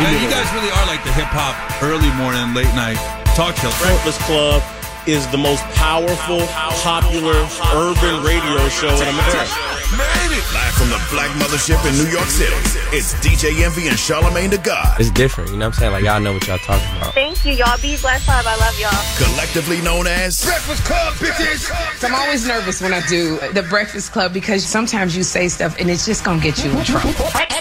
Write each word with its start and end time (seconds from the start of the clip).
Yeah, 0.00 0.16
you 0.16 0.28
guys 0.32 0.48
really 0.56 0.72
are 0.72 0.86
like 0.86 1.04
the 1.04 1.12
hip 1.12 1.28
hop 1.28 1.56
early 1.82 2.10
morning, 2.16 2.54
late 2.54 2.72
night 2.74 2.96
talk 3.36 3.56
show. 3.56 3.70
Breakfast 3.80 4.20
Club 4.24 4.62
is 5.06 5.26
the 5.28 5.38
most 5.38 5.62
powerful, 5.76 6.40
popular 6.84 7.36
urban 7.72 8.24
radio 8.24 8.68
show 8.68 8.92
in 8.92 9.08
America. 9.08 10.19
Live 10.52 10.74
from 10.74 10.88
the 10.90 11.00
Black 11.12 11.30
Mothership 11.38 11.78
in 11.88 11.94
New 11.96 12.10
York 12.10 12.26
City, 12.26 12.52
it's 12.90 13.14
DJ 13.22 13.62
Envy 13.64 13.86
and 13.86 13.96
Charlemagne 13.96 14.50
the 14.50 14.58
God. 14.58 14.98
It's 14.98 15.10
different, 15.12 15.50
you 15.50 15.56
know 15.56 15.66
what 15.66 15.74
I'm 15.76 15.78
saying? 15.78 15.92
Like, 15.92 16.02
y'all 16.02 16.20
know 16.20 16.32
what 16.32 16.44
y'all 16.48 16.58
talking 16.58 16.96
about. 16.96 17.14
Thank 17.14 17.44
you, 17.44 17.52
y'all. 17.52 17.80
Be 17.80 17.96
blessed, 17.96 18.26
Five. 18.26 18.44
I 18.46 18.56
love 18.56 18.76
y'all. 18.80 19.28
Collectively 19.30 19.80
known 19.80 20.08
as 20.08 20.44
Breakfast 20.44 20.84
Club, 20.84 21.14
bitches. 21.14 21.70
So 22.00 22.08
I'm 22.08 22.14
always 22.16 22.48
nervous 22.48 22.82
when 22.82 22.92
I 22.92 23.00
do 23.06 23.38
the 23.52 23.62
Breakfast 23.62 24.10
Club 24.10 24.32
because 24.32 24.64
sometimes 24.64 25.16
you 25.16 25.22
say 25.22 25.46
stuff 25.48 25.76
and 25.78 25.88
it's 25.88 26.04
just 26.04 26.24
gonna 26.24 26.42
get 26.42 26.64
you 26.64 26.70
in 26.72 26.84
trouble. 26.84 27.12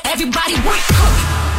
Everybody 0.06 0.56
wake 0.56 0.92
up. 0.92 1.59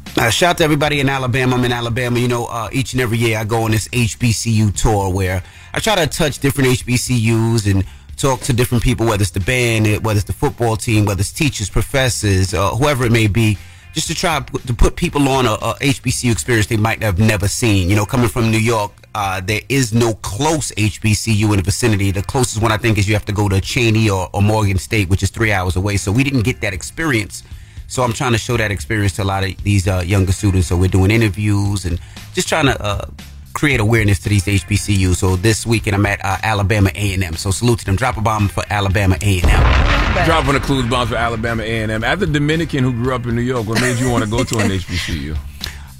Uh, 0.17 0.29
shout 0.29 0.51
out 0.51 0.57
to 0.57 0.63
everybody 0.63 0.99
in 0.99 1.07
Alabama. 1.07 1.55
I'm 1.55 1.63
in 1.63 1.71
Alabama. 1.71 2.19
You 2.19 2.27
know, 2.27 2.45
uh, 2.47 2.69
each 2.71 2.91
and 2.93 3.01
every 3.01 3.17
year 3.17 3.37
I 3.37 3.45
go 3.45 3.63
on 3.63 3.71
this 3.71 3.87
HBCU 3.87 4.75
tour 4.75 5.11
where 5.11 5.41
I 5.73 5.79
try 5.79 5.95
to 5.95 6.05
touch 6.05 6.39
different 6.39 6.69
HBCUs 6.71 7.71
and 7.71 7.85
talk 8.17 8.41
to 8.41 8.53
different 8.53 8.83
people, 8.83 9.05
whether 9.07 9.21
it's 9.21 9.31
the 9.31 9.39
band, 9.39 9.87
whether 10.03 10.17
it's 10.17 10.27
the 10.27 10.33
football 10.33 10.75
team, 10.75 11.05
whether 11.05 11.21
it's 11.21 11.31
teachers, 11.31 11.69
professors, 11.69 12.53
uh, 12.53 12.71
whoever 12.71 13.05
it 13.05 13.11
may 13.11 13.27
be, 13.27 13.57
just 13.93 14.07
to 14.07 14.13
try 14.13 14.39
to 14.39 14.73
put 14.73 14.95
people 14.97 15.27
on 15.29 15.45
a, 15.45 15.53
a 15.53 15.73
HBCU 15.79 16.31
experience 16.31 16.67
they 16.67 16.77
might 16.77 17.01
have 17.01 17.17
never 17.17 17.47
seen. 17.47 17.89
You 17.89 17.95
know, 17.95 18.05
coming 18.05 18.27
from 18.27 18.51
New 18.51 18.59
York, 18.59 18.91
uh, 19.15 19.39
there 19.39 19.61
is 19.69 19.93
no 19.93 20.13
close 20.15 20.71
HBCU 20.73 21.43
in 21.45 21.57
the 21.57 21.61
vicinity. 21.63 22.11
The 22.11 22.21
closest 22.21 22.61
one 22.61 22.71
I 22.71 22.77
think 22.77 22.97
is 22.97 23.07
you 23.07 23.15
have 23.15 23.25
to 23.25 23.33
go 23.33 23.47
to 23.47 23.55
Cheyney 23.55 24.09
or, 24.13 24.29
or 24.33 24.41
Morgan 24.41 24.77
State, 24.77 25.07
which 25.09 25.23
is 25.23 25.29
three 25.29 25.53
hours 25.53 25.77
away. 25.77 25.95
So 25.97 26.11
we 26.11 26.23
didn't 26.23 26.43
get 26.43 26.59
that 26.61 26.73
experience. 26.73 27.43
So 27.91 28.03
I'm 28.03 28.13
trying 28.13 28.31
to 28.31 28.37
show 28.37 28.55
that 28.55 28.71
experience 28.71 29.17
to 29.17 29.23
a 29.23 29.25
lot 29.25 29.43
of 29.43 29.61
these 29.63 29.85
uh, 29.85 30.01
younger 30.05 30.31
students. 30.31 30.69
So 30.69 30.77
we're 30.77 30.87
doing 30.87 31.11
interviews 31.11 31.83
and 31.83 31.99
just 32.33 32.47
trying 32.47 32.67
to 32.67 32.81
uh, 32.81 33.05
create 33.51 33.81
awareness 33.81 34.17
to 34.19 34.29
these 34.29 34.45
HBCUs. 34.45 35.17
So 35.17 35.35
this 35.35 35.65
weekend 35.67 35.97
I'm 35.97 36.05
at 36.05 36.23
uh, 36.23 36.37
Alabama 36.41 36.89
A&M. 36.95 37.35
So 37.35 37.51
salute 37.51 37.79
to 37.79 37.85
them. 37.85 37.97
Drop 37.97 38.15
a 38.15 38.21
bomb 38.21 38.47
for 38.47 38.63
Alabama 38.69 39.17
A&M. 39.21 40.25
Dropping 40.25 40.55
a 40.55 40.61
clues 40.61 40.89
bomb 40.89 41.09
for 41.09 41.15
Alabama 41.15 41.63
A&M. 41.63 42.01
As 42.01 42.21
a 42.21 42.27
Dominican 42.27 42.85
who 42.85 42.93
grew 42.93 43.13
up 43.13 43.25
in 43.25 43.35
New 43.35 43.41
York, 43.41 43.67
what 43.67 43.81
made 43.81 43.99
you 43.99 44.09
want 44.09 44.23
to 44.23 44.29
go 44.29 44.45
to 44.45 44.59
an 44.59 44.69
HBCU? 44.69 45.37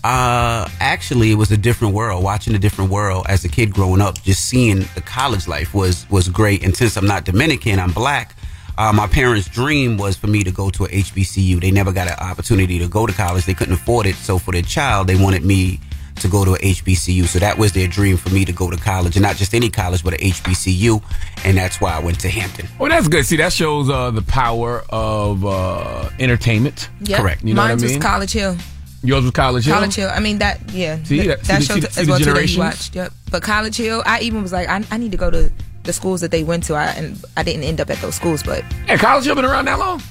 Uh, 0.06 0.70
actually, 0.80 1.32
it 1.32 1.36
was 1.36 1.52
a 1.52 1.58
different 1.58 1.94
world. 1.94 2.24
Watching 2.24 2.56
a 2.56 2.60
different 2.60 2.90
world 2.90 3.26
as 3.28 3.44
a 3.44 3.50
kid 3.50 3.74
growing 3.74 4.00
up, 4.00 4.22
just 4.24 4.48
seeing 4.48 4.86
the 4.96 5.02
college 5.02 5.46
life 5.46 5.74
was 5.74 6.10
was 6.10 6.30
great. 6.30 6.64
And 6.64 6.74
since 6.74 6.96
I'm 6.96 7.06
not 7.06 7.26
Dominican, 7.26 7.80
I'm 7.80 7.92
black. 7.92 8.34
Uh, 8.82 8.92
my 8.92 9.06
parents' 9.06 9.48
dream 9.48 9.96
was 9.96 10.18
for 10.18 10.26
me 10.26 10.44
to 10.44 10.50
go 10.52 10.72
to 10.72 10.86
a 10.86 10.88
HBCU. 10.88 11.62
They 11.62 11.70
never 11.70 11.92
got 11.92 12.08
an 12.08 12.18
opportunity 12.18 12.80
to 12.80 12.88
go 12.88 13.06
to 13.06 13.14
college. 13.14 13.46
They 13.46 13.54
couldn't 13.54 13.76
afford 13.76 14.08
it. 14.08 14.16
So 14.16 14.40
for 14.40 14.52
their 14.54 14.64
child, 14.64 15.06
they 15.06 15.16
wanted 15.16 15.46
me 15.46 15.80
to 16.16 16.28
go 16.28 16.44
to 16.46 16.56
a 16.56 16.58
HBCU. 16.58 17.26
So 17.26 17.38
that 17.38 17.60
was 17.60 17.74
their 17.74 17.88
dream 17.88 18.18
for 18.18 18.30
me 18.30 18.44
to 18.44 18.52
go 18.52 18.72
to 18.72 18.78
college, 18.78 19.16
and 19.16 19.22
not 19.22 19.36
just 19.36 19.54
any 19.54 19.70
college, 19.70 20.04
but 20.04 20.16
a 20.16 20.18
HBCU. 20.18 21.00
And 21.46 21.58
that's 21.58 21.80
why 21.80 21.92
I 21.96 22.00
went 22.00 22.20
to 22.22 22.30
Hampton. 22.30 22.68
Well, 22.80 22.90
that's 22.90 23.08
good. 23.08 23.24
See, 23.24 23.36
that 23.38 23.54
shows 23.54 23.88
uh, 23.88 24.10
the 24.10 24.24
power 24.24 24.82
of 24.90 25.46
uh, 25.46 26.10
entertainment. 26.20 26.90
Yep. 27.02 27.20
Correct. 27.20 27.44
You 27.44 27.54
know 27.54 27.62
Mine 27.62 27.76
what 27.76 27.84
I 27.84 27.88
mean? 27.88 27.98
was 27.98 28.04
College 28.04 28.34
Hill. 28.34 28.58
Yours 29.04 29.22
was 29.24 29.32
College 29.32 29.66
Hill. 29.66 29.76
College 29.76 29.94
Hill. 29.96 30.10
I 30.12 30.20
mean 30.22 30.40
that. 30.40 30.72
Yeah. 30.72 31.04
See, 31.04 31.28
that, 31.28 31.44
that- 31.44 31.46
see 31.46 31.54
that 31.54 31.60
the- 31.60 31.66
shows 31.66 31.74
see 31.76 31.80
the- 31.82 31.88
as 31.88 31.94
see 31.94 32.10
well 32.10 32.20
too 32.20 32.34
that 32.34 32.50
you 32.50 32.58
watched. 32.60 32.96
Yep. 32.96 33.14
But 33.30 33.44
College 33.44 33.78
Hill, 33.78 34.02
I 34.08 34.22
even 34.22 34.42
was 34.42 34.52
like, 34.52 34.68
I, 34.68 34.84
I 34.90 34.98
need 34.98 35.12
to 35.12 35.18
go 35.20 35.30
to 35.30 35.52
the 35.84 35.94
schools 35.94 36.22
that 36.22 36.32
they 36.32 36.44
went 36.44 36.64
to. 36.66 36.76
I 36.76 36.86
and 36.88 37.24
I 37.38 37.44
didn't 37.44 37.64
end 37.64 37.82
up 37.82 37.90
at 37.90 37.98
those 38.00 38.16
schools, 38.16 38.44
but 38.44 38.64
Yeah, 38.88 38.98
College 38.98 39.26
Hill 39.26 39.36
been 39.36 39.46
around 39.46 39.66
that 39.66 39.80
long? 39.80 40.02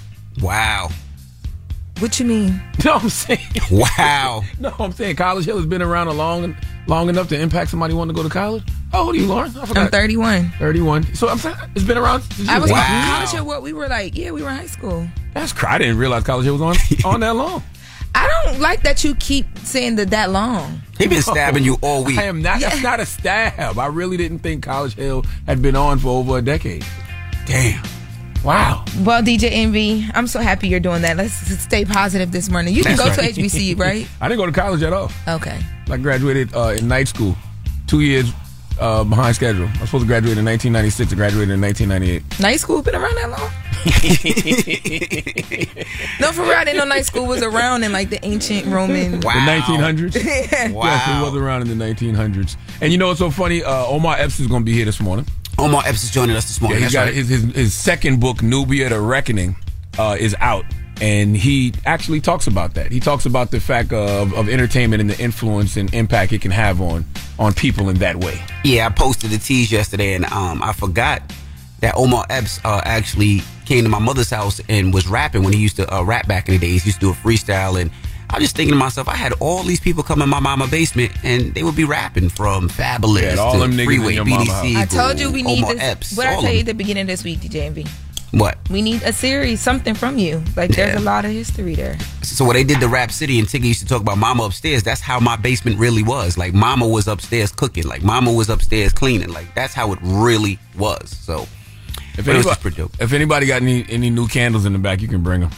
Wow. 0.40 0.90
what 1.99 2.19
you 2.19 2.26
mean? 2.26 2.61
No, 2.84 2.94
I'm 2.94 3.11
saying. 3.11 3.40
Wow. 3.70 4.43
No, 4.58 4.75
I'm 4.78 4.93
saying 4.93 5.17
College 5.17 5.44
Hill 5.44 5.56
has 5.58 5.67
been 5.67 5.82
around 5.82 6.08
a 6.08 6.12
long, 6.12 6.56
long 6.87 7.08
enough 7.11 7.28
to 7.28 7.38
impact 7.38 7.70
somebody 7.70 7.93
wanting 7.94 8.14
to 8.14 8.22
go 8.22 8.26
to 8.26 8.32
college. 8.32 8.62
Oh, 8.67 8.72
How 8.93 8.99
old 9.05 9.14
are 9.14 9.19
you, 9.19 9.26
Lauren? 9.26 9.50
I 9.56 9.67
forgot. 9.67 9.84
I'm 9.84 9.90
31. 9.90 10.50
31. 10.58 11.14
So 11.14 11.28
I'm 11.28 11.38
saying 11.38 11.55
it's 11.76 11.84
been 11.84 11.99
around. 11.99 12.25
I 12.49 12.58
was 12.58 12.70
young. 12.70 12.78
in 12.81 13.05
College 13.05 13.31
Hill. 13.31 13.44
What 13.44 13.62
we 13.62 13.72
were 13.72 13.87
like? 13.87 14.17
Yeah, 14.17 14.31
we 14.32 14.43
were 14.43 14.49
in 14.50 14.56
high 14.56 14.67
school. 14.67 15.06
That's 15.34 15.52
cr- 15.52 15.69
I 15.69 15.78
didn't 15.78 15.99
realize 15.99 16.25
College 16.25 16.44
Hill 16.46 16.55
was 16.58 16.62
on 16.62 16.75
on 17.14 17.20
that 17.20 17.37
long. 17.37 17.62
I 18.14 18.44
don't 18.44 18.60
like 18.60 18.82
that 18.82 19.04
you 19.04 19.14
keep 19.14 19.46
saying 19.58 19.96
that 19.96 20.10
that 20.10 20.30
long. 20.30 20.80
He 20.98 21.06
been 21.06 21.22
stabbing 21.22 21.64
you 21.64 21.78
all 21.80 22.04
week. 22.04 22.18
I 22.18 22.24
am 22.24 22.42
not. 22.42 22.60
That's 22.60 22.82
not 22.82 23.00
a 23.00 23.06
stab. 23.06 23.78
I 23.78 23.86
really 23.86 24.16
didn't 24.16 24.40
think 24.40 24.64
College 24.64 24.94
Hill 24.94 25.24
had 25.46 25.62
been 25.62 25.76
on 25.76 25.98
for 25.98 26.08
over 26.08 26.38
a 26.38 26.42
decade. 26.42 26.84
Damn. 27.46 27.82
Wow. 28.44 28.84
Well, 29.00 29.22
DJ 29.22 29.50
Envy, 29.50 30.06
I'm 30.14 30.26
so 30.26 30.40
happy 30.40 30.68
you're 30.68 30.80
doing 30.80 31.02
that. 31.02 31.16
Let's 31.16 31.34
stay 31.34 31.84
positive 31.84 32.32
this 32.32 32.48
morning. 32.48 32.74
You 32.74 32.82
can 32.82 32.96
go 32.96 33.06
right. 33.06 33.34
to 33.34 33.42
HBCU, 33.42 33.78
right? 33.78 34.08
I 34.20 34.28
didn't 34.28 34.38
go 34.38 34.46
to 34.46 34.52
college 34.52 34.82
at 34.82 34.92
all. 34.92 35.10
Okay. 35.28 35.60
I 35.90 35.96
graduated 35.98 36.54
uh, 36.54 36.74
in 36.78 36.88
night 36.88 37.08
school, 37.08 37.36
two 37.86 38.00
years 38.00 38.32
uh, 38.81 39.05
behind 39.05 39.37
schedule. 39.37 39.67
I 39.67 39.81
was 39.81 39.91
supposed 39.91 40.03
to 40.03 40.06
graduate 40.09 40.38
in 40.38 40.44
1996. 40.44 41.12
I 41.12 41.17
graduated 41.17 41.50
in 41.50 41.61
1998. 41.61 42.41
Night 42.41 42.61
school 42.61 42.82
been 42.82 42.94
around 42.94 43.15
that 43.17 43.31
long? 43.31 43.50
no, 46.21 46.32
for 46.32 46.43
real. 46.43 46.53
I 46.53 46.65
didn't 46.65 46.79
know 46.79 46.85
night 46.85 47.06
school 47.06 47.27
was 47.27 47.43
around 47.43 47.82
in 47.85 47.93
like 47.93 48.11
the 48.11 48.25
ancient 48.25 48.67
Roman. 48.67 49.21
The 49.21 49.27
1900s? 49.27 50.15
Yeah. 50.50 50.69
Yes, 50.69 51.09
it 51.09 51.23
was 51.23 51.37
around 51.37 51.62
in 51.69 51.79
the 51.79 51.85
1900s. 51.85 52.56
And 52.81 52.93
you 52.93 52.99
know 52.99 53.09
what's 53.09 53.19
so 53.21 53.31
funny? 53.31 53.62
Uh, 53.62 53.87
Omar 53.87 54.17
Epps 54.19 54.41
is 54.41 54.47
going 54.47 54.62
to 54.62 54.65
be 54.65 54.73
here 54.73 54.85
this 54.85 55.00
morning. 55.00 55.27
Omar 55.59 55.82
Epps 55.87 56.05
is 56.05 56.11
joining 56.11 56.37
us 56.37 56.47
this 56.47 56.61
morning. 56.61 56.81
Yeah, 56.81 56.88
he 56.88 56.94
That's 56.94 56.94
got 56.94 57.05
right. 57.06 57.15
his, 57.15 57.29
his 57.29 57.55
his 57.55 57.75
second 57.75 58.21
book, 58.21 58.43
Nubia: 58.43 58.88
The 58.88 59.00
Reckoning, 59.00 59.56
uh, 59.99 60.17
is 60.19 60.35
out, 60.41 60.65
and 61.00 61.37
he 61.37 61.73
actually 61.87 62.20
talks 62.20 62.47
about 62.47 62.75
that. 62.75 62.93
He 62.93 63.00
talks 63.00 63.26
about 63.26 63.50
the 63.50 63.61
fact 63.61 63.93
of, 63.93 64.35
of 64.35 64.49
entertainment 64.49 65.00
and 65.00 65.08
the 65.08 65.19
influence 65.19 65.76
and 65.76 65.93
impact 65.94 66.32
it 66.32 66.43
can 66.43 66.50
have 66.50 66.81
on 66.81 67.05
on 67.38 67.55
people 67.55 67.88
in 67.88 67.97
that 67.99 68.17
way. 68.17 68.41
Yeah, 68.64 68.87
I 68.87 68.91
posted 68.91 69.31
the 69.31 69.38
tease 69.38 69.73
yesterday, 69.73 70.14
and 70.14 70.26
um, 70.26 70.62
I 70.62 70.73
forgot 70.73 71.23
that 71.81 71.94
Omar 71.97 72.26
Epps 72.29 72.61
uh, 72.64 72.82
actually 72.85 73.41
came 73.64 73.85
to 73.85 73.91
my 73.91 73.99
mother's 73.99 74.31
house 74.31 74.61
and 74.69 74.93
was 74.93 75.06
rapping 75.08 75.43
when 75.43 75.52
he 75.52 75.61
used 75.61 75.76
to 75.76 75.94
uh, 75.94 76.02
rap 76.02 76.26
back 76.29 76.49
in 76.49 76.55
the 76.55 76.61
days. 76.61 76.82
He 76.82 76.88
used 76.88 77.00
to 77.00 77.06
do 77.06 77.11
a 77.11 77.14
freestyle, 77.14 77.81
and 77.81 77.91
I 78.29 78.37
was 78.37 78.44
just 78.44 78.56
thinking 78.56 78.75
to 78.75 78.79
myself, 78.79 79.08
I 79.08 79.17
had 79.17 79.32
all 79.41 79.62
these 79.62 79.81
people 79.81 80.03
come 80.03 80.20
in 80.23 80.29
my 80.29 80.41
mama 80.41 80.67
basement, 80.67 81.12
and 81.25 81.55
they 81.55 81.62
would 81.62 81.76
be 81.76 81.85
rapping 81.85 82.29
from 82.29 82.69
Fabolous 82.69 83.23
Yeah, 83.23 83.43
all 83.43 83.55
to 83.55 83.58
them 83.61 83.73
Freeway, 83.73 84.14
your 84.14 84.25
mama 84.25 84.44
house. 84.53 84.64
BDC. 84.64 84.76
I 84.76 84.85
told 84.85 85.19
you 85.19 85.32
we 85.32 85.43
need 85.43 85.58
Omar 85.62 85.75
this. 85.75 85.82
Epps, 85.82 86.17
what 86.17 86.26
I 86.26 86.35
all 86.35 86.43
tell 86.43 86.53
you 86.53 86.61
at 86.61 86.67
the 86.67 86.75
beginning 86.75 87.03
of 87.03 87.06
this 87.08 87.25
week, 87.25 87.41
DJ 87.41 87.62
Envy. 87.62 87.87
What? 88.32 88.59
We 88.71 88.81
need 88.82 89.03
a 89.03 89.12
series, 89.12 89.61
something 89.61 89.94
from 89.94 90.17
you. 90.19 90.43
Like 90.56 90.71
there's 90.71 90.94
Yeah. 90.94 91.00
a 91.00 91.03
lot 91.03 91.25
of 91.25 91.32
history 91.32 91.75
there. 91.75 91.99
So 92.23 92.44
when 92.44 92.55
they 92.55 92.62
did 92.65 92.79
the 92.81 92.88
Rap 92.88 93.11
City 93.11 93.38
and 93.41 93.49
Tigger 93.49 93.65
used 93.65 93.81
to 93.81 93.87
talk 93.87 94.00
about 94.00 94.19
Mama 94.19 94.44
upstairs, 94.44 94.82
that's 94.85 95.00
how 95.00 95.19
my 95.19 95.35
basement 95.37 95.79
really 95.79 96.03
was. 96.05 96.38
Like 96.38 96.55
Mama 96.55 96.87
was 96.87 97.09
upstairs 97.09 97.50
cooking, 97.50 97.85
like 97.85 98.03
Mama 98.03 98.32
was 98.32 98.49
upstairs 98.49 98.93
cleaning. 98.93 99.32
Like 99.32 99.53
that's 99.56 99.75
how 99.75 99.93
it 99.93 99.99
really 100.03 100.59
was. 100.79 101.11
So 101.23 101.49
If 102.17 102.17
but 102.17 102.19
it 102.19 102.19
was 102.19 102.29
anybody, 102.29 102.43
just 102.44 102.61
pretty 102.61 102.77
dope. 102.77 102.93
if 103.00 103.12
anybody 103.12 103.47
got 103.47 103.62
any 103.62 103.85
any 103.88 104.11
new 104.11 104.29
candles 104.29 104.65
in 104.65 104.73
the 104.75 104.79
back, 104.79 105.00
you 105.03 105.09
can 105.09 105.23
bring 105.23 105.41
them. 105.41 105.50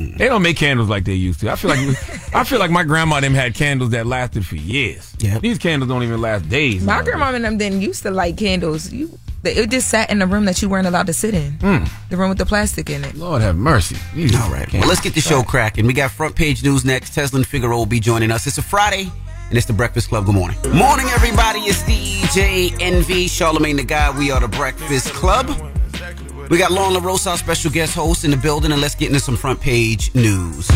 They 0.00 0.26
don't 0.28 0.42
make 0.42 0.56
candles 0.56 0.88
like 0.88 1.04
they 1.04 1.14
used 1.14 1.40
to. 1.40 1.50
I 1.50 1.56
feel 1.56 1.70
like 1.70 2.34
I 2.34 2.44
feel 2.44 2.58
like 2.58 2.70
my 2.70 2.84
grandma 2.84 3.16
and 3.16 3.24
them 3.24 3.34
had 3.34 3.54
candles 3.54 3.90
that 3.90 4.06
lasted 4.06 4.46
for 4.46 4.56
years. 4.56 5.14
Yeah, 5.18 5.38
these 5.38 5.58
candles 5.58 5.88
don't 5.88 6.02
even 6.02 6.20
last 6.20 6.48
days. 6.48 6.82
My 6.82 7.02
grandma 7.02 7.32
and 7.34 7.44
them 7.44 7.58
didn't 7.58 7.82
used 7.82 8.02
to 8.04 8.10
light 8.10 8.36
candles. 8.36 8.92
You, 8.92 9.18
it 9.44 9.70
just 9.70 9.88
sat 9.88 10.10
in 10.10 10.18
the 10.18 10.26
room 10.26 10.44
that 10.46 10.60
you 10.62 10.68
weren't 10.68 10.86
allowed 10.86 11.06
to 11.06 11.12
sit 11.12 11.34
in. 11.34 11.52
Hmm. 11.60 11.84
The 12.08 12.16
room 12.16 12.28
with 12.30 12.38
the 12.38 12.46
plastic 12.46 12.90
in 12.90 13.04
it. 13.04 13.14
Lord 13.14 13.42
have 13.42 13.56
mercy. 13.56 13.96
All 14.36 14.50
right. 14.50 14.70
Well, 14.72 14.88
let's 14.88 15.00
get 15.00 15.14
the 15.14 15.20
show 15.20 15.42
cracking. 15.42 15.86
We 15.86 15.92
got 15.92 16.10
front 16.10 16.34
page 16.34 16.62
news 16.62 16.84
next. 16.84 17.14
Tezlyn 17.14 17.44
Figaro 17.44 17.76
will 17.76 17.86
be 17.86 18.00
joining 18.00 18.30
us. 18.30 18.46
It's 18.46 18.58
a 18.58 18.62
Friday, 18.62 19.10
and 19.48 19.56
it's 19.56 19.66
the 19.66 19.72
Breakfast 19.72 20.08
Club. 20.08 20.26
Good 20.26 20.34
morning. 20.34 20.56
Morning, 20.74 21.06
everybody. 21.14 21.60
It's 21.60 21.82
DJ 21.82 22.76
Envy, 22.80 23.28
Charlemagne 23.28 23.76
the 23.76 23.84
Guy. 23.84 24.16
We 24.18 24.30
are 24.30 24.40
the 24.40 24.48
Breakfast 24.48 25.12
Club. 25.12 25.48
We 26.50 26.58
got 26.58 26.72
Lauren 26.72 26.94
LaRosa, 26.94 27.30
our 27.30 27.38
special 27.38 27.70
guest 27.70 27.94
host, 27.94 28.24
in 28.24 28.32
the 28.32 28.36
building, 28.36 28.72
and 28.72 28.80
let's 28.80 28.96
get 28.96 29.06
into 29.06 29.20
some 29.20 29.36
front 29.36 29.60
page 29.60 30.12
news. 30.16 30.68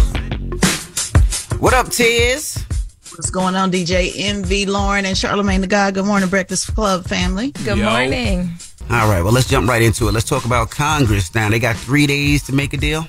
What 1.58 1.74
up, 1.74 1.88
Tiz? 1.88 2.64
What's 3.10 3.30
going 3.30 3.56
on, 3.56 3.72
DJ 3.72 4.12
Envy 4.16 4.66
Lauren 4.66 5.04
and 5.04 5.18
Charlemagne 5.18 5.62
the 5.62 5.66
God? 5.66 5.94
Good 5.94 6.04
morning, 6.04 6.28
Breakfast 6.28 6.72
Club 6.76 7.08
family. 7.08 7.50
Good 7.64 7.78
morning. 7.78 8.50
All 8.88 9.08
right, 9.08 9.20
well, 9.22 9.32
let's 9.32 9.48
jump 9.48 9.68
right 9.68 9.82
into 9.82 10.06
it. 10.06 10.12
Let's 10.12 10.28
talk 10.28 10.44
about 10.44 10.70
Congress 10.70 11.34
now. 11.34 11.50
They 11.50 11.58
got 11.58 11.74
three 11.74 12.06
days 12.06 12.44
to 12.44 12.52
make 12.52 12.72
a 12.72 12.76
deal. 12.76 13.04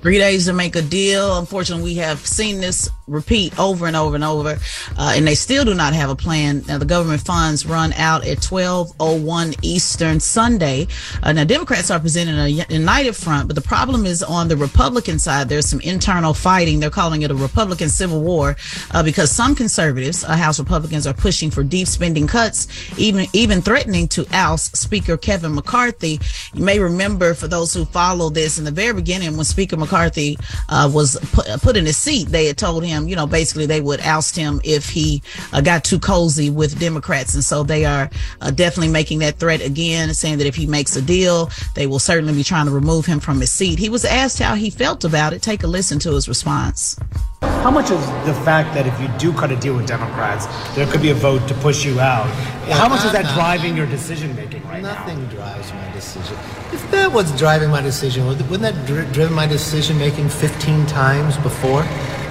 Three 0.00 0.18
days 0.18 0.46
to 0.46 0.52
make 0.52 0.76
a 0.76 0.82
deal. 0.82 1.36
Unfortunately, 1.36 1.82
we 1.82 1.94
have 1.96 2.24
seen 2.24 2.60
this 2.60 2.88
repeat 3.08 3.58
over 3.58 3.86
and 3.86 3.96
over 3.96 4.14
and 4.14 4.24
over, 4.24 4.58
uh, 4.98 5.12
and 5.16 5.26
they 5.26 5.34
still 5.34 5.64
do 5.64 5.74
not 5.74 5.92
have 5.92 6.10
a 6.10 6.16
plan. 6.16 6.62
Now, 6.68 6.78
the 6.78 6.84
government 6.84 7.22
funds 7.22 7.66
run 7.66 7.92
out 7.94 8.26
at 8.26 8.38
12:01 8.40 9.54
Eastern 9.62 10.20
Sunday. 10.20 10.86
Uh, 11.22 11.32
now, 11.32 11.44
Democrats 11.44 11.90
are 11.90 12.00
presenting 12.00 12.38
a 12.38 12.48
united 12.48 13.16
front, 13.16 13.48
but 13.48 13.54
the 13.54 13.62
problem 13.62 14.06
is 14.06 14.22
on 14.22 14.48
the 14.48 14.56
Republican 14.56 15.18
side. 15.18 15.48
There's 15.48 15.66
some 15.66 15.80
internal 15.80 16.34
fighting. 16.34 16.80
They're 16.80 16.90
calling 16.90 17.22
it 17.22 17.30
a 17.30 17.34
Republican 17.34 17.88
civil 17.88 18.20
war 18.20 18.56
uh, 18.92 19.02
because 19.02 19.30
some 19.30 19.54
conservatives, 19.54 20.24
uh, 20.24 20.36
House 20.36 20.58
Republicans, 20.58 21.06
are 21.06 21.14
pushing 21.14 21.50
for 21.50 21.62
deep 21.62 21.88
spending 21.88 22.26
cuts, 22.26 22.68
even 22.98 23.26
even 23.32 23.62
threatening 23.62 24.08
to 24.08 24.26
oust 24.32 24.76
Speaker 24.76 25.16
Kevin 25.16 25.54
McCarthy. 25.54 26.20
You 26.54 26.64
may 26.64 26.78
remember, 26.78 27.34
for 27.34 27.48
those 27.48 27.72
who 27.72 27.84
follow 27.84 28.30
this, 28.30 28.58
in 28.58 28.64
the 28.64 28.70
very 28.70 28.92
beginning, 28.92 29.36
when 29.36 29.44
Speaker 29.44 29.76
McCarthy 29.76 30.38
uh, 30.68 30.90
was 30.92 31.18
put, 31.32 31.46
put 31.62 31.76
in 31.76 31.86
his 31.86 31.96
seat, 31.96 32.28
they 32.28 32.46
had 32.46 32.58
told 32.58 32.84
him, 32.84 32.97
you 33.06 33.14
know, 33.14 33.26
basically 33.26 33.66
they 33.66 33.80
would 33.80 34.00
oust 34.00 34.34
him 34.34 34.60
if 34.64 34.88
he 34.88 35.22
uh, 35.52 35.60
got 35.60 35.84
too 35.84 35.98
cozy 35.98 36.50
with 36.50 36.80
Democrats. 36.80 37.34
And 37.34 37.44
so 37.44 37.62
they 37.62 37.84
are 37.84 38.10
uh, 38.40 38.50
definitely 38.50 38.92
making 38.92 39.18
that 39.20 39.36
threat 39.36 39.60
again, 39.60 40.14
saying 40.14 40.38
that 40.38 40.46
if 40.46 40.56
he 40.56 40.66
makes 40.66 40.96
a 40.96 41.02
deal, 41.02 41.50
they 41.74 41.86
will 41.86 41.98
certainly 41.98 42.34
be 42.34 42.42
trying 42.42 42.66
to 42.66 42.72
remove 42.72 43.06
him 43.06 43.20
from 43.20 43.40
his 43.40 43.52
seat. 43.52 43.78
He 43.78 43.88
was 43.88 44.04
asked 44.04 44.38
how 44.38 44.54
he 44.54 44.70
felt 44.70 45.04
about 45.04 45.32
it. 45.32 45.42
Take 45.42 45.62
a 45.62 45.66
listen 45.66 45.98
to 46.00 46.12
his 46.12 46.28
response. 46.28 46.98
How 47.40 47.70
much 47.70 47.90
is 47.90 48.04
the 48.26 48.34
fact 48.44 48.74
that 48.74 48.86
if 48.86 49.00
you 49.00 49.08
do 49.18 49.36
cut 49.36 49.52
a 49.52 49.56
deal 49.56 49.76
with 49.76 49.86
Democrats, 49.86 50.46
there 50.74 50.86
could 50.86 51.02
be 51.02 51.10
a 51.10 51.14
vote 51.14 51.46
to 51.48 51.54
push 51.54 51.84
you 51.84 52.00
out? 52.00 52.26
How 52.72 52.88
much 52.88 53.04
is 53.04 53.12
that 53.12 53.32
driving 53.34 53.76
your 53.76 53.86
decision 53.86 54.34
making 54.34 54.62
right 54.64 54.82
Nothing 54.82 55.24
drives 55.26 55.72
my 55.72 55.92
decision. 55.92 56.36
If 56.72 56.90
that 56.90 57.12
was 57.12 57.36
driving 57.38 57.70
my 57.70 57.80
decision, 57.80 58.26
wouldn't 58.26 58.60
that 58.60 58.86
dri- 58.86 59.06
driven 59.12 59.34
my 59.34 59.46
decision 59.46 59.98
making 59.98 60.28
15 60.28 60.86
times 60.86 61.36
before? 61.38 61.82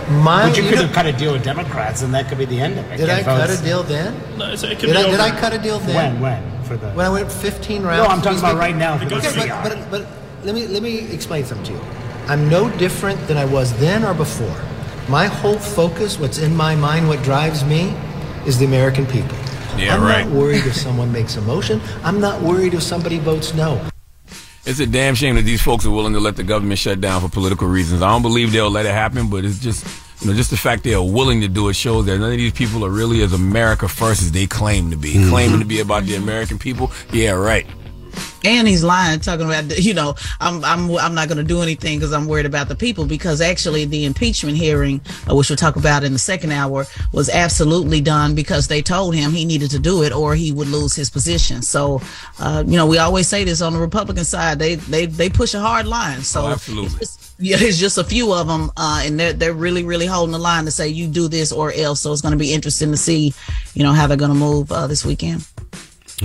My, 0.09 0.47
But 0.47 0.57
you 0.57 0.63
you 0.63 0.69
could 0.69 0.79
have 0.79 0.93
cut 0.93 1.05
a 1.05 1.11
deal 1.11 1.33
with 1.33 1.43
Democrats, 1.43 2.01
and 2.01 2.13
that 2.13 2.29
could 2.29 2.37
be 2.37 2.45
the 2.45 2.59
end 2.59 2.79
of 2.79 2.85
it. 2.91 2.97
Did 2.97 3.07
Get 3.07 3.19
I 3.19 3.23
cut 3.23 3.49
a 3.49 3.61
deal 3.61 3.83
then? 3.83 4.15
No, 4.37 4.55
so 4.55 4.67
it 4.67 4.79
Did 4.79 4.95
I, 4.95 5.09
did 5.11 5.19
I 5.19 5.37
cut 5.37 5.53
a 5.53 5.57
deal 5.57 5.79
then? 5.79 6.21
When? 6.21 6.41
When? 6.41 6.63
For 6.63 6.77
the 6.77 6.89
When 6.91 7.05
I 7.05 7.09
went 7.09 7.29
15 7.29 7.83
rounds. 7.83 8.07
No, 8.07 8.13
I'm 8.13 8.21
talking 8.21 8.39
about 8.39 8.55
making- 8.57 8.59
right 8.59 8.75
now 8.75 8.97
for 8.97 9.05
the 9.05 9.17
Okay, 9.17 9.33
but, 9.35 9.63
but, 9.63 9.91
but 9.91 10.07
let 10.45 10.55
me 10.55 10.65
let 10.67 10.81
me 10.81 10.99
explain 11.11 11.43
something 11.45 11.65
to 11.67 11.73
you. 11.73 11.81
I'm 12.27 12.49
no 12.49 12.69
different 12.77 13.25
than 13.27 13.37
I 13.37 13.45
was 13.45 13.77
then 13.79 14.05
or 14.05 14.13
before. 14.13 14.55
My 15.09 15.27
whole 15.27 15.57
focus, 15.57 16.19
what's 16.19 16.37
in 16.37 16.55
my 16.55 16.75
mind, 16.75 17.07
what 17.07 17.21
drives 17.23 17.63
me, 17.65 17.93
is 18.45 18.57
the 18.57 18.65
American 18.65 19.05
people. 19.05 19.37
Yeah, 19.77 19.95
I'm 19.95 20.01
right. 20.01 20.25
not 20.25 20.33
worried 20.35 20.65
if 20.65 20.75
someone 20.75 21.11
makes 21.11 21.35
a 21.35 21.41
motion. 21.41 21.81
I'm 22.03 22.19
not 22.19 22.41
worried 22.41 22.73
if 22.73 22.81
somebody 22.83 23.19
votes 23.19 23.53
no. 23.53 23.79
It's 24.67 24.81
a 24.81 24.85
damn 24.85 25.15
shame 25.15 25.35
that 25.35 25.43
these 25.43 25.61
folks 25.61 25.85
are 25.85 25.91
willing 25.91 26.11
to 26.11 26.19
let 26.19 26.35
the 26.35 26.43
government 26.43 26.77
shut 26.77 26.99
down 26.99 27.21
for 27.21 27.29
political 27.29 27.69
reasons. 27.69 28.01
I 28.01 28.11
don't 28.11 28.21
believe 28.21 28.51
they'll 28.51 28.69
let 28.69 28.85
it 28.85 28.91
happen, 28.91 29.29
but 29.29 29.45
it's 29.45 29.59
just 29.59 29.87
you 30.21 30.27
know 30.27 30.33
just 30.33 30.49
the 30.49 30.57
fact 30.57 30.83
they 30.83 30.93
are 30.93 31.01
willing 31.01 31.39
to 31.39 31.47
do 31.47 31.69
it 31.69 31.73
shows 31.75 32.05
that 32.07 32.19
none 32.19 32.33
of 32.33 32.37
these 32.37 32.51
people 32.51 32.83
are 32.83 32.89
really 32.89 33.21
as 33.21 33.31
America 33.31 33.87
first 33.87 34.21
as 34.21 34.33
they 34.33 34.45
claim 34.45 34.91
to 34.91 34.97
be. 34.97 35.13
Mm-hmm. 35.13 35.29
Claiming 35.29 35.59
to 35.59 35.65
be 35.65 35.79
about 35.79 36.03
the 36.03 36.15
American 36.15 36.59
people, 36.59 36.91
yeah, 37.13 37.31
right. 37.31 37.65
And 38.43 38.67
he's 38.67 38.83
lying, 38.83 39.19
talking 39.19 39.45
about 39.45 39.77
you 39.79 39.93
know 39.93 40.15
I'm 40.39 40.63
I'm 40.63 40.95
I'm 40.97 41.15
not 41.15 41.27
going 41.27 41.37
to 41.37 41.43
do 41.43 41.61
anything 41.61 41.99
because 41.99 42.13
I'm 42.13 42.27
worried 42.27 42.45
about 42.45 42.67
the 42.67 42.75
people. 42.75 43.05
Because 43.05 43.41
actually, 43.41 43.85
the 43.85 44.05
impeachment 44.05 44.57
hearing, 44.57 45.01
uh, 45.29 45.35
which 45.35 45.49
we'll 45.49 45.57
talk 45.57 45.75
about 45.75 46.03
in 46.03 46.13
the 46.13 46.19
second 46.19 46.51
hour, 46.51 46.85
was 47.11 47.29
absolutely 47.29 48.01
done 48.01 48.35
because 48.35 48.67
they 48.67 48.81
told 48.81 49.15
him 49.15 49.31
he 49.31 49.45
needed 49.45 49.71
to 49.71 49.79
do 49.79 50.03
it 50.03 50.13
or 50.13 50.35
he 50.35 50.51
would 50.51 50.67
lose 50.67 50.95
his 50.95 51.09
position. 51.09 51.61
So, 51.61 52.01
uh, 52.39 52.63
you 52.65 52.77
know, 52.77 52.85
we 52.85 52.97
always 52.99 53.27
say 53.27 53.43
this 53.43 53.61
on 53.61 53.73
the 53.73 53.79
Republican 53.79 54.23
side, 54.25 54.59
they 54.59 54.75
they 54.75 55.05
they 55.07 55.29
push 55.29 55.53
a 55.53 55.59
hard 55.59 55.87
line. 55.87 56.21
So 56.21 56.43
Oh, 56.43 56.47
absolutely. 56.49 56.99
It's, 57.01 57.33
Yeah, 57.39 57.57
it's 57.59 57.77
just 57.77 57.99
a 57.99 58.03
few 58.03 58.33
of 58.33 58.47
them, 58.47 58.71
uh, 58.77 59.03
and 59.05 59.19
they're 59.19 59.33
they're 59.33 59.53
really 59.53 59.83
really 59.83 60.07
holding 60.07 60.31
the 60.31 60.39
line 60.39 60.65
to 60.65 60.71
say 60.71 60.87
you 60.87 61.07
do 61.07 61.27
this 61.27 61.51
or 61.51 61.71
else. 61.71 62.01
So 62.01 62.11
it's 62.11 62.21
going 62.21 62.31
to 62.31 62.37
be 62.37 62.51
interesting 62.53 62.89
to 62.91 62.97
see, 62.97 63.33
you 63.75 63.83
know, 63.83 63.93
how 63.93 64.07
they're 64.07 64.17
going 64.17 64.33
to 64.33 64.37
move 64.37 64.71
uh, 64.71 64.87
this 64.87 65.05
weekend. 65.05 65.45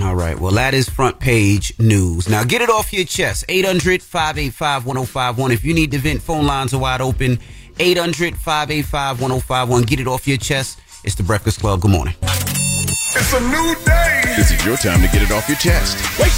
All 0.01 0.15
right. 0.15 0.39
Well, 0.39 0.53
that 0.53 0.73
is 0.73 0.89
front 0.89 1.19
page 1.19 1.77
news. 1.79 2.27
Now 2.27 2.43
get 2.43 2.63
it 2.63 2.69
off 2.69 2.91
your 2.91 3.05
chest. 3.05 3.45
800-585-1051. 3.47 5.53
If 5.53 5.63
you 5.63 5.75
need 5.75 5.91
to 5.91 5.99
vent, 5.99 6.19
phone 6.21 6.47
lines 6.47 6.73
are 6.73 6.79
wide 6.79 7.01
open. 7.01 7.37
800-585-1051. 7.75 9.85
Get 9.85 9.99
it 9.99 10.07
off 10.07 10.27
your 10.27 10.37
chest. 10.37 10.79
It's 11.03 11.13
the 11.15 11.21
Breakfast 11.23 11.59
Club. 11.59 11.81
Good 11.81 11.91
morning. 11.91 12.15
It's 12.23 13.33
a 13.33 13.39
new 13.39 13.75
day. 13.85 14.23
This 14.35 14.49
is 14.51 14.65
your 14.65 14.77
time 14.77 15.01
to 15.01 15.07
get 15.09 15.21
it 15.21 15.29
off 15.31 15.47
your 15.47 15.57
chest. 15.57 15.95
Wake, 16.17 16.33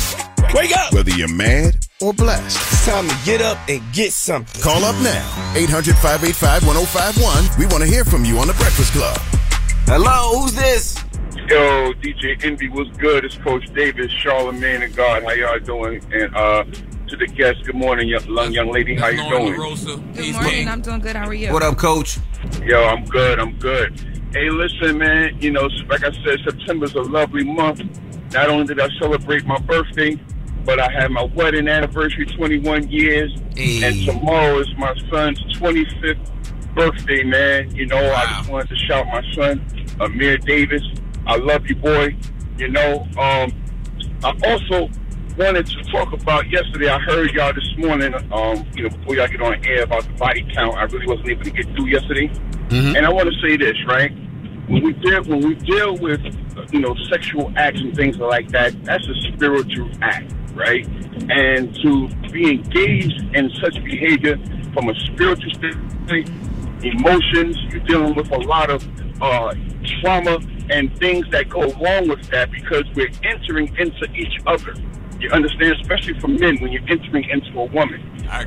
wake 0.54 0.76
up. 0.78 0.92
Whether 0.92 1.12
you're 1.12 1.30
mad 1.30 1.78
or 2.02 2.14
blessed. 2.14 2.58
It's 2.58 2.86
time 2.86 3.08
to 3.08 3.16
get 3.24 3.42
up 3.42 3.58
and 3.70 3.82
get 3.94 4.12
something. 4.12 4.62
Call 4.62 4.84
up 4.84 5.02
now. 5.02 5.54
800 5.56 5.96
585 5.96 6.68
1051. 6.68 7.58
We 7.58 7.68
want 7.68 7.84
to 7.84 7.90
hear 7.90 8.04
from 8.04 8.26
you 8.26 8.38
on 8.40 8.48
The 8.48 8.54
Breakfast 8.56 8.92
Club. 8.92 9.18
Hello, 9.88 10.42
who's 10.42 10.52
this? 10.54 11.05
Yo, 11.48 11.94
DJ 11.94 12.44
Envy, 12.44 12.70
what's 12.70 12.90
good? 12.98 13.24
It's 13.24 13.38
Coach 13.38 13.72
Davis, 13.76 14.12
Charlemagne, 14.12 14.82
and 14.82 14.96
God. 14.96 15.22
How 15.24 15.32
y'all 15.32 15.60
doing? 15.60 16.02
And 16.12 16.36
uh, 16.36 16.64
to 16.64 17.16
the 17.16 17.28
guests, 17.28 17.62
good 17.62 17.76
morning, 17.76 18.08
young, 18.08 18.26
young, 18.26 18.52
young 18.52 18.72
lady. 18.72 18.96
How 18.96 19.10
you 19.10 19.30
doing? 19.30 19.54
Good 19.54 20.34
morning. 20.34 20.68
I'm 20.68 20.82
doing 20.82 21.02
good. 21.02 21.16
How 21.16 21.28
are 21.28 21.36
you? 21.36 21.54
What 21.54 21.62
up, 21.62 21.78
Coach? 21.78 22.18
Yo, 22.64 22.84
I'm 22.86 23.06
good. 23.06 23.40
I'm 23.40 23.60
good. 23.60 23.94
Hey, 24.32 24.50
listen, 24.50 24.98
man. 24.98 25.40
You 25.40 25.52
know, 25.52 25.70
like 25.88 26.04
I 26.04 26.12
said, 26.24 26.40
September's 26.44 26.96
a 26.96 27.02
lovely 27.02 27.44
month. 27.44 27.84
Not 28.34 28.50
only 28.50 28.66
did 28.66 28.80
I 28.80 28.90
celebrate 28.98 29.46
my 29.46 29.60
birthday, 29.60 30.20
but 30.66 30.80
I 30.80 30.92
had 30.92 31.12
my 31.12 31.26
wedding 31.26 31.68
anniversary, 31.68 32.26
21 32.26 32.90
years, 32.90 33.32
and 33.56 34.04
tomorrow 34.04 34.58
is 34.62 34.68
my 34.80 34.96
son's 35.12 35.40
25th 35.60 36.74
birthday, 36.74 37.24
man. 37.24 37.70
You 37.76 37.86
know, 37.86 37.98
I 38.14 38.26
just 38.38 38.50
wanted 38.50 38.70
to 38.70 38.76
shout 38.78 39.06
my 39.06 39.24
son, 39.34 39.64
Amir 40.00 40.40
Davis. 40.40 40.82
I 41.28 41.38
love 41.38 41.66
you, 41.68 41.76
boy. 41.76 42.16
You 42.58 42.70
know, 42.70 43.08
um, 43.18 43.54
I 44.24 44.34
also 44.46 44.90
wanted 45.38 45.66
to 45.68 45.84
talk 45.92 46.14
about 46.14 46.50
yesterday. 46.50 46.88
I 46.88 47.00
heard 47.00 47.32
y'all 47.32 47.54
this 47.54 47.78
morning, 47.78 48.14
um, 48.32 48.66
you 48.76 48.84
know, 48.84 48.90
before 48.90 49.16
y'all 49.16 49.28
get 49.28 49.42
on 49.42 49.66
air 49.66 49.84
about 49.84 50.04
the 50.04 50.14
body 50.14 50.48
count. 50.54 50.76
I 50.76 50.84
really 50.84 51.08
wasn't 51.08 51.30
able 51.30 51.44
to 51.44 51.52
get 51.52 51.66
through 51.76 51.88
yesterday. 51.88 52.28
Mm-hmm. 52.28 52.96
And 52.96 53.06
I 53.06 53.12
want 53.12 53.30
to 53.32 53.48
say 53.48 53.58
this, 53.58 53.76
right? 53.88 54.12
When 54.68 54.84
we 54.84 54.94
deal 54.94 55.24
when 55.24 55.42
we 55.42 55.56
deal 55.56 55.96
with 55.98 56.22
you 56.72 56.80
know 56.80 56.96
sexual 57.10 57.52
acts 57.56 57.80
and 57.82 57.96
things 57.96 58.18
like 58.18 58.50
that, 58.50 58.84
that's 58.84 59.08
a 59.08 59.14
spiritual 59.34 59.90
act, 60.02 60.34
right? 60.54 60.88
And 61.30 61.76
to 61.84 62.08
be 62.32 62.52
engaged 62.52 63.36
in 63.36 63.52
such 63.62 63.76
behavior 63.84 64.38
from 64.74 64.90
a 64.90 64.96
spiritual 65.02 65.52
standpoint, 65.54 66.30
emotions, 66.84 67.58
you're 67.70 67.82
dealing 67.82 68.16
with 68.16 68.32
a 68.32 68.40
lot 68.40 68.70
of 68.70 68.84
uh, 69.22 69.54
trauma 70.02 70.40
and 70.70 70.98
things 70.98 71.26
that 71.32 71.50
go 71.50 71.66
along 71.66 72.08
with 72.08 72.28
that 72.30 72.52
because 72.52 72.84
we're 72.96 73.12
entering 73.24 73.76
into 73.78 74.12
each 74.14 74.40
other. 74.46 74.74
You 75.20 75.30
understand, 75.32 75.76
especially 75.82 76.20
for 76.20 76.28
men 76.28 76.58
when 76.60 76.72
you're 76.72 76.88
entering 76.90 77.30
into 77.30 77.60
a 77.60 77.66
woman. 77.66 78.02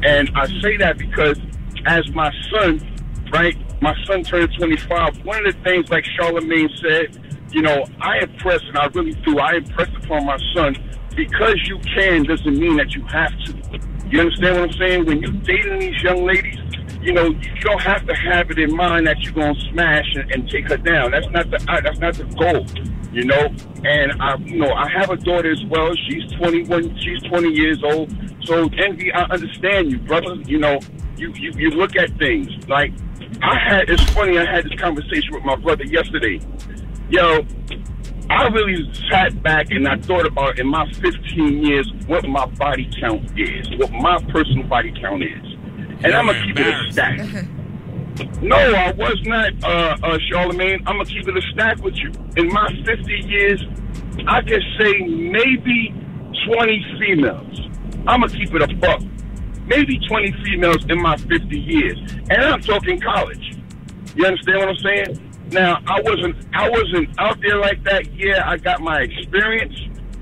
And 0.05 0.31
I 0.35 0.47
say 0.61 0.77
that 0.79 0.99
because 0.99 1.39
as 1.87 2.09
my 2.15 2.31
son, 2.51 2.81
right, 3.33 3.57
my 3.81 3.95
son 4.05 4.23
turned 4.23 4.53
25, 4.59 5.25
one 5.25 5.47
of 5.47 5.55
the 5.55 5.63
things 5.63 5.89
like 5.91 6.05
Charlemagne 6.05 6.69
said, 6.81 7.19
you 7.53 7.63
know, 7.63 7.87
I 8.01 8.19
impress, 8.19 8.61
and 8.69 8.77
I 8.77 8.87
really 8.87 9.15
do, 9.25 9.39
I 9.39 9.55
impress 9.55 9.89
upon 9.97 10.27
my 10.27 10.39
son 10.55 10.77
because 11.17 11.57
you 11.67 11.79
can 11.95 12.25
doesn't 12.25 12.59
mean 12.59 12.77
that 12.77 12.95
you 12.95 13.03
have 13.07 13.33
to. 13.45 13.81
You 14.11 14.21
understand 14.21 14.61
what 14.61 14.71
I'm 14.71 14.79
saying? 14.79 15.07
When 15.07 15.21
you're 15.21 15.33
dating 15.33 15.79
these 15.79 16.03
young 16.03 16.25
ladies, 16.25 16.59
you 17.01 17.13
know, 17.13 17.27
you 17.27 17.55
don't 17.61 17.81
have 17.81 18.07
to 18.07 18.15
have 18.15 18.51
it 18.51 18.59
in 18.59 18.75
mind 18.75 19.07
that 19.07 19.21
you're 19.21 19.33
gonna 19.33 19.59
smash 19.71 20.07
and, 20.15 20.31
and 20.33 20.51
take 20.51 20.69
her 20.69 20.77
down. 20.77 21.13
That's 21.13 21.29
not 21.31 21.51
the 21.51 21.59
that's 21.83 21.99
not 21.99 22.15
the 22.15 22.25
goal, 22.25 22.67
you 23.13 23.25
know. 23.25 23.49
And 23.85 24.21
I, 24.21 24.37
you 24.37 24.57
know, 24.57 24.73
I 24.73 24.89
have 24.91 25.11
a 25.11 25.17
daughter 25.17 25.51
as 25.53 25.65
well. 25.67 25.95
She's 26.09 26.31
21. 26.33 26.99
She's 26.99 27.23
20 27.23 27.49
years 27.51 27.83
old. 27.85 28.13
So 28.45 28.69
envy, 28.79 29.13
I 29.13 29.23
understand 29.25 29.93
you, 29.93 29.99
brother. 29.99 30.35
You 30.47 30.59
know, 30.59 30.81
you 31.17 31.33
you, 31.35 31.53
you 31.57 31.71
look 31.71 31.97
at 31.97 32.17
things 32.19 32.49
like 32.69 32.93
I 33.43 33.59
had. 33.59 33.91
It's 33.91 34.03
funny. 34.11 34.39
I 34.39 34.45
had 34.45 34.65
this 34.65 34.79
conversation 34.81 35.33
with 35.33 35.45
my 35.45 35.57
brother 35.57 35.85
yesterday. 35.85 36.41
Yo, 37.11 37.47
I 38.31 38.47
really 38.49 38.93
sat 39.11 39.43
back 39.43 39.71
and 39.71 39.89
I 39.89 39.97
thought 39.99 40.27
about 40.27 40.59
in 40.59 40.67
my 40.67 40.91
15 40.93 41.65
years 41.65 41.91
what 42.07 42.29
my 42.29 42.45
body 42.45 42.91
count 43.01 43.23
is, 43.39 43.71
what 43.79 43.91
my 43.93 44.19
personal 44.31 44.65
body 44.65 44.93
count 45.01 45.23
is. 45.23 45.58
And 46.03 46.15
I'm 46.15 46.27
gonna 46.27 46.47
keep 46.47 46.59
it 46.59 46.67
a 46.67 46.93
stack. 46.93 47.21
No, 48.43 48.57
I 48.57 48.93
was 48.93 49.21
not, 49.25 49.53
uh, 49.63 49.97
uh, 50.03 50.19
Charlemagne. 50.29 50.83
I'm 50.87 50.97
gonna 50.97 51.05
keep 51.05 51.29
it 51.29 51.37
a 51.37 51.43
stack 51.53 51.79
with 51.83 51.95
you. 51.97 52.13
In 52.37 52.49
my 52.53 52.69
50 52.85 53.13
years, 53.13 53.65
I 54.27 54.43
can 54.43 54.61
say 54.79 54.99
maybe 55.07 55.95
20 56.47 56.97
females. 56.99 57.61
I'm 58.07 58.21
gonna 58.21 58.29
keep 58.29 58.55
it 58.55 58.63
a 58.63 58.75
buck. 58.77 59.03
Maybe 59.67 60.01
20 60.09 60.33
females 60.45 60.85
in 60.89 61.01
my 61.01 61.17
50 61.17 61.59
years, 61.59 61.99
and 62.31 62.43
I'm 62.43 62.61
talking 62.61 63.01
college. 63.01 63.57
You 64.17 64.27
understand 64.27 64.59
what 64.59 64.69
I'm 64.69 64.79
saying? 64.79 65.33
Now, 65.53 65.81
I 65.87 66.01
wasn't, 66.01 66.37
I 66.53 66.69
wasn't 66.71 67.09
out 67.19 67.41
there 67.41 67.59
like 67.59 67.83
that. 67.85 68.13
Yeah, 68.15 68.49
I 68.49 68.57
got 68.57 68.81
my 68.81 69.01
experience, 69.01 69.77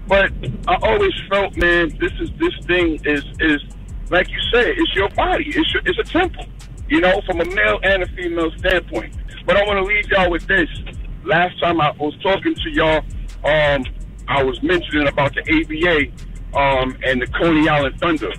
but 0.07 0.33
I 0.69 0.77
always 0.83 1.13
felt, 1.31 1.57
man, 1.57 1.97
this 1.99 2.13
is 2.21 2.31
this 2.39 2.55
thing 2.67 3.01
is 3.05 3.25
is 3.41 3.63
like 4.11 4.29
you 4.31 4.39
said, 4.53 4.69
it's 4.69 4.95
your 4.95 5.09
body. 5.11 5.47
It's 5.49 5.73
your, 5.73 5.83
it's 5.85 5.99
a 5.99 6.13
temple, 6.13 6.47
you 6.89 7.01
know, 7.01 7.21
from 7.27 7.41
a 7.41 7.45
male 7.45 7.79
and 7.83 8.03
a 8.03 8.07
female 8.09 8.51
standpoint. 8.59 9.15
But 9.45 9.57
I 9.57 9.65
want 9.65 9.79
to 9.79 9.85
leave 9.85 10.07
y'all 10.11 10.31
with 10.31 10.47
this. 10.47 10.69
Last 11.25 11.59
time 11.61 11.81
I 11.81 11.91
was 11.93 12.17
talking 12.23 12.55
to 12.55 12.71
y'all, 12.71 13.03
um, 13.45 13.85
I 14.29 14.43
was 14.43 14.63
mentioning 14.63 15.09
about 15.09 15.35
the 15.35 15.43
ABA 15.43 16.59
um, 16.59 16.97
and 17.05 17.21
the 17.21 17.27
Coney 17.27 17.69
Island 17.69 17.99
Thunder. 18.01 18.33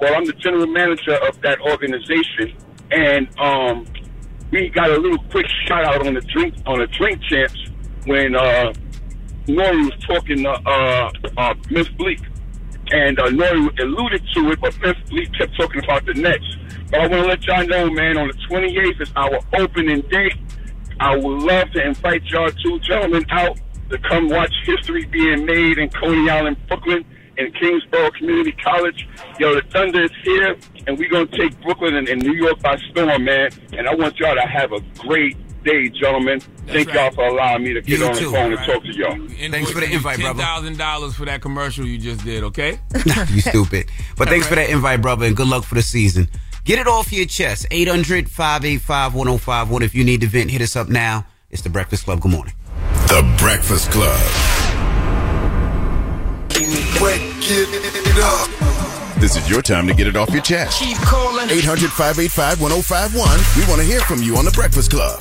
Well, 0.00 0.14
I'm 0.14 0.24
the 0.24 0.32
general 0.34 0.66
manager 0.66 1.14
of 1.26 1.40
that 1.42 1.60
organization, 1.60 2.56
and 2.90 3.28
um, 3.38 3.86
we 4.50 4.68
got 4.68 4.90
a 4.90 4.98
little 4.98 5.22
quick 5.30 5.46
shout 5.66 5.84
out 5.84 6.06
on 6.06 6.14
the 6.14 6.20
drink 6.20 6.54
on 6.66 6.78
the 6.78 6.86
drink 6.86 7.22
champs 7.22 7.58
when 8.06 8.34
uh, 8.34 8.72
N.O.R.E. 9.48 9.84
was 9.84 9.92
talking 10.06 10.42
to 10.42 10.50
uh, 10.50 11.10
uh, 11.36 11.54
Miss 11.70 11.88
Bleak 11.88 12.20
and 12.92 13.18
uh, 13.18 13.24
N.O.R.E. 13.24 13.70
alluded 13.80 14.22
to 14.34 14.50
it, 14.50 14.60
but 14.60 14.74
Lee 15.10 15.26
kept 15.38 15.56
talking 15.56 15.82
about 15.84 16.04
the 16.06 16.14
Nets. 16.14 16.44
But 16.90 17.00
I 17.00 17.06
want 17.06 17.22
to 17.22 17.28
let 17.28 17.46
y'all 17.46 17.66
know, 17.66 17.90
man, 17.90 18.16
on 18.16 18.28
the 18.28 18.34
28th 18.48 19.00
is 19.00 19.12
our 19.16 19.40
opening 19.58 20.02
day. 20.02 20.30
I 21.00 21.16
would 21.16 21.42
love 21.42 21.70
to 21.72 21.84
invite 21.84 22.22
y'all 22.24 22.50
two 22.62 22.78
gentlemen 22.80 23.24
out 23.30 23.58
to 23.90 23.98
come 23.98 24.28
watch 24.28 24.52
history 24.64 25.04
being 25.06 25.44
made 25.44 25.78
in 25.78 25.88
Coney 25.90 26.30
Island, 26.30 26.56
Brooklyn, 26.68 27.04
and 27.36 27.54
Kingsborough 27.54 28.10
Community 28.12 28.52
College. 28.52 29.08
Yo, 29.38 29.54
the 29.54 29.62
Thunder 29.70 30.04
is 30.04 30.12
here, 30.22 30.56
and 30.86 30.98
we're 30.98 31.10
going 31.10 31.26
to 31.28 31.36
take 31.36 31.60
Brooklyn 31.62 31.96
and, 31.96 32.08
and 32.08 32.22
New 32.22 32.34
York 32.34 32.60
by 32.60 32.76
storm, 32.90 33.24
man. 33.24 33.50
And 33.72 33.88
I 33.88 33.94
want 33.94 34.18
y'all 34.18 34.34
to 34.34 34.46
have 34.46 34.72
a 34.72 34.80
great 34.98 35.36
day, 35.64 35.88
gentlemen. 35.88 36.40
Thank 36.66 36.92
y'all 36.92 37.10
for 37.10 37.26
allowing 37.26 37.64
me 37.64 37.74
to 37.74 37.82
get 37.82 37.98
You 37.98 38.06
on 38.06 38.14
too, 38.14 38.26
the 38.26 38.30
phone 38.30 38.50
right. 38.52 38.58
and 38.58 38.72
talk 38.72 38.82
to 38.84 38.92
y'all. 38.92 39.50
Thanks 39.50 39.70
for 39.70 39.80
the 39.80 39.90
invite, 39.92 40.18
brother. 40.20 40.38
Ten 40.38 40.46
thousand 40.46 40.78
dollars 40.78 41.14
for 41.14 41.24
that 41.24 41.40
commercial 41.40 41.84
you 41.84 41.98
just 41.98 42.24
did. 42.24 42.44
Okay. 42.44 42.78
you 43.30 43.40
stupid. 43.40 43.90
But 44.16 44.28
thanks 44.28 44.46
for 44.46 44.54
that 44.54 44.70
invite, 44.70 45.02
brother, 45.02 45.26
and 45.26 45.36
good 45.36 45.48
luck 45.48 45.64
for 45.64 45.74
the 45.74 45.82
season. 45.82 46.28
Get 46.64 46.78
it 46.78 46.86
off 46.86 47.12
your 47.12 47.26
chest. 47.26 47.66
800 47.70 48.30
585 48.30 49.14
1051. 49.14 49.82
If 49.82 49.94
you 49.94 50.04
need 50.04 50.20
to 50.22 50.26
vent, 50.26 50.50
hit 50.50 50.62
us 50.62 50.76
up 50.76 50.88
now. 50.88 51.26
It's 51.50 51.62
The 51.62 51.68
Breakfast 51.68 52.04
Club. 52.04 52.20
Good 52.20 52.32
morning. 52.32 52.54
The 53.08 53.34
Breakfast 53.38 53.90
Club. 53.90 54.20
This 59.24 59.36
is 59.36 59.48
your 59.48 59.62
time 59.62 59.86
to 59.86 59.94
get 59.94 60.06
it 60.06 60.16
off 60.16 60.28
your 60.32 60.42
chest. 60.42 60.82
Keep 60.82 60.98
calling. 60.98 61.48
800 61.48 61.88
585 61.88 62.60
1051. 62.60 63.40
We 63.56 63.66
want 63.70 63.80
to 63.80 63.86
hear 63.86 64.00
from 64.00 64.22
you 64.22 64.36
on 64.36 64.44
The 64.44 64.50
Breakfast 64.50 64.90
Club. 64.90 65.18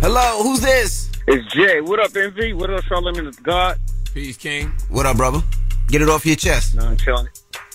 Hello, 0.00 0.40
who's 0.44 0.60
this? 0.60 1.10
It's 1.26 1.52
Jay. 1.52 1.80
What 1.80 1.98
up, 1.98 2.14
Envy? 2.14 2.52
What 2.52 2.70
up, 2.70 2.84
Charlemagne 2.84 3.24
the 3.24 3.32
God? 3.42 3.80
Peace, 4.14 4.36
King. 4.36 4.72
What 4.88 5.04
up, 5.04 5.16
brother? 5.16 5.42
Get 5.88 6.00
it 6.00 6.08
off 6.08 6.24
your 6.24 6.36
chest. 6.36 6.76
No, 6.76 6.86
I'm 6.86 6.96
chilling. 6.96 7.26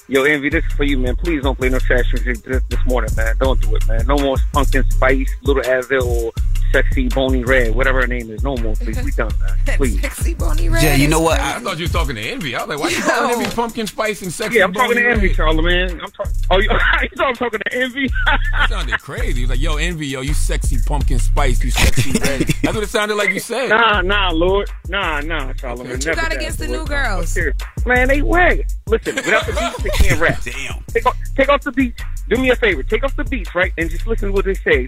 Yo, 0.08 0.24
Envy, 0.24 0.48
this 0.48 0.64
is 0.64 0.72
for 0.72 0.86
you, 0.86 0.98
man. 0.98 1.18
Please 1.18 1.44
don't 1.44 1.58
play 1.58 1.68
no 1.68 1.80
trash 1.80 2.14
music 2.14 2.42
this, 2.46 2.64
this 2.70 2.86
morning, 2.86 3.14
man. 3.18 3.36
Don't 3.38 3.60
do 3.60 3.76
it, 3.76 3.86
man. 3.86 4.08
No 4.08 4.18
more 4.18 4.38
Pumpkin 4.54 4.90
Spice, 4.92 5.30
Little 5.42 5.64
Azil, 5.64 6.06
or 6.06 6.32
sexy 6.72 7.10
Boney 7.10 7.44
Red, 7.44 7.76
whatever 7.76 8.02
her 8.02 8.08
name 8.08 8.30
is. 8.32 8.44
No 8.44 8.56
more, 8.58 8.76
please. 8.76 9.02
We 9.04 9.12
done, 9.12 9.32
man. 9.40 9.78
Please. 9.78 10.02
sexy 10.02 10.34
Boney 10.34 10.70
Red. 10.70 10.84
Yeah, 10.84 10.96
you 10.96 11.08
know 11.08 11.20
what? 11.20 11.40
I, 11.40 11.60
thought 11.60 11.78
you 11.78 11.84
was 11.84 11.92
talking 11.92 12.16
to 12.16 12.22
Envy. 12.22 12.56
I 12.56 12.66
was 12.66 12.70
like, 12.70 12.80
why 12.80 12.90
you 12.90 13.02
calling 13.02 13.40
Envy 13.42 13.56
pumpkin 13.56 13.88
spice 13.88 14.22
and 14.22 14.32
sexy? 14.32 14.58
Yeah, 14.58 14.66
I'm 14.66 14.74
talking 14.74 14.96
to 14.96 15.10
Envy, 15.10 15.28
Red? 15.28 15.36
Charlemagne. 15.36 16.02
I'm 16.02 16.12
talking. 16.12 16.32
Oh, 16.50 16.60
you, 16.60 16.70
you 17.02 17.10
thought 17.16 17.28
I'm 17.28 17.36
talking 17.36 17.60
to 17.60 17.74
Envy? 17.74 18.10
That 18.26 18.70
sounded 18.70 19.00
crazy. 19.00 19.34
He 19.34 19.42
was 19.42 19.50
like, 19.52 19.60
yo, 19.60 19.78
Envy, 19.78 20.08
yo, 20.08 20.22
you 20.22 20.34
sexy 20.34 20.78
pumpkin 20.86 21.20
spice, 21.20 21.64
you 21.64 21.72
sexy 21.72 22.12
red. 22.22 22.42
That's 22.64 22.76
what 22.76 22.84
it 22.84 22.90
sounded 22.90 23.16
like 23.16 23.32
you 23.32 23.40
said. 23.40 23.70
Nah, 23.70 24.02
nah, 24.02 24.32
Lord. 24.32 24.70
Nah, 24.88 25.22
nah, 25.22 25.54
Charlemagne. 25.54 25.92
What 25.92 26.06
you 26.06 26.12
never 26.12 26.22
got 26.22 26.34
against 26.34 26.60
the 26.60 26.68
Lord. 26.68 26.80
new 26.80 26.96
girls? 26.96 27.38
Man, 27.86 28.08
they 28.08 28.22
wag. 28.22 28.68
Listen, 28.88 29.16
without 29.16 29.46
the 29.46 29.54
beats, 29.54 29.84
they 29.84 30.08
can't 30.08 30.20
rap. 30.20 30.42
Damn. 30.44 30.84
Take 30.88 31.06
off, 31.06 31.18
take 31.36 31.50
off 31.50 31.62
the 31.62 31.72
beats. 31.72 32.02
Do 32.28 32.38
me 32.38 32.50
a 32.50 32.56
favor. 32.56 32.84
Take 32.84 33.04
off 33.04 33.16
the 33.16 33.24
beats, 33.24 33.54
right, 33.56 33.72
and 33.78 33.90
just 33.90 34.06
listen 34.06 34.30
to 34.30 34.34
what 34.34 34.46
they 34.46 34.54
say. 34.54 34.88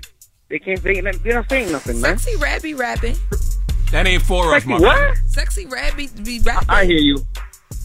They 0.51 0.59
can't. 0.59 0.83
They, 0.83 0.99
they're 0.99 1.35
not 1.35 1.49
saying 1.49 1.71
nothing, 1.71 2.01
man. 2.01 2.17
Sexy 2.17 2.35
Red 2.37 2.61
be 2.61 2.73
rapping. 2.73 3.15
That 3.91 4.05
ain't 4.05 4.21
for 4.21 4.53
us, 4.53 4.63
Sexy 4.63 4.69
my 4.69 4.79
what? 4.79 4.97
friend. 4.97 5.17
Sexy 5.27 5.65
Red 5.65 5.95
be, 5.95 6.07
be 6.23 6.39
rapping. 6.41 6.69
I 6.69 6.83
hear 6.85 6.99
you. 6.99 7.17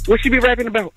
What 0.07 0.21
she 0.21 0.29
be 0.31 0.41
rapping 0.41 0.67
about? 0.67 0.93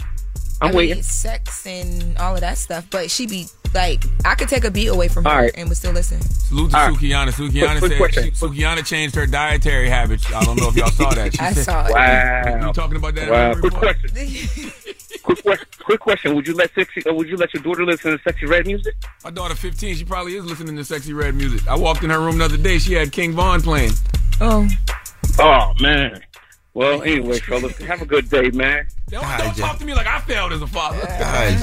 I'm 0.62 0.68
I 0.68 0.72
mean, 0.72 0.78
waiting. 0.78 1.04
sex 1.04 1.66
and 1.66 2.18
all 2.18 2.34
of 2.36 2.42
that 2.42 2.58
stuff, 2.58 2.86
but 2.90 3.10
she 3.10 3.28
be 3.28 3.48
like, 3.74 4.04
I 4.26 4.36
could 4.36 4.50
take 4.50 4.66
a 4.66 4.72
beat 4.72 4.88
away 4.88 5.08
from 5.08 5.24
her 5.26 5.30
All 5.30 5.38
right. 5.38 5.52
and 5.56 5.70
would 5.70 5.78
still 5.78 5.94
listen. 5.94 6.20
Salute 6.22 6.72
to 6.72 6.78
All 6.78 6.90
right. 6.90 6.98
Sukihana. 6.98 7.30
Sukihana 7.32 7.80
Quick- 7.80 7.98
quick 7.98 8.14
said 8.14 8.24
she, 8.26 8.32
question. 8.32 8.50
Sukihana 8.50 8.86
changed 8.86 9.16
her 9.16 9.26
dietary 9.26 9.88
habits. 9.90 10.26
I 10.34 10.44
don't 10.44 10.60
know 10.60 10.68
if 10.70 10.76
y'all 10.76 10.90
saw 10.90 11.12
that. 11.12 11.34
She 11.36 11.40
I 11.40 11.54
said, 11.54 11.64
saw 11.66 11.86
it. 11.86 11.94
Wow. 11.94 12.68
You 12.68 12.74
talking 12.74 12.98
about 12.98 13.16
that? 13.16 13.30
Wow. 13.30 13.54
the 13.54 13.60
Quick 13.62 13.74
question. 13.74 14.72
quick 15.24 15.42
question. 15.44 15.68
Quick 15.80 16.00
question. 16.00 16.36
Would 16.36 16.48
you 16.48 16.54
let 16.56 16.74
sexy? 16.74 17.02
Or 17.06 17.14
would 17.14 17.28
you 17.28 17.38
let 17.38 17.54
your 17.54 17.64
daughter 17.64 17.86
listen 17.86 18.18
to 18.18 18.24
sexy 18.24 18.46
red 18.46 18.66
music? 18.68 18.96
My 19.24 19.30
daughter, 19.30 19.56
15, 19.56 19.96
she 19.96 20.06
probably 20.06 20.36
is 20.36 20.46
listening 20.46 20.76
to 20.78 20.84
sexy 20.84 21.14
red 21.14 21.36
music. 21.36 21.68
I 21.68 21.76
walked 21.78 22.04
in 22.04 22.10
her 22.10 22.20
room 22.20 22.38
the 22.38 22.46
other 22.46 22.58
day. 22.58 22.80
She 22.80 22.94
had 22.94 23.12
King 23.12 23.34
Von 23.34 23.62
playing. 23.62 23.92
Oh, 24.42 24.68
Oh 25.40 25.74
man. 25.80 26.22
Well, 26.74 27.02
anyway, 27.02 27.40
fellas, 27.40 27.78
have 27.80 28.02
a 28.02 28.06
good 28.06 28.30
day, 28.30 28.52
man. 28.52 28.88
Don't, 29.10 29.24
don't 29.24 29.58
talk 29.58 29.80
to 29.80 29.86
me 29.86 29.94
like 29.96 30.06
I 30.06 30.20
failed 30.20 30.54
as 30.54 30.62
a 30.62 30.68
father. 30.68 31.00
All 31.02 31.08
right, 31.08 31.58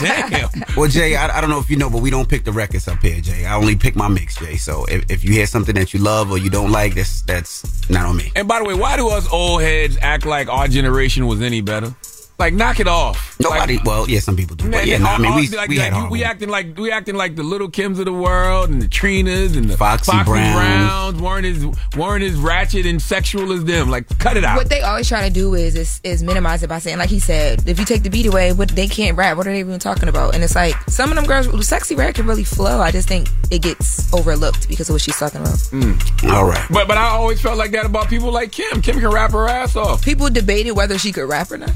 Jay. 0.00 0.38
Damn. 0.38 0.76
Well, 0.76 0.88
Jay, 0.88 1.16
I, 1.16 1.36
I 1.36 1.40
don't 1.40 1.50
know 1.50 1.58
if 1.58 1.68
you 1.68 1.76
know, 1.76 1.90
but 1.90 2.00
we 2.00 2.10
don't 2.10 2.28
pick 2.28 2.44
the 2.44 2.52
records 2.52 2.86
up 2.88 3.00
here, 3.00 3.20
Jay. 3.20 3.44
I 3.44 3.56
only 3.56 3.74
pick 3.74 3.96
my 3.96 4.08
mix, 4.08 4.36
Jay. 4.36 4.56
So 4.56 4.84
if, 4.84 5.10
if 5.10 5.24
you 5.24 5.32
hear 5.32 5.46
something 5.46 5.74
that 5.74 5.92
you 5.92 6.00
love 6.00 6.30
or 6.30 6.38
you 6.38 6.48
don't 6.48 6.70
like, 6.70 6.94
that's 6.94 7.22
that's 7.22 7.90
not 7.90 8.06
on 8.06 8.16
me. 8.16 8.32
And 8.36 8.46
by 8.46 8.60
the 8.60 8.64
way, 8.66 8.74
why 8.74 8.96
do 8.96 9.08
us 9.08 9.30
old 9.32 9.62
heads 9.62 9.98
act 10.00 10.24
like 10.24 10.48
our 10.48 10.68
generation 10.68 11.26
was 11.26 11.42
any 11.42 11.60
better? 11.60 11.94
Like, 12.38 12.52
knock 12.52 12.80
it 12.80 12.86
off. 12.88 13.34
Nobody. 13.40 13.76
Like, 13.78 13.86
well, 13.86 14.08
yeah, 14.08 14.20
some 14.20 14.36
people 14.36 14.56
do. 14.56 14.70
But 14.70 14.86
yeah, 14.86 14.98
no, 14.98 15.06
I 15.06 15.18
mean, 15.18 15.34
we, 15.34 15.48
like, 15.48 15.70
we 15.70 15.78
like, 15.78 15.92
had 15.92 16.02
you- 16.02 16.10
we 16.10 16.18
ones. 16.20 16.30
acting 16.30 16.48
like 16.50 16.78
we 16.78 16.90
acting 16.92 17.14
like 17.14 17.34
the 17.34 17.42
Lil' 17.42 17.68
Kims 17.70 17.98
of 17.98 18.04
the 18.04 18.12
world 18.12 18.68
and 18.68 18.82
the 18.82 18.88
Trinas 18.88 19.56
and 19.56 19.70
the 19.70 19.76
Foxy 19.76 20.12
Browns. 20.24 20.26
Browns 20.26 21.20
weren't 21.22 21.46
as 21.46 21.96
weren't 21.96 22.22
as 22.24 22.34
ratchet 22.34 22.84
and 22.84 23.00
sexual 23.00 23.52
as 23.52 23.64
them. 23.64 23.88
Like, 23.90 24.06
cut 24.18 24.36
it 24.36 24.44
out. 24.44 24.56
what 24.58 24.68
they 24.68 24.82
always 24.82 25.08
try 25.08 25.26
to 25.26 25.32
do 25.32 25.54
is, 25.54 25.74
is 25.76 26.00
is 26.04 26.22
minimize 26.22 26.62
it 26.62 26.68
by 26.68 26.78
saying, 26.78 26.98
like 26.98 27.08
he 27.08 27.20
said, 27.20 27.66
if 27.66 27.78
you 27.78 27.86
take 27.86 28.02
the 28.02 28.10
beat 28.10 28.26
away, 28.26 28.52
what 28.52 28.68
they 28.68 28.86
can't 28.86 29.16
rap. 29.16 29.38
What 29.38 29.46
are 29.46 29.52
they 29.52 29.60
even 29.60 29.78
talking 29.78 30.08
about? 30.10 30.34
And 30.34 30.44
it's 30.44 30.54
like 30.54 30.74
some 30.88 31.08
of 31.10 31.16
them 31.16 31.24
girls, 31.24 31.66
sexy 31.66 31.94
rap 31.94 32.16
can 32.16 32.26
really 32.26 32.44
flow. 32.44 32.80
I 32.80 32.90
just 32.90 33.08
think 33.08 33.28
it 33.50 33.62
gets 33.62 34.12
overlooked 34.12 34.68
because 34.68 34.90
of 34.90 34.94
what 34.94 35.00
she's 35.02 35.16
talking 35.16 35.40
about. 35.40 35.54
Mm. 35.72 36.30
All 36.34 36.44
right. 36.44 36.66
But 36.70 36.86
but 36.86 36.98
I 36.98 37.08
always 37.08 37.40
felt 37.40 37.56
like 37.56 37.70
that 37.72 37.86
about 37.86 38.08
people 38.08 38.30
like 38.30 38.52
Kim. 38.52 38.82
Kim 38.82 39.00
can 39.00 39.10
rap 39.10 39.32
her 39.32 39.48
ass 39.48 39.74
off. 39.74 40.04
People 40.04 40.28
debated 40.28 40.72
whether 40.72 40.98
she 40.98 41.12
could 41.12 41.28
rap 41.28 41.50
or 41.50 41.56
not 41.58 41.70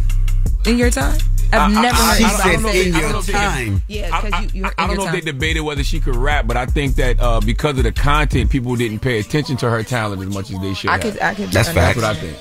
in 0.66 0.78
your 0.78 0.90
time. 0.90 1.18
I've 1.52 1.76
I- 1.76 1.82
never 1.82 1.96
I- 1.96 2.06
heard 2.06 2.16
She 2.18 2.24
I 2.24 2.28
don't 2.28 2.46
anybody 2.46 2.62
know 2.62 2.68
said 2.68 2.72
say 2.72 2.80
if 2.80 2.86
in 2.86 2.94
I 2.94 2.98
your 3.00 3.02
don't 3.02 3.12
know 3.12 3.18
if 3.18 3.26
they- 3.26 3.32
time. 3.32 3.82
Yeah, 3.88 4.10
I, 4.12 4.20
because 4.20 4.54
you, 4.54 4.60
you 4.60 4.66
I, 4.66 4.68
I 4.78 4.86
don't 4.86 4.96
your 4.96 5.04
know 5.04 5.06
if 5.06 5.24
they 5.24 5.32
debated 5.32 5.60
whether 5.62 5.82
she 5.84 6.00
could 6.00 6.16
rap, 6.16 6.46
but 6.46 6.56
I 6.56 6.66
think 6.66 6.94
that 6.96 7.20
uh, 7.20 7.40
because 7.40 7.76
of 7.78 7.84
the 7.84 7.92
content, 7.92 8.50
people 8.50 8.76
didn't 8.76 9.00
pay 9.00 9.18
attention 9.18 9.56
to 9.58 9.70
her 9.70 9.82
talent 9.82 10.22
as 10.22 10.28
much 10.32 10.50
as 10.52 10.60
they 10.60 10.74
should. 10.74 10.90
I 10.90 10.92
have. 10.94 11.02
could, 11.02 11.20
I 11.20 11.34
could. 11.34 11.48
That's 11.50 11.68
understand. 11.68 11.76
That's 11.76 11.96
what 11.96 12.04
I 12.04 12.14
think. 12.14 12.36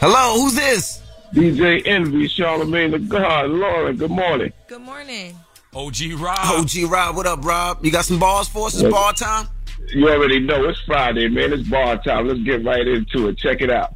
Hello, 0.00 0.42
who's 0.42 0.54
this? 0.54 1.02
DJ 1.34 1.86
Envy, 1.86 2.26
Charlemagne 2.28 2.90
the 2.90 2.98
God, 2.98 3.50
Lauren, 3.50 3.96
good 3.96 4.10
morning. 4.10 4.52
Good 4.68 4.80
morning. 4.82 5.36
OG 5.72 5.96
Rob. 6.18 6.38
OG 6.60 6.70
Rob. 6.90 7.16
What 7.16 7.26
up, 7.26 7.44
Rob? 7.44 7.84
You 7.84 7.92
got 7.92 8.04
some 8.04 8.18
balls 8.18 8.48
for 8.48 8.66
us? 8.66 8.74
It's 8.80 8.90
ball 8.90 9.12
time. 9.12 9.46
You 9.94 10.08
already 10.10 10.40
know 10.40 10.64
it's 10.68 10.80
Friday, 10.80 11.28
man. 11.28 11.52
It's 11.52 11.68
ball 11.68 11.96
time. 11.98 12.26
Let's 12.26 12.40
get 12.40 12.64
right 12.64 12.86
into 12.86 13.28
it. 13.28 13.38
Check 13.38 13.60
it 13.62 13.70
out. 13.70 13.94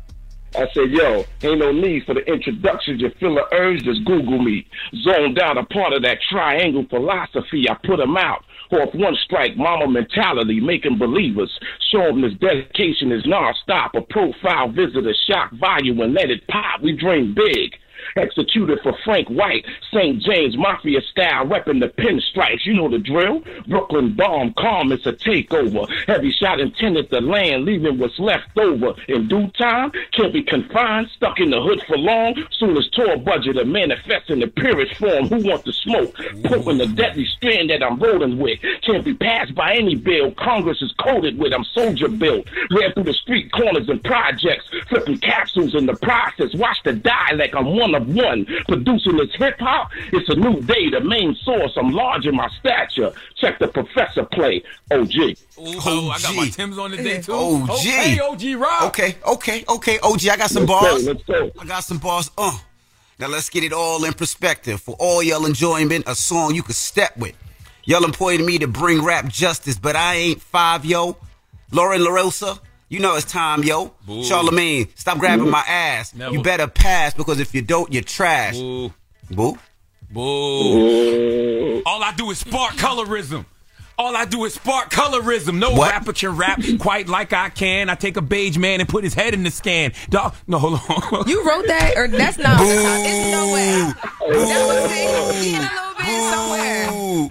I 0.56 0.66
said, 0.72 0.90
yo, 0.90 1.24
ain't 1.42 1.58
no 1.58 1.72
need 1.72 2.04
for 2.04 2.14
the 2.14 2.24
introductions. 2.32 3.00
You 3.00 3.10
feel 3.18 3.34
the 3.34 3.46
urge, 3.52 3.82
just 3.82 4.04
Google 4.04 4.38
me. 4.40 4.66
Zoned 5.02 5.38
out 5.40 5.58
a 5.58 5.64
part 5.64 5.92
of 5.92 6.02
that 6.02 6.18
triangle 6.30 6.86
philosophy. 6.88 7.68
I 7.68 7.74
put 7.84 8.00
'em 8.00 8.16
out. 8.16 8.44
Off 8.70 8.94
one 8.94 9.16
strike, 9.24 9.56
mama 9.56 9.86
mentality, 9.86 10.60
making 10.60 10.98
believers. 10.98 11.50
Show 11.90 12.02
'em 12.02 12.22
this 12.22 12.34
dedication 12.34 13.12
is 13.12 13.24
non-stop. 13.26 13.94
A 13.94 14.00
profile 14.00 14.68
visitor, 14.68 15.14
shock 15.28 15.50
value 15.52 16.00
and 16.02 16.14
let 16.14 16.30
it 16.30 16.46
pop. 16.48 16.80
We 16.80 16.92
dream 16.92 17.34
big. 17.34 17.78
Executed 18.16 18.78
for 18.82 18.96
Frank 19.04 19.28
White, 19.28 19.64
St. 19.92 20.22
James 20.22 20.56
Mafia 20.56 21.00
style, 21.10 21.46
repping 21.46 21.80
the 21.80 21.88
pinstripes. 21.88 22.64
You 22.64 22.74
know 22.74 22.88
the 22.88 22.98
drill. 22.98 23.42
Brooklyn 23.66 24.14
bomb, 24.14 24.54
calm, 24.58 24.92
it's 24.92 25.06
a 25.06 25.12
takeover. 25.12 25.88
Heavy 26.06 26.30
shot 26.30 26.60
intended 26.60 27.10
to 27.10 27.20
land, 27.20 27.64
leaving 27.64 27.98
what's 27.98 28.18
left 28.18 28.56
over. 28.56 28.94
In 29.08 29.28
due 29.28 29.48
time, 29.58 29.90
can't 30.12 30.32
be 30.32 30.42
confined, 30.42 31.08
stuck 31.16 31.40
in 31.40 31.50
the 31.50 31.60
hood 31.60 31.82
for 31.86 31.98
long. 31.98 32.34
Soon 32.52 32.76
as 32.76 32.88
tour 32.90 33.16
budget 33.16 33.56
to 33.56 33.64
manifest 33.64 34.30
in 34.30 34.40
the 34.40 34.46
purest 34.46 34.94
form. 34.96 35.28
Who 35.28 35.48
want 35.48 35.64
to 35.64 35.72
smoke? 35.72 36.14
Poking 36.44 36.78
the 36.78 36.86
deadly 36.86 37.26
strand 37.26 37.70
that 37.70 37.82
I'm 37.82 37.98
rolling 37.98 38.38
with. 38.38 38.58
Can't 38.82 39.04
be 39.04 39.14
passed 39.14 39.54
by 39.54 39.74
any 39.74 39.96
bill. 39.96 40.32
Congress 40.32 40.80
is 40.82 40.92
coated 40.98 41.38
with. 41.38 41.52
I'm 41.52 41.64
soldier 41.64 42.08
built. 42.08 42.46
Ran 42.70 42.92
through 42.92 43.04
the 43.04 43.12
street 43.12 43.50
corners 43.52 43.88
and 43.88 44.02
projects, 44.04 44.68
flipping 44.88 45.18
capsules 45.18 45.74
in 45.74 45.86
the 45.86 45.96
process. 45.96 46.54
Watch 46.54 46.78
the 46.84 46.92
dialect. 46.92 47.54
I'm 47.54 47.76
one 47.76 47.94
of 47.94 48.03
one. 48.06 48.46
Producing 48.68 49.16
this 49.16 49.34
hip 49.34 49.58
hop. 49.58 49.90
It's 50.12 50.28
a 50.28 50.34
new 50.34 50.60
day. 50.62 50.90
The 50.90 51.00
main 51.00 51.34
source. 51.36 51.72
I'm 51.76 51.90
large 51.90 52.26
in 52.26 52.36
my 52.36 52.48
stature. 52.60 53.12
Check 53.36 53.58
the 53.58 53.68
professor 53.68 54.24
play. 54.24 54.62
OG. 54.90 55.14
Ooh, 55.16 55.34
oh, 55.58 56.10
I 56.10 56.20
got 56.20 56.34
my 56.36 56.48
Tim's 56.48 56.78
on 56.78 56.90
today 56.90 57.20
too. 57.20 57.32
OG. 57.32 57.70
Okay, 57.70 58.18
OG 58.20 58.60
Rob. 58.60 58.82
Okay, 58.88 59.16
okay, 59.26 59.64
okay. 59.68 59.98
OG, 60.02 60.28
I 60.28 60.36
got 60.36 60.50
some 60.50 60.66
Let's 60.66 60.80
go, 60.82 60.90
bars. 60.90 61.06
let's 61.06 61.22
go. 61.24 61.50
I 61.60 61.64
got 61.64 61.84
some 61.84 61.98
bars. 61.98 62.30
Uh. 62.36 62.58
Now 63.18 63.28
let's 63.28 63.48
get 63.48 63.62
it 63.62 63.72
all 63.72 64.04
in 64.04 64.12
perspective. 64.12 64.80
For 64.80 64.96
all 64.98 65.22
y'all 65.22 65.46
enjoyment, 65.46 66.04
a 66.08 66.14
song 66.16 66.54
you 66.54 66.62
could 66.64 66.74
step 66.74 67.16
with. 67.16 67.34
Y'all 67.84 68.04
employed 68.04 68.40
me 68.40 68.58
to 68.58 68.66
bring 68.66 69.04
rap 69.04 69.28
justice, 69.28 69.76
but 69.78 69.94
I 69.94 70.14
ain't 70.14 70.42
five, 70.42 70.84
yo. 70.84 71.16
Lauren 71.70 72.00
LaRosa, 72.00 72.58
you 72.94 73.00
know 73.00 73.16
it's 73.16 73.30
time, 73.30 73.64
yo. 73.64 73.92
Boo. 74.06 74.22
Charlemagne, 74.22 74.86
stop 74.94 75.18
grabbing 75.18 75.50
my 75.50 75.64
ass. 75.66 76.14
Never. 76.14 76.32
You 76.32 76.42
better 76.42 76.68
pass 76.68 77.12
because 77.12 77.40
if 77.40 77.52
you 77.52 77.60
don't, 77.60 77.92
you're 77.92 78.04
trash. 78.04 78.56
Boo. 78.56 78.92
Boo. 79.30 79.58
Boo. 80.12 81.82
All 81.84 82.02
I 82.04 82.14
do 82.16 82.30
is 82.30 82.38
spark 82.38 82.74
colorism. 82.74 83.46
All 83.96 84.16
I 84.16 84.24
do 84.24 84.44
is 84.44 84.54
spark 84.54 84.90
colorism. 84.90 85.58
No 85.58 85.72
What? 85.72 85.90
rapper 85.92 86.12
can 86.12 86.30
rap 86.36 86.60
quite 86.80 87.08
like 87.08 87.32
I 87.32 87.48
can. 87.48 87.88
I 87.88 87.94
take 87.94 88.16
a 88.16 88.22
beige 88.22 88.56
man 88.58 88.80
and 88.80 88.88
put 88.88 89.04
his 89.04 89.14
head 89.14 89.34
in 89.34 89.44
the 89.44 89.50
scan. 89.52 89.92
Dog, 90.10 90.34
no, 90.48 90.58
hold 90.58 90.80
on. 90.88 91.28
You 91.28 91.44
wrote 91.48 91.66
that, 91.68 91.92
or 91.96 92.08
that's 92.08 92.36
not? 92.38 92.58
It's 92.60 93.30
no 93.30 93.52
way. 93.52 93.92
That 94.34 94.66
was 94.66 94.90
it. 94.90 95.44
He 95.44 95.52
had 95.52 95.70
a 95.70 95.74
little 95.74 95.94
bit 95.98 96.32
somewhere. 96.32 96.90
Boo. 96.90 97.28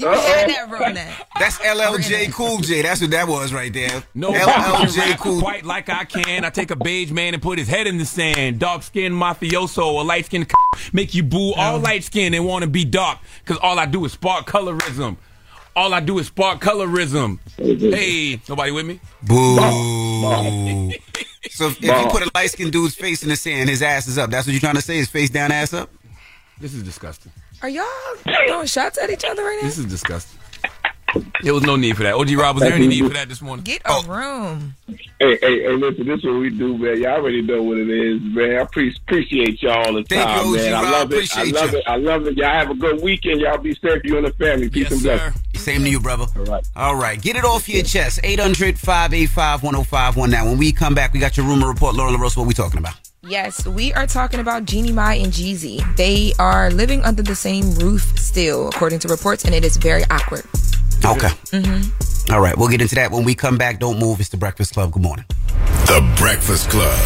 You 0.00 0.08
had 0.08 0.50
that 0.50 0.68
wrong 0.70 0.94
that. 0.94 1.28
That's 1.38 1.58
LLJ 1.58 2.32
Cool 2.32 2.58
J. 2.58 2.82
That's 2.82 3.00
what 3.00 3.10
that 3.12 3.28
was 3.28 3.52
right 3.52 3.72
there. 3.72 4.02
No 4.14 4.32
rapper 4.32 4.50
can 4.50 4.86
LLJ 4.88 4.98
rap 5.10 5.18
Cool 5.20 5.40
quite 5.40 5.64
like 5.64 5.88
I 5.88 6.04
can. 6.04 6.44
I 6.44 6.50
take 6.50 6.70
a 6.72 6.76
beige 6.76 7.12
man 7.12 7.34
and 7.34 7.42
put 7.42 7.58
his 7.58 7.68
head 7.68 7.86
in 7.86 7.98
the 7.98 8.04
sand. 8.06 8.58
Dark 8.58 8.82
skinned 8.82 9.14
mafioso, 9.14 10.00
a 10.00 10.04
light 10.04 10.26
skinned 10.26 10.50
make 10.92 11.14
you 11.14 11.22
boo 11.22 11.52
all 11.52 11.78
light 11.78 12.02
skinned 12.04 12.34
and 12.34 12.44
want 12.44 12.62
to 12.64 12.68
be 12.68 12.84
dark. 12.84 13.18
Cause 13.44 13.58
all 13.62 13.78
I 13.78 13.86
do 13.86 14.04
is 14.04 14.12
spark 14.12 14.46
colorism. 14.46 15.16
All 15.74 15.94
I 15.94 16.00
do 16.00 16.18
is 16.18 16.26
spark 16.26 16.60
colorism. 16.60 17.38
Hey, 17.56 18.40
nobody 18.48 18.72
with 18.72 18.84
me? 18.84 19.00
Boo. 19.22 19.56
so 21.50 21.68
if, 21.68 21.82
if 21.82 21.84
you 21.84 22.08
put 22.10 22.22
a 22.22 22.30
light 22.34 22.50
skinned 22.50 22.72
dude's 22.72 22.94
face 22.94 23.22
in 23.22 23.30
the 23.30 23.36
sand, 23.36 23.70
his 23.70 23.82
ass 23.82 24.06
is 24.06 24.18
up. 24.18 24.30
That's 24.30 24.46
what 24.46 24.52
you're 24.52 24.60
trying 24.60 24.74
to 24.74 24.82
say? 24.82 24.96
His 24.96 25.08
face 25.08 25.30
down, 25.30 25.50
ass 25.50 25.72
up? 25.72 25.90
This 26.60 26.74
is 26.74 26.82
disgusting. 26.82 27.32
Are 27.62 27.68
y'all 27.68 27.86
throwing 28.46 28.66
shots 28.66 28.98
at 28.98 29.10
each 29.10 29.24
other 29.24 29.42
right 29.42 29.58
now? 29.62 29.66
This 29.68 29.78
is 29.78 29.86
disgusting. 29.86 30.38
There 31.42 31.54
was 31.54 31.62
no 31.62 31.76
need 31.76 31.96
for 31.96 32.02
that. 32.04 32.14
OG 32.14 32.30
Rob, 32.32 32.56
was 32.56 32.64
there 32.64 32.72
any 32.72 32.86
need 32.86 33.04
for 33.06 33.14
that 33.14 33.28
this 33.28 33.42
morning? 33.42 33.64
Get 33.64 33.82
a 33.82 33.88
oh. 33.88 34.02
room. 34.06 34.74
Hey, 34.86 35.38
hey, 35.40 35.62
hey, 35.62 35.72
listen, 35.72 36.06
this 36.06 36.18
is 36.18 36.24
what 36.24 36.38
we 36.38 36.50
do, 36.50 36.76
man. 36.78 37.00
Y'all 37.00 37.12
already 37.12 37.42
know 37.42 37.62
what 37.62 37.78
it 37.78 37.88
is, 37.88 38.20
man. 38.22 38.60
I 38.60 38.64
pre- 38.64 38.94
appreciate 39.06 39.62
y'all 39.62 39.86
all 39.86 39.92
the 39.94 40.04
Thank 40.04 40.24
time, 40.24 40.46
you, 40.46 40.52
OG 40.52 40.56
man. 40.56 40.74
I 40.74 40.90
love 40.90 41.12
it. 41.12 41.36
I 41.36 41.44
love 41.44 41.72
you. 41.72 41.78
it. 41.78 41.84
I 41.86 41.96
love 41.96 42.26
it. 42.26 42.36
Y'all 42.36 42.48
have 42.48 42.70
a 42.70 42.74
good 42.74 43.02
weekend. 43.02 43.40
Y'all 43.40 43.58
be 43.58 43.74
safe, 43.74 44.02
you 44.04 44.16
and 44.16 44.26
the 44.26 44.32
family. 44.32 44.68
Peace 44.68 44.84
Yes, 44.84 44.92
and 44.92 45.00
sir. 45.00 45.16
blessings. 45.16 45.42
Same 45.62 45.84
to 45.84 45.90
you, 45.90 46.00
brother. 46.00 46.26
All 46.36 46.44
right. 46.44 46.66
All 46.74 46.96
right. 46.96 47.20
Get 47.20 47.36
it 47.36 47.44
off 47.44 47.68
your 47.68 47.84
chest. 47.84 48.20
800 48.24 48.78
585 48.78 49.62
1051. 49.62 50.30
Now, 50.30 50.46
when 50.46 50.58
we 50.58 50.72
come 50.72 50.94
back, 50.94 51.12
we 51.12 51.20
got 51.20 51.36
your 51.36 51.46
rumor 51.46 51.68
report. 51.68 51.94
Lauren 51.94 52.14
LaRosa, 52.14 52.38
what 52.38 52.46
we 52.46 52.54
talking 52.54 52.78
about? 52.78 52.94
Yes, 53.24 53.64
we 53.68 53.92
are 53.92 54.06
talking 54.08 54.40
about 54.40 54.64
Jeannie 54.64 54.90
Mai 54.90 55.14
and 55.14 55.32
Jeezy. 55.32 55.78
They 55.96 56.32
are 56.40 56.70
living 56.70 57.02
under 57.04 57.22
the 57.22 57.36
same 57.36 57.70
roof 57.76 58.18
still, 58.18 58.68
according 58.68 58.98
to 59.00 59.08
reports, 59.08 59.44
and 59.44 59.54
it 59.54 59.64
is 59.64 59.76
very 59.76 60.02
awkward. 60.10 60.44
Okay. 61.04 61.28
Mm-hmm. 61.50 62.32
All 62.32 62.40
right, 62.40 62.56
we'll 62.56 62.68
get 62.68 62.80
into 62.80 62.94
that 62.94 63.10
when 63.10 63.24
we 63.24 63.34
come 63.34 63.58
back. 63.58 63.80
Don't 63.80 63.98
move. 63.98 64.20
It's 64.20 64.28
the 64.28 64.36
Breakfast 64.36 64.74
Club. 64.74 64.92
Good 64.92 65.02
morning. 65.02 65.24
The 65.86 66.14
Breakfast 66.16 66.70
Club. 66.70 66.96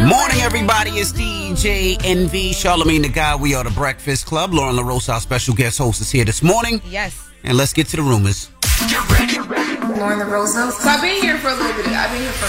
Morning, 0.00 0.40
everybody. 0.40 0.90
It's 0.90 1.12
DJ 1.12 1.98
Envy, 2.04 2.52
Charlemagne 2.52 3.02
the 3.02 3.08
Guy. 3.08 3.36
We 3.36 3.54
are 3.54 3.62
the 3.62 3.70
Breakfast 3.70 4.26
Club. 4.26 4.52
Lauren 4.52 4.76
LaRosa, 4.76 5.14
our 5.14 5.20
special 5.20 5.54
guest 5.54 5.78
host, 5.78 6.00
is 6.00 6.10
here 6.10 6.24
this 6.24 6.42
morning. 6.42 6.82
Yes. 6.88 7.28
And 7.44 7.56
let's 7.56 7.72
get 7.72 7.86
to 7.88 7.96
the 7.96 8.02
rumors. 8.02 8.50
Lauren 9.96 10.18
LaRosa. 10.18 10.72
So 10.72 10.88
I've 10.88 11.00
been 11.00 11.22
here 11.22 11.38
for 11.38 11.48
a 11.48 11.54
little 11.54 11.72
bit. 11.76 11.86
I've 11.86 12.10
been 12.10 12.22
here 12.22 12.32
for 12.32 12.46
a 12.46 12.48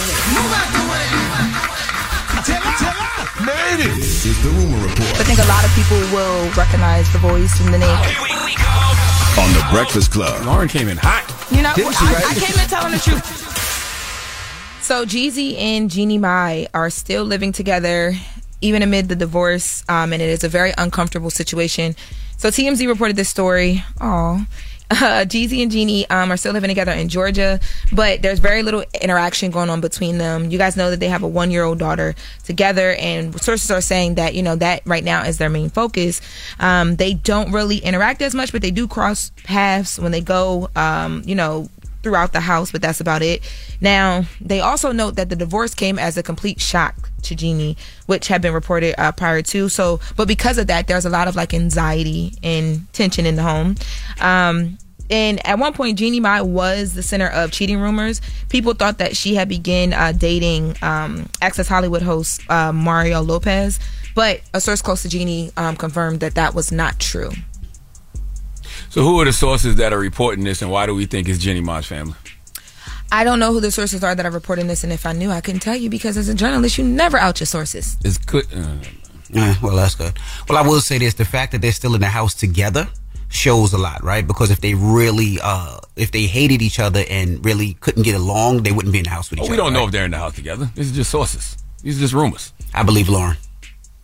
minute. 2.88 2.97
Made 3.48 3.80
it. 3.80 3.96
This 3.96 4.26
is 4.26 4.44
the 4.44 4.50
rumor 4.50 4.78
report 4.84 5.08
I 5.20 5.24
think 5.24 5.40
a 5.40 5.48
lot 5.48 5.64
of 5.64 5.72
people 5.72 5.98
will 6.12 6.52
recognize 6.52 7.10
the 7.14 7.20
voice 7.20 7.58
and 7.62 7.74
the 7.74 7.80
name. 7.80 7.98
on 9.40 9.50
the 9.54 9.66
Breakfast 9.72 10.12
Club. 10.12 10.46
Lauren 10.46 10.68
came 10.68 10.90
in 10.90 10.98
hot. 10.98 11.24
You 11.50 11.62
know, 11.64 11.72
Didn't 11.74 11.94
she, 11.94 12.06
I, 12.06 12.14
right? 12.14 12.26
I 12.28 12.34
came 12.34 12.60
in 12.60 12.68
telling 12.68 12.92
the 12.92 13.00
truth. 13.00 13.26
So 14.84 15.06
Jeezy 15.06 15.58
and 15.58 15.90
Jeannie 15.90 16.18
Mai 16.18 16.68
are 16.74 16.90
still 16.90 17.24
living 17.24 17.54
together, 17.54 18.14
even 18.60 18.82
amid 18.82 19.08
the 19.08 19.16
divorce, 19.16 19.82
um, 19.88 20.12
and 20.12 20.22
it 20.22 20.30
is 20.30 20.44
a 20.44 20.50
very 20.50 20.74
uncomfortable 20.78 21.30
situation. 21.30 21.96
So 22.38 22.50
TMZ 22.50 22.86
reported 22.86 23.16
this 23.16 23.30
story. 23.30 23.82
Oh. 24.02 24.46
Uh, 24.90 24.96
Jeezy 25.26 25.62
and 25.62 25.72
Jeannie 25.72 26.10
um, 26.10 26.32
are 26.32 26.38
still 26.38 26.54
living 26.54 26.70
together 26.70 26.92
in 26.92 27.10
Georgia, 27.10 27.60
but 27.92 28.22
there's 28.22 28.40
very 28.40 28.64
little 28.64 28.84
interaction 29.02 29.52
going 29.52 29.70
on 29.70 29.82
between 29.82 30.18
them. 30.18 30.50
You 30.50 30.58
guys 30.58 30.78
know 30.78 30.90
that 30.90 31.00
they 31.00 31.10
have 31.10 31.24
a 31.24 31.28
one 31.28 31.52
year 31.52 31.64
old 31.64 31.80
daughter 31.80 32.16
together, 32.44 32.94
and 32.94 33.40
sources 33.42 33.70
are 33.72 33.82
saying 33.82 34.16
that, 34.16 34.34
you 34.34 34.44
know, 34.44 34.56
that 34.56 34.82
right 34.86 35.04
now 35.04 35.24
is 35.24 35.38
their 35.38 35.50
main 35.50 35.70
focus. 35.70 36.22
Um, 36.60 36.96
they 36.96 37.14
don't 37.14 37.52
really 37.52 37.78
interact 37.78 38.22
as 38.22 38.34
much, 38.34 38.52
but 38.52 38.62
they 38.62 38.72
do 38.72 38.88
cross 38.88 39.32
paths 39.44 40.00
when 40.00 40.12
they 40.12 40.22
go, 40.22 40.70
um, 40.76 41.24
you 41.26 41.36
know, 41.36 41.70
throughout 42.08 42.32
the 42.32 42.40
house, 42.40 42.72
but 42.72 42.82
that's 42.82 43.02
about 43.02 43.22
it. 43.22 43.44
Now, 43.82 44.24
they 44.40 44.62
also 44.62 44.94
note 44.94 45.18
that 45.18 45.28
the 45.28 45.36
divorce 45.36 45.76
came 45.76 46.00
as 46.00 46.16
a 46.16 46.24
complete 46.24 46.62
shock 46.62 47.12
to 47.24 47.36
Jeannie, 47.36 47.76
which 48.06 48.30
had 48.30 48.42
been 48.42 48.54
reported 48.54 48.98
uh, 48.98 49.12
prior 49.12 49.42
to. 49.42 49.68
So, 49.68 50.00
but 50.16 50.26
because 50.26 50.58
of 50.58 50.68
that, 50.68 50.88
there's 50.88 51.06
a 51.06 51.10
lot 51.10 51.28
of 51.28 51.36
like 51.36 51.54
anxiety 51.54 52.34
and 52.42 52.92
tension 52.94 53.26
in 53.26 53.36
the 53.36 53.44
home. 53.44 53.76
Um, 54.22 54.78
and 55.10 55.46
at 55.46 55.60
one 55.60 55.74
point, 55.74 56.00
Jeannie 56.00 56.22
Mai 56.22 56.42
was 56.42 56.94
the 56.94 57.04
center 57.04 57.28
of 57.28 57.52
cheating 57.52 57.78
rumors. 57.78 58.22
People 58.48 58.74
thought 58.74 59.00
that 59.00 59.18
she 59.18 59.36
had 59.36 59.50
begun 59.50 59.92
uh, 59.92 60.14
dating 60.14 60.78
um, 60.82 61.28
Access 61.42 61.68
Hollywood 61.68 62.04
host 62.04 62.42
uh, 62.50 62.72
Mario 62.72 63.22
Lopez, 63.22 63.82
but 64.16 64.40
a 64.54 64.62
source 64.62 64.82
close 64.82 65.02
to 65.02 65.10
Jeannie 65.10 65.52
um, 65.58 65.76
confirmed 65.76 66.22
that 66.22 66.36
that 66.36 66.54
was 66.54 66.72
not 66.72 67.00
true. 67.02 67.32
So 68.98 69.04
who 69.04 69.22
are 69.22 69.26
the 69.26 69.32
sources 69.32 69.76
that 69.76 69.94
are 69.94 70.00
reporting 70.00 70.44
this, 70.44 70.64
and 70.64 70.72
why 70.72 70.88
do 70.88 70.96
we 70.96 71.06
think 71.06 71.30
it's 71.30 71.38
Jeannie 71.38 71.62
Mai's 71.62 71.86
family? 71.86 72.16
I 73.12 73.24
don't 73.24 73.40
know 73.40 73.54
who 73.54 73.60
the 73.60 73.70
sources 73.70 74.04
are 74.04 74.16
that 74.16 74.26
are 74.26 74.32
reporting 74.32 74.66
this, 74.66 74.84
and 74.84 74.92
if 74.92 75.06
I 75.06 75.14
knew, 75.14 75.30
I 75.30 75.40
couldn't 75.40 75.60
tell 75.60 75.76
you 75.76 75.88
because 75.88 76.18
as 76.18 76.30
a 76.30 76.34
journalist, 76.34 76.80
you 76.80 76.84
never 76.84 77.16
out 77.16 77.40
your 77.40 77.46
sources. 77.46 77.96
It's 78.04 78.18
good. 78.18 78.46
Uh, 78.52 78.78
Yeah, 79.30 79.54
well, 79.62 79.76
that's 79.76 79.94
good. 79.94 80.18
Well, 80.50 80.58
I 80.58 80.68
will 80.68 80.80
say 80.80 80.98
this: 80.98 81.14
the 81.14 81.26
fact 81.26 81.52
that 81.52 81.62
they're 81.62 81.74
still 81.74 81.94
in 81.94 82.02
the 82.02 82.08
house 82.08 82.34
together 82.34 82.88
shows 83.30 83.72
a 83.72 83.78
lot, 83.78 84.04
right? 84.04 84.26
Because 84.26 84.50
if 84.50 84.62
they 84.62 84.74
really, 84.74 85.38
uh, 85.44 85.78
if 85.96 86.10
they 86.10 86.26
hated 86.26 86.64
each 86.64 86.80
other 86.80 87.04
and 87.08 87.46
really 87.46 87.76
couldn't 87.76 88.02
get 88.02 88.16
along, 88.16 88.64
they 88.64 88.72
wouldn't 88.72 88.94
be 88.94 88.98
in 88.98 89.04
the 89.04 89.12
house 89.12 89.30
with 89.30 89.38
each 89.38 89.44
well, 89.44 89.52
other. 89.52 89.62
we 89.62 89.64
don't 89.64 89.74
know 89.74 89.86
if 89.86 89.92
they're 89.92 90.06
in 90.06 90.12
the 90.12 90.18
house 90.18 90.34
together. 90.34 90.72
This 90.74 90.88
is 90.88 90.96
just 90.96 91.12
sources. 91.12 91.56
These 91.84 92.00
are 92.00 92.02
just 92.02 92.16
rumors. 92.16 92.52
I 92.74 92.82
believe 92.82 93.10
Lauren. 93.10 93.38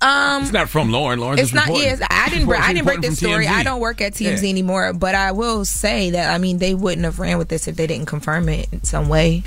Um, 0.03 0.43
It's 0.43 0.51
not 0.51 0.69
from 0.69 0.91
Lauren. 0.91 1.19
Lauren's 1.19 1.39
it's 1.41 1.53
not. 1.53 1.65
reporting. 1.67 1.87
Yes, 1.89 2.01
I 2.09 2.29
didn't. 2.29 2.47
Report- 2.47 2.67
I 2.67 2.73
didn't 2.73 2.85
break 2.85 3.01
this 3.01 3.17
story. 3.17 3.45
TMZ. 3.45 3.49
I 3.59 3.63
don't 3.63 3.79
work 3.79 4.01
at 4.01 4.13
TMZ 4.13 4.43
Yeah. 4.43 4.49
anymore. 4.49 4.93
But 4.93 5.15
I 5.15 5.31
will 5.31 5.63
say 5.65 6.11
that 6.11 6.29
I 6.33 6.37
mean 6.37 6.57
they 6.57 6.73
wouldn't 6.73 7.05
have 7.05 7.19
ran 7.19 7.37
with 7.37 7.47
this 7.49 7.67
if 7.67 7.75
they 7.77 7.87
didn't 7.87 8.07
confirm 8.07 8.49
it 8.49 8.67
in 8.71 8.83
some 8.83 9.07
way. 9.09 9.43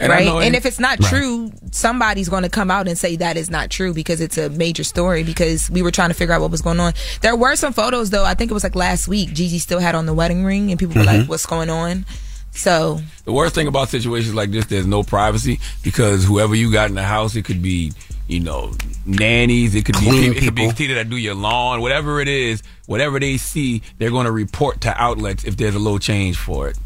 And 0.00 0.10
right, 0.12 0.28
and 0.28 0.54
if 0.54 0.64
it's 0.64 0.78
not 0.78 1.00
Right. 1.00 1.08
true, 1.10 1.50
somebody's 1.72 2.28
going 2.28 2.44
to 2.44 2.48
come 2.48 2.70
out 2.70 2.86
and 2.86 2.96
say 2.96 3.16
that 3.16 3.36
is 3.36 3.50
not 3.50 3.68
true 3.68 3.92
because 3.92 4.20
it's 4.20 4.38
a 4.38 4.48
major 4.48 4.84
story. 4.84 5.24
Because 5.24 5.68
we 5.70 5.82
were 5.82 5.90
trying 5.90 6.10
to 6.10 6.14
figure 6.14 6.32
out 6.32 6.40
what 6.40 6.52
was 6.52 6.62
going 6.62 6.78
on. 6.78 6.92
There 7.20 7.34
were 7.34 7.56
some 7.56 7.72
photos 7.72 8.10
though. 8.10 8.24
I 8.24 8.34
think 8.34 8.52
it 8.52 8.54
was 8.54 8.62
like 8.62 8.76
last 8.76 9.08
week. 9.08 9.32
Gigi 9.32 9.58
still 9.58 9.80
had 9.80 9.96
on 9.96 10.06
the 10.06 10.14
wedding 10.14 10.44
ring, 10.44 10.70
and 10.70 10.78
people 10.78 10.94
were 10.94 11.02
Mhm. 11.02 11.18
like, 11.18 11.28
"What's 11.28 11.46
going 11.46 11.68
on?" 11.70 12.06
So 12.52 13.00
The 13.24 13.32
worst 13.32 13.54
thing 13.56 13.66
about 13.66 13.88
situations 13.88 14.34
like 14.34 14.50
this, 14.52 14.66
there's 14.66 14.86
no 14.86 15.02
privacy 15.02 15.58
because 15.82 16.24
whoever 16.24 16.54
you 16.54 16.72
got 16.72 16.88
in 16.88 16.94
the 16.94 17.02
house, 17.04 17.34
it 17.36 17.44
could 17.44 17.60
be, 17.62 17.92
you 18.28 18.40
know, 18.40 18.72
nannies, 19.06 19.74
it 19.74 19.84
could 19.84 19.94
Clean 19.96 20.32
be 20.32 20.38
it 20.38 20.42
could 20.44 20.54
be 20.54 20.62
people. 20.62 20.76
people 20.76 20.94
that 20.96 21.08
do 21.10 21.16
your 21.16 21.34
lawn, 21.34 21.80
whatever 21.80 22.20
it 22.20 22.28
is, 22.28 22.62
whatever 22.86 23.18
they 23.18 23.36
see, 23.38 23.82
they're 23.98 24.10
going 24.10 24.26
to 24.26 24.32
report 24.32 24.82
to 24.82 24.94
outlets 25.00 25.44
if 25.44 25.56
there's 25.56 25.74
a 25.74 25.78
low 25.78 25.98
change 25.98 26.36
for 26.36 26.68
it. 26.68 26.76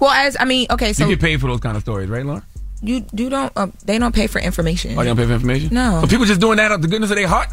well, 0.00 0.10
as 0.12 0.36
I 0.40 0.44
mean, 0.44 0.66
okay, 0.70 0.92
so 0.92 1.04
you 1.04 1.10
get 1.16 1.20
paid 1.20 1.40
for 1.40 1.48
those 1.48 1.60
kind 1.60 1.76
of 1.76 1.82
stories, 1.82 2.08
right, 2.08 2.24
Lauren? 2.24 2.42
you 2.84 3.04
you 3.12 3.28
don't 3.30 3.52
uh, 3.56 3.66
they 3.84 3.98
don't 3.98 4.14
pay 4.14 4.26
for 4.26 4.40
information. 4.40 4.96
Oh, 4.98 5.02
you 5.02 5.08
don't 5.08 5.16
pay 5.16 5.26
for 5.26 5.32
information? 5.32 5.72
No. 5.74 5.98
But 6.00 6.10
people 6.10 6.24
just 6.26 6.40
doing 6.40 6.56
that 6.56 6.70
out 6.72 6.76
of 6.76 6.82
the 6.82 6.88
goodness 6.88 7.10
of 7.10 7.16
their 7.16 7.28
heart? 7.28 7.48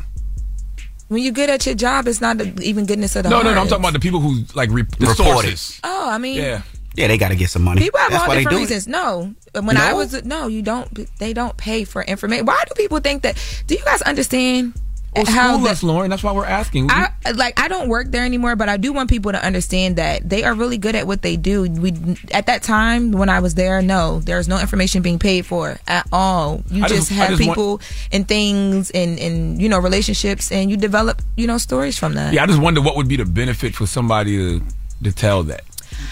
When 1.08 1.24
you're 1.24 1.34
good 1.34 1.50
at 1.50 1.66
your 1.66 1.74
job, 1.76 2.08
it's 2.08 2.22
not 2.22 2.38
the, 2.38 2.54
even 2.62 2.86
goodness 2.86 3.16
of 3.16 3.24
the 3.24 3.30
No, 3.30 3.38
heart. 3.38 3.46
no, 3.46 3.54
no. 3.56 3.62
I'm 3.62 3.68
talking 3.68 3.84
about 3.84 3.94
the 3.94 4.00
people 4.00 4.20
who 4.20 4.44
like 4.54 4.70
re- 4.70 4.84
the 4.84 5.08
Report 5.08 5.18
sources. 5.18 5.80
Oh, 5.84 6.08
I 6.10 6.20
mean, 6.20 6.38
Yeah. 6.38 6.62
Yeah, 7.00 7.08
they 7.08 7.18
got 7.18 7.30
to 7.30 7.36
get 7.36 7.50
some 7.50 7.64
money. 7.64 7.82
People 7.82 8.00
have 8.00 8.12
That's 8.12 8.24
all 8.24 8.30
different 8.30 8.50
do 8.50 8.58
it. 8.58 8.60
reasons. 8.62 8.88
No, 8.88 9.34
when 9.54 9.78
I 9.78 9.94
was 9.94 10.24
no, 10.26 10.48
you 10.48 10.62
don't. 10.62 11.08
They 11.18 11.34
don't 11.34 11.56
pay 11.58 11.84
for 11.86 12.04
information. 12.04 12.46
Why 12.46 12.64
do 12.68 12.74
people 12.76 13.00
think 13.00 13.24
that? 13.24 13.38
Do 13.68 13.76
you 13.76 13.84
guys 13.86 14.02
understand 14.02 14.74
Well, 15.16 15.26
how 15.26 15.54
school 15.54 15.64
the- 15.66 15.70
us, 15.72 15.82
Lauren. 15.82 16.10
That's 16.12 16.22
why 16.24 16.34
we're 16.34 16.46
asking. 16.46 16.92
I 16.92 17.10
like 17.34 17.60
I 17.60 17.68
don't 17.68 17.88
work 17.90 18.12
there 18.12 18.26
anymore, 18.26 18.56
but 18.56 18.70
I 18.70 18.78
do 18.78 18.92
want 18.94 19.10
people 19.10 19.32
to 19.32 19.44
understand 19.44 19.96
that 19.96 20.28
they 20.30 20.44
are 20.44 20.54
really 20.54 20.78
good 20.78 20.94
at 20.96 21.08
what 21.08 21.22
they 21.24 21.36
do. 21.38 21.64
We 21.70 21.94
at 22.32 22.46
that 22.48 22.62
time 22.64 23.12
when 23.14 23.30
I 23.30 23.40
was 23.40 23.56
there, 23.56 23.82
no, 23.82 24.20
there's 24.20 24.48
no 24.48 24.60
information 24.60 25.02
being 25.02 25.18
paid 25.20 25.46
for 25.46 25.80
at 25.88 26.06
all. 26.12 26.64
You 26.70 26.82
just, 26.84 26.94
just- 26.94 27.10
have 27.12 27.30
just 27.30 27.42
want- 27.48 27.50
people 27.58 27.82
and 28.12 28.28
things 28.28 28.92
and 28.92 29.18
and 29.20 29.60
you 29.62 29.68
know 29.70 29.80
relationships, 29.80 30.52
and 30.52 30.70
you 30.70 30.78
develop 30.78 31.22
you 31.38 31.48
know 31.48 31.58
stories 31.58 31.98
from 31.98 32.14
that. 32.16 32.34
yeah, 32.34 32.44
I 32.44 32.46
just 32.46 32.62
wonder 32.62 32.82
what 32.82 32.96
would 32.98 33.08
be 33.08 33.16
the 33.18 33.26
benefit 33.26 33.74
for 33.76 33.88
somebody 33.88 34.38
to 34.38 34.62
to 35.06 35.12
tell 35.14 35.44
that. 35.44 35.62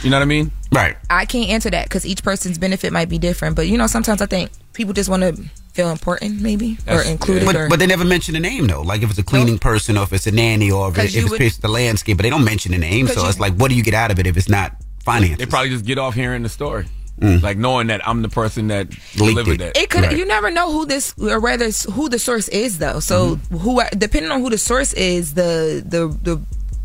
You 0.04 0.10
know 0.10 0.18
what 0.18 0.22
I 0.24 0.26
mean? 0.26 0.52
Right. 0.72 0.96
I 1.10 1.26
can't 1.26 1.50
answer 1.50 1.70
that 1.70 1.86
because 1.86 2.06
each 2.06 2.24
person's 2.24 2.58
benefit 2.58 2.92
might 2.94 3.10
be 3.10 3.18
different. 3.18 3.56
But 3.56 3.68
you 3.68 3.78
know, 3.78 3.88
sometimes 3.88 4.22
I 4.22 4.26
think 4.26 4.52
people 4.74 4.94
just 4.94 5.10
want 5.10 5.24
to 5.24 5.34
feel 5.74 5.90
important, 5.92 6.42
maybe 6.42 6.78
or 6.88 7.02
included. 7.02 7.46
But, 7.46 7.56
or, 7.56 7.70
but 7.70 7.80
they 7.80 7.88
never 7.88 8.04
mention 8.06 8.34
the 8.34 8.40
name 8.40 8.68
though. 8.68 8.82
Like 8.82 9.02
if 9.02 9.10
it's 9.10 9.20
a 9.20 9.24
cleaning 9.24 9.60
person 9.60 9.98
or 9.98 10.04
if 10.04 10.14
it's 10.14 10.28
a 10.28 10.32
nanny 10.32 10.70
or 10.72 10.90
if, 10.90 10.96
'Cause 10.96 11.06
it, 11.06 11.14
you 11.20 11.26
if 11.26 11.32
would- 11.32 11.42
it's 11.42 11.58
the 11.58 11.68
landscape, 11.68 12.18
but 12.18 12.24
they 12.24 12.30
don't 12.30 12.44
mention 12.44 12.72
the 12.74 12.78
name, 12.78 13.08
So 13.08 13.22
you- 13.24 13.30
it's 13.30 13.40
like, 13.40 13.54
what 13.56 13.70
do 13.70 13.76
you 13.76 13.84
get 13.84 13.94
out 13.94 14.12
of 14.12 14.20
it 14.20 14.28
if 14.28 14.38
it's 14.38 14.50
not 14.50 14.76
finance? 15.04 15.38
They 15.40 15.46
probably 15.46 15.70
just 15.70 15.86
get 15.86 15.98
off 15.98 16.14
hearing 16.16 16.44
the 16.44 16.50
story, 16.50 16.86
Mm. 17.22 17.42
like 17.42 17.58
knowing 17.58 17.88
that 17.88 18.08
I'm 18.08 18.22
the 18.22 18.30
person 18.30 18.68
that 18.68 18.88
delivered 19.16 19.60
that. 19.60 19.78
It 19.78 19.90
could. 19.90 20.12
You 20.12 20.26
never 20.26 20.52
know 20.52 20.72
who 20.72 20.86
this 20.86 21.14
or 21.20 21.40
whether 21.40 21.66
it's 21.66 21.84
who 21.92 22.10
the 22.10 22.20
source 22.20 22.48
is, 22.50 22.78
though. 22.80 23.00
So 23.00 23.36
Mm-hmm. 23.38 23.58
who, 23.58 23.82
depending 23.98 24.32
on 24.32 24.42
who 24.42 24.50
the 24.50 24.58
source 24.58 24.94
is, 24.94 25.34
the 25.34 25.84
the 25.88 26.08
the 26.24 26.42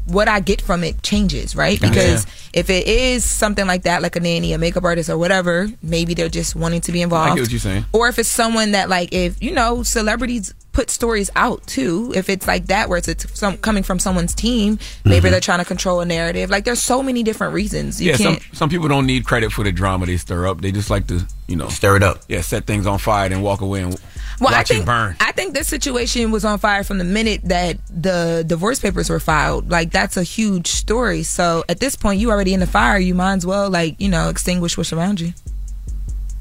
what 0.06 0.28
I 0.28 0.40
get 0.40 0.60
from 0.60 0.82
it 0.84 1.02
changes, 1.02 1.54
right? 1.54 1.80
Yeah. 1.80 1.88
Because 1.88 2.26
if 2.52 2.68
it 2.70 2.86
is 2.86 3.24
something 3.24 3.66
like 3.66 3.82
that, 3.82 4.02
like 4.02 4.16
a 4.16 4.20
nanny, 4.20 4.52
a 4.52 4.58
makeup 4.58 4.84
artist, 4.84 5.08
or 5.08 5.16
whatever, 5.18 5.68
maybe 5.82 6.14
they're 6.14 6.28
just 6.28 6.54
wanting 6.56 6.80
to 6.82 6.92
be 6.92 7.02
involved. 7.02 7.32
I 7.32 7.34
get 7.34 7.42
what 7.42 7.50
you're 7.50 7.60
saying. 7.60 7.84
Or 7.92 8.08
if 8.08 8.18
it's 8.18 8.28
someone 8.28 8.72
that, 8.72 8.88
like, 8.88 9.12
if 9.12 9.42
you 9.42 9.52
know, 9.52 9.82
celebrities 9.82 10.52
put 10.72 10.88
stories 10.88 11.28
out 11.36 11.66
too. 11.66 12.12
If 12.16 12.30
it's 12.30 12.46
like 12.46 12.68
that, 12.68 12.88
where 12.88 12.96
it's, 12.96 13.06
it's 13.06 13.38
some 13.38 13.58
coming 13.58 13.82
from 13.82 13.98
someone's 13.98 14.34
team, 14.34 14.78
maybe 15.04 15.28
Mhm. 15.28 15.32
they're 15.32 15.40
trying 15.40 15.58
to 15.58 15.66
control 15.66 16.00
a 16.00 16.06
narrative. 16.06 16.48
Like, 16.48 16.64
there's 16.64 16.80
so 16.80 17.02
many 17.02 17.22
different 17.22 17.52
reasons. 17.52 18.00
You 18.00 18.12
yeah, 18.12 18.16
some 18.16 18.36
can't. 18.36 18.56
some 18.56 18.68
people 18.70 18.88
don't 18.88 19.04
need 19.04 19.26
credit 19.26 19.52
for 19.52 19.64
the 19.64 19.70
drama 19.72 20.06
they 20.06 20.16
stir 20.16 20.46
up. 20.46 20.62
They 20.62 20.72
just 20.72 20.88
like 20.88 21.06
to, 21.08 21.26
you 21.46 21.56
know, 21.56 21.68
stir 21.68 21.96
it 21.96 22.02
up. 22.02 22.20
Yeah, 22.26 22.40
set 22.40 22.66
things 22.66 22.86
on 22.86 22.96
fire 22.98 23.30
and 23.30 23.42
walk 23.42 23.60
away 23.60 23.82
and 23.82 23.94
Well, 24.40 24.54
I 24.54 24.62
think 24.62 24.86
burn. 24.86 25.16
I 25.20 25.32
think 25.32 25.54
this 25.54 25.68
situation 25.68 26.30
was 26.30 26.44
on 26.44 26.58
fire 26.58 26.82
from 26.84 26.98
the 26.98 27.04
minute 27.04 27.42
that 27.44 27.78
the 27.88 28.44
divorce 28.46 28.80
papers 28.80 29.08
were 29.10 29.20
filed. 29.20 29.70
Like 29.70 29.90
that's 29.92 30.16
a 30.16 30.22
huge 30.22 30.68
story. 30.68 31.22
So 31.22 31.64
at 31.68 31.80
this 31.80 31.96
point, 31.96 32.20
you 32.20 32.30
already 32.30 32.54
in 32.54 32.60
the 32.60 32.66
fire. 32.66 32.98
You 32.98 33.14
might 33.14 33.34
as 33.34 33.46
well 33.46 33.70
like 33.70 34.00
you 34.00 34.08
know 34.08 34.28
extinguish 34.28 34.76
what's 34.76 34.92
around 34.92 35.20
you. 35.20 35.32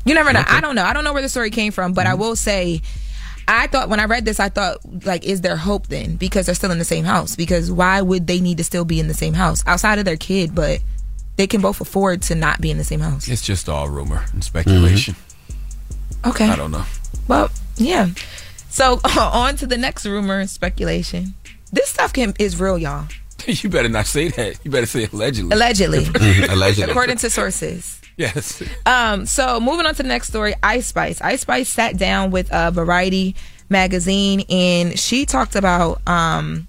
You 0.06 0.16
never 0.16 0.34
know. 0.34 0.44
I 0.48 0.62
don't 0.62 0.74
know. 0.76 0.84
I 0.84 0.94
don't 0.94 1.04
know 1.04 1.14
where 1.14 1.22
the 1.22 1.30
story 1.30 1.52
came 1.52 1.72
from, 1.72 1.94
but 1.94 2.08
I 2.08 2.12
Mm-hmm. 2.12 2.20
will 2.22 2.36
say. 2.36 2.82
I 3.48 3.68
thought 3.68 3.90
when 3.90 4.00
I 4.00 4.06
read 4.06 4.24
this, 4.24 4.40
I 4.40 4.48
thought 4.50 4.78
like, 5.06 5.26
is 5.26 5.42
there 5.42 5.58
hope 5.58 5.88
then? 5.88 6.16
Because 6.16 6.46
they're 6.46 6.56
still 6.56 6.72
in 6.72 6.78
the 6.80 6.86
same 6.86 7.04
house. 7.04 7.36
Because 7.36 7.70
why 7.72 8.02
would 8.02 8.26
they 8.28 8.40
need 8.40 8.58
to 8.60 8.64
still 8.64 8.86
be 8.86 9.00
in 9.00 9.08
the 9.10 9.14
same 9.14 9.34
house 9.34 9.64
outside 9.68 10.00
of 10.00 10.06
their 10.06 10.16
kid? 10.16 10.56
But 10.56 10.80
they 11.36 11.48
can 11.48 11.60
both 11.60 11.82
afford 11.82 12.22
to 12.24 12.36
not 12.36 12.62
be 12.62 12.72
in 12.72 12.78
the 12.78 12.84
same 12.86 13.00
house. 13.02 13.28
It's 13.28 13.42
just 13.42 13.68
all 13.68 13.90
rumor 13.90 14.24
and 14.32 14.42
speculation. 14.44 15.16
Okay. 16.26 16.48
I 16.50 16.56
don't 16.56 16.72
know. 16.72 16.86
Well, 17.28 17.50
yeah. 17.78 18.10
So 18.70 19.00
on 19.18 19.56
to 19.58 19.68
the 19.68 19.78
next 19.78 20.06
rumor 20.06 20.40
and 20.40 20.50
speculation. 20.50 21.34
This 21.72 21.90
stuff 21.90 22.14
can 22.14 22.34
is 22.40 22.60
real, 22.60 22.78
y'all. 22.78 23.08
you 23.48 23.70
better 23.70 23.90
not 23.90 24.06
say 24.06 24.30
that. 24.30 24.60
You 24.64 24.72
better 24.72 24.86
say 24.86 25.08
allegedly. 25.12 25.52
Allegedly. 25.56 26.06
allegedly. 26.50 26.92
According 26.92 27.18
to 27.18 27.30
sources. 27.30 28.00
Yes. 28.18 28.62
Um, 28.86 29.26
so 29.26 29.60
moving 29.60 29.86
on 29.86 29.96
to 29.96 30.04
the 30.04 30.10
next 30.10 30.28
story, 30.28 30.54
Ice 30.62 30.88
Spice. 30.88 31.22
Ice 31.22 31.42
Spice 31.42 31.70
sat 31.70 31.98
down 31.98 32.32
with 32.32 32.50
a 32.52 32.72
Variety 32.72 33.36
magazine 33.70 34.44
and 34.50 35.00
she 35.00 35.26
talked 35.26 35.56
about 35.56 36.06
um, 36.08 36.68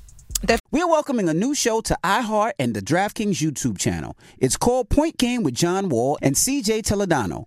We're 0.71 0.87
welcoming 0.87 1.29
a 1.29 1.35
new 1.35 1.55
show 1.55 1.81
to 1.83 1.99
iHeart 2.03 2.53
and 2.59 2.75
the 2.75 2.81
DraftKings 2.81 3.37
YouTube 3.43 3.77
channel. 3.79 4.17
It's 4.39 4.57
called 4.57 4.89
Point 4.89 5.19
Game 5.19 5.43
with 5.43 5.55
John 5.55 5.89
Wall 5.89 6.17
and 6.23 6.37
CJ 6.37 6.83
Toledano. 6.83 7.47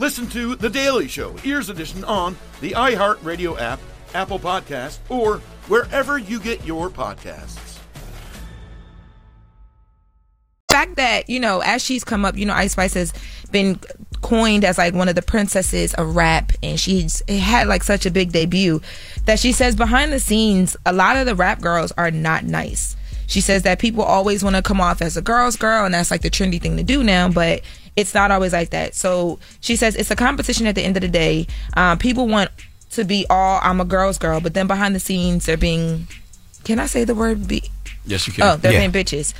Listen 0.00 0.26
to 0.28 0.56
The 0.56 0.70
Daily 0.70 1.08
Show, 1.08 1.36
Ears 1.44 1.68
Edition, 1.68 2.04
on 2.04 2.34
the 2.62 2.70
iHeartRadio 2.70 3.60
app, 3.60 3.78
Apple 4.14 4.38
Podcast, 4.38 4.98
or 5.10 5.40
wherever 5.68 6.16
you 6.16 6.40
get 6.40 6.64
your 6.64 6.88
podcasts. 6.88 7.78
The 10.68 10.72
fact 10.72 10.96
that 10.96 11.28
you 11.28 11.38
know 11.38 11.60
as 11.60 11.84
she's 11.84 12.02
come 12.02 12.24
up 12.24 12.34
you 12.34 12.46
know 12.46 12.54
ice 12.54 12.72
spice 12.72 12.94
has 12.94 13.12
been 13.50 13.78
coined 14.22 14.64
as 14.64 14.78
like 14.78 14.94
one 14.94 15.10
of 15.10 15.16
the 15.16 15.22
princesses 15.22 15.92
of 15.94 16.16
rap 16.16 16.52
and 16.62 16.80
she's 16.80 17.22
had 17.28 17.66
like 17.66 17.82
such 17.82 18.06
a 18.06 18.10
big 18.10 18.32
debut 18.32 18.80
that 19.26 19.38
she 19.38 19.52
says 19.52 19.76
behind 19.76 20.12
the 20.12 20.20
scenes 20.20 20.76
a 20.86 20.92
lot 20.94 21.18
of 21.18 21.26
the 21.26 21.34
rap 21.34 21.60
girls 21.60 21.92
are 21.98 22.10
not 22.10 22.44
nice 22.44 22.96
she 23.26 23.40
says 23.40 23.64
that 23.64 23.80
people 23.80 24.04
always 24.04 24.42
want 24.44 24.56
to 24.56 24.62
come 24.62 24.80
off 24.80 25.02
as 25.02 25.16
a 25.16 25.22
girl's 25.22 25.56
girl 25.56 25.84
and 25.84 25.92
that's 25.92 26.10
like 26.10 26.22
the 26.22 26.30
trendy 26.30 26.60
thing 26.60 26.76
to 26.76 26.84
do 26.84 27.02
now 27.02 27.28
but 27.28 27.60
it's 27.96 28.14
not 28.14 28.30
always 28.30 28.52
like 28.52 28.70
that 28.70 28.94
so 28.94 29.38
she 29.60 29.76
says 29.76 29.94
it's 29.96 30.10
a 30.10 30.16
competition 30.16 30.66
at 30.66 30.74
the 30.74 30.82
end 30.82 30.96
of 30.96 31.00
the 31.02 31.08
day 31.08 31.46
um, 31.76 31.98
people 31.98 32.26
want 32.28 32.50
to 32.90 33.04
be 33.04 33.26
all 33.30 33.60
i'm 33.62 33.80
a 33.80 33.84
girl's 33.84 34.18
girl 34.18 34.40
but 34.40 34.54
then 34.54 34.66
behind 34.66 34.94
the 34.94 35.00
scenes 35.00 35.46
they're 35.46 35.56
being 35.56 36.06
can 36.64 36.78
i 36.78 36.86
say 36.86 37.04
the 37.04 37.14
word 37.14 37.46
be 37.48 37.62
Yes, 38.06 38.26
you 38.26 38.32
can. 38.32 38.44
Oh, 38.44 38.56
they're 38.56 38.72
Yeah. 38.72 38.88
being 38.88 38.92
bitches. 38.92 39.34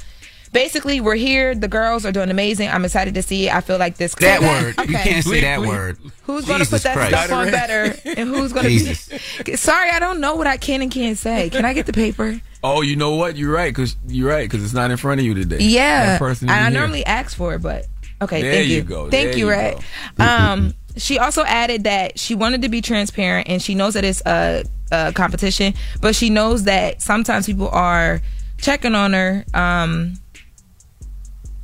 Basically, 0.53 1.01
we're 1.01 1.15
here. 1.15 1.55
The 1.55 1.67
girls 1.67 2.05
are 2.05 2.13
doing 2.13 2.31
amazing. 2.31 2.69
I'm 2.69 2.85
excited 2.85 3.15
to 3.15 3.23
see. 3.23 3.49
I 3.49 3.63
feel 3.63 3.79
like 3.79 3.97
this. 3.97 4.15
That 4.17 4.43
word. 4.43 4.77
You 4.89 4.97
can't 4.99 5.25
say 5.25 5.41
that 5.41 5.61
word. 5.61 5.97
Who's 6.25 6.45
going 6.45 6.61
to 6.63 6.69
put 6.69 6.83
that 6.83 6.95
Christ. 6.95 7.17
stuff 7.25 7.33
on 7.33 7.51
better? 7.51 7.95
And 8.05 8.29
who's 8.29 8.53
going 8.53 8.67
to 8.67 9.45
be? 9.45 9.57
Sorry, 9.57 9.91
I 9.91 9.99
don't 9.99 10.21
know 10.21 10.35
what 10.35 10.47
I 10.47 10.59
can 10.59 10.83
and 10.83 10.91
can't 10.91 11.17
say. 11.17 11.49
Can 11.51 11.65
I 11.65 11.73
get 11.73 11.87
the 11.87 11.93
paper? 11.95 12.39
Oh, 12.63 12.83
you 12.83 12.97
know 12.97 13.15
what? 13.15 13.37
You're 13.37 13.53
right, 13.53 13.75
because 13.75 13.97
you're 14.07 14.29
right, 14.29 14.49
because 14.49 14.63
it's 14.63 14.75
not 14.75 14.91
in 14.91 14.99
front 14.99 15.21
of 15.21 15.25
you 15.27 15.33
today. 15.35 15.59
Yeah. 15.61 16.07
That 16.07 16.19
person 16.19 16.51
I, 16.51 16.59
I 16.59 16.71
here. 16.71 16.79
normally 16.81 17.07
ask 17.07 17.35
for 17.37 17.55
it, 17.55 17.61
but 17.63 17.87
okay. 18.23 18.43
There 18.43 18.53
thank 18.53 18.69
you. 18.69 18.77
you 18.77 18.83
go. 18.83 19.11
Thank 19.11 19.31
There 19.31 19.39
you, 19.39 19.51
Ray. 19.51 19.77
Um, 20.19 20.75
she 20.97 21.19
also 21.19 21.45
added 21.45 21.85
that 21.85 22.19
she 22.19 22.35
wanted 22.35 22.63
to 22.63 22.69
be 22.69 22.81
transparent 22.81 23.49
and 23.49 23.63
she 23.63 23.75
knows 23.75 23.95
that 23.95 24.05
it's 24.05 24.23
a, 24.27 24.65
a 24.91 25.13
competition, 25.13 25.75
but 26.01 26.15
she 26.15 26.31
knows 26.31 26.65
that 26.65 27.01
sometimes 27.01 27.47
people 27.47 27.69
are 27.69 28.21
checking 28.59 28.95
on 28.95 29.13
her. 29.13 29.45
Um, 29.55 30.15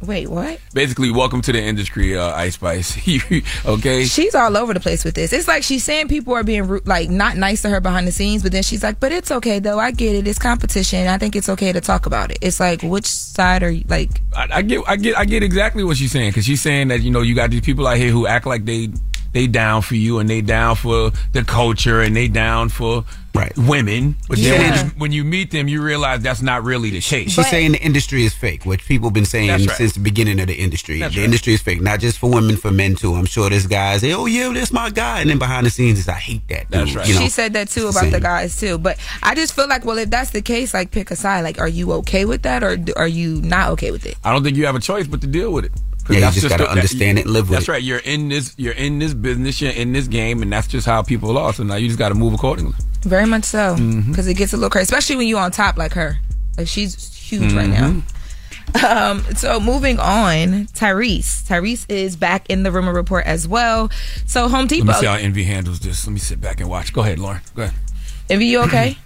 wait, 0.03 0.29
what? 0.29 0.61
Basically, 0.73 1.11
welcome 1.11 1.43
to 1.43 1.53
the 1.53 1.63
industry, 1.63 2.17
uh, 2.17 2.35
Ice 2.35 2.55
Spice. 2.55 2.97
okay? 3.67 4.05
She's 4.05 4.35
all 4.35 4.57
over 4.57 4.75
the 4.75 4.81
place 4.81 5.05
with 5.05 5.15
this. 5.15 5.33
It's 5.33 5.49
like 5.49 5.63
she's 5.63 5.85
saying 5.85 6.09
people 6.09 6.35
are 6.35 6.45
being 6.45 6.81
like 6.85 7.11
not 7.11 7.37
nice 7.37 7.63
to 7.63 7.69
her 7.69 7.81
behind 7.81 8.07
the 8.07 8.13
scenes, 8.13 8.43
but 8.43 8.53
then 8.53 8.63
she's 8.63 8.83
like, 8.83 9.01
"But 9.01 9.13
it's 9.13 9.31
okay 9.31 9.59
though. 9.59 9.79
I 9.79 9.91
get 9.91 10.15
it. 10.15 10.29
It's 10.29 10.39
competition. 10.39 11.09
I 11.09 11.19
think 11.19 11.37
it's 11.37 11.49
okay 11.49 11.73
to 11.73 11.81
talk 11.81 12.07
about 12.07 12.31
it." 12.31 12.39
It's 12.41 12.61
like, 12.61 12.83
which 12.83 13.07
side 13.07 13.63
are 13.63 13.71
you 13.71 13.85
like? 13.89 14.21
I, 14.35 14.49
I 14.51 14.63
get, 14.63 14.83
I 14.87 14.97
get, 14.97 15.17
I 15.17 15.25
get 15.25 15.43
exactly 15.43 15.85
what 15.85 15.97
she's 15.97 16.13
saying 16.13 16.31
because 16.31 16.45
she's 16.45 16.61
saying 16.61 16.89
that 16.89 17.03
you 17.03 17.11
know 17.11 17.23
you 17.23 17.35
got 17.35 17.51
these 17.51 17.63
people 17.63 17.87
out 17.87 17.97
here 17.97 18.11
who 18.11 18.27
act 18.27 18.47
like 18.47 18.65
they 18.65 18.89
they 19.37 19.47
down 19.47 19.83
for 19.83 19.97
you 19.97 20.19
and 20.19 20.31
they 20.31 20.41
down 20.41 20.75
for 20.75 21.13
the 21.33 21.45
culture 21.45 22.01
and 22.01 22.17
they 22.17 22.27
down 22.27 22.71
for 22.71 23.05
right. 23.35 23.53
women. 23.59 24.17
But 24.31 24.39
Yeah. 24.39 24.59
when, 24.59 24.73
you, 24.73 24.93
when 24.97 25.13
you 25.13 25.25
meet 25.25 25.51
them, 25.51 25.69
you 25.69 25.83
realize 25.83 26.23
that's 26.23 26.41
not 26.41 26.65
really 26.65 26.89
the 26.89 27.03
case. 27.03 27.33
She's 27.33 27.51
saying 27.51 27.73
the 27.73 27.83
industry 27.83 28.25
is 28.25 28.33
fake, 28.33 28.65
which 28.65 28.87
people 28.87 29.11
have 29.11 29.15
been 29.15 29.27
saying 29.27 29.51
right. 29.51 29.71
since 29.77 29.93
the 29.93 30.01
beginning 30.01 30.41
of 30.41 30.47
the 30.47 30.55
industry. 30.55 31.01
That's 31.01 31.15
the 31.15 31.21
right. 31.21 31.27
industry 31.27 31.53
is 31.53 31.61
fake, 31.61 31.83
not 31.83 32.01
just 32.01 32.19
for 32.19 32.31
women, 32.31 32.57
for 32.57 32.71
men 32.71 32.95
too. 32.95 33.13
I'm 33.13 33.27
sure 33.27 33.51
there's 33.51 33.67
guys 33.67 34.01
say, 34.01 34.15
"Oh 34.15 34.25
yeah, 34.25 34.51
that's 34.55 34.73
my 34.73 34.89
guy," 34.89 35.21
and 35.21 35.29
then 35.29 35.39
behind 35.39 35.67
the 35.67 35.71
scenes, 35.71 35.99
is 35.99 36.09
I 36.09 36.15
hate 36.15 36.49
that. 36.49 36.71
That's 36.71 36.95
right. 36.95 37.07
You 37.07 37.13
know? 37.13 37.21
she 37.21 37.29
said 37.29 37.53
that 37.53 37.69
too 37.69 37.89
about 37.89 38.11
the 38.11 38.21
guys 38.21 38.59
too. 38.59 38.79
But 38.79 38.99
I 39.23 39.35
just 39.35 39.53
feel 39.53 39.69
like, 39.69 39.85
well, 39.85 39.99
if 39.99 40.09
that's 40.09 40.31
the 40.31 40.41
case, 40.41 40.73
like 40.73 40.91
pick 40.93 41.11
a 41.11 41.17
side. 41.17 41.43
Like, 41.43 41.61
are 41.61 41.69
you 41.69 41.93
okay 41.93 42.25
with 42.25 42.41
that, 42.43 42.65
or 42.65 42.79
are 42.97 43.09
you 43.09 43.43
not 43.43 43.69
okay 43.73 43.91
with 43.91 44.07
it? 44.07 44.17
I 44.25 44.33
don't 44.33 44.43
think 44.45 44.57
you 44.57 44.65
have 44.65 44.77
a 44.77 44.81
choice 44.81 45.07
but 45.07 45.21
to 45.21 45.27
deal 45.27 45.53
with 45.53 45.67
it. 45.67 45.73
'Cause 46.07 46.15
Yeah, 46.15 46.21
you 46.21 46.21
that's 46.27 46.35
just 46.37 46.49
gotta 46.49 46.63
the- 46.63 46.69
that- 46.69 46.77
understand 46.77 47.19
it 47.19 47.25
and 47.25 47.31
live 47.33 47.49
with 47.51 47.59
That's 47.59 47.69
it. 47.69 47.73
right. 47.73 47.83
You're 47.83 47.99
in 47.99 48.29
this. 48.29 48.53
You're 48.57 48.75
in 48.75 48.99
this 49.01 49.13
business. 49.15 49.61
You're 49.61 49.73
in 49.73 49.93
this 49.93 50.07
game, 50.07 50.41
and 50.43 50.53
that's 50.53 50.67
just 50.69 50.87
how 50.87 51.03
people 51.03 51.37
are. 51.37 51.53
So 51.53 51.63
now 51.65 51.75
you 51.75 51.89
just 51.89 51.99
got 51.99 52.11
to 52.11 52.15
move 52.15 52.33
accordingly. 52.33 52.75
Very 53.03 53.27
much 53.27 53.45
so, 53.45 53.75
Mm-hmm. 53.77 54.11
because 54.11 54.27
it 54.29 54.35
gets 54.35 54.53
a 54.53 54.57
little 54.57 54.71
crazy, 54.71 54.85
especially 54.85 55.17
when 55.17 55.27
you're 55.29 55.41
on 55.41 55.51
top 55.51 55.77
like 55.77 55.93
her. 55.95 56.19
Like 56.57 56.69
she's 56.69 57.13
huge 57.15 57.53
right 57.53 57.69
now. 57.69 57.89
Mm-hmm. 57.91 58.85
Um, 58.85 59.25
so 59.37 59.59
moving 59.61 59.99
on, 60.01 60.67
Tyrese. 60.75 61.45
Tyrese 61.47 61.87
is 61.89 62.17
back 62.17 62.47
in 62.51 62.63
the 62.63 62.71
rumor 62.73 62.93
report 62.93 63.25
as 63.27 63.47
well. 63.49 63.91
So 64.27 64.49
Home 64.49 64.67
Depot. 64.67 64.87
Let 64.87 64.97
me 64.97 65.01
see 65.01 65.07
how 65.07 65.15
Envy 65.15 65.45
handles 65.45 65.81
this. 65.81 66.07
Let 66.07 66.13
me 66.13 66.19
sit 66.19 66.41
back 66.41 66.61
and 66.61 66.69
watch. 66.69 66.93
Go 66.93 67.01
ahead, 67.03 67.19
Lauren. 67.19 67.41
Go 67.55 67.63
ahead. 67.63 67.75
Envy, 68.29 68.47
you 68.47 68.61
okay? 68.63 68.99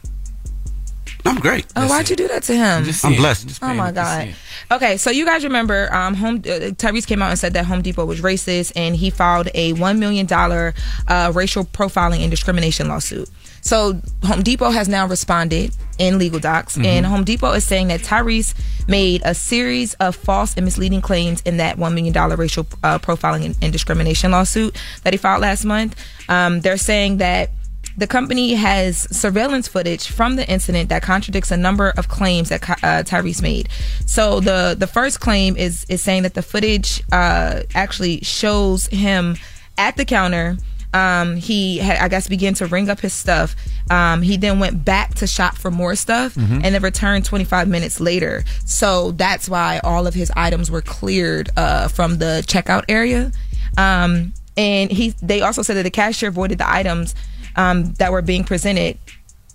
I'm 1.25 1.39
great. 1.41 1.67
Oh, 1.77 1.89
why'd 1.89 2.09
you 2.11 2.17
do 2.17 2.29
that 2.29 2.43
to 2.45 2.55
him? 2.55 2.85
Just 2.85 3.05
I'm 3.05 3.11
seeing. 3.13 3.21
blessed. 3.21 3.49
Just 3.49 3.63
Oh 3.63 3.75
my 3.75 3.93
god. 3.93 4.35
Okay, 4.73 4.97
so 4.97 5.11
you 5.11 5.25
guys 5.25 5.45
remember 5.45 5.93
um, 5.93 6.15
Home 6.15 6.37
uh, 6.37 6.73
Tyrese 6.79 7.07
came 7.07 7.23
out 7.23 7.31
and 7.31 7.39
said 7.39 7.55
that 7.55 7.67
Home 7.67 7.83
Depot 7.83 8.05
was 8.05 8.21
racist, 8.21 8.73
and 8.77 8.95
he 8.95 9.11
filed 9.11 9.49
a 9.55 9.73
one 9.75 9.99
million 9.99 10.27
dollar 10.27 10.75
uh, 11.09 11.33
racial 11.35 11.65
profiling 11.65 12.21
and 12.21 12.31
discrimination 12.31 12.89
lawsuit. 12.89 13.29
So 13.63 14.01
Home 14.25 14.43
Depot 14.43 14.71
has 14.71 14.89
now 14.89 15.07
responded 15.07 15.75
in 15.99 16.19
legal 16.19 16.41
docs, 16.41 16.79
and 16.79 17.05
Home 17.05 17.25
Depot 17.25 17.53
is 17.53 17.65
saying 17.65 17.89
that 17.89 18.01
Tyrese 18.01 18.55
made 18.89 19.21
a 19.25 19.35
series 19.35 19.95
of 19.95 20.17
false 20.17 20.55
and 20.57 20.65
misleading 20.65 21.03
claims 21.03 21.43
in 21.43 21.59
that 21.59 21.77
one 21.77 21.95
million 21.95 22.13
dollar 22.13 22.37
racial 22.37 22.67
uh, 22.83 22.99
profiling 22.99 23.45
and, 23.45 23.59
and 23.61 23.73
discrimination 23.73 24.31
lawsuit 24.31 24.75
that 25.03 25.13
he 25.13 25.19
filed 25.19 25.43
last 25.43 25.65
month. 25.65 25.95
Um, 26.29 26.61
they're 26.61 26.79
saying 26.79 27.19
that 27.19 27.51
the 27.96 28.07
company 28.07 28.55
has 28.55 29.07
surveillance 29.16 29.68
footage 29.68 30.09
from 30.09 30.37
the 30.37 30.48
incident 30.48 30.88
that 30.88 31.03
contradicts 31.03 31.50
a 31.50 31.57
number 31.57 31.90
of 31.96 32.09
claims 32.09 32.48
that 32.48 32.68
uh, 32.70 33.03
Tyrese 33.03 33.42
made. 33.42 33.68
So 34.07 34.40
the 34.40 34.74
the 34.79 34.87
first 34.87 35.20
claim 35.20 35.57
is 35.57 35.85
is 35.88 36.00
saying 36.03 36.22
that 36.22 36.35
the 36.35 36.42
footage 36.42 37.03
uh, 37.12 37.62
actually 37.74 38.20
shows 38.22 38.87
him 38.88 39.37
at 39.79 39.96
the 39.96 40.05
counter. 40.05 40.57
Um, 40.92 41.37
he 41.37 41.79
had, 41.79 41.98
I 41.98 42.09
guess, 42.09 42.26
began 42.26 42.55
to 42.55 42.66
ring 42.66 42.90
up 42.90 42.98
his 42.98 43.12
stuff. 43.12 43.55
Um, 43.90 44.22
he 44.22 44.37
then 44.37 44.59
went 44.59 44.85
back 44.85 45.14
to 45.16 45.26
shop 45.29 45.57
for 45.57 45.70
more 45.70 45.94
stuff 45.94 46.35
Mhm. 46.35 46.62
and 46.64 46.74
then 46.74 46.83
returned 46.83 47.24
25 47.24 47.68
minutes 47.68 48.00
later. 48.00 48.42
So 48.66 49.12
that's 49.12 49.48
why 49.48 49.79
all 49.85 50.09
of 50.09 50.14
his 50.14 50.33
items 50.35 50.68
were 50.68 50.83
cleared 50.83 51.48
uh, 51.57 51.87
from 51.87 52.18
the 52.18 52.42
checkout 52.46 52.85
area. 52.88 53.31
Um, 53.79 54.33
and 54.57 54.90
he, 54.90 55.14
they 55.22 55.42
also 55.42 55.62
said 55.62 55.76
that 55.76 55.85
the 55.85 55.90
cashier 55.90 56.33
voided 56.33 56.59
the 56.59 56.68
items 56.68 57.14
um, 57.57 57.93
that 57.95 58.13
were 58.13 58.23
being 58.23 58.45
presented 58.45 58.99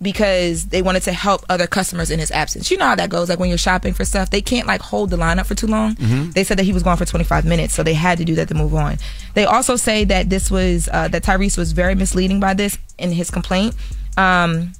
because 0.02 0.66
they 0.68 0.82
wanted 0.82 1.04
to 1.04 1.14
help 1.14 1.46
other 1.50 1.68
customers 1.68 2.12
in 2.12 2.20
his 2.20 2.30
absence. 2.30 2.70
You 2.70 2.78
know 2.78 2.86
how 2.86 2.96
that 2.96 3.10
goes. 3.10 3.30
Like 3.30 3.40
when 3.40 3.48
you're 3.50 3.58
shopping 3.58 3.94
for 3.94 4.04
stuff, 4.04 4.30
they 4.30 4.42
can't 4.42 4.68
like 4.68 4.82
hold 4.82 5.10
the 5.10 5.18
line 5.18 5.40
up 5.40 5.48
for 5.48 5.56
too 5.56 5.68
long. 5.68 5.96
Mhm. 5.96 6.34
They 6.34 6.44
said 6.44 6.60
that 6.60 6.64
he 6.66 6.74
was 6.74 6.84
gone 6.84 6.98
for 6.98 7.06
25 7.06 7.46
minutes, 7.46 7.74
so 7.74 7.82
they 7.82 7.94
had 7.94 8.18
to 8.18 8.26
do 8.26 8.36
that 8.36 8.50
to 8.50 8.56
move 8.56 8.76
on. 8.76 8.98
They 9.36 9.46
also 9.46 9.78
say 9.78 10.04
that 10.06 10.30
this 10.30 10.52
was 10.52 10.90
uh, 10.92 11.08
that 11.10 11.24
Tyrese 11.24 11.58
was 11.58 11.72
very 11.72 11.96
misleading 11.96 12.40
by 12.42 12.54
this 12.54 12.78
in 12.98 13.12
his 13.14 13.32
complaint. 13.32 13.74
Um, 14.18 14.74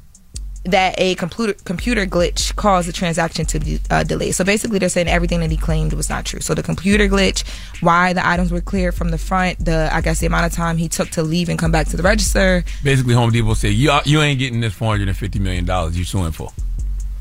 that 0.66 0.96
a 0.98 1.16
computer 1.16 1.54
computer 1.66 2.06
glitch 2.06 2.56
caused 2.56 2.88
the 2.88 2.94
transaction 2.94 3.46
to 3.46 3.60
be 3.60 3.80
uh, 3.90 4.04
delayed. 4.04 4.36
So 4.36 4.44
basically, 4.44 4.80
they're 4.80 4.90
saying 4.90 5.08
everything 5.08 5.40
that 5.42 5.52
he 5.52 5.58
claimed 5.58 5.94
was 5.94 6.10
not 6.10 6.26
true. 6.26 6.40
So 6.40 6.54
the 6.54 6.64
computer 6.64 7.08
glitch, 7.08 7.44
why 7.82 8.14
the 8.14 8.28
items 8.28 8.52
were 8.52 8.62
cleared 8.62 8.96
from 8.96 9.10
the 9.10 9.18
front, 9.18 9.64
the 9.64 9.90
I 9.92 10.02
guess 10.02 10.20
the 10.20 10.28
amount 10.28 10.46
of 10.46 10.54
time 10.54 10.78
he 10.78 10.90
took 10.90 11.10
to 11.12 11.24
leave 11.24 11.50
and 11.50 11.60
come 11.60 11.72
back 11.72 11.88
to 11.90 11.98
the 11.98 12.04
register. 12.04 12.64
Basically, 12.84 13.14
Home 13.14 13.32
Depot 13.32 13.54
said 13.54 13.74
you 13.74 13.92
you 14.06 14.22
ain't 14.22 14.40
getting 14.40 14.62
this 14.62 14.74
four 14.74 14.92
hundred 14.92 15.08
and 15.08 15.18
fifty 15.18 15.40
million 15.40 15.66
dollars 15.66 15.98
you 15.98 16.04
suing 16.04 16.32
for. 16.32 16.52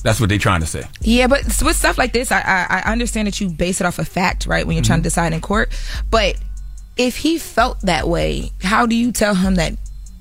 That's 0.02 0.20
what 0.20 0.28
they're 0.28 0.38
trying 0.38 0.61
to 0.61 0.66
say. 0.66 0.85
Yeah, 1.00 1.28
but 1.28 1.44
with 1.62 1.76
stuff 1.76 1.96
like 1.96 2.12
this, 2.12 2.30
I, 2.30 2.40
I 2.40 2.83
I 2.85 2.92
understand 2.92 3.26
that 3.26 3.40
you 3.40 3.48
base 3.50 3.80
it 3.80 3.87
off 3.87 3.98
of 3.98 4.09
fact, 4.09 4.46
right? 4.46 4.66
When 4.66 4.76
you're 4.76 4.85
trying 4.85 5.00
to 5.00 5.04
decide 5.04 5.33
in 5.33 5.40
court, 5.40 5.72
but 6.11 6.37
if 6.96 7.16
he 7.16 7.38
felt 7.38 7.80
that 7.83 8.07
way, 8.07 8.52
how 8.62 8.87
do 8.87 8.94
you 8.94 9.12
tell 9.12 9.35
him 9.35 9.57
that? 9.57 9.74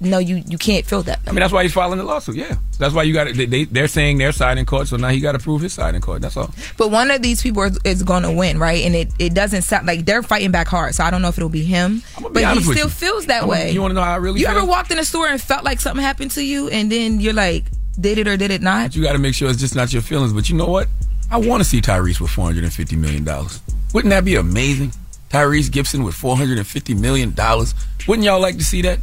No, 0.04 0.20
you 0.20 0.44
you 0.48 0.58
can't 0.58 0.86
feel 0.86 1.02
that. 1.04 1.20
I 1.26 1.32
mean, 1.32 1.40
that's 1.40 1.52
why 1.54 1.64
he's 1.64 1.74
filing 1.74 1.98
the 1.98 2.04
lawsuit. 2.04 2.36
Yeah, 2.36 2.56
that's 2.80 2.94
why 2.94 3.04
you 3.04 3.14
got 3.14 3.34
they, 3.34 3.46
they 3.46 3.64
they're 3.66 3.88
saying 3.88 4.18
their 4.18 4.32
side 4.32 4.58
in 4.58 4.66
court, 4.66 4.88
so 4.88 4.98
now 4.98 5.10
he 5.10 5.20
got 5.20 5.32
to 5.34 5.40
prove 5.40 5.62
his 5.62 5.74
side 5.74 5.96
in 5.96 6.02
court. 6.02 6.22
That's 6.22 6.38
all. 6.38 6.54
But 6.78 6.92
one 6.92 7.10
of 7.12 7.22
these 7.22 7.42
people 7.42 7.64
is, 7.64 7.80
is 7.84 8.04
going 8.04 8.24
to 8.24 8.32
win, 8.32 8.60
right? 8.60 8.84
And 8.84 8.96
it, 8.96 9.10
it 9.20 9.34
doesn't 9.34 9.62
sound 9.64 9.88
like 9.88 10.06
they're 10.06 10.24
fighting 10.24 10.52
back 10.52 10.68
hard. 10.68 10.94
So 10.96 11.04
I 11.04 11.10
don't 11.12 11.22
know 11.22 11.30
if 11.30 11.38
it'll 11.38 11.50
be 11.50 11.64
him. 11.64 12.04
be 12.20 12.30
But 12.32 12.54
he 12.58 12.62
still 12.64 12.76
you. 12.78 12.90
feels 12.90 13.26
that 13.28 13.42
I'm- 13.42 13.48
way. 13.50 13.72
you 13.72 13.82
wanna 13.82 13.94
know 13.94 14.04
how 14.04 14.14
I 14.14 14.18
really 14.18 14.40
You 14.42 14.48
feel? 14.48 14.58
ever 14.58 14.66
walked 14.66 14.92
in 14.92 15.00
a 15.00 15.06
store 15.06 15.28
and 15.28 15.42
felt 15.42 15.64
like 15.64 15.80
something 15.80 16.04
happened 16.04 16.32
to 16.32 16.44
you, 16.44 16.68
and 16.70 16.92
then 16.92 17.20
you're 17.20 17.34
like, 17.34 17.66
did 18.00 18.18
it 18.18 18.28
or 18.28 18.36
did 18.38 18.52
it 18.52 18.62
not? 18.62 18.88
But 18.88 18.96
you 18.96 19.04
got 19.04 19.14
to 19.14 19.20
make 19.20 19.36
sure 19.36 19.50
it's 19.50 19.60
just 19.60 19.76
not 19.76 19.94
your 19.94 20.02
feelings. 20.02 20.34
But 20.34 20.50
you 20.50 20.56
know 20.56 20.66
what? 20.66 20.88
I 21.30 21.38
want 21.38 21.62
to 21.64 21.70
see 21.70 21.80
Tyrese 21.82 22.20
with 22.20 22.32
four 22.32 22.46
hundred 22.46 22.64
and 22.64 22.74
fifty 22.74 22.96
million 22.96 23.24
dollars. 23.24 23.62
Wouldn't 23.94 24.10
that 24.10 24.26
be 24.26 24.36
amazing? 24.36 24.92
Tyrese 25.30 25.72
Gibson 25.72 26.04
with 26.04 26.14
four 26.16 26.36
hundred 26.36 26.58
and 26.58 26.66
fifty 26.68 26.94
million 26.94 27.34
dollars. 27.34 27.74
Wouldn't 28.08 28.26
y'all 28.26 28.40
like 28.40 28.58
to 28.58 28.64
see 28.64 28.82
that? 28.84 29.00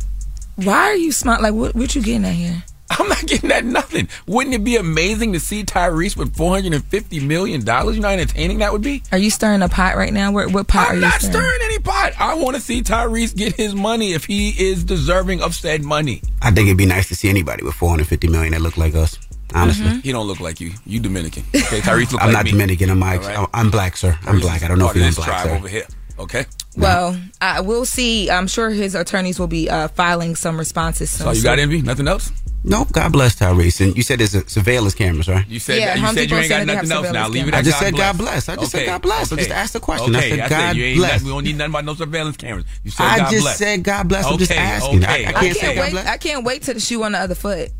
Why 0.64 0.76
are 0.90 0.96
you 0.96 1.12
smart? 1.12 1.40
Like, 1.42 1.54
what 1.54 1.74
what 1.74 1.94
you 1.94 2.02
getting 2.02 2.24
at 2.24 2.34
here? 2.34 2.62
I'm 2.90 3.08
not 3.08 3.24
getting 3.24 3.52
at 3.52 3.64
nothing. 3.64 4.08
Wouldn't 4.26 4.54
it 4.54 4.64
be 4.64 4.76
amazing 4.76 5.32
to 5.34 5.40
see 5.40 5.62
Tyrese 5.64 6.16
with 6.16 6.36
four 6.36 6.52
hundred 6.52 6.74
and 6.74 6.84
fifty 6.84 7.20
million 7.20 7.64
dollars? 7.64 7.96
You 7.96 8.02
know 8.02 8.08
how 8.08 8.14
entertaining 8.14 8.58
that 8.58 8.72
would 8.72 8.82
be. 8.82 9.02
Are 9.12 9.18
you 9.18 9.30
stirring 9.30 9.62
a 9.62 9.68
pot 9.68 9.96
right 9.96 10.12
now? 10.12 10.32
What, 10.32 10.52
what 10.52 10.66
pot 10.66 10.88
are 10.88 10.90
I'm 10.90 10.96
you 10.96 11.02
not 11.02 11.20
stirring? 11.20 11.34
stirring 11.34 11.60
any 11.64 11.78
pot. 11.78 12.12
I 12.18 12.34
want 12.34 12.56
to 12.56 12.62
see 12.62 12.82
Tyrese 12.82 13.36
get 13.36 13.54
his 13.54 13.74
money 13.74 14.12
if 14.12 14.24
he 14.24 14.50
is 14.50 14.82
deserving 14.84 15.40
of 15.40 15.54
said 15.54 15.84
money. 15.84 16.22
I 16.42 16.50
think 16.50 16.66
it'd 16.66 16.78
be 16.78 16.86
nice 16.86 17.08
to 17.08 17.14
see 17.14 17.28
anybody 17.28 17.62
with 17.64 17.74
450 17.74 18.28
million 18.28 18.52
that 18.52 18.60
look 18.60 18.76
like 18.76 18.94
us. 18.94 19.18
Honestly, 19.54 19.86
mm-hmm. 19.86 19.98
He 20.00 20.12
don't 20.12 20.26
look 20.26 20.40
like 20.40 20.60
you. 20.60 20.72
You 20.86 21.00
Dominican. 21.00 21.42
Okay, 21.54 21.80
Tyrese 21.80 22.12
look 22.12 22.22
I'm 22.22 22.28
like 22.28 22.36
not 22.36 22.44
me. 22.44 22.50
Dominican. 22.52 22.90
I'm 22.90 23.00
like, 23.00 23.20
All 23.22 23.26
right? 23.26 23.38
I'm, 23.38 23.46
I'm 23.52 23.70
black, 23.70 23.96
sir. 23.96 24.16
I'm 24.22 24.36
Tyrese 24.36 24.40
black. 24.42 24.62
I 24.62 24.68
don't 24.68 24.78
know 24.78 24.86
if 24.86 24.92
part 24.92 25.04
you're 25.04 25.12
black, 25.12 25.28
tribe 25.28 25.46
sir. 25.48 25.54
over 25.56 25.68
here. 25.68 25.86
Okay. 26.20 26.44
Well, 26.76 27.18
I 27.40 27.61
we'll 27.62 27.85
see. 27.85 28.30
I'm 28.30 28.46
sure 28.46 28.70
his 28.70 28.94
attorneys 28.94 29.38
will 29.40 29.46
be 29.48 29.68
uh, 29.68 29.88
filing 29.88 30.37
some 30.37 30.56
responses 30.59 31.11
soon. 31.11 31.26
So 31.26 31.33
you 31.33 31.42
got 31.42 31.59
envy? 31.59 31.83
Nothing 31.83 32.06
else? 32.09 32.30
Nope. 32.62 32.92
God 32.92 33.12
bless 33.12 33.37
Tyrese. 33.37 33.80
And 33.87 33.96
you 33.96 34.02
said 34.02 34.20
there's 34.20 34.35
a 34.35 34.46
surveillance 34.48 34.94
cameras, 34.94 35.28
right? 35.28 35.48
You 35.48 35.59
said 35.59 35.78
Yeah, 35.78 35.87
that, 35.87 35.96
you 35.98 36.04
Home 36.04 36.14
said 36.14 36.20
you 36.22 36.26
Depot 36.28 36.40
ain't 36.40 36.48
got 36.50 36.66
they 36.66 36.74
have 36.74 36.88
nothing 36.88 36.92
else. 36.92 37.04
Now 37.14 37.24
surveillance 37.26 37.35
leave 37.35 37.48
it 37.48 37.54
I 37.54 37.62
just 37.62 37.80
God 37.80 37.85
said 37.87 37.94
bless. 37.94 38.06
God 38.06 38.18
bless. 38.18 38.48
I 38.50 38.56
just 38.56 38.70
said 38.72 38.87
God 38.87 39.02
bless. 39.02 39.33
I 39.33 39.37
just 39.37 39.50
asked 39.50 39.72
the 39.72 39.80
question. 39.80 40.14
I 40.14 40.18
Okay, 40.18 40.30
said 40.37 40.50
God 40.50 40.76
you 40.76 40.85
ain't 40.85 40.98
bless. 40.98 41.12
nothing- 41.12 41.26
we 41.26 41.33
don't 41.33 41.44
need 41.44 41.56
nothing 41.56 41.70
about 41.72 41.85
no 41.87 41.94
surveillance 41.94 42.37
cameras. 42.37 42.66
You 42.85 42.90
said 42.90 43.04
I 43.06 43.18
God 43.18 43.30
just 43.30 43.42
bless. 43.42 43.56
said 43.59 43.83
God 43.83 44.09
bless. 44.09 44.26
I'm 44.26 44.38
just 44.38 44.50
Okay, 44.52 44.61
asking. 44.61 45.04
I- 45.04 45.12
okay, 45.14 45.24
I 45.24 45.28
I 45.28 45.33
can't 45.33 45.42
can't 45.44 45.56
say 45.56 45.74
God 45.74 45.80
wait. 45.80 45.90
bless. 45.92 46.06
I 46.06 46.16
can't 46.18 46.44
wait 46.44 46.62
till 46.62 46.74
the 46.74 46.80
shoe 46.80 47.02
on 47.02 47.12
the 47.12 47.18
other 47.18 47.35
foot. 47.35 47.70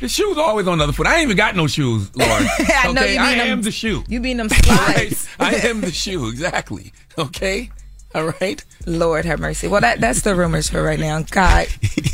The 0.00 0.08
shoes 0.08 0.36
always 0.36 0.68
on 0.68 0.78
the 0.78 0.84
other 0.84 0.92
foot. 0.92 1.06
I 1.06 1.14
ain't 1.16 1.22
even 1.24 1.36
got 1.38 1.56
no 1.56 1.66
shoes, 1.66 2.10
Lord. 2.14 2.30
I 2.30 2.92
know 2.92 3.00
okay, 3.02 3.14
you 3.14 3.18
I 3.18 3.28
mean 3.30 3.38
them- 3.38 3.48
am 3.48 3.62
the 3.62 3.72
shoe. 3.72 4.04
You 4.08 4.20
mean 4.20 4.36
them 4.36 4.48
Right? 4.68 5.10
slides? 5.12 5.28
I 5.40 5.54
am 5.54 5.80
the 5.80 5.90
shoe, 5.90 6.28
exactly. 6.28 6.92
Okay? 7.16 7.70
All 8.14 8.32
right? 8.40 8.64
Lord 8.86 9.24
have 9.26 9.38
mercy. 9.38 9.68
Well, 9.68 9.82
that 9.82 10.00
that's 10.00 10.22
the 10.22 10.34
rumors 10.34 10.68
for 10.70 10.82
right 10.82 10.98
now. 10.98 11.20
God, 11.22 11.66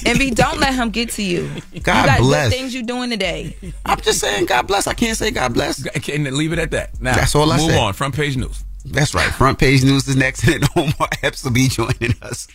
Envy, 0.04 0.30
don't 0.32 0.58
let 0.58 0.74
him 0.74 0.90
get 0.90 1.10
to 1.10 1.22
you. 1.22 1.48
you 1.72 1.80
God 1.80 2.06
got 2.06 2.18
bless. 2.18 2.50
good 2.50 2.56
things 2.58 2.74
you 2.74 2.82
doing 2.82 3.10
today. 3.10 3.56
I'm 3.86 4.00
just 4.00 4.18
saying 4.20 4.46
God 4.46 4.66
bless. 4.66 4.86
I 4.88 4.94
can't 4.94 5.16
say 5.16 5.30
God 5.30 5.54
bless. 5.54 5.84
And 6.08 6.24
leave 6.32 6.52
it 6.52 6.58
at 6.58 6.72
that. 6.72 7.00
Now, 7.00 7.14
That's 7.14 7.34
all 7.36 7.50
I 7.52 7.58
move 7.58 7.70
said. 7.70 7.78
on. 7.78 7.92
Front 7.92 8.14
page 8.16 8.36
news. 8.36 8.64
That's 8.84 9.14
right. 9.14 9.30
Front 9.32 9.58
page 9.58 9.82
news 9.84 10.06
is 10.08 10.16
next, 10.16 10.42
and 10.48 10.64
Omar 10.76 11.08
Epps 11.22 11.44
will 11.44 11.52
be 11.52 11.68
joining 11.68 12.14
us. 12.22 12.48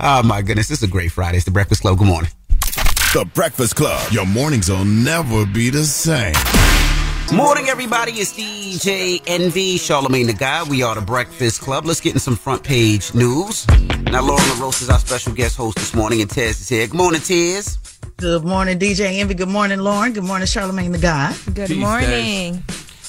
Oh 0.00 0.22
my 0.24 0.42
goodness, 0.42 0.68
this 0.68 0.78
is 0.82 0.88
a 0.88 0.90
great 0.90 1.12
Friday. 1.12 1.36
It's 1.36 1.44
the 1.46 1.50
Breakfast 1.52 1.82
Club. 1.82 1.98
Good 1.98 2.08
morning. 2.08 2.30
The 3.14 3.26
Breakfast 3.32 3.76
Club. 3.76 4.12
Your 4.12 4.26
mornings 4.26 4.68
will 4.68 4.84
never 4.84 5.46
be 5.46 5.70
the 5.70 5.84
same. 5.84 6.34
Morning, 7.34 7.68
everybody. 7.68 8.12
It's 8.12 8.32
DJ 8.32 9.20
Envy, 9.26 9.78
Charlemagne 9.78 10.28
the 10.28 10.32
Guy. 10.32 10.62
We 10.62 10.82
are 10.82 10.94
the 10.94 11.00
Breakfast 11.00 11.60
Club. 11.60 11.84
Let's 11.84 12.00
get 12.00 12.14
in 12.14 12.20
some 12.20 12.36
front 12.36 12.62
page 12.62 13.12
news. 13.14 13.66
Now, 14.04 14.22
Lauren 14.22 14.44
LaRosa 14.44 14.82
is 14.82 14.90
our 14.90 14.98
special 15.00 15.32
guest 15.34 15.56
host 15.56 15.76
this 15.76 15.92
morning, 15.94 16.20
and 16.20 16.30
Tez 16.30 16.60
is 16.60 16.68
here. 16.68 16.86
Good 16.86 16.96
morning, 16.96 17.20
Tez. 17.20 17.78
Good 18.16 18.44
morning, 18.44 18.78
DJ 18.78 19.18
Envy. 19.18 19.34
Good 19.34 19.48
morning, 19.48 19.80
Lauren. 19.80 20.12
Good 20.12 20.22
morning, 20.24 20.46
Charlemagne 20.46 20.92
the 20.92 20.98
Guy. 20.98 21.34
Good 21.52 21.68
Peace, 21.68 21.76
morning. 21.76 22.62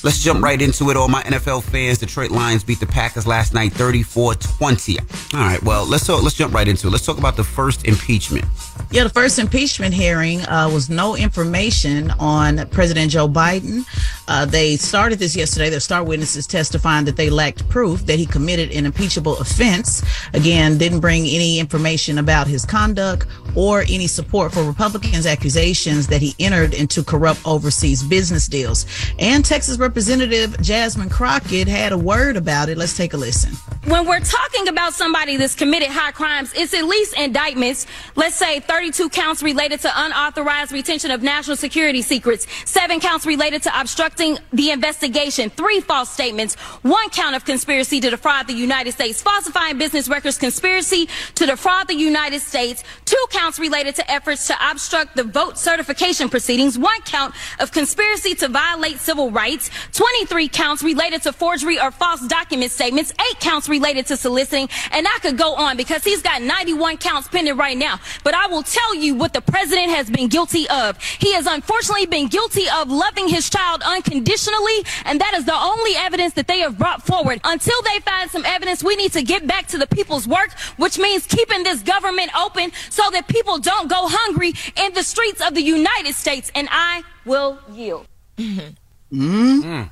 Let's 0.04 0.24
jump 0.24 0.44
right 0.44 0.62
into 0.62 0.90
it. 0.90 0.98
All 0.98 1.08
my 1.08 1.24
NFL 1.24 1.64
fans, 1.64 1.98
Detroit 1.98 2.30
Lions 2.32 2.64
beat 2.64 2.80
the 2.80 2.86
Packers 2.86 3.26
last 3.26 3.54
night 3.54 3.74
34-20. 3.74 5.34
All 5.34 5.40
right, 5.40 5.62
well, 5.64 5.86
let's 5.86 6.06
talk, 6.06 6.22
let's 6.24 6.36
jump 6.36 6.54
right 6.54 6.68
into 6.68 6.88
it. 6.88 6.92
Let's 6.92 7.06
talk 7.06 7.18
about 7.18 7.36
the 7.36 7.44
first 7.44 7.86
impeachment. 7.88 8.46
Yeah, 8.92 9.04
the 9.04 9.10
first 9.10 9.40
impeachment 9.40 9.94
hearing 9.94 10.42
uh, 10.46 10.70
was 10.72 10.90
no 10.90 11.16
information 11.16 12.12
on 12.20 12.68
President 12.70 13.12
Joe 13.12 13.28
Biden. 13.28 13.86
Uh, 14.28 14.46
they 14.46 14.78
started 14.78 15.20
this 15.20 15.36
yesterday. 15.36 15.70
Their 15.70 15.80
star 15.80 16.04
witnesses 16.04 16.48
testifying 16.48 17.06
that 17.06 17.18
they 17.18 17.30
lacked 17.30 17.68
proof 17.68 18.06
that 18.06 18.20
he 18.20 18.26
committed 18.26 18.72
an 18.72 18.86
impeachable 18.86 19.38
offense. 19.40 20.04
Again, 20.34 20.78
didn't 20.78 21.00
bring 21.00 21.26
any 21.26 21.60
information 21.60 22.18
about 22.18 22.48
his 22.48 22.66
conduct 22.66 23.26
or 23.56 23.82
any 23.82 24.08
support 24.08 24.54
for 24.54 24.64
Republicans' 24.64 25.26
accusations 25.26 26.08
that 26.08 26.22
he 26.22 26.36
entered 26.40 26.74
into 26.74 27.04
corrupt 27.04 27.42
overseas 27.46 28.04
business 28.04 28.48
deals. 28.48 28.86
And 29.20 29.44
Texas 29.44 29.78
Representative 29.98 30.62
Jasmine 30.62 31.10
Crockett 31.10 31.68
had 31.68 31.92
a 31.92 31.98
word 31.98 32.38
about 32.38 32.70
it. 32.70 32.78
Let's 32.78 32.96
take 32.96 33.16
a 33.16 33.18
listen. 33.18 33.54
When 33.90 34.06
we're 34.06 34.20
talking 34.20 34.68
about 34.68 34.94
somebody 34.94 35.38
that's 35.38 35.56
committed 35.56 35.88
high 35.88 36.12
crimes, 36.12 36.52
it's 36.54 36.74
at 36.74 36.84
least 36.84 37.18
indictments. 37.18 37.88
Let's 38.16 38.36
say 38.36 38.60
32 38.60 39.10
counts 39.10 39.42
related 39.42 39.80
to 39.80 39.92
unauthorized 39.96 40.72
retention 40.72 41.10
of 41.10 41.24
national 41.24 41.56
security 41.56 42.04
secrets, 42.04 42.46
seven 42.70 43.00
counts 43.00 43.26
related 43.26 43.64
to 43.64 43.80
obstructing 43.80 44.38
the 44.52 44.70
investigation, 44.70 45.50
three 45.50 45.80
false 45.80 46.12
statements, 46.12 46.56
one 46.84 47.10
count 47.10 47.36
of 47.36 47.46
conspiracy 47.46 48.00
to 48.02 48.10
defraud 48.12 48.46
the 48.48 48.54
United 48.54 48.92
States, 48.92 49.22
falsifying 49.22 49.80
business 49.80 50.10
records, 50.10 50.38
conspiracy 50.38 51.08
to 51.36 51.46
defraud 51.46 51.88
the 51.88 51.96
United 51.96 52.42
States, 52.42 52.84
two 53.06 53.26
counts 53.32 53.58
related 53.58 53.96
to 53.96 54.12
efforts 54.12 54.46
to 54.46 54.70
obstruct 54.70 55.16
the 55.16 55.24
vote 55.24 55.58
certification 55.58 56.30
proceedings, 56.30 56.78
one 56.78 57.02
count 57.04 57.34
of 57.60 57.72
conspiracy 57.72 58.36
to 58.36 58.48
violate 58.48 59.00
civil 59.00 59.32
rights, 59.32 59.72
23 59.94 60.48
counts 60.48 60.84
related 60.84 61.22
to 61.24 61.34
forgery 61.34 61.80
or 61.80 61.92
false 61.92 62.26
document 62.28 62.72
statements, 62.72 63.12
eight 63.30 63.40
counts 63.40 63.70
related 63.70 64.06
to 64.08 64.18
soliciting, 64.18 64.70
and 64.92 65.08
I 65.08 65.18
could 65.22 65.38
go 65.38 65.56
on 65.56 65.78
because 65.78 66.04
he's 66.04 66.22
got 66.22 66.42
91 66.42 66.98
counts 66.98 67.28
pending 67.28 67.58
right 67.58 67.78
now. 67.78 68.00
But 68.24 68.36
I 68.36 68.48
will 68.48 68.64
tell 68.64 68.96
you 68.96 69.16
what 69.16 69.34
the 69.34 69.42
president 69.42 69.90
has 69.90 70.10
been 70.10 70.28
guilty 70.28 70.68
of. 70.70 71.02
He 71.02 71.34
has 71.34 71.46
unfortunately 71.46 72.06
been 72.06 72.28
guilty 72.28 72.66
of 72.76 72.90
loving 72.90 73.28
his 73.28 73.50
child 73.50 73.82
unconditionally, 73.86 74.86
and 75.06 75.20
that 75.22 75.34
is 75.34 75.46
the 75.46 75.56
only 75.56 75.96
evidence 75.96 76.34
that 76.34 76.48
they 76.48 76.60
have 76.60 76.78
brought 76.78 77.06
forward. 77.06 77.40
Until 77.44 77.82
they 77.84 78.00
find 78.00 78.30
some 78.30 78.46
evidence, 78.46 78.84
we 78.84 78.96
need 78.96 79.14
to 79.14 79.24
get 79.24 79.48
back 79.48 79.68
to 79.68 79.78
the 79.78 79.88
people's 79.88 80.28
work, 80.28 80.52
which 80.78 80.98
means 80.98 81.26
keeping 81.26 81.64
this 81.64 81.82
government 81.82 82.32
open 82.38 82.72
so 82.90 83.10
that 83.12 83.28
people 83.28 83.58
don't 83.58 83.90
go 83.90 84.08
hungry 84.08 84.54
in 84.76 84.94
the 84.94 85.04
streets 85.04 85.42
of 85.46 85.54
the 85.54 85.62
United 85.62 86.14
States. 86.14 86.52
And 86.56 86.68
I 86.72 87.04
will 87.26 87.60
yield. 87.72 88.08
Mm. 89.12 89.90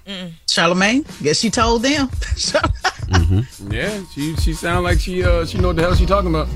Charlemagne, 0.50 1.06
guess 1.22 1.40
she 1.40 1.50
told 1.50 1.84
them. 1.84 2.10
Yeah, 3.70 4.04
she 4.14 4.36
she 4.38 4.54
sound 4.54 4.84
like 4.84 5.00
she 5.00 5.24
uh 5.24 5.46
she 5.46 5.58
know 5.58 5.68
what 5.68 5.78
the 5.78 5.84
hell 5.84 5.96
she 5.96 6.06
talking 6.06 6.30
about. 6.30 6.48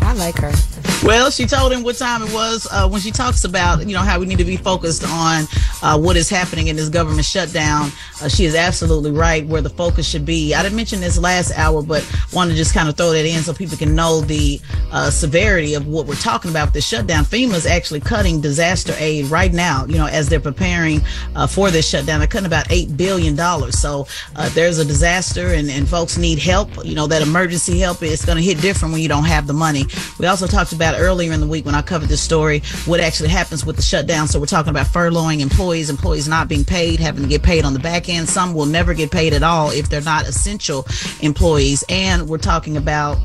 I 0.00 0.14
like 0.14 0.36
her. 0.38 0.52
Well, 1.04 1.30
she 1.30 1.46
told 1.46 1.72
him 1.72 1.82
what 1.82 1.96
time 1.96 2.22
it 2.22 2.32
was 2.32 2.66
uh, 2.70 2.88
when 2.88 3.00
she 3.00 3.10
talks 3.10 3.44
about 3.44 3.86
you 3.86 3.92
know 3.92 4.00
how 4.00 4.20
we 4.20 4.26
need 4.26 4.38
to 4.38 4.44
be 4.44 4.56
focused 4.56 5.04
on 5.04 5.44
uh, 5.82 5.98
what 5.98 6.16
is 6.16 6.28
happening 6.28 6.68
in 6.68 6.76
this 6.76 6.88
government 6.88 7.24
shutdown. 7.24 7.90
Uh, 8.20 8.28
she 8.28 8.44
is 8.44 8.54
absolutely 8.54 9.10
right 9.10 9.44
where 9.46 9.60
the 9.60 9.70
focus 9.70 10.06
should 10.08 10.24
be. 10.24 10.54
I 10.54 10.62
didn't 10.62 10.76
mention 10.76 11.00
this 11.00 11.18
last 11.18 11.50
hour, 11.58 11.82
but 11.82 12.08
want 12.32 12.50
to 12.50 12.56
just 12.56 12.72
kind 12.72 12.88
of 12.88 12.96
throw 12.96 13.10
that 13.10 13.26
in 13.26 13.42
so 13.42 13.52
people 13.52 13.76
can 13.76 13.94
know 13.94 14.20
the 14.20 14.60
uh, 14.92 15.10
severity 15.10 15.74
of 15.74 15.86
what 15.86 16.06
we're 16.06 16.14
talking 16.14 16.50
about 16.50 16.68
with 16.68 16.74
the 16.74 16.80
shutdown. 16.80 17.24
FEMA 17.24 17.54
is 17.54 17.66
actually 17.66 18.00
cutting 18.00 18.40
disaster 18.40 18.94
aid 18.98 19.26
right 19.26 19.52
now. 19.52 19.84
You 19.86 19.96
know, 19.98 20.06
as 20.06 20.28
they're 20.28 20.40
preparing 20.40 21.00
uh, 21.34 21.46
for 21.46 21.70
this 21.70 21.88
shutdown, 21.92 22.18
they're 22.20 22.28
cutting 22.28 22.46
about 22.46 22.70
eight 22.70 22.96
billion 22.96 23.36
dollars. 23.36 23.78
So 23.78 24.06
uh, 24.36 24.48
there's 24.50 24.78
a 24.78 24.84
disaster 24.84 25.48
and, 25.48 25.70
and 25.70 25.88
folks 25.88 26.16
need 26.16 26.38
help. 26.38 26.68
You 26.84 26.94
know, 26.94 27.06
that 27.06 27.22
emergency 27.22 27.78
help 27.78 28.02
is 28.02 28.24
going 28.24 28.36
to 28.36 28.42
hit 28.42 28.60
different 28.60 28.92
when 28.92 29.02
you 29.02 29.08
don't 29.08 29.24
have 29.24 29.46
the 29.46 29.52
money. 29.52 29.84
We 30.18 30.26
also 30.26 30.46
talked 30.46 30.72
about 30.72 30.98
earlier 30.98 31.32
in 31.32 31.40
the 31.40 31.46
week 31.46 31.66
when 31.66 31.74
I 31.74 31.82
covered 31.82 32.08
this 32.08 32.22
story 32.22 32.60
what 32.86 33.00
actually 33.00 33.28
happens 33.28 33.66
with 33.66 33.76
the 33.76 33.82
shutdown. 33.82 34.26
So 34.26 34.40
we're 34.40 34.46
talking 34.46 34.70
about 34.70 34.86
furloughing 34.86 35.40
employees, 35.40 35.90
employees 35.90 36.28
not 36.28 36.48
being 36.48 36.64
paid, 36.64 36.98
having 36.98 37.22
to 37.22 37.28
get 37.28 37.42
paid 37.42 37.64
on 37.64 37.74
the 37.74 37.78
back 37.78 38.08
end. 38.08 38.28
Some 38.28 38.54
will 38.54 38.66
never 38.66 38.94
get 38.94 39.10
paid 39.10 39.34
at 39.34 39.42
all 39.42 39.70
if 39.70 39.88
they're 39.88 40.00
not 40.00 40.26
essential 40.26 40.86
employees. 41.20 41.84
And 41.88 42.28
we're 42.28 42.38
talking 42.38 42.76
about 42.76 43.18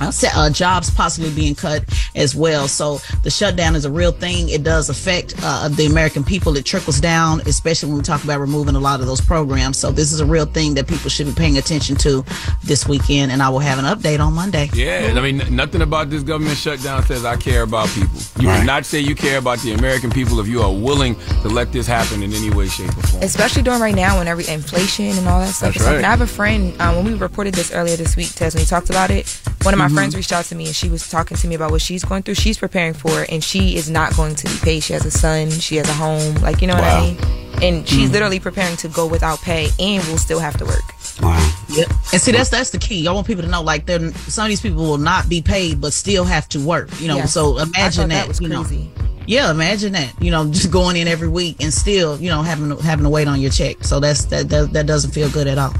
uh, 0.00 0.10
se- 0.10 0.30
uh, 0.34 0.50
jobs 0.50 0.90
possibly 0.90 1.30
being 1.30 1.54
cut 1.54 1.84
as 2.14 2.34
well. 2.34 2.68
So 2.68 2.98
the 3.22 3.30
shutdown 3.30 3.74
is 3.76 3.84
a 3.84 3.90
real 3.90 4.12
thing. 4.12 4.48
It 4.48 4.62
does 4.62 4.88
affect 4.90 5.34
uh, 5.42 5.68
the 5.68 5.86
American 5.86 6.24
people. 6.24 6.56
It 6.56 6.64
trickles 6.64 7.00
down, 7.00 7.40
especially 7.42 7.88
when 7.90 7.98
we 7.98 8.04
talk 8.04 8.24
about 8.24 8.40
removing 8.40 8.74
a 8.76 8.80
lot 8.80 9.00
of 9.00 9.06
those 9.06 9.20
programs. 9.20 9.78
So 9.78 9.90
this 9.90 10.12
is 10.12 10.20
a 10.20 10.26
real 10.26 10.46
thing 10.46 10.74
that 10.74 10.86
people 10.86 11.10
should 11.10 11.26
be 11.26 11.32
paying 11.32 11.58
attention 11.58 11.96
to 11.96 12.24
this 12.62 12.86
weekend. 12.88 13.32
And 13.32 13.42
I 13.42 13.48
will 13.48 13.58
have 13.60 13.78
an 13.78 13.84
update 13.84 14.20
on 14.20 14.32
Monday. 14.34 14.70
Yeah, 14.74 15.12
I 15.16 15.20
mean, 15.20 15.54
nothing 15.54 15.82
about 15.82 16.10
this 16.10 16.22
government 16.22 16.56
shutdown 16.56 17.02
says 17.04 17.24
I 17.24 17.36
care 17.36 17.62
about 17.62 17.88
people. 17.88 18.18
You 18.40 18.48
Right. 18.48 18.58
cannot 18.58 18.84
say 18.86 19.00
you 19.00 19.14
care 19.14 19.38
about 19.38 19.58
the 19.60 19.72
American 19.74 20.10
people 20.10 20.40
if 20.40 20.46
you 20.48 20.62
are 20.62 20.72
willing 20.72 21.16
to 21.42 21.48
let 21.48 21.72
this 21.72 21.86
happen 21.86 22.22
in 22.22 22.32
any 22.32 22.50
way, 22.50 22.68
shape, 22.68 22.88
or 22.96 23.02
form. 23.02 23.22
Especially 23.22 23.62
during 23.62 23.80
right 23.80 23.94
now 23.94 24.18
when 24.18 24.28
every 24.28 24.46
inflation 24.48 25.06
and 25.18 25.26
all 25.28 25.40
that 25.40 25.48
stuff 25.54 25.68
That's 25.74 25.76
is 25.76 25.82
happening. 25.82 26.02
right. 26.02 26.08
I 26.08 26.10
have 26.10 26.20
a 26.20 26.26
friend, 26.26 26.80
um, 26.80 26.96
when 26.96 27.04
we 27.04 27.14
reported 27.14 27.54
this 27.54 27.72
earlier 27.72 27.96
this 27.96 28.16
week, 28.16 28.32
Tez, 28.34 28.54
when 28.54 28.62
we 28.62 28.66
talked 28.66 28.90
about 28.90 29.10
it, 29.10 29.28
one 29.62 29.73
of 29.74 29.78
my 29.78 29.88
Mhm. 29.88 29.94
friends 29.94 30.16
reached 30.16 30.32
out 30.32 30.44
to 30.46 30.54
me 30.54 30.66
and 30.66 30.74
she 30.74 30.88
was 30.88 31.08
talking 31.08 31.36
to 31.36 31.46
me 31.48 31.54
about 31.54 31.70
what 31.70 31.82
she's 31.82 32.04
going 32.04 32.22
through. 32.22 32.34
She's 32.34 32.58
preparing 32.58 32.94
for 32.94 33.22
it 33.22 33.30
and 33.30 33.42
she 33.44 33.76
is 33.76 33.88
not 33.90 34.16
going 34.16 34.34
to 34.36 34.46
be 34.48 34.56
paid. 34.62 34.82
She 34.82 34.92
has 34.94 35.04
a 35.04 35.10
son, 35.10 35.50
she 35.50 35.76
has 35.76 35.88
a 35.88 35.92
home, 35.92 36.34
like, 36.36 36.60
you 36.62 36.66
know 36.68 36.74
what 36.74 36.84
I 36.84 37.00
mean? 37.00 37.16
And 37.62 37.88
she's 37.88 38.08
Mhm. 38.08 38.12
literally 38.12 38.40
preparing 38.40 38.76
to 38.78 38.88
go 38.88 39.06
without 39.06 39.40
pay 39.42 39.70
and 39.78 40.02
will 40.08 40.18
still 40.18 40.40
have 40.40 40.56
to 40.58 40.64
work. 40.64 40.82
Wow. 41.22 41.52
Yep. 41.68 41.92
And 42.12 42.20
see, 42.20 42.32
that's 42.32 42.48
that's 42.50 42.70
the 42.70 42.78
key. 42.78 43.06
I 43.06 43.12
want 43.12 43.26
people 43.26 43.44
to 43.44 43.48
know, 43.48 43.62
like, 43.62 43.86
they're, 43.86 44.12
some 44.28 44.44
of 44.46 44.48
these 44.48 44.60
people 44.60 44.84
will 44.84 44.98
not 44.98 45.28
be 45.28 45.40
paid, 45.40 45.80
but 45.80 45.92
still 45.92 46.24
have 46.24 46.48
to 46.50 46.58
work. 46.60 46.88
You 47.00 47.06
know, 47.08 47.16
Yes. 47.18 47.32
so 47.32 47.58
imagine 47.58 47.74
thought 47.74 48.08
that. 48.08 48.08
that 48.08 48.28
was 48.28 48.40
you 48.40 48.48
know. 48.48 48.64
crazy. 48.64 48.90
Yeah, 49.26 49.50
imagine 49.50 49.92
that. 49.92 50.10
You 50.20 50.30
know, 50.32 50.44
just 50.50 50.70
going 50.70 50.96
in 50.96 51.06
every 51.08 51.28
week 51.28 51.56
and 51.60 51.72
still, 51.72 52.18
you 52.20 52.28
know, 52.28 52.42
having 52.42 52.70
to, 52.76 52.82
having 52.82 53.04
to 53.04 53.08
wait 53.08 53.28
on 53.28 53.40
your 53.40 53.50
check. 53.52 53.76
So 53.82 54.00
that's 54.00 54.24
that, 54.26 54.48
that 54.50 54.72
that 54.72 54.86
doesn't 54.86 55.12
feel 55.12 55.28
good 55.30 55.46
at 55.46 55.56
all. 55.56 55.72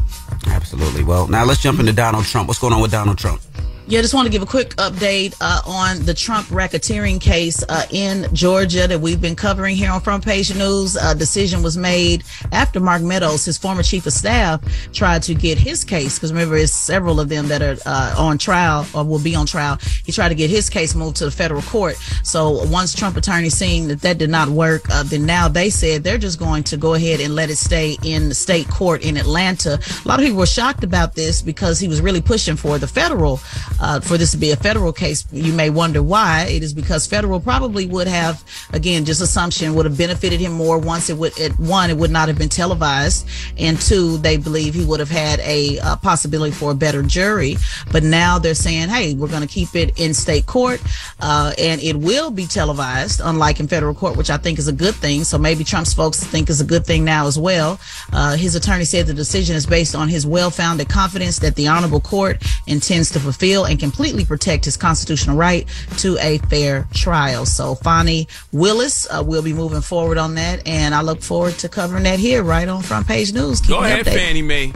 Absolutely. 0.46 1.02
Well, 1.04 1.26
now 1.26 1.44
let's 1.44 1.60
jump 1.60 1.80
into 1.80 1.92
Donald 1.92 2.24
Trump. 2.24 2.46
What's 2.48 2.60
going 2.60 2.72
on 2.72 2.80
with 2.80 2.92
Donald 2.92 3.18
Trump? 3.18 3.40
Yeah, 3.86 3.98
I 3.98 4.02
just 4.02 4.14
want 4.14 4.24
to 4.24 4.32
give 4.32 4.40
a 4.40 4.46
quick 4.46 4.70
update 4.76 5.36
uh, 5.42 5.60
on 5.66 6.06
the 6.06 6.14
Trump 6.14 6.46
racketeering 6.46 7.20
case 7.20 7.62
uh, 7.68 7.84
in 7.90 8.34
Georgia 8.34 8.88
that 8.88 8.98
we've 8.98 9.20
been 9.20 9.36
covering 9.36 9.76
here 9.76 9.90
on 9.90 10.00
Front 10.00 10.24
Page 10.24 10.54
News. 10.54 10.96
A 10.96 11.14
decision 11.14 11.62
was 11.62 11.76
made 11.76 12.24
after 12.50 12.80
Mark 12.80 13.02
Meadows, 13.02 13.44
his 13.44 13.58
former 13.58 13.82
chief 13.82 14.06
of 14.06 14.14
staff, 14.14 14.62
tried 14.94 15.22
to 15.24 15.34
get 15.34 15.58
his 15.58 15.84
case 15.84 16.18
because 16.18 16.32
remember, 16.32 16.56
it's 16.56 16.72
several 16.72 17.20
of 17.20 17.28
them 17.28 17.48
that 17.48 17.60
are 17.60 17.76
uh, 17.84 18.14
on 18.16 18.38
trial 18.38 18.86
or 18.94 19.04
will 19.04 19.18
be 19.18 19.34
on 19.34 19.44
trial. 19.44 19.76
He 20.06 20.12
tried 20.12 20.30
to 20.30 20.34
get 20.34 20.48
his 20.48 20.70
case 20.70 20.94
moved 20.94 21.16
to 21.16 21.26
the 21.26 21.30
federal 21.30 21.60
court. 21.60 21.96
So 22.22 22.64
once 22.64 22.94
Trump 22.94 23.18
attorneys 23.18 23.52
seeing 23.52 23.88
that 23.88 24.00
that 24.00 24.16
did 24.16 24.30
not 24.30 24.48
work, 24.48 24.88
uh, 24.90 25.02
then 25.02 25.26
now 25.26 25.46
they 25.46 25.68
said 25.68 26.04
they're 26.04 26.16
just 26.16 26.38
going 26.38 26.64
to 26.64 26.78
go 26.78 26.94
ahead 26.94 27.20
and 27.20 27.34
let 27.34 27.50
it 27.50 27.56
stay 27.56 27.98
in 28.02 28.30
the 28.30 28.34
state 28.34 28.66
court 28.70 29.04
in 29.04 29.18
Atlanta. 29.18 29.78
A 30.06 30.08
lot 30.08 30.20
of 30.20 30.24
people 30.24 30.38
were 30.38 30.46
shocked 30.46 30.84
about 30.84 31.14
this 31.14 31.42
because 31.42 31.78
he 31.78 31.86
was 31.86 32.00
really 32.00 32.22
pushing 32.22 32.56
for 32.56 32.78
the 32.78 32.88
federal 32.88 33.40
uh, 33.80 34.00
for 34.00 34.16
this 34.16 34.32
to 34.32 34.36
be 34.36 34.50
a 34.50 34.56
federal 34.56 34.92
case. 34.92 35.26
You 35.32 35.52
may 35.52 35.70
wonder 35.70 36.02
why. 36.02 36.46
It 36.50 36.62
is 36.62 36.72
because 36.72 37.06
federal 37.06 37.40
probably 37.40 37.86
would 37.86 38.06
have, 38.06 38.42
again, 38.72 39.04
just 39.04 39.20
assumption 39.20 39.74
would 39.74 39.86
have 39.86 39.98
benefited 39.98 40.40
him 40.40 40.52
more 40.52 40.78
once 40.78 41.10
it 41.10 41.16
would, 41.16 41.38
it, 41.38 41.52
one, 41.58 41.90
it 41.90 41.96
would 41.96 42.10
not 42.10 42.28
have 42.28 42.38
been 42.38 42.48
televised. 42.48 43.28
And 43.58 43.80
two, 43.80 44.18
they 44.18 44.36
believe 44.36 44.74
he 44.74 44.84
would 44.84 45.00
have 45.00 45.10
had 45.10 45.40
a 45.40 45.78
uh, 45.80 45.96
possibility 45.96 46.52
for 46.52 46.70
a 46.70 46.74
better 46.74 47.02
jury. 47.02 47.56
But 47.92 48.02
now 48.02 48.38
they're 48.38 48.54
saying, 48.54 48.88
hey, 48.88 49.14
we're 49.14 49.28
going 49.28 49.42
to 49.42 49.48
keep 49.48 49.74
it 49.74 49.98
in 49.98 50.14
state 50.14 50.46
court 50.46 50.80
uh, 51.20 51.52
and 51.58 51.80
it 51.82 51.96
will 51.96 52.30
be 52.30 52.46
televised, 52.46 53.20
unlike 53.22 53.60
in 53.60 53.68
federal 53.68 53.94
court, 53.94 54.16
which 54.16 54.30
I 54.30 54.36
think 54.36 54.58
is 54.58 54.68
a 54.68 54.72
good 54.72 54.94
thing. 54.94 55.24
So 55.24 55.38
maybe 55.38 55.64
Trump's 55.64 55.94
folks 55.94 56.22
think 56.22 56.50
is 56.50 56.60
a 56.60 56.64
good 56.64 56.84
thing 56.86 57.04
now 57.04 57.26
as 57.26 57.38
well. 57.38 57.80
Uh, 58.12 58.36
his 58.36 58.54
attorney 58.54 58.84
said 58.84 59.06
the 59.06 59.14
decision 59.14 59.56
is 59.56 59.66
based 59.66 59.94
on 59.94 60.08
his 60.08 60.26
well 60.26 60.50
founded 60.50 60.88
confidence 60.88 61.38
that 61.40 61.56
the 61.56 61.68
honorable 61.68 62.00
court 62.00 62.42
intends 62.66 63.10
to 63.12 63.20
fulfill 63.20 63.63
and 63.64 63.78
completely 63.78 64.24
protect 64.24 64.64
his 64.64 64.76
constitutional 64.76 65.36
right 65.36 65.68
to 65.98 66.16
a 66.20 66.38
fair 66.38 66.86
trial. 66.94 67.46
So 67.46 67.74
Fani 67.74 68.28
Willis 68.52 69.06
uh, 69.10 69.22
will 69.24 69.42
be 69.42 69.52
moving 69.52 69.80
forward 69.80 70.18
on 70.18 70.34
that. 70.36 70.66
And 70.66 70.94
I 70.94 71.02
look 71.02 71.22
forward 71.22 71.54
to 71.58 71.68
covering 71.68 72.04
that 72.04 72.18
here 72.18 72.42
right 72.42 72.68
on 72.68 72.82
Front 72.82 73.06
Page 73.06 73.32
News. 73.32 73.60
Keep 73.60 73.70
Go 73.70 73.82
ahead, 73.82 74.06
updated. 74.06 74.14
Fannie 74.14 74.42
Mae. 74.42 74.72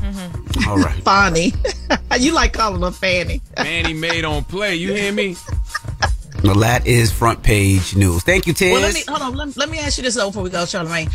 All 0.67 0.79
right. 0.79 1.03
Fani. 1.03 1.53
you 2.19 2.33
like 2.33 2.53
calling 2.53 2.83
her 2.83 2.91
Fannie. 2.91 3.41
Fannie 3.57 3.95
Mae 3.95 4.21
don't 4.21 4.47
play. 4.49 4.75
You 4.75 4.93
hear 4.93 5.13
me? 5.13 5.37
Well, 6.43 6.55
that 6.57 6.87
is 6.87 7.11
front 7.11 7.43
page 7.43 7.97
news. 7.97 8.23
Thank 8.23 8.47
you, 8.47 8.53
Tez. 8.53 8.73
Well, 8.73 8.81
let 8.81 8.95
me 8.95 9.03
hold 9.09 9.23
on. 9.23 9.35
Let, 9.35 9.57
let 9.57 9.69
me 9.69 9.79
ask 9.79 9.99
you 9.99 10.05
this 10.05 10.15
though 10.15 10.29
before 10.29 10.43
we 10.43 10.51
go, 10.51 10.65
Charlemagne, 10.67 11.09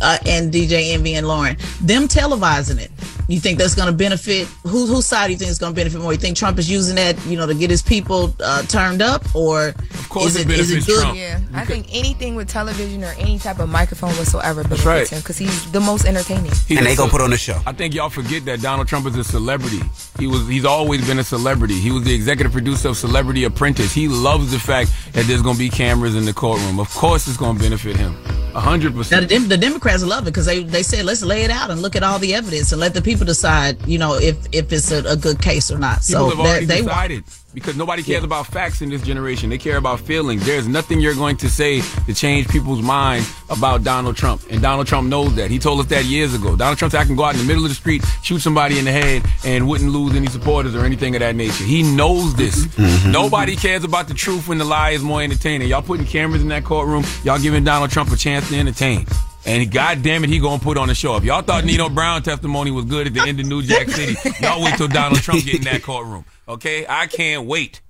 uh, 0.00 0.18
and 0.26 0.52
DJ 0.52 0.92
Envy 0.92 1.14
and 1.14 1.26
Lauren. 1.26 1.56
Them 1.80 2.06
televising 2.06 2.78
it, 2.80 2.90
you 3.30 3.38
think 3.38 3.58
that's 3.58 3.74
going 3.74 3.86
to 3.86 3.92
benefit? 3.92 4.46
Who, 4.64 4.86
whose 4.86 5.06
side 5.06 5.26
do 5.26 5.32
you 5.32 5.38
think 5.38 5.50
is 5.50 5.58
going 5.58 5.72
to 5.72 5.76
benefit 5.76 6.00
more? 6.00 6.12
You 6.12 6.18
think 6.18 6.36
Trump 6.36 6.58
is 6.58 6.70
using 6.70 6.96
that, 6.96 7.16
you 7.26 7.36
know, 7.36 7.46
to 7.46 7.54
get 7.54 7.70
his 7.70 7.82
people 7.82 8.34
uh, 8.40 8.62
turned 8.62 9.02
up, 9.02 9.34
or 9.36 9.68
of 9.68 10.08
course 10.08 10.34
is 10.34 10.36
it 10.36 10.50
it, 10.50 10.58
is 10.58 10.70
it 10.70 10.74
benefits 10.74 10.86
good? 10.86 11.02
Trump. 11.02 11.18
Yeah, 11.18 11.40
I 11.54 11.64
think 11.64 11.86
anything 11.90 12.34
with 12.34 12.48
television 12.48 13.04
or 13.04 13.14
any 13.18 13.38
type 13.38 13.60
of 13.60 13.68
microphone 13.68 14.10
whatsoever 14.14 14.62
benefits 14.62 14.86
right. 14.86 15.08
him 15.08 15.20
because 15.20 15.38
he's 15.38 15.70
the 15.70 15.80
most 15.80 16.06
entertaining. 16.06 16.50
He's 16.66 16.78
And 16.78 16.80
a 16.80 16.90
they 16.90 16.96
gonna 16.96 17.10
put 17.10 17.20
on 17.20 17.30
the 17.30 17.36
show. 17.36 17.60
I 17.66 17.72
think 17.72 17.94
y'all 17.94 18.10
forget 18.10 18.44
that 18.46 18.62
Donald 18.62 18.88
Trump 18.88 19.06
is 19.06 19.16
a 19.16 19.24
celebrity. 19.24 19.80
He 20.18 20.26
was 20.26 20.48
he's 20.48 20.64
always 20.64 21.06
been 21.06 21.18
a 21.18 21.24
celebrity. 21.24 21.78
He 21.78 21.92
was 21.92 22.04
the 22.04 22.14
executive 22.14 22.52
producer 22.52 22.88
of 22.88 22.96
Celebrity 22.96 23.44
Apprentice. 23.44 23.92
He 23.94 24.08
loves 24.08 24.50
the 24.50 24.58
fact 24.60 24.90
that 25.12 25.26
there's 25.26 25.42
gonna 25.42 25.58
be 25.58 25.68
cameras 25.68 26.14
in 26.16 26.24
the 26.24 26.32
courtroom. 26.32 26.78
Of 26.78 26.88
course 26.94 27.26
it's 27.26 27.36
gonna 27.36 27.58
benefit 27.58 27.96
him. 27.96 28.14
hundred 28.54 28.92
Now, 28.92 28.98
percent. 28.98 29.28
the, 29.28 29.34
Dem- 29.34 29.48
the 29.48 29.56
Democrats 29.56 30.02
love 30.04 30.22
it 30.24 30.30
because 30.32 30.46
they, 30.46 30.62
they 30.62 30.82
said 30.82 31.04
let's 31.04 31.22
lay 31.22 31.42
it 31.42 31.50
out 31.50 31.70
and 31.70 31.82
look 31.82 31.96
at 31.96 32.02
all 32.02 32.18
the 32.18 32.34
evidence 32.34 32.72
and 32.72 32.80
let 32.80 32.94
the 32.94 33.02
people 33.02 33.24
decide, 33.26 33.76
you 33.86 33.98
know, 33.98 34.14
if 34.14 34.36
if 34.52 34.72
it's 34.72 34.90
a, 34.92 35.04
a 35.04 35.16
good 35.16 35.40
case 35.40 35.70
or 35.70 35.78
not. 35.78 36.02
People 36.06 36.30
so 36.30 36.30
have 36.30 36.40
already 36.40 36.66
they, 36.66 36.76
they 36.80 36.86
decided 36.86 37.24
because 37.52 37.76
nobody 37.76 38.02
cares 38.02 38.24
about 38.24 38.46
facts 38.46 38.80
in 38.82 38.90
this 38.90 39.02
generation. 39.02 39.50
They 39.50 39.58
care 39.58 39.76
about 39.76 40.00
feelings. 40.00 40.44
There's 40.46 40.68
nothing 40.68 41.00
you're 41.00 41.14
going 41.14 41.36
to 41.38 41.48
say 41.48 41.80
to 41.80 42.14
change 42.14 42.48
people's 42.48 42.82
minds 42.82 43.30
about 43.48 43.82
Donald 43.82 44.16
Trump, 44.16 44.42
and 44.50 44.62
Donald 44.62 44.86
Trump 44.86 45.08
knows 45.08 45.34
that. 45.36 45.50
He 45.50 45.58
told 45.58 45.80
us 45.80 45.86
that 45.86 46.04
years 46.04 46.34
ago. 46.34 46.56
Donald 46.56 46.78
Trump 46.78 46.92
said 46.92 47.00
I 47.00 47.04
can 47.04 47.16
go 47.16 47.24
out 47.24 47.34
in 47.34 47.40
the 47.40 47.46
middle 47.46 47.64
of 47.64 47.70
the 47.70 47.74
street, 47.74 48.04
shoot 48.22 48.38
somebody 48.40 48.78
in 48.78 48.84
the 48.84 48.92
head, 48.92 49.24
and 49.44 49.68
wouldn't 49.68 49.90
lose 49.90 50.14
any 50.14 50.28
supporters 50.28 50.74
or 50.74 50.84
anything 50.84 51.14
of 51.16 51.20
that 51.20 51.34
nature. 51.34 51.64
He 51.64 51.82
knows 51.82 52.34
this. 52.34 52.66
Mm-hmm. 52.66 52.82
Mm-hmm. 52.82 53.12
Nobody 53.12 53.56
cares 53.56 53.84
about 53.84 54.08
the 54.08 54.14
truth 54.14 54.48
when 54.48 54.58
the 54.58 54.64
lie 54.64 54.90
is 54.90 55.02
more 55.02 55.22
entertaining. 55.22 55.68
Y'all 55.68 55.82
putting 55.82 56.06
cameras 56.06 56.42
in 56.42 56.48
that 56.48 56.64
courtroom. 56.64 57.04
Y'all 57.24 57.38
giving 57.38 57.64
Donald 57.64 57.90
Trump 57.90 58.12
a 58.12 58.16
chance 58.16 58.48
to 58.50 58.58
entertain. 58.58 59.06
And 59.46 59.70
God 59.70 60.02
damn 60.02 60.22
it, 60.22 60.28
he 60.28 60.38
gonna 60.38 60.62
put 60.62 60.76
on 60.76 60.90
a 60.90 60.94
show. 60.94 61.16
If 61.16 61.24
y'all 61.24 61.40
thought 61.40 61.64
Nino 61.64 61.88
Brown 61.88 62.22
testimony 62.22 62.70
was 62.70 62.84
good 62.84 63.06
at 63.06 63.14
the 63.14 63.20
end 63.20 63.40
of 63.40 63.46
New 63.46 63.62
Jack 63.62 63.88
City, 63.88 64.14
y'all 64.40 64.62
wait 64.62 64.74
till 64.74 64.88
Donald 64.88 65.22
Trump 65.22 65.42
get 65.44 65.54
in 65.56 65.62
that 65.62 65.82
courtroom. 65.82 66.24
Okay, 66.50 66.84
I 66.88 67.06
can't 67.06 67.46
wait. 67.46 67.80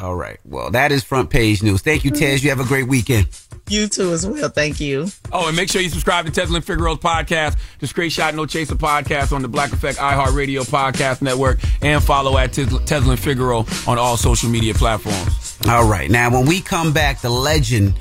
All 0.00 0.14
right. 0.14 0.38
Well, 0.44 0.70
that 0.72 0.92
is 0.92 1.02
front 1.02 1.30
page 1.30 1.62
news. 1.62 1.80
Thank 1.80 2.04
you, 2.04 2.10
Tez. 2.10 2.44
You 2.44 2.50
have 2.50 2.60
a 2.60 2.64
great 2.64 2.86
weekend. 2.86 3.28
You 3.68 3.88
too 3.88 4.12
as 4.12 4.26
well. 4.26 4.48
Thank 4.48 4.78
you. 4.78 5.08
Oh, 5.32 5.48
and 5.48 5.56
make 5.56 5.68
sure 5.70 5.80
you 5.80 5.88
subscribe 5.88 6.26
to 6.26 6.30
Tezlyn 6.30 6.62
Figaro's 6.62 6.98
podcast, 6.98 7.58
the 7.80 7.86
Straight 7.86 8.12
Shot 8.12 8.34
No 8.34 8.46
Chaser 8.46 8.76
podcast 8.76 9.32
on 9.32 9.42
the 9.42 9.48
Black 9.48 9.72
Effect 9.72 9.98
iHeartRadio 9.98 10.68
podcast 10.68 11.20
network, 11.22 11.58
and 11.82 12.02
follow 12.02 12.36
at 12.38 12.52
Tes- 12.52 12.78
Tesla 12.84 13.12
and 13.12 13.20
Figaro 13.20 13.64
on 13.88 13.98
all 13.98 14.16
social 14.16 14.50
media 14.50 14.74
platforms. 14.74 15.58
All 15.68 15.88
right. 15.88 16.10
Now, 16.10 16.30
when 16.30 16.46
we 16.46 16.60
come 16.60 16.92
back, 16.92 17.22
the 17.22 17.30
legend 17.30 17.94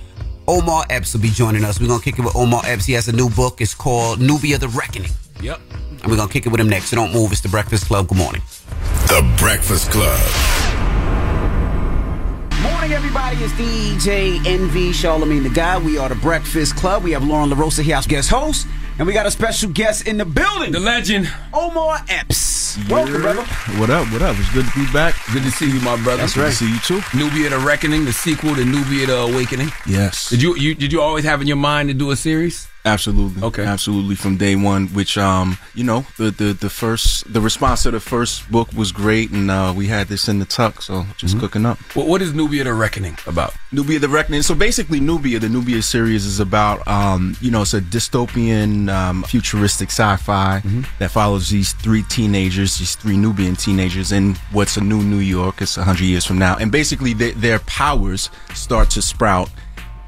Omar 0.48 0.86
Epps 0.90 1.14
will 1.14 1.22
be 1.22 1.30
joining 1.30 1.64
us. 1.64 1.80
We're 1.80 1.88
going 1.88 2.00
to 2.02 2.06
kick 2.06 2.20
it 2.20 2.24
with 2.24 2.36
Omar 2.36 2.62
Epps. 2.66 2.86
He 2.86 2.94
has 2.94 3.08
a 3.08 3.14
new 3.16 3.30
book. 3.30 3.62
It's 3.62 3.74
called 3.74 4.20
Nubia 4.20 4.60
the 4.60 4.68
Reckoning. 4.68 5.12
Yep. 5.46 5.62
And 6.02 6.08
we're 6.08 6.16
going 6.18 6.28
to 6.28 6.34
kick 6.34 6.48
it 6.48 6.50
with 6.50 6.60
him 6.60 6.70
next. 6.70 6.90
So 6.90 6.96
don't 6.96 7.14
move. 7.14 7.32
It's 7.32 7.42
The 7.42 7.50
Breakfast 7.50 7.86
Club. 7.86 8.08
Good 8.08 8.18
morning. 8.18 8.42
The 9.08 9.36
Breakfast 9.38 9.92
Club. 9.92 10.20
Morning, 12.64 12.92
everybody. 12.92 13.38
It's 13.38 13.54
DJ 13.54 14.44
Envy 14.44 14.92
Charlemagne 14.92 15.44
the 15.44 15.50
Guy. 15.50 15.78
We 15.78 16.00
are 16.00 16.10
the 16.10 16.16
Breakfast 16.16 16.76
Club. 16.76 17.04
We 17.04 17.12
have 17.12 17.24
Lauren 17.24 17.52
LaRosa 17.52 17.84
here 17.84 17.96
as 17.96 18.08
guest 18.08 18.32
host, 18.32 18.66
and 18.98 19.06
we 19.06 19.14
got 19.14 19.28
a 19.28 19.32
special 19.32 19.70
guest 19.70 20.08
in 20.08 20.18
the 20.18 20.26
building. 20.26 20.72
The 20.72 20.80
legend, 20.80 21.32
Omar 21.54 22.04
Epps. 22.10 22.80
Welcome, 22.90 23.22
brother. 23.22 23.44
What 23.78 23.92
up? 23.92 24.12
What 24.12 24.24
up? 24.24 24.36
It's 24.40 24.52
good 24.52 24.66
to 24.66 24.74
be 24.74 24.92
back. 24.92 25.14
Good 25.32 25.44
to 25.44 25.52
see 25.52 25.72
you, 25.72 25.80
my 25.82 25.96
brother. 26.04 26.24
That's 26.24 26.36
right. 26.36 26.50
To 26.50 26.56
see 26.56 26.74
you 26.74 26.80
too. 26.80 27.02
Nubia 27.16 27.52
the 27.52 27.60
Reckoning, 27.60 28.04
the 28.06 28.14
sequel 28.14 28.56
to 28.56 28.66
Nubia 28.66 29.06
the 29.06 29.18
Awakening. 29.20 29.70
Yes. 29.86 30.28
Did 30.32 30.42
you, 30.42 30.56
you 30.56 30.74
did 30.74 30.92
you 30.92 31.02
always 31.02 31.24
have 31.24 31.40
in 31.40 31.48
your 31.48 31.58
mind 31.58 31.90
to 31.90 31.94
do 31.94 32.10
a 32.10 32.16
series? 32.16 32.68
Absolutely. 32.86 33.42
Okay. 33.42 33.66
Absolutely 33.66 34.16
from 34.16 34.38
day 34.38 34.56
one, 34.56 34.88
which 34.90 35.18
um, 35.18 35.58
you 35.74 35.84
know, 35.84 36.06
the 36.18 36.30
the 36.32 36.54
the 36.54 36.70
first 36.70 37.32
the 37.32 37.42
response 37.42 37.84
to 37.84 37.92
the 37.92 38.00
first 38.00 38.50
book 38.52 38.72
was 38.74 38.92
great 38.92 39.32
and 39.32 39.50
uh 39.50 39.74
we 39.76 39.88
had 39.88 40.08
this 40.08 40.30
in 40.30 40.40
the 40.40 40.46
tuck, 40.46 40.82
so 40.82 41.06
just 41.18 41.40
cooking 41.40 41.66
up. 41.66 41.80
What, 41.96 42.08
what 42.08 42.22
is 42.22 42.34
Nubia 42.34 42.64
the 42.64 42.74
Reckoning 42.74 43.18
about? 43.26 43.54
Nubia 43.72 44.00
the 44.00 44.08
Reckoning. 44.08 44.44
So 44.44 44.54
basically 44.54 45.00
Nubia, 45.00 45.40
the 45.40 45.50
Nubia 45.50 45.82
series 45.82 46.26
is 46.26 46.40
about 46.40 46.88
um, 46.88 47.36
you 47.42 47.50
know, 47.50 47.64
it's 47.64 47.74
a 47.74 47.82
dystopian 47.82 48.90
um 48.90 49.24
futuristic 49.24 49.90
sci-fi 49.90 50.62
that 51.00 51.10
follows 51.10 51.50
these 51.50 51.74
three 51.74 52.04
teenagers, 52.04 52.78
these 52.78 52.96
three 52.96 53.18
Nubian 53.18 53.56
teenagers 53.56 54.12
in 54.12 54.36
what's 54.52 54.78
a 54.78 54.82
new 54.82 55.02
New 55.02 55.18
York. 55.18 55.62
It's 55.62 55.78
100 55.78 56.04
years 56.04 56.26
from 56.26 56.38
now. 56.38 56.56
And 56.58 56.72
basically 56.72 57.14
they, 57.14 57.32
their 57.32 57.60
powers 57.60 58.30
start 58.54 58.92
to 58.92 59.02
sprout 59.02 59.50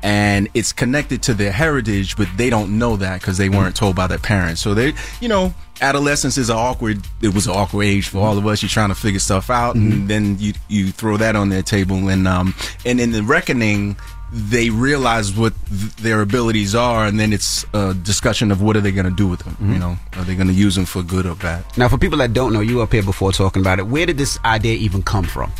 and 0.03 0.47
it's 0.53 0.71
connected 0.71 1.23
to 1.23 1.33
their 1.33 1.51
heritage, 1.51 2.15
but 2.15 2.27
they 2.37 2.49
don't 2.49 2.77
know 2.77 2.97
that 2.97 3.19
because 3.21 3.37
they 3.37 3.49
weren't 3.49 3.75
told 3.75 3.95
by 3.95 4.07
their 4.07 4.19
parents. 4.19 4.61
So 4.61 4.73
they, 4.73 4.93
you 5.21 5.27
know, 5.27 5.53
adolescence 5.81 6.37
is 6.37 6.49
an 6.49 6.57
awkward. 6.57 7.05
It 7.21 7.33
was 7.33 7.47
an 7.47 7.53
awkward 7.53 7.85
age 7.85 8.07
for 8.07 8.19
all 8.19 8.37
of 8.37 8.45
us. 8.45 8.61
You're 8.61 8.69
trying 8.69 8.89
to 8.89 8.95
figure 8.95 9.19
stuff 9.19 9.49
out, 9.49 9.75
and 9.75 10.07
then 10.07 10.37
you 10.39 10.53
you 10.67 10.91
throw 10.91 11.17
that 11.17 11.35
on 11.35 11.49
their 11.49 11.63
table, 11.63 12.09
and 12.09 12.27
um, 12.27 12.53
and 12.85 12.99
in 12.99 13.11
the 13.11 13.23
reckoning, 13.23 13.97
they 14.31 14.69
realize 14.69 15.35
what 15.35 15.53
th- 15.69 15.95
their 15.97 16.21
abilities 16.21 16.75
are, 16.75 17.05
and 17.05 17.19
then 17.19 17.33
it's 17.33 17.65
a 17.73 17.93
discussion 17.93 18.51
of 18.51 18.61
what 18.61 18.75
are 18.75 18.81
they 18.81 18.91
going 18.91 19.05
to 19.09 19.15
do 19.15 19.27
with 19.27 19.39
them. 19.39 19.57
You 19.71 19.79
know, 19.79 19.97
are 20.15 20.23
they 20.23 20.35
going 20.35 20.47
to 20.47 20.53
use 20.53 20.75
them 20.75 20.85
for 20.85 21.01
good 21.01 21.25
or 21.25 21.35
bad? 21.35 21.65
Now, 21.77 21.87
for 21.89 21.97
people 21.97 22.17
that 22.19 22.33
don't 22.33 22.53
know, 22.53 22.61
you 22.61 22.81
up 22.81 22.91
here 22.91 23.03
before 23.03 23.31
talking 23.31 23.61
about 23.61 23.79
it. 23.79 23.87
Where 23.87 24.05
did 24.05 24.17
this 24.17 24.37
idea 24.45 24.75
even 24.75 25.01
come 25.01 25.25
from? 25.25 25.51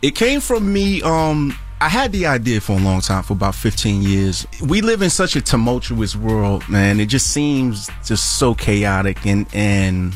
It 0.00 0.14
came 0.14 0.40
from 0.40 0.72
me. 0.72 1.02
Um, 1.02 1.58
I 1.80 1.88
had 1.88 2.10
the 2.10 2.26
idea 2.26 2.60
for 2.60 2.72
a 2.72 2.80
long 2.80 3.00
time, 3.00 3.22
for 3.22 3.34
about 3.34 3.54
15 3.54 4.02
years. 4.02 4.46
We 4.60 4.80
live 4.80 5.00
in 5.00 5.10
such 5.10 5.36
a 5.36 5.40
tumultuous 5.40 6.16
world, 6.16 6.68
man. 6.68 6.98
It 6.98 7.06
just 7.06 7.32
seems 7.32 7.88
just 8.04 8.38
so 8.38 8.54
chaotic. 8.54 9.24
And, 9.24 9.46
and 9.54 10.14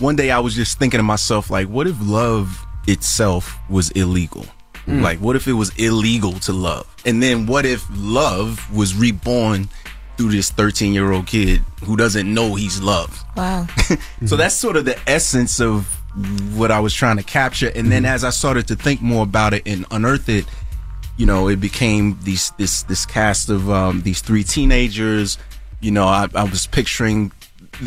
one 0.00 0.16
day 0.16 0.32
I 0.32 0.40
was 0.40 0.54
just 0.56 0.78
thinking 0.78 0.98
to 0.98 1.04
myself, 1.04 1.50
like, 1.50 1.68
what 1.68 1.86
if 1.86 1.96
love 2.00 2.66
itself 2.88 3.56
was 3.70 3.90
illegal? 3.92 4.44
Mm. 4.86 5.02
Like, 5.02 5.20
what 5.20 5.36
if 5.36 5.46
it 5.46 5.52
was 5.52 5.70
illegal 5.76 6.32
to 6.40 6.52
love? 6.52 6.86
And 7.04 7.22
then 7.22 7.46
what 7.46 7.64
if 7.64 7.86
love 7.94 8.74
was 8.74 8.96
reborn 8.96 9.68
through 10.16 10.30
this 10.30 10.50
13 10.50 10.94
year 10.94 11.12
old 11.12 11.28
kid 11.28 11.62
who 11.84 11.96
doesn't 11.96 12.32
know 12.32 12.56
he's 12.56 12.80
loved? 12.80 13.24
Wow. 13.36 13.66
So 14.26 14.34
that's 14.34 14.56
sort 14.56 14.76
of 14.76 14.84
the 14.84 14.98
essence 15.08 15.60
of 15.60 15.86
what 16.56 16.72
I 16.72 16.80
was 16.80 16.92
trying 16.92 17.18
to 17.18 17.22
capture. 17.22 17.70
And 17.72 17.92
then 17.92 18.04
as 18.04 18.24
I 18.24 18.30
started 18.30 18.66
to 18.68 18.74
think 18.74 19.00
more 19.00 19.22
about 19.22 19.54
it 19.54 19.62
and 19.64 19.86
unearth 19.92 20.28
it, 20.28 20.44
you 21.18 21.26
know, 21.26 21.48
it 21.48 21.60
became 21.60 22.18
these 22.22 22.52
this 22.56 22.84
this 22.84 23.04
cast 23.04 23.50
of 23.50 23.68
um, 23.70 24.00
these 24.02 24.22
three 24.22 24.44
teenagers. 24.44 25.36
You 25.80 25.90
know, 25.90 26.06
I, 26.06 26.28
I 26.34 26.44
was 26.44 26.66
picturing. 26.66 27.32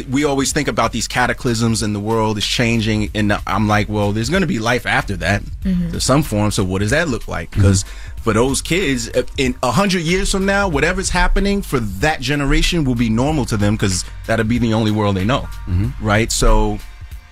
We 0.10 0.24
always 0.24 0.54
think 0.54 0.68
about 0.70 0.92
these 0.94 1.08
cataclysms 1.08 1.82
and 1.82 1.94
the 1.94 2.00
world 2.00 2.38
is 2.38 2.46
changing, 2.46 3.10
and 3.16 3.34
I'm 3.48 3.68
like, 3.68 3.90
well, 3.90 4.14
there's 4.14 4.30
going 4.30 4.42
to 4.42 4.48
be 4.48 4.60
life 4.60 4.86
after 4.86 5.18
that, 5.18 5.42
Mhm. 5.66 5.92
there's 5.92 6.06
some 6.06 6.24
form. 6.24 6.52
So 6.52 6.64
what 6.64 6.80
does 6.80 6.92
that 6.92 7.10
look 7.10 7.28
like? 7.28 7.52
Because 7.52 7.84
for 8.24 8.32
those 8.32 8.62
kids, 8.62 9.10
uh, 9.10 9.24
in 9.38 9.56
a 9.64 9.72
hundred 9.72 10.04
years 10.04 10.32
from 10.32 10.46
now, 10.46 10.70
whatever's 10.70 11.10
happening 11.10 11.62
for 11.62 11.80
that 11.80 12.22
generation 12.22 12.86
will 12.86 12.96
be 12.96 13.10
normal 13.10 13.44
to 13.46 13.58
them 13.58 13.76
because 13.76 14.06
that'll 14.28 14.46
be 14.46 14.60
the 14.60 14.74
only 14.74 14.92
world 14.92 15.18
they 15.18 15.26
know, 15.26 15.50
right? 16.00 16.32
So 16.32 16.80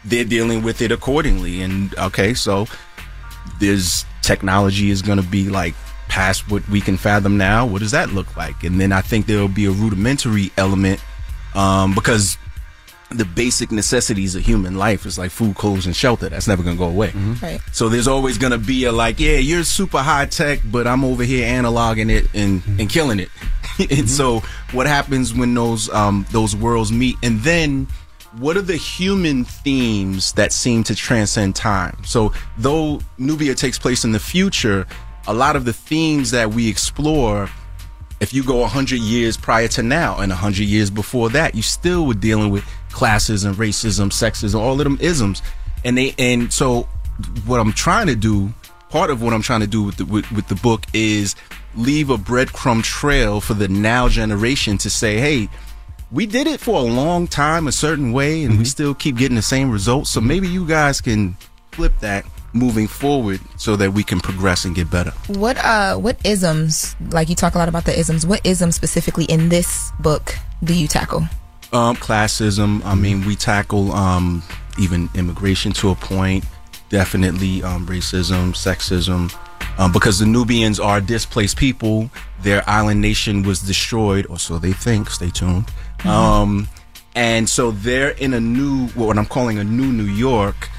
they're 0.04 0.26
dealing 0.26 0.62
with 0.64 0.82
it 0.82 0.91
accordingly. 0.91 1.62
And 1.62 1.93
okay, 1.97 2.34
so 2.34 2.68
there's 3.60 4.06
technology 4.22 4.89
is 4.89 5.02
going 5.02 5.22
to 5.22 5.28
be 5.28 5.50
like 5.50 5.76
past 6.10 6.51
what 6.51 6.68
we 6.68 6.82
can 6.82 6.97
fathom 6.97 7.38
now. 7.38 7.66
What 7.66 7.80
does 7.80 7.91
that 7.91 8.10
look 8.10 8.36
like? 8.36 8.64
And 8.64 8.82
then 8.82 8.91
I 8.91 9.01
think 9.01 9.28
there 9.28 9.39
will 9.39 9.47
be 9.47 9.66
a 9.66 9.72
rudimentary 9.72 10.51
element 10.57 11.01
um, 11.55 11.95
because 11.95 12.38
the 13.12 13.26
basic 13.26 13.72
necessities 13.72 14.36
of 14.36 14.43
human 14.43 14.76
life 14.76 15.05
is 15.05 15.18
like 15.18 15.32
food, 15.32 15.55
clothes, 15.55 15.86
and 15.86 15.95
shelter. 15.95 16.30
That's 16.30 16.47
never 16.47 16.62
going 16.62 16.76
to 16.76 16.80
go 16.80 16.89
away. 16.89 17.12
Right. 17.41 17.60
So 17.72 17.89
there's 17.89 18.07
always 18.07 18.38
going 18.38 18.51
to 18.51 18.57
be 18.57 18.86
a 18.86 18.91
like, 18.91 19.20
yeah, 19.20 19.38
you're 19.38 19.64
super 19.64 19.99
high 19.99 20.26
tech, 20.26 20.60
but 20.66 20.86
I'm 20.86 21.03
over 21.03 21.24
here 21.24 21.47
analoging 21.47 22.12
it 22.12 22.28
and, 22.34 22.62
and 22.80 22.89
killing 22.89 23.20
it. 23.20 23.30
and 23.91 24.10
so 24.10 24.41
what 24.74 24.86
happens 24.86 25.34
when 25.34 25.53
those 25.53 25.89
um, 25.89 26.26
those 26.32 26.55
worlds 26.55 26.91
meet? 26.91 27.16
And 27.24 27.39
then 27.39 27.88
what 28.38 28.57
are 28.57 28.62
the 28.62 28.76
human 28.76 29.43
themes 29.43 30.34
that 30.34 30.53
seem 30.53 30.84
to 30.84 30.95
transcend 30.95 31.55
time? 31.55 31.97
So 32.05 32.32
though 32.57 32.99
Nubia 33.18 33.55
takes 33.55 33.80
place 33.80 34.03
in 34.03 34.12
the 34.12 34.20
future, 34.20 34.86
a 35.28 35.34
lot 35.34 35.55
of 35.55 35.65
the 35.65 35.74
themes 35.74 36.32
that 36.32 36.51
we 36.51 36.67
explore 36.67 37.49
if 38.20 38.34
you 38.34 38.43
go 38.43 38.57
100 38.57 38.99
years 38.99 39.38
prior 39.38 39.67
to 39.70 39.84
now 39.84 40.17
and 40.17 40.30
100 40.30 40.63
years 40.63 40.89
before 40.89 41.30
that 41.30 41.55
you 41.55 41.61
still 41.61 42.05
were 42.05 42.13
dealing 42.13 42.49
with 42.49 42.63
classism 42.89 43.53
racism 43.53 44.09
sexism 44.09 44.59
all 44.59 44.74
of 44.74 44.84
them 44.84 44.97
isms. 45.01 45.41
And 45.86 45.97
they 45.97 46.13
and 46.20 46.51
so 46.51 46.84
what 47.45 47.59
i'm 47.59 47.74
trying 47.74 48.07
to 48.07 48.15
do 48.15 48.53
part 48.89 49.09
of 49.09 49.22
what 49.22 49.34
i'm 49.34 49.41
trying 49.41 49.61
to 49.61 49.67
do 49.67 49.84
with 49.84 49.97
the 49.97 50.05
with, 50.05 50.30
with 50.32 50.47
the 50.47 50.55
book 50.55 50.86
is 50.93 51.36
leave 51.76 52.09
a 52.09 52.17
breadcrumb 52.17 52.84
trail 52.84 53.39
for 53.39 53.53
the 53.53 53.67
now 53.67 54.09
generation 54.09 54.78
to 54.80 54.89
say 54.89 55.17
hey 55.17 55.49
we 56.11 56.26
did 56.26 56.47
it 56.47 56.59
for 56.59 56.80
a 56.80 56.84
long 56.84 57.28
time 57.28 57.67
a 57.67 57.72
certain 57.72 58.11
way 58.11 58.43
and 58.43 58.53
we 58.53 58.57
mm-hmm. 58.57 58.63
still 58.65 58.93
keep 58.93 59.17
getting 59.17 59.36
the 59.36 59.41
same 59.41 59.70
results. 59.70 60.09
So 60.09 60.22
maybe 60.22 60.47
you 60.47 60.65
guys 60.65 61.01
can 61.01 61.38
flip 61.72 61.93
that 61.99 62.26
moving 62.54 62.88
forward 62.88 63.39
so 63.58 63.76
that 63.76 63.93
we 63.93 64.04
can 64.04 64.20
progress 64.20 64.66
and 64.66 64.76
get 64.76 64.89
better 64.89 65.12
What 65.28 65.58
uh 65.58 65.95
what 65.97 66.18
isms 66.26 66.95
like 67.12 67.30
you 67.30 67.36
talk 67.36 67.56
a 67.56 67.58
lot 67.58 67.70
about 67.70 67.86
the 67.86 67.97
isms, 67.97 68.26
what 68.26 68.45
isms 68.45 68.76
specifically 68.76 69.26
in 69.26 69.50
this 69.50 69.91
book 70.00 70.36
do 70.64 70.74
you 70.74 70.88
tackle? 70.88 71.22
Um, 71.72 71.95
classism. 71.95 72.84
I 72.84 72.95
mean, 72.95 73.26
we 73.26 73.36
tackle 73.36 73.91
um, 73.91 74.43
even 74.80 75.10
immigration 75.16 75.72
to 75.74 75.91
a 75.91 75.95
point. 75.95 76.43
Definitely 76.89 77.62
um, 77.62 77.86
racism, 77.86 78.54
sexism, 78.54 79.32
um, 79.78 79.91
because 79.91 80.18
the 80.18 80.26
Nubians 80.26 80.80
are 80.80 81.00
displaced 81.00 81.58
people. 81.58 82.10
Their 82.41 82.68
island 82.68 83.02
nation 83.02 83.43
was 83.43 83.60
destroyed, 83.60 84.26
or 84.28 84.39
so 84.39 84.58
they 84.58 84.74
think. 84.74 85.12
Stay 85.12 85.30
tuned. 85.30 85.70
Um, 86.06 86.68
and 87.14 87.47
so 87.47 87.70
they're 87.72 88.12
in 88.12 88.34
a 88.34 88.39
new, 88.39 88.88
what 88.89 89.18
I'm 89.18 89.26
calling 89.28 89.60
a 89.60 89.64
new 89.64 89.91
New 89.91 90.12
York, 90.12 90.70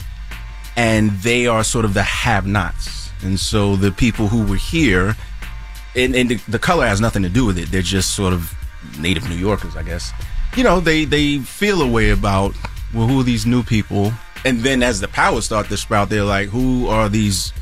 and 0.77 1.11
they 1.23 1.47
are 1.47 1.65
sort 1.65 1.85
of 1.85 1.95
the 1.95 2.03
have-nots. 2.03 3.11
And 3.23 3.39
so 3.39 3.77
the 3.77 3.91
people 3.91 4.29
who 4.29 4.47
were 4.47 4.57
here, 4.57 5.17
and, 5.95 6.15
and 6.15 6.31
the, 6.31 6.37
the 6.49 6.59
color 6.59 6.87
has 6.87 7.01
nothing 7.01 7.23
to 7.23 7.29
do 7.29 7.45
with 7.45 7.59
it. 7.59 7.71
They're 7.71 7.83
just 7.83 8.15
sort 8.15 8.33
of 8.33 8.55
native 8.99 9.29
New 9.29 9.37
Yorkers, 9.37 9.77
I 9.77 9.83
guess. 9.83 10.13
You 10.57 10.65
know, 10.65 10.81
they 10.81 11.05
they 11.05 11.39
feel 11.39 11.83
a 11.83 11.89
way 11.89 12.11
about 12.11 12.55
well, 12.95 13.07
who 13.07 13.21
are 13.21 13.25
these 13.25 13.47
new 13.47 13.63
people? 13.63 14.13
And 14.45 14.61
then 14.61 14.83
as 14.83 15.01
the 15.01 15.09
powers 15.09 15.45
start 15.45 15.69
to 15.69 15.77
sprout, 15.77 16.09
they're 16.09 16.25
like, 16.25 16.49
who 16.49 16.89
are 16.89 17.09
these 17.09 17.53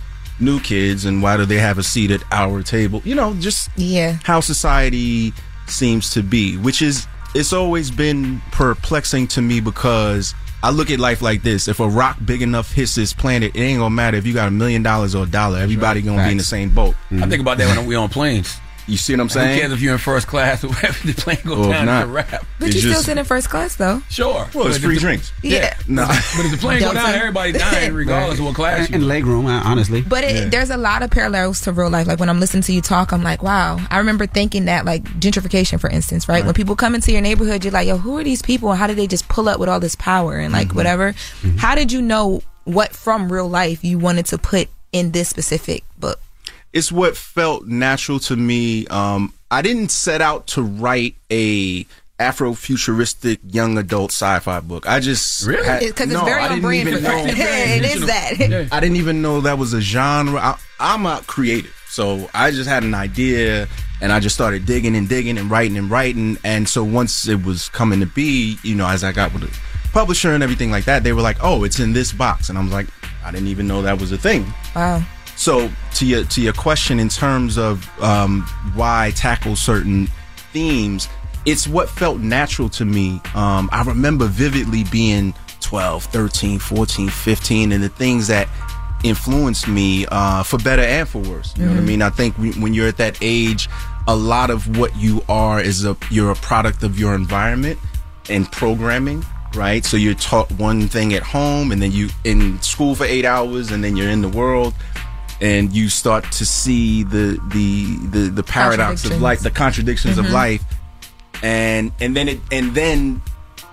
new 0.40 0.60
kids, 0.60 1.04
and 1.04 1.22
why 1.22 1.36
do 1.36 1.44
they 1.44 1.58
have 1.58 1.78
a 1.78 1.82
seat 1.82 2.10
at 2.10 2.22
our 2.30 2.62
table? 2.62 3.02
You 3.04 3.14
know, 3.14 3.34
just 3.34 3.70
yeah, 3.76 4.18
how 4.22 4.40
society 4.40 5.32
seems 5.66 6.10
to 6.10 6.22
be, 6.22 6.56
which 6.56 6.80
is 6.80 7.06
it's 7.34 7.52
always 7.52 7.90
been 7.90 8.40
perplexing 8.52 9.26
to 9.28 9.42
me 9.42 9.60
because 9.60 10.34
I 10.62 10.70
look 10.70 10.90
at 10.90 10.98
life 10.98 11.22
like 11.22 11.42
this. 11.42 11.68
If 11.68 11.78
a 11.78 11.88
rock 11.88 12.18
big 12.24 12.42
enough 12.42 12.72
hits 12.72 12.94
this 12.96 13.12
planet, 13.12 13.54
it 13.54 13.60
ain't 13.60 13.78
gonna 13.78 13.94
matter 13.94 14.16
if 14.16 14.26
you 14.26 14.34
got 14.34 14.48
a 14.48 14.50
million 14.50 14.82
dollars 14.82 15.14
or 15.14 15.24
a 15.24 15.26
dollar. 15.26 15.58
Everybody 15.58 16.02
gonna 16.02 16.24
be 16.24 16.32
in 16.32 16.38
the 16.38 16.44
same 16.44 16.70
boat. 16.70 16.96
I 17.12 17.26
think 17.28 17.40
about 17.40 17.58
that 17.58 17.76
when 17.76 17.86
we 17.86 17.94
on 17.94 18.08
planes. 18.08 18.58
You 18.88 18.96
see 18.96 19.12
what 19.12 19.20
I'm 19.20 19.28
saying? 19.28 19.46
Who 19.48 19.52
saying? 19.54 19.60
cares 19.60 19.72
if 19.74 19.80
you're 19.82 19.92
in 19.92 19.98
first 19.98 20.26
class 20.26 20.64
or 20.64 20.68
whatever 20.68 21.06
the 21.06 21.12
plane 21.12 21.38
goes 21.44 21.58
Or 21.66 21.70
if 21.70 21.76
down 21.76 21.86
not. 21.86 22.00
to 22.02 22.06
rap? 22.08 22.46
But 22.58 22.74
you 22.74 22.80
still 22.80 23.02
sit 23.02 23.18
in 23.18 23.24
first 23.24 23.50
class 23.50 23.76
though. 23.76 24.00
Sure. 24.08 24.48
Well, 24.54 24.66
it's 24.66 24.78
But 24.78 24.84
free 24.86 24.94
the- 24.94 25.00
drinks. 25.00 25.30
Yeah. 25.42 25.76
No. 25.86 26.06
But 26.06 26.46
if 26.46 26.50
the 26.52 26.56
plane 26.56 26.80
go 26.80 26.92
down, 26.94 27.14
everybody 27.14 27.52
dying 27.52 27.92
regardless 27.92 28.38
of 28.38 28.46
what 28.46 28.54
class 28.54 28.80
And, 28.80 28.88
you 28.88 28.94
and 28.96 29.06
leg 29.06 29.26
room, 29.26 29.46
uh, 29.46 29.62
honestly. 29.62 30.00
But 30.00 30.24
it, 30.24 30.50
there's 30.50 30.70
a 30.70 30.76
lot 30.78 31.02
of 31.02 31.10
parallels 31.10 31.60
to 31.62 31.72
real 31.72 31.90
life. 31.90 32.06
Like 32.06 32.18
when 32.18 32.28
I'm 32.30 32.40
listening 32.40 32.62
to 32.64 32.72
you 32.72 32.80
talk, 32.80 33.12
I'm 33.12 33.22
like, 33.22 33.42
wow. 33.42 33.78
I 33.90 33.98
remember 33.98 34.26
thinking 34.26 34.64
that, 34.64 34.84
like 34.86 35.04
gentrification, 35.20 35.78
for 35.78 35.90
instance, 35.90 36.28
right? 36.28 36.44
When 36.44 36.54
people 36.54 36.74
come 36.74 36.94
into 36.94 37.12
your 37.12 37.20
neighborhood, 37.20 37.64
you're 37.64 37.72
like, 37.72 37.86
yo, 37.88 37.98
who 37.98 38.16
are 38.16 38.24
these 38.24 38.40
people? 38.42 38.70
And 38.70 38.78
how 38.78 38.86
did 38.86 38.96
they 38.96 39.06
just 39.06 39.28
pull 39.28 39.48
up 39.48 39.60
with 39.60 39.68
all 39.68 39.80
this 39.80 39.94
power 39.96 40.38
and 40.38 40.52
like 40.52 40.74
whatever? 40.74 41.14
How 41.58 41.74
did 41.74 41.92
you 41.92 42.00
know 42.00 42.42
what 42.64 42.92
from 42.94 43.30
real 43.30 43.48
life 43.48 43.84
you 43.84 43.98
wanted 43.98 44.24
to 44.26 44.38
put 44.38 44.68
in 44.92 45.10
this 45.12 45.28
specific 45.28 45.84
book? 45.98 46.18
It's 46.78 46.90
what 46.92 47.16
felt 47.16 47.66
natural 47.66 48.18
to 48.20 48.36
me. 48.36 48.86
Um, 48.86 49.32
I 49.50 49.60
didn't 49.62 49.90
set 49.90 50.20
out 50.22 50.46
to 50.48 50.62
write 50.62 51.16
a 51.30 51.84
Afrofuturistic 52.20 53.38
young 53.50 53.78
adult 53.78 54.10
sci-fi 54.12 54.60
book. 54.60 54.88
I 54.88 55.00
just 55.00 55.46
Really? 55.46 55.64
had- 55.66 55.80
'Cause 55.94 56.10
it's 56.10 56.20
very 56.22 56.40
I 56.40 56.44
on 56.44 56.48
didn't 56.50 56.62
brand 56.62 56.88
even 56.88 57.02
for- 57.04 57.08
know- 57.10 57.24
It 57.28 57.84
is 57.84 58.06
that. 58.06 58.68
I 58.72 58.80
didn't 58.80 58.96
even 58.96 59.22
know 59.22 59.40
that 59.42 59.58
was 59.58 59.72
a 59.72 59.80
genre. 59.80 60.40
I, 60.40 60.56
I'm 60.80 61.06
a 61.06 61.22
creative, 61.26 61.74
so 61.88 62.28
I 62.34 62.50
just 62.50 62.68
had 62.68 62.82
an 62.82 62.94
idea, 62.94 63.68
and 64.00 64.12
I 64.12 64.20
just 64.20 64.34
started 64.34 64.66
digging 64.66 64.96
and 64.96 65.08
digging 65.08 65.38
and 65.38 65.50
writing 65.50 65.76
and 65.76 65.90
writing. 65.90 66.38
And 66.44 66.68
so 66.68 66.82
once 66.82 67.28
it 67.28 67.44
was 67.44 67.68
coming 67.68 68.00
to 68.00 68.06
be, 68.06 68.58
you 68.62 68.74
know, 68.74 68.86
as 68.88 69.04
I 69.04 69.12
got 69.12 69.32
with 69.32 69.42
the 69.42 69.58
publisher 69.92 70.32
and 70.32 70.42
everything 70.42 70.70
like 70.70 70.84
that, 70.86 71.04
they 71.04 71.12
were 71.12 71.22
like, 71.22 71.36
"Oh, 71.40 71.64
it's 71.64 71.78
in 71.80 71.92
this 71.92 72.12
box," 72.12 72.48
and 72.48 72.58
I 72.58 72.62
was 72.62 72.72
like, 72.72 72.86
"I 73.24 73.30
didn't 73.30 73.48
even 73.48 73.66
know 73.68 73.82
that 73.82 73.98
was 74.00 74.10
a 74.12 74.18
thing." 74.18 74.52
Wow. 74.74 75.02
So 75.38 75.70
to 75.94 76.04
your 76.06 76.24
to 76.24 76.40
your 76.42 76.52
question 76.52 76.98
in 76.98 77.08
terms 77.08 77.56
of 77.58 77.88
um, 78.02 78.42
why 78.74 79.12
tackle 79.14 79.54
certain 79.54 80.08
themes, 80.52 81.08
it's 81.46 81.68
what 81.68 81.88
felt 81.88 82.18
natural 82.18 82.68
to 82.70 82.84
me. 82.84 83.20
Um, 83.36 83.68
I 83.72 83.82
remember 83.86 84.26
vividly 84.26 84.82
being 84.90 85.32
12, 85.60 86.04
13, 86.04 86.58
14, 86.58 87.08
15, 87.08 87.72
and 87.72 87.84
the 87.84 87.88
things 87.88 88.26
that 88.26 88.48
influenced 89.04 89.68
me 89.68 90.06
uh, 90.10 90.42
for 90.42 90.58
better 90.58 90.82
and 90.82 91.08
for 91.08 91.20
worse. 91.20 91.54
You 91.56 91.66
know 91.66 91.70
what 91.70 91.78
I 91.78 91.82
Mhm. 91.82 91.86
mean? 91.86 92.02
I 92.02 92.10
think 92.10 92.34
when 92.36 92.74
you're 92.74 92.88
at 92.88 92.96
that 92.96 93.16
age, 93.20 93.68
a 94.08 94.16
lot 94.16 94.50
of 94.50 94.76
what 94.76 94.96
you 94.96 95.22
are 95.28 95.60
is 95.60 95.84
a 95.84 95.96
you're 96.10 96.32
a 96.32 96.36
product 96.36 96.82
of 96.82 96.98
your 96.98 97.14
environment 97.14 97.78
and 98.28 98.50
programming. 98.50 99.24
Right, 99.54 99.82
so 99.86 99.96
you're 99.96 100.12
taught 100.12 100.50
one 100.52 100.88
thing 100.88 101.14
at 101.14 101.22
home, 101.22 101.72
and 101.72 101.80
then 101.80 101.90
you 101.90 102.10
in 102.24 102.60
school 102.60 102.94
for 102.94 103.04
eight 103.06 103.24
hours, 103.24 103.70
and 103.70 103.82
then 103.82 103.96
you're 103.96 104.10
in 104.10 104.20
the 104.20 104.28
world, 104.28 104.74
and 105.40 105.72
you 105.72 105.88
start 105.88 106.24
to 106.32 106.44
see 106.46 107.02
the 107.04 107.40
the 107.48 107.96
the, 108.08 108.28
the 108.30 108.42
paradox 108.42 109.04
of 109.04 109.20
life, 109.20 109.40
the 109.40 109.50
contradictions 109.50 110.18
of 110.18 110.26
Mhm. 110.26 110.32
life, 110.32 110.64
and 111.42 111.92
and 112.00 112.16
then 112.16 112.28
it 112.28 112.40
and 112.50 112.74
then 112.74 113.22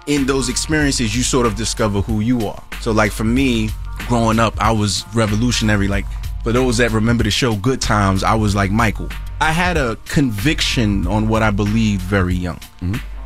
in 0.08 0.26
those 0.28 0.50
experiences 0.50 1.16
you 1.16 1.24
sort 1.24 1.46
of 1.46 1.56
discover 1.56 2.02
who 2.02 2.20
you 2.20 2.48
are. 2.48 2.62
So 2.82 2.92
like 2.92 3.12
for 3.12 3.24
me, 3.24 3.70
growing 4.08 4.40
up, 4.40 4.54
I 4.62 4.72
was 4.72 5.04
revolutionary. 5.16 5.88
Like 5.88 6.06
for 6.44 6.52
those 6.52 6.78
that 6.78 6.92
remember 6.92 7.24
the 7.24 7.32
show 7.32 7.56
Good 7.56 7.82
Times, 7.82 8.24
I 8.24 8.36
was 8.36 8.56
like 8.56 8.70
Michael. 8.72 9.10
I 9.42 9.52
had 9.52 9.78
a 9.78 9.98
conviction 10.06 11.08
on 11.08 11.28
what 11.28 11.42
I 11.44 11.50
believed 11.52 12.02
very 12.04 12.36
young. 12.36 12.60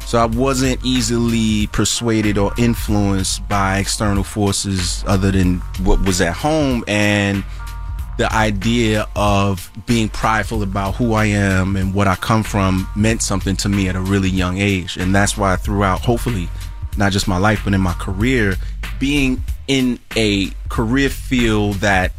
So 0.05 0.17
I 0.17 0.25
wasn't 0.25 0.83
easily 0.83 1.67
persuaded 1.67 2.37
or 2.39 2.51
influenced 2.57 3.47
by 3.47 3.77
external 3.77 4.23
forces 4.23 5.03
other 5.05 5.29
than 5.31 5.59
what 5.83 6.01
was 6.03 6.19
at 6.19 6.33
home 6.33 6.83
and 6.87 7.43
the 8.20 8.32
idea 8.34 9.07
of 9.15 9.72
being 9.86 10.09
prideful 10.09 10.61
about 10.61 10.93
who 10.95 11.13
I 11.13 11.28
am 11.28 11.78
and 11.78 11.93
what 11.93 12.05
I 12.05 12.15
come 12.15 12.43
from 12.43 12.86
meant 12.93 13.22
something 13.22 13.55
to 13.55 13.70
me 13.70 13.88
at 13.88 13.95
a 13.95 14.01
really 14.01 14.28
young 14.28 14.57
age. 14.57 14.97
And 14.97 15.15
that's 15.15 15.38
why 15.38 15.55
throughout, 15.55 16.01
hopefully, 16.01 16.49
not 16.97 17.13
just 17.13 17.30
my 17.30 17.38
life, 17.38 17.61
but 17.63 17.74
in 17.74 17.80
my 17.80 17.93
career, 17.93 18.55
being 18.99 19.41
in 19.70 19.99
a 20.17 20.49
career 20.67 21.07
field 21.07 21.76
that 21.76 22.11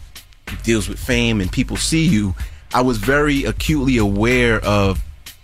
deals 0.63 0.89
with 0.89 0.99
fame 0.99 1.39
and 1.39 1.53
people 1.53 1.77
see 1.77 2.07
you, 2.07 2.35
I 2.73 2.81
was 2.81 2.97
very 2.97 3.45
acutely 3.45 3.99
aware 3.99 4.59
of 4.65 5.03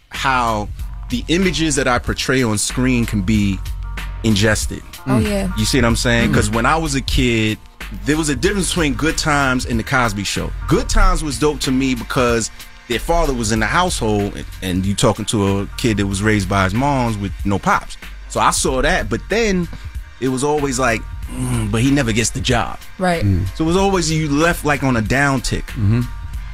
how 0.08 0.70
the 1.10 1.22
images 1.28 1.76
that 1.76 1.86
I 1.86 1.98
portray 1.98 2.42
on 2.42 2.56
screen 2.56 3.04
can 3.04 3.20
be 3.20 3.58
ingested. 4.24 4.82
Oh, 5.06 5.18
yeah. 5.18 5.52
You 5.58 5.66
see 5.66 5.76
what 5.76 5.84
I'm 5.84 5.96
saying? 5.96 6.30
Mm. 6.30 6.32
Because 6.32 6.48
when 6.48 6.64
I 6.64 6.78
was 6.78 6.94
a 6.94 7.02
kid, 7.02 7.58
there 8.04 8.16
was 8.16 8.28
a 8.28 8.36
difference 8.36 8.68
between 8.68 8.94
Good 8.94 9.18
Times 9.18 9.66
and 9.66 9.78
The 9.78 9.84
Cosby 9.84 10.24
Show. 10.24 10.50
Good 10.68 10.88
Times 10.88 11.22
was 11.22 11.38
dope 11.38 11.60
to 11.60 11.70
me 11.70 11.94
because 11.94 12.50
their 12.88 12.98
father 12.98 13.34
was 13.34 13.52
in 13.52 13.60
the 13.60 13.66
household, 13.66 14.36
and, 14.36 14.46
and 14.62 14.86
you 14.86 14.94
talking 14.94 15.24
to 15.26 15.58
a 15.60 15.66
kid 15.76 15.96
that 15.98 16.06
was 16.06 16.22
raised 16.22 16.48
by 16.48 16.64
his 16.64 16.74
moms 16.74 17.18
with 17.18 17.32
no 17.44 17.58
pops. 17.58 17.96
So 18.28 18.40
I 18.40 18.50
saw 18.50 18.82
that, 18.82 19.08
but 19.08 19.20
then 19.28 19.68
it 20.20 20.28
was 20.28 20.44
always 20.44 20.78
like, 20.78 21.00
mm, 21.28 21.70
but 21.70 21.82
he 21.82 21.90
never 21.90 22.12
gets 22.12 22.30
the 22.30 22.40
job. 22.40 22.78
Right. 22.98 23.22
So 23.54 23.64
it 23.64 23.66
was 23.66 23.76
always 23.76 24.10
you 24.10 24.28
left 24.28 24.64
like 24.64 24.82
on 24.82 24.96
a 24.96 25.02
down 25.02 25.40
tick. 25.40 25.68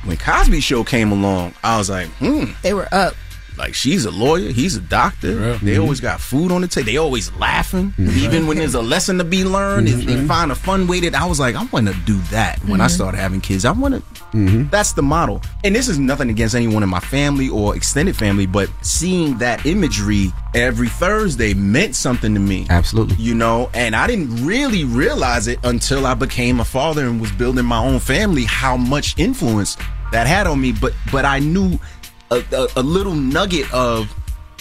When 0.04 0.16
Cosby 0.16 0.60
Show 0.60 0.82
came 0.82 1.12
along, 1.12 1.54
I 1.62 1.78
was 1.78 1.88
like, 1.88 2.08
hmm. 2.18 2.46
They 2.62 2.74
were 2.74 2.88
up. 2.92 3.14
Like 3.56 3.74
she's 3.74 4.04
a 4.04 4.10
lawyer, 4.10 4.50
he's 4.50 4.76
a 4.76 4.80
doctor. 4.80 5.34
They 5.58 5.72
mm-hmm. 5.72 5.82
always 5.82 6.00
got 6.00 6.20
food 6.20 6.50
on 6.52 6.62
the 6.62 6.68
table. 6.68 6.86
They 6.86 6.96
always 6.96 7.32
laughing, 7.36 7.92
mm-hmm. 7.98 8.18
even 8.18 8.46
when 8.46 8.56
there's 8.58 8.74
a 8.74 8.82
lesson 8.82 9.18
to 9.18 9.24
be 9.24 9.44
learned. 9.44 9.88
They- 9.88 10.02
They 10.12 10.26
find 10.26 10.50
a 10.50 10.54
fun 10.54 10.86
way 10.86 11.00
that 11.00 11.14
I 11.14 11.24
was 11.26 11.38
like, 11.40 11.54
I 11.54 11.64
want 11.66 11.86
to 11.88 11.94
do 12.04 12.18
that 12.30 12.58
when 12.66 12.80
I 12.80 12.86
Mhm. 12.86 12.90
started 12.90 13.18
having 13.18 13.40
kids. 13.40 13.64
I 13.64 13.70
want 13.72 13.94
to. 13.94 14.02
That's 14.70 14.92
the 14.92 15.02
model. 15.02 15.42
And 15.62 15.76
this 15.76 15.88
is 15.88 15.98
nothing 15.98 16.30
against 16.30 16.54
anyone 16.54 16.82
in 16.82 16.88
my 16.88 17.00
family 17.00 17.48
or 17.50 17.76
extended 17.76 18.16
family, 18.16 18.46
but 18.46 18.70
seeing 18.80 19.36
that 19.38 19.66
imagery 19.66 20.32
every 20.54 20.88
Thursday 20.88 21.52
meant 21.54 21.94
something 21.94 22.32
to 22.34 22.40
me. 22.40 22.66
Absolutely. 22.70 23.16
You 23.16 23.34
know, 23.34 23.68
and 23.74 23.94
I 23.94 24.06
didn't 24.06 24.44
really 24.46 24.84
realize 24.84 25.48
it 25.48 25.58
until 25.64 26.06
I 26.06 26.14
became 26.14 26.60
a 26.60 26.64
father 26.64 27.06
and 27.06 27.20
was 27.20 27.30
building 27.32 27.66
my 27.66 27.78
own 27.78 27.98
family. 28.00 28.44
How 28.44 28.76
much 28.76 29.14
influence 29.18 29.76
that 30.12 30.26
had 30.26 30.46
on 30.46 30.60
me, 30.60 30.72
but 30.72 30.92
but 31.10 31.24
I 31.24 31.38
knew 31.38 31.78
a, 32.32 32.44
a, 32.52 32.68
a 32.76 32.82
little 32.82 33.14
nugget 33.14 33.72
of, 33.72 34.12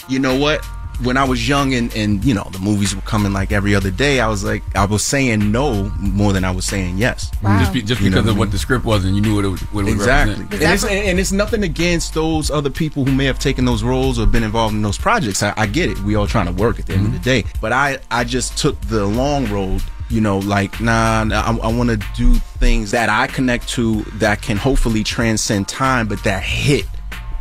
you 0.10 0.20
know 0.20 0.38
what? 0.38 0.64
When 1.04 1.18
I 1.18 1.24
was 1.24 1.50
young 1.50 1.74
and 1.74 1.92
and 1.96 2.24
you 2.24 2.36
know 2.36 2.48
the 2.52 2.60
movies 2.60 2.96
were 2.96 3.02
coming 3.02 3.34
like 3.34 3.52
every 3.52 3.74
other 3.74 3.90
day, 3.90 4.20
I 4.20 4.28
was 4.28 4.44
like 4.44 4.62
I 4.76 4.86
was 4.86 5.04
saying 5.04 5.52
no 5.52 5.86
more 5.98 6.32
than 6.32 6.46
I 6.46 6.52
was 6.52 6.64
saying 6.64 7.00
yes. 7.00 7.32
Just, 7.42 7.74
be, 7.74 7.82
just 7.82 8.02
You 8.02 8.12
know 8.12 8.18
because 8.18 8.26
what 8.26 8.32
of 8.32 8.36
I 8.36 8.40
what 8.40 8.46
mean? 8.46 8.52
the 8.52 8.58
script 8.60 8.86
was, 8.86 9.04
and 9.04 9.16
you 9.16 9.22
knew 9.24 9.36
what 9.36 9.46
it 9.46 9.48
would, 9.48 9.60
what 9.74 9.82
it 9.82 9.86
would 9.86 9.94
Exactly, 9.94 10.36
represent. 10.36 10.62
and 10.62 10.74
it's, 10.74 10.86
and 10.86 11.20
it's 11.20 11.32
nothing 11.32 11.64
against 11.64 12.14
those 12.14 12.52
other 12.52 12.70
people 12.70 13.04
who 13.04 13.12
may 13.16 13.26
have 13.26 13.40
taken 13.40 13.66
those 13.66 13.82
roles 13.84 14.20
or 14.20 14.28
been 14.28 14.44
involved 14.44 14.76
in 14.76 14.84
those 14.84 15.00
projects. 15.00 15.42
I, 15.42 15.56
I 15.58 15.66
get 15.66 15.90
it. 15.90 15.98
We 16.02 16.14
all 16.14 16.28
trying 16.28 16.46
to 16.46 16.52
work 16.52 16.78
at 16.80 16.86
the 16.86 16.94
end 16.94 17.08
of 17.08 17.12
the 17.14 17.18
mm-hmm. 17.18 17.48
day, 17.48 17.54
but 17.62 17.72
I 17.74 17.98
I 18.12 18.24
just 18.24 18.60
took 18.60 18.80
the 18.82 19.04
long 19.06 19.48
road. 19.50 19.82
You 20.10 20.22
know, 20.22 20.38
like 20.40 20.80
nah, 20.82 21.24
nah 21.24 21.42
I, 21.42 21.70
I 21.70 21.74
want 21.74 21.90
to 21.90 21.98
do 22.16 22.36
things 22.60 22.92
that 22.92 23.10
I 23.10 23.26
connect 23.26 23.70
to 23.70 24.02
that 24.20 24.44
can 24.44 24.58
hopefully 24.58 25.04
transcend 25.04 25.68
time, 25.68 26.08
but 26.08 26.22
that 26.26 26.44
hit. 26.44 26.86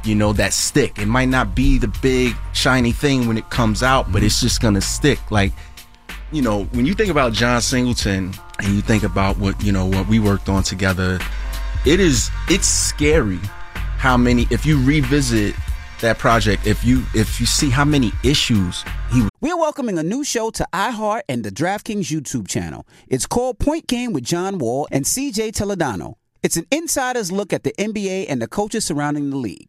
You 0.05 0.14
know, 0.14 0.32
that 0.34 0.53
stick. 0.55 0.98
It 0.98 1.07
might 1.07 1.28
not 1.28 1.55
be 1.55 1.78
the 1.78 1.88
big 2.01 2.34
shiny 2.53 2.92
thing 2.92 3.28
when 3.28 3.36
it 3.36 3.51
comes 3.51 3.82
out, 3.82 4.11
but 4.11 4.22
it's 4.22 4.36
mm-hmm. 4.36 4.46
just 4.46 4.61
gonna 4.62 4.80
stick. 4.80 5.30
Like 5.30 5.53
you 6.32 6.42
know, 6.42 6.64
when 6.66 6.86
you 6.86 6.94
think 6.94 7.11
about 7.11 7.32
John 7.32 7.61
Singleton 7.61 8.32
and 8.61 8.74
you 8.74 8.80
think 8.80 9.03
about 9.03 9.38
what, 9.38 9.61
you 9.62 9.72
know, 9.72 9.86
what 9.86 10.07
we 10.07 10.18
worked 10.20 10.48
on 10.48 10.62
together, 10.62 11.18
it 11.84 11.98
is 11.98 12.30
it's 12.48 12.68
scary 12.68 13.40
how 13.98 14.16
many 14.16 14.46
if 14.51 14.64
you 14.64 14.82
revisit 14.84 15.55
that 16.01 16.18
project, 16.18 16.66
if 16.66 16.84
you 16.84 17.05
if 17.14 17.40
you 17.40 17.46
see 17.46 17.68
how 17.68 17.84
many 17.84 18.12
issues 18.22 18.84
he 19.12 19.28
We're 19.40 19.57
welcoming 19.57 19.98
a 19.98 20.03
new 20.03 20.24
show 20.24 20.51
to 20.51 20.66
iHeart 20.72 21.22
and 21.28 21.44
the 21.44 21.51
DraftKings 21.51 22.07
YouTube 22.07 22.48
channel. 22.48 22.86
It's 23.09 23.26
called 23.26 23.59
Point 23.59 23.86
Game 23.86 24.12
with 24.12 24.24
John 24.24 24.59
Wall 24.59 24.86
and 24.90 25.05
CJ 25.05 25.53
Toledano. 25.53 26.14
It's 26.42 26.57
an 26.57 26.66
insider's 26.70 27.30
look 27.30 27.53
at 27.53 27.64
the 27.64 27.72
NBA 27.72 28.26
and 28.28 28.40
the 28.40 28.48
coaches 28.48 28.86
surrounding 28.86 29.30
the 29.30 29.36
league. 29.36 29.68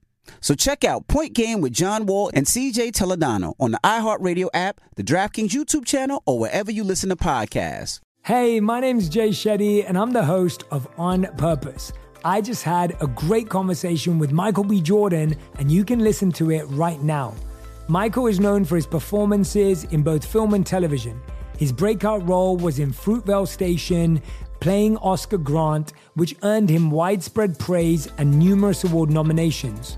So 0.39 0.55
check 0.55 0.83
out 0.83 1.07
Point 1.07 1.33
Game 1.33 1.61
with 1.61 1.73
John 1.73 2.05
Wall 2.05 2.31
and 2.33 2.45
CJ 2.45 2.91
Toledano 2.91 3.53
on 3.59 3.71
the 3.71 3.79
iHeartRadio 3.83 4.49
app, 4.53 4.81
the 4.95 5.03
DraftKings 5.03 5.49
YouTube 5.49 5.85
channel, 5.85 6.21
or 6.25 6.39
wherever 6.39 6.71
you 6.71 6.83
listen 6.83 7.09
to 7.09 7.15
podcasts. 7.15 7.99
Hey, 8.23 8.59
my 8.59 8.79
name's 8.79 9.09
Jay 9.09 9.29
Shetty, 9.29 9.83
and 9.87 9.97
I'm 9.97 10.11
the 10.11 10.25
host 10.25 10.63
of 10.71 10.87
On 10.97 11.23
Purpose. 11.37 11.91
I 12.23 12.39
just 12.39 12.63
had 12.63 12.95
a 13.01 13.07
great 13.07 13.49
conversation 13.49 14.19
with 14.19 14.31
Michael 14.31 14.63
B. 14.63 14.79
Jordan, 14.79 15.35
and 15.57 15.71
you 15.71 15.83
can 15.83 15.99
listen 15.99 16.31
to 16.33 16.51
it 16.51 16.63
right 16.65 17.01
now. 17.01 17.33
Michael 17.87 18.27
is 18.27 18.39
known 18.39 18.63
for 18.63 18.75
his 18.75 18.85
performances 18.85 19.85
in 19.85 20.03
both 20.03 20.23
film 20.23 20.53
and 20.53 20.65
television. 20.65 21.19
His 21.57 21.71
breakout 21.71 22.27
role 22.27 22.57
was 22.57 22.79
in 22.79 22.93
Fruitvale 22.93 23.47
Station, 23.47 24.21
playing 24.59 24.97
Oscar 24.97 25.39
Grant, 25.39 25.93
which 26.13 26.35
earned 26.43 26.69
him 26.69 26.91
widespread 26.91 27.57
praise 27.57 28.07
and 28.17 28.37
numerous 28.37 28.83
award 28.83 29.09
nominations. 29.09 29.97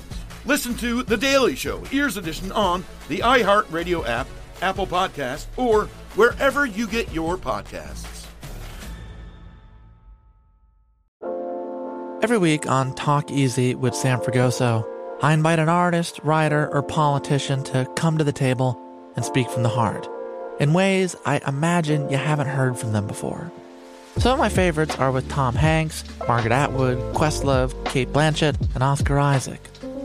Listen 0.45 0.75
to 0.77 1.03
The 1.03 1.17
Daily 1.17 1.55
Show, 1.55 1.83
Ears 1.91 2.17
Edition, 2.17 2.51
on 2.51 2.83
the 3.09 3.19
iHeartRadio 3.19 4.07
app, 4.07 4.27
Apple 4.61 4.87
Podcast, 4.87 5.45
or 5.55 5.85
wherever 6.15 6.65
you 6.65 6.87
get 6.87 7.11
your 7.11 7.37
podcasts. 7.37 8.25
Every 12.23 12.37
week 12.37 12.67
on 12.69 12.93
Talk 12.95 13.31
Easy 13.31 13.73
with 13.75 13.95
Sam 13.95 14.19
Fragoso, 14.19 14.87
I 15.23 15.33
invite 15.33 15.59
an 15.59 15.69
artist, 15.69 16.19
writer, 16.23 16.67
or 16.71 16.81
politician 16.83 17.63
to 17.65 17.87
come 17.95 18.17
to 18.17 18.23
the 18.23 18.31
table 18.31 18.79
and 19.15 19.25
speak 19.25 19.49
from 19.49 19.63
the 19.63 19.69
heart 19.69 20.07
in 20.59 20.73
ways 20.73 21.15
I 21.25 21.41
imagine 21.47 22.09
you 22.09 22.17
haven't 22.17 22.47
heard 22.47 22.77
from 22.77 22.93
them 22.93 23.07
before. 23.07 23.51
Some 24.17 24.33
of 24.33 24.39
my 24.39 24.49
favorites 24.49 24.95
are 24.97 25.11
with 25.11 25.29
Tom 25.29 25.55
Hanks, 25.55 26.03
Margaret 26.27 26.51
Atwood, 26.51 26.97
Questlove, 27.15 27.73
Cate 27.85 28.11
Blanchett, 28.11 28.55
and 28.75 28.83
Oscar 28.83 29.17
Isaac. 29.17 29.61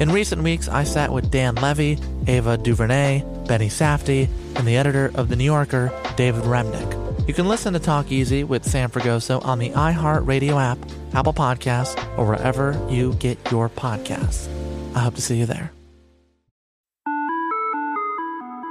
In 0.00 0.10
recent 0.10 0.42
weeks, 0.42 0.66
I 0.68 0.82
sat 0.82 1.12
with 1.12 1.30
Dan 1.30 1.54
Levy, 1.54 2.00
Ava 2.26 2.56
DuVernay, 2.56 3.22
Benny 3.46 3.68
Safdie, 3.68 4.28
and 4.56 4.66
the 4.66 4.76
editor 4.76 5.12
of 5.14 5.28
The 5.28 5.36
New 5.36 5.44
Yorker, 5.44 5.92
David 6.16 6.42
Remnick. 6.42 7.28
You 7.28 7.32
can 7.32 7.46
listen 7.46 7.74
to 7.74 7.78
Talk 7.78 8.10
Easy 8.10 8.42
with 8.42 8.64
Sam 8.64 8.90
Fragoso 8.90 9.44
on 9.44 9.60
the 9.60 9.70
iHeartRadio 9.70 10.60
app, 10.60 10.78
Apple 11.14 11.32
Podcasts, 11.32 11.96
or 12.18 12.26
wherever 12.26 12.76
you 12.90 13.14
get 13.14 13.38
your 13.52 13.68
podcasts. 13.68 14.48
I 14.96 14.98
hope 14.98 15.14
to 15.14 15.22
see 15.22 15.38
you 15.38 15.46
there. 15.46 15.70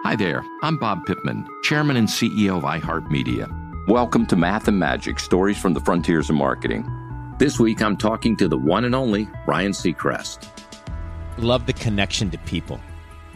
Hi 0.04 0.18
there, 0.18 0.44
I'm 0.62 0.78
Bob 0.78 1.06
Pittman, 1.06 1.48
Chairman 1.64 1.96
and 1.96 2.08
CEO 2.10 2.58
of 2.58 2.64
iHeartMedia. 2.64 3.88
Welcome 3.88 4.26
to 4.26 4.36
Math 4.36 4.68
and 4.68 4.78
Magic 4.78 5.20
Stories 5.20 5.58
from 5.58 5.74
the 5.74 5.80
Frontiers 5.80 6.30
of 6.30 6.36
Marketing. 6.36 6.86
This 7.40 7.62
week 7.62 7.82
I'm 7.82 7.96
talking 7.96 8.36
to 8.38 8.50
the 8.50 8.58
one 8.58 8.84
and 8.84 8.94
only 8.94 9.30
Ryan 9.48 9.72
Seacrest. 9.72 10.63
Love 11.38 11.66
the 11.66 11.74
connection 11.74 12.30
to 12.32 12.38
people. 12.40 12.80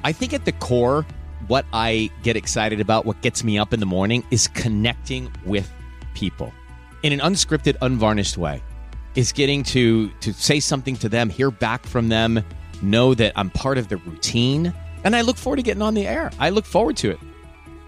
I 0.04 0.12
think 0.12 0.34
at 0.34 0.45
the 0.45 0.52
core, 0.52 1.06
what 1.48 1.66
I 1.74 2.10
get 2.24 2.36
excited 2.36 2.80
about, 2.80 3.06
what 3.06 3.22
gets 3.22 3.43
me 3.43 3.58
up 3.58 3.74
in 3.74 3.80
the 3.80 3.86
morning, 3.86 4.24
is 4.32 4.48
connecting 4.48 5.32
with 5.45 5.72
people 6.14 6.54
in 7.04 7.14
an 7.14 7.20
unscripted, 7.20 7.76
unvarnished 7.82 8.38
way. 8.38 8.62
Is 9.16 9.32
getting 9.32 9.64
to 9.64 10.10
to 10.20 10.34
say 10.34 10.60
something 10.60 10.95
to 10.98 11.10
them, 11.10 11.30
hear 11.30 11.50
back 11.50 11.86
from 11.86 12.10
them, 12.10 12.43
know 12.82 13.14
that 13.16 13.34
I'm 13.36 13.50
part 13.50 13.78
of 13.78 13.88
the 13.88 13.98
routine, 13.98 14.74
and 15.04 15.16
I 15.16 15.22
look 15.22 15.38
forward 15.38 15.58
to 15.58 15.64
getting 15.64 15.82
on 15.82 15.95
the 15.95 16.08
air. 16.08 16.32
I 16.39 16.50
look 16.50 16.66
forward 16.66 16.98
to 16.98 17.12
it. 17.12 17.20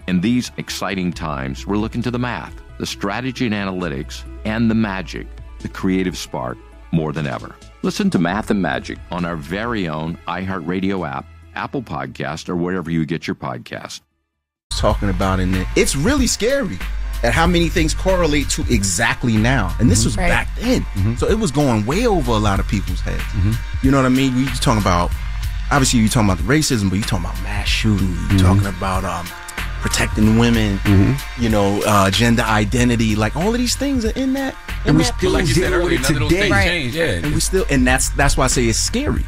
In 0.07 0.21
these 0.21 0.51
exciting 0.57 1.13
times, 1.13 1.67
we're 1.67 1.77
looking 1.77 2.01
to 2.01 2.09
the 2.09 2.17
math, 2.17 2.55
the 2.79 2.87
strategy 2.87 3.45
and 3.45 3.53
analytics, 3.53 4.23
and 4.43 4.71
the 4.71 4.75
magic, 4.75 5.27
the 5.59 5.69
creative 5.69 6.17
spark, 6.17 6.57
more 6.91 7.13
than 7.13 7.27
ever. 7.27 7.55
Listen 7.81 8.09
to 8.09 8.19
Math 8.19 8.51
and 8.51 8.61
Magic 8.61 8.97
on 9.09 9.23
our 9.23 9.37
very 9.37 9.87
own 9.87 10.17
iHeartRadio 10.27 11.09
app, 11.09 11.25
Apple 11.55 11.81
Podcast, 11.81 12.49
or 12.49 12.57
wherever 12.57 12.91
you 12.91 13.05
get 13.05 13.25
your 13.25 13.35
podcast. 13.35 14.01
Talking 14.71 15.09
about 15.09 15.39
in 15.39 15.55
it, 15.55 15.65
it's 15.77 15.95
really 15.95 16.27
scary 16.27 16.77
at 17.23 17.33
how 17.33 17.47
many 17.47 17.69
things 17.69 17.93
correlate 17.93 18.49
to 18.49 18.63
exactly 18.69 19.37
now. 19.37 19.73
And 19.79 19.89
this 19.89 19.99
mm-hmm. 19.99 20.07
was 20.07 20.17
Right. 20.17 20.27
back 20.27 20.49
then. 20.57 20.81
Mm-hmm. 20.81 21.15
So 21.15 21.27
it 21.27 21.39
was 21.39 21.51
going 21.51 21.85
way 21.85 22.05
over 22.05 22.31
a 22.31 22.37
lot 22.37 22.59
of 22.59 22.67
people's 22.67 22.99
heads. 22.99 23.23
Mm-hmm. 23.23 23.53
You 23.85 23.91
know 23.91 23.97
what 23.97 24.05
I 24.05 24.09
mean? 24.09 24.35
We 24.35 24.45
talking 24.47 24.81
about 24.81 25.11
obviously 25.71 26.01
you 26.01 26.09
talking 26.09 26.29
about 26.29 26.39
the 26.45 26.51
racism, 26.51 26.89
but 26.89 26.97
you 26.97 27.03
talking 27.03 27.25
about 27.25 27.41
mass 27.43 27.67
shooting, 27.69 28.13
you 28.29 28.39
talking 28.39 28.65
about 28.65 29.05
um 29.05 29.25
protecting 29.81 30.37
women, 30.37 30.79
you 31.39 31.49
know, 31.49 31.81
uh, 31.85 32.09
gender 32.11 32.43
identity, 32.43 33.15
like 33.15 33.35
all 33.35 33.49
of 33.49 33.57
these 33.57 33.75
things 33.75 34.05
are 34.05 34.11
in 34.11 34.33
that. 34.33 34.55
in 34.83 34.89
And 34.89 34.97
we 34.97 35.03
that 35.03 35.17
still, 35.17 35.31
like 35.31 35.47
you 35.47 35.53
deal 35.53 35.83
with 35.83 35.93
it 35.93 36.01
none 36.01 36.13
of 36.13 36.19
those 36.19 36.29
today. 36.29 36.49
things 36.49 36.63
change, 36.65 36.95
yeah. 36.95 37.05
And 37.25 37.33
we 37.33 37.39
still, 37.39 37.65
and 37.69 37.87
that's 37.87 38.09
that's 38.11 38.35
why 38.37 38.45
I 38.45 38.47
say 38.47 38.65
it's 38.65 38.77
scary. 38.79 39.25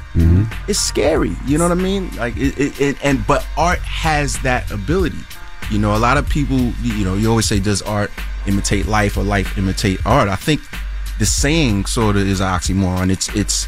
It's 0.67 0.79
scary. 0.79 1.35
You 1.45 1.57
know 1.57 1.65
what 1.67 1.77
I 1.77 1.81
mean? 1.81 2.15
Like 2.15 2.35
it, 2.37 2.59
it, 2.59 2.81
it, 2.81 2.97
and 3.03 3.25
but 3.25 3.45
art 3.57 3.79
has 3.79 4.37
that 4.43 4.69
ability. 4.71 5.19
You 5.69 5.79
know, 5.79 5.95
a 5.95 5.99
lot 5.99 6.17
of 6.17 6.27
people, 6.27 6.57
you 6.81 7.05
know, 7.05 7.15
you 7.15 7.29
always 7.29 7.45
say, 7.47 7.59
does 7.59 7.81
art 7.81 8.11
imitate 8.45 8.87
life 8.87 9.15
or 9.17 9.23
life 9.23 9.57
imitate 9.57 10.05
art? 10.05 10.27
I 10.27 10.35
think 10.35 10.61
the 11.19 11.25
saying 11.25 11.85
sort 11.85 12.17
of 12.17 12.27
is 12.27 12.41
an 12.41 12.47
oxymoron. 12.47 13.09
It's 13.09 13.33
it's 13.35 13.67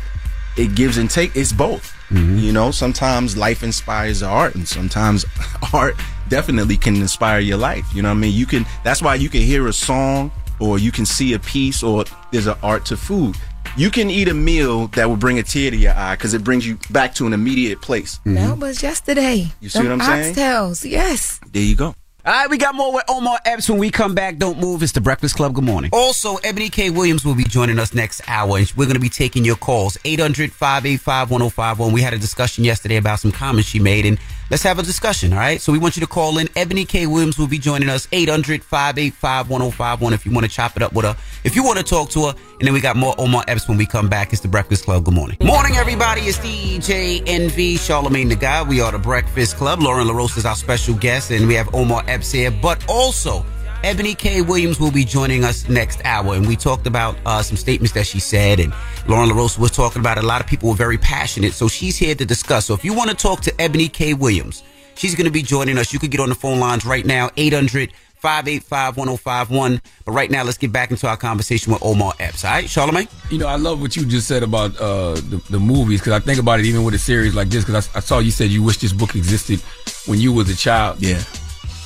it 0.57 0.75
gives 0.75 0.97
and 0.97 1.09
take. 1.09 1.35
It's 1.35 1.53
both. 1.53 1.95
Mm-hmm. 2.13 2.37
You 2.37 2.53
know, 2.53 2.71
sometimes 2.71 3.35
life 3.35 3.63
inspires 3.63 4.21
art, 4.21 4.55
and 4.55 4.67
sometimes 4.67 5.25
art 5.73 5.95
definitely 6.29 6.77
can 6.77 6.95
inspire 6.95 7.39
your 7.39 7.57
life. 7.57 7.85
You 7.93 8.03
know 8.03 8.09
what 8.09 8.17
I 8.17 8.21
mean? 8.21 8.33
You 8.33 8.45
can. 8.45 8.65
That's 8.83 9.01
why 9.01 9.15
you 9.15 9.29
can 9.29 9.41
hear 9.41 9.67
a 9.67 9.73
song, 9.73 10.31
or 10.59 10.77
you 10.77 10.91
can 10.91 11.05
see 11.05 11.33
a 11.33 11.39
piece, 11.39 11.81
or 11.81 12.05
there's 12.31 12.47
an 12.47 12.57
art 12.61 12.85
to 12.87 12.97
food. 12.97 13.35
You 13.75 13.89
can 13.89 14.11
eat 14.11 14.27
a 14.27 14.35
meal 14.35 14.87
that 14.89 15.09
will 15.09 15.17
bring 15.17 15.39
a 15.39 15.43
tear 15.43 15.71
to 15.71 15.77
your 15.77 15.93
eye 15.93 16.15
because 16.15 16.35
it 16.35 16.43
brings 16.43 16.67
you 16.67 16.77
back 16.91 17.15
to 17.15 17.25
an 17.25 17.33
immediate 17.33 17.81
place. 17.81 18.19
Mm-hmm. 18.19 18.35
That 18.35 18.57
was 18.59 18.83
yesterday. 18.83 19.47
You 19.61 19.69
see 19.69 19.79
what 19.79 19.91
I'm 19.91 20.01
saying? 20.01 20.35
Oxtails, 20.35 20.89
yes. 20.89 21.39
There 21.51 21.63
you 21.63 21.75
go. 21.75 21.95
All 22.25 22.31
right, 22.31 22.49
we 22.49 22.57
got 22.57 22.73
more 22.73 22.93
with 22.93 23.03
Omar 23.09 23.37
Epps 23.43 23.69
when 23.69 23.79
we 23.79 23.91
come 23.91 24.15
back. 24.15 24.37
Don't 24.37 24.57
move. 24.57 24.81
It's 24.81 24.93
the 24.93 25.01
Breakfast 25.01 25.35
Club. 25.35 25.53
Good 25.53 25.65
morning. 25.65 25.89
Also, 25.91 26.37
Ebony 26.37 26.69
K. 26.69 26.89
Williams 26.89 27.25
will 27.25 27.35
be 27.35 27.43
joining 27.43 27.77
us 27.79 27.93
next 27.93 28.21
hour, 28.29 28.57
and 28.57 28.71
we're 28.77 28.85
going 28.85 28.95
to 28.95 29.01
be 29.01 29.09
taking 29.09 29.43
your 29.43 29.57
calls 29.57 29.97
800 30.05 30.53
585 30.53 31.31
1051. 31.31 31.91
We 31.91 32.01
had 32.01 32.13
a 32.13 32.17
discussion 32.17 32.63
yesterday 32.63 32.95
about 32.95 33.19
some 33.19 33.33
comments 33.33 33.67
she 33.67 33.79
made, 33.79 34.05
and 34.05 34.17
let's 34.49 34.63
have 34.63 34.79
a 34.79 34.83
discussion, 34.83 35.33
all 35.33 35.39
right? 35.39 35.59
So 35.59 35.73
we 35.73 35.79
want 35.79 35.97
you 35.97 35.99
to 35.99 36.07
call 36.07 36.37
in. 36.37 36.47
Ebony 36.55 36.85
K. 36.85 37.07
Williams 37.07 37.37
will 37.37 37.49
be 37.49 37.59
joining 37.59 37.89
us 37.89 38.07
800 38.13 38.63
585 38.63 39.49
1051 39.49 40.13
if 40.13 40.25
you 40.25 40.31
want 40.31 40.45
to 40.45 40.49
chop 40.49 40.77
it 40.77 40.81
up 40.81 40.93
with 40.93 41.03
her, 41.03 41.17
if 41.43 41.57
you 41.57 41.63
want 41.65 41.77
to 41.79 41.83
talk 41.83 42.09
to 42.11 42.27
her. 42.27 42.35
And 42.59 42.67
then 42.67 42.73
we 42.73 42.81
got 42.81 42.95
more 42.95 43.15
Omar 43.17 43.43
Epps 43.47 43.67
when 43.67 43.77
we 43.77 43.85
come 43.85 44.09
back. 44.09 44.31
It's 44.31 44.41
the 44.41 44.47
Breakfast 44.47 44.85
Club. 44.85 45.05
Good 45.05 45.13
morning. 45.13 45.37
Morning, 45.41 45.75
everybody. 45.75 46.21
It's 46.21 46.37
DJ 46.37 47.23
Envy, 47.25 47.77
Charlemagne 47.77 48.29
the 48.29 48.35
Guy. 48.35 48.61
We 48.63 48.79
are 48.79 48.91
the 48.91 48.99
Breakfast 48.99 49.57
Club. 49.57 49.81
Lauren 49.81 50.07
LaRosa 50.07 50.37
is 50.37 50.45
our 50.45 50.55
special 50.55 50.93
guest, 50.95 51.31
and 51.31 51.47
we 51.47 51.55
have 51.55 51.73
Omar 51.73 52.03
Epps 52.07 52.31
here, 52.31 52.51
but 52.51 52.83
also. 52.87 53.45
Ebony 53.83 54.15
K. 54.15 54.41
Williams 54.41 54.79
will 54.79 54.91
be 54.91 55.03
joining 55.03 55.43
us 55.43 55.67
next 55.67 55.99
hour, 56.05 56.35
and 56.35 56.47
we 56.47 56.55
talked 56.55 56.87
about 56.87 57.17
uh, 57.25 57.41
some 57.41 57.57
statements 57.57 57.91
that 57.93 58.07
she 58.07 58.17
said, 58.17 58.61
and 58.61 58.73
Lauren 59.09 59.29
LaRosa 59.29 59.59
was 59.59 59.71
talking 59.71 59.99
about 59.99 60.17
it. 60.17 60.23
A 60.23 60.27
lot 60.27 60.39
of 60.39 60.47
people 60.47 60.69
were 60.69 60.75
very 60.75 60.97
passionate, 60.97 61.51
so 61.51 61.67
she's 61.67 61.97
here 61.97 62.15
to 62.15 62.25
discuss. 62.25 62.67
So 62.67 62.73
if 62.73 62.85
you 62.85 62.93
want 62.93 63.09
to 63.09 63.15
talk 63.15 63.41
to 63.41 63.61
Ebony 63.61 63.89
K. 63.89 64.13
Williams, 64.13 64.63
she's 64.95 65.15
going 65.15 65.25
to 65.25 65.31
be 65.31 65.41
joining 65.41 65.77
us. 65.77 65.91
You 65.91 65.99
could 65.99 66.11
get 66.11 66.21
on 66.21 66.29
the 66.29 66.35
phone 66.35 66.61
lines 66.61 66.85
right 66.85 67.05
now, 67.05 67.29
800 67.35 67.91
585 68.23 68.95
1051. 68.95 69.81
But 70.05 70.11
right 70.13 70.31
now, 70.31 70.43
let's 70.43 70.57
get 70.57 70.71
back 70.71 70.91
into 70.91 71.07
our 71.09 71.17
conversation 71.17 71.73
with 71.73 71.83
Omar 71.83 72.13
Epps. 72.21 72.45
All 72.45 72.51
right, 72.51 72.69
Charlemagne? 72.69 73.09
You 73.29 73.37
know, 73.37 73.47
I 73.47 73.57
love 73.57 73.81
what 73.81 73.97
you 73.97 74.05
just 74.05 74.29
said 74.29 74.43
about 74.43 74.79
uh, 74.79 75.15
the, 75.15 75.43
the 75.49 75.59
movies 75.59 75.99
because 75.99 76.13
I 76.13 76.19
think 76.19 76.39
about 76.39 76.61
it 76.61 76.65
even 76.65 76.85
with 76.85 76.93
a 76.93 76.99
series 76.99 77.35
like 77.35 77.49
this 77.49 77.65
because 77.65 77.89
I, 77.93 77.97
I 77.97 77.99
saw 77.99 78.19
you 78.19 78.31
said 78.31 78.49
you 78.49 78.63
wish 78.63 78.77
this 78.77 78.93
book 78.93 79.13
existed 79.15 79.59
when 80.07 80.21
you 80.21 80.31
was 80.31 80.49
a 80.49 80.55
child. 80.55 81.01
Yeah. 81.01 81.21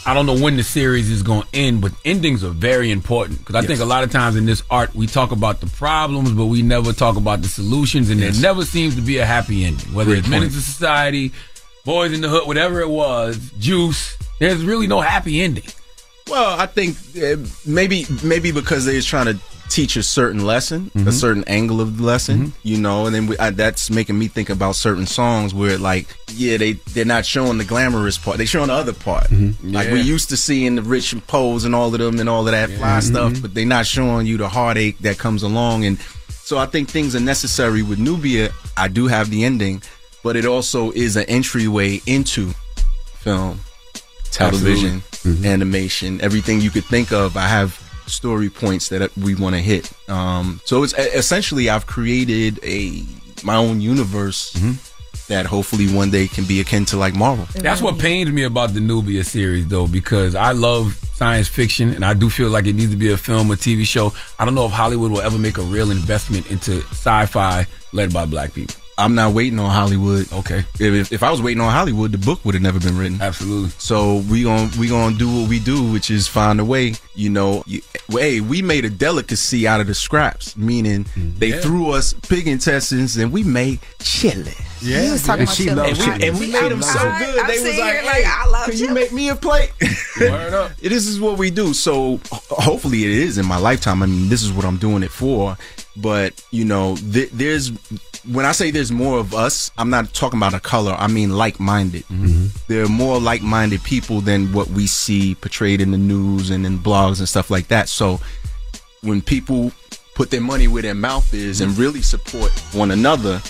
I 0.05 0.13
don't 0.13 0.27
know 0.27 0.37
when 0.37 0.55
the 0.57 0.63
series 0.63 1.09
is 1.09 1.23
going 1.23 1.41
to 1.41 1.47
end, 1.55 1.81
but 1.81 1.91
endings 2.05 2.43
are 2.43 2.51
very 2.51 2.91
important 2.91 3.39
because 3.39 3.55
I 3.55 3.59
Yes. 3.61 3.67
think 3.67 3.79
a 3.81 3.85
lot 3.85 4.03
of 4.03 4.11
times 4.11 4.35
in 4.35 4.45
this 4.45 4.61
art 4.69 4.93
we 4.95 5.07
talk 5.07 5.31
about 5.31 5.59
the 5.59 5.67
problems, 5.67 6.31
but 6.33 6.45
we 6.45 6.61
never 6.61 6.93
talk 6.93 7.17
about 7.17 7.41
the 7.41 7.47
solutions, 7.49 8.11
and 8.11 8.19
Yes. 8.21 8.35
there 8.35 8.43
never 8.43 8.63
seems 8.63 8.95
to 8.95 9.01
be 9.01 9.17
a 9.17 9.25
happy 9.25 9.65
ending. 9.65 9.91
Whether 9.93 10.11
Great 10.11 10.19
it's 10.19 10.27
point. 10.29 10.41
Menace 10.43 10.55
II 10.55 10.61
Society, 10.61 11.31
Boyz 11.85 12.13
n 12.13 12.21
the 12.21 12.29
Hood, 12.29 12.47
whatever 12.47 12.79
it 12.79 12.89
was, 12.89 13.37
Juice, 13.59 14.15
there's 14.39 14.63
really 14.63 14.87
no 14.87 15.01
happy 15.01 15.41
ending. 15.41 15.65
Well, 16.29 16.59
I 16.59 16.65
think 16.65 16.97
uh, 17.21 17.37
maybe 17.65 18.05
maybe 18.23 18.51
because 18.51 18.85
they 18.85 18.95
was 18.95 19.05
trying 19.05 19.25
to 19.27 19.39
teach 19.69 19.95
a 19.95 20.03
certain 20.03 20.45
lesson, 20.45 20.91
a 20.95 20.99
mm-hmm. 20.99 21.09
certain 21.09 21.43
angle 21.45 21.81
of 21.81 21.97
the 21.97 22.03
lesson, 22.03 22.37
mm-hmm. 22.47 22.67
you 22.67 22.77
know, 22.77 23.05
and 23.05 23.13
then 23.13 23.27
we, 23.27 23.37
I, 23.37 23.49
that's 23.51 23.89
making 23.89 24.17
me 24.17 24.27
think 24.27 24.49
about 24.49 24.75
certain 24.75 25.05
songs 25.05 25.53
where 25.53 25.77
like, 25.77 26.07
yeah, 26.31 26.57
they 26.57 26.73
they're 26.73 27.05
not 27.05 27.25
showing 27.25 27.57
the 27.57 27.65
glamorous 27.65 28.17
part, 28.17 28.37
they're 28.37 28.45
showing 28.45 28.67
the 28.67 28.73
other 28.73 28.93
part. 28.93 29.25
Mm-hmm. 29.25 29.71
Like 29.71 29.91
we 29.91 30.01
used 30.01 30.29
to 30.29 30.37
see 30.37 30.65
in 30.65 30.75
the 30.75 30.81
rich 30.81 31.13
and 31.13 31.25
pose 31.25 31.65
and 31.65 31.75
all 31.75 31.93
of 31.93 31.99
them 31.99 32.19
and 32.19 32.29
all 32.29 32.45
of 32.45 32.51
that 32.51 32.69
fly 32.71 32.99
stuff, 32.99 33.41
but 33.41 33.53
they're 33.53 33.65
not 33.65 33.85
showing 33.85 34.25
you 34.27 34.37
the 34.37 34.49
heartache 34.49 34.97
that 34.99 35.17
comes 35.17 35.43
along. 35.43 35.85
And 35.85 35.99
so 36.29 36.57
I 36.57 36.65
think 36.65 36.89
things 36.89 37.15
are 37.15 37.19
necessary 37.19 37.83
with 37.83 37.99
Nubia. 37.99 38.51
I 38.75 38.87
do 38.87 39.07
have 39.07 39.29
the 39.29 39.43
ending, 39.43 39.81
but 40.23 40.35
it 40.35 40.45
also 40.45 40.91
is 40.91 41.15
an 41.15 41.25
entryway 41.25 42.01
into 42.05 42.51
film 43.19 43.59
television, 44.31 45.01
animation, 45.43 46.21
everything 46.21 46.61
you 46.61 46.69
could 46.69 46.85
think 46.85 47.11
of. 47.11 47.37
I 47.37 47.47
have 47.47 47.81
story 48.07 48.49
points 48.49 48.89
that 48.89 49.15
we 49.17 49.35
want 49.35 49.55
to 49.55 49.61
hit. 49.61 49.91
Um, 50.09 50.61
so 50.65 50.83
it's 50.83 50.93
essentially 50.93 51.69
I've 51.69 51.85
created 51.85 52.59
a 52.63 53.03
my 53.43 53.55
own 53.55 53.81
universe 53.81 54.53
that 55.27 55.45
hopefully 55.45 55.87
one 55.93 56.09
day 56.09 56.27
can 56.27 56.45
be 56.45 56.59
akin 56.59 56.85
to 56.85 56.97
like 56.97 57.15
Marvel. 57.15 57.45
That's 57.55 57.81
what 57.81 57.99
pains 57.99 58.31
me 58.31 58.43
about 58.43 58.73
the 58.73 58.79
Nubia 58.79 59.23
series, 59.23 59.67
though, 59.67 59.87
because 59.87 60.35
I 60.35 60.51
love 60.53 60.93
science 61.13 61.47
fiction 61.47 61.93
and 61.93 62.05
I 62.05 62.13
do 62.13 62.29
feel 62.29 62.49
like 62.49 62.65
it 62.65 62.73
needs 62.73 62.91
to 62.91 62.97
be 62.97 63.11
a 63.11 63.17
film 63.17 63.51
or 63.51 63.55
TV 63.55 63.85
show. 63.85 64.13
I 64.39 64.45
don't 64.45 64.55
know 64.55 64.65
if 64.65 64.71
Hollywood 64.71 65.11
will 65.11 65.21
ever 65.21 65.37
make 65.37 65.57
a 65.57 65.63
real 65.63 65.91
investment 65.91 66.49
into 66.51 66.81
sci-fi 66.91 67.65
led 67.91 68.13
by 68.13 68.25
black 68.25 68.53
people. 68.53 68.75
I'm 68.99 69.13
not 69.13 69.33
waiting 69.33 69.59
on 69.59 69.69
Hollywood. 69.69 70.31
Okay. 70.33 70.59
If, 70.79 70.81
if, 70.81 71.11
if 71.11 71.23
I 71.23 71.29
was 71.29 71.39
waiting 71.41 71.61
on 71.61 71.71
Hollywood, 71.71 72.11
the 72.11 72.17
book 72.17 72.43
would 72.43 72.55
have 72.55 72.63
never 72.63 72.79
been 72.79 72.97
written. 72.97 73.21
Absolutely. 73.21 73.69
So 73.77 74.23
we 74.29 74.41
gon' 74.43 74.71
we 74.79 74.87
gonna 74.87 75.15
do 75.15 75.41
what 75.41 75.49
we 75.49 75.59
do, 75.59 75.91
which 75.91 76.09
is 76.09 76.27
find 76.27 76.59
a 76.59 76.65
way. 76.65 76.95
You 77.13 77.29
know, 77.29 77.63
you, 77.67 77.81
hey, 78.09 78.41
we 78.41 78.61
made 78.61 78.85
a 78.85 78.89
delicacy 78.89 79.67
out 79.67 79.81
of 79.81 79.87
the 79.87 79.93
scraps, 79.95 80.55
meaning 80.57 81.03
mm-hmm. 81.05 81.37
they 81.37 81.49
Yeah. 81.49 81.59
threw 81.61 81.91
us 81.91 82.13
pig 82.13 82.47
intestines 82.47 83.17
and 83.17 83.31
we 83.31 83.43
made 83.43 83.79
chili. 83.99 84.53
Yeah. 84.81 85.01
He 85.03 85.11
was 85.11 85.23
talking 85.23 85.41
and 85.41 85.47
about 85.49 85.55
she 85.55 85.63
chili. 85.65 85.75
loves 85.75 85.89
And 85.89 85.97
we- 85.99 86.05
chili. 86.05 86.27
and 86.29 86.39
we 86.39 86.45
She 86.47 86.51
made 86.53 86.71
them 86.71 86.81
so 86.83 86.99
chili. 86.99 87.17
good. 87.19 87.39
I'm 87.39 87.47
they 87.47 87.53
was 87.63 87.63
like, 87.79 87.95
hey, 87.95 88.05
like, 88.05 88.25
I 88.25 88.47
love 88.49 88.65
can 88.69 88.77
you 88.77 88.93
make 88.93 89.11
me 89.11 89.29
a 89.29 89.35
plate? 89.35 89.71
Word 90.19 90.53
up. 90.53 90.75
This 90.77 91.07
is 91.07 91.19
what 91.19 91.37
we 91.37 91.49
do. 91.51 91.73
So 91.73 92.19
hopefully 92.31 93.03
it 93.03 93.11
is 93.11 93.37
in 93.37 93.45
my 93.45 93.57
lifetime. 93.57 94.01
I 94.01 94.07
mean, 94.07 94.29
this 94.29 94.41
is 94.43 94.51
what 94.51 94.65
I'm 94.65 94.77
doing 94.77 95.03
it 95.03 95.11
for. 95.11 95.55
But 95.97 96.43
you 96.51 96.65
know, 96.65 96.95
th- 96.95 97.31
there's 97.31 97.71
when 98.31 98.45
I 98.45 98.51
say 98.51 98.71
there's 98.71 98.91
more 98.91 99.19
of 99.19 99.33
us, 99.33 99.71
I'm 99.77 99.89
not 99.89 100.13
talking 100.13 100.37
about 100.37 100.53
a 100.53 100.59
color. 100.59 100.93
I 100.93 101.07
mean 101.07 101.31
like-minded. 101.31 102.03
Mm-hmm. 102.03 102.25
Mm-hmm. 102.25 102.57
There 102.67 102.83
are 102.83 102.89
more 102.89 103.19
like-minded 103.19 103.83
people 103.83 104.21
than 104.21 104.53
what 104.53 104.67
we 104.69 104.85
see 104.87 105.35
portrayed 105.35 105.81
in 105.81 105.91
the 105.91 105.97
news 105.97 106.49
and 106.49 106.65
in 106.65 106.77
blogs 106.77 107.19
and 107.19 107.27
stuff 107.29 107.49
like 107.49 107.67
that. 107.69 107.89
So 107.89 108.19
when 109.01 109.21
people 109.21 109.71
put 110.15 110.29
their 110.29 110.41
money 110.41 110.67
where 110.67 110.81
their 110.81 110.95
mouth 110.95 111.33
is 111.33 111.61
and 111.61 111.77
really 111.77 112.01
support 112.01 112.51
one 112.73 112.91
another, 112.91 113.41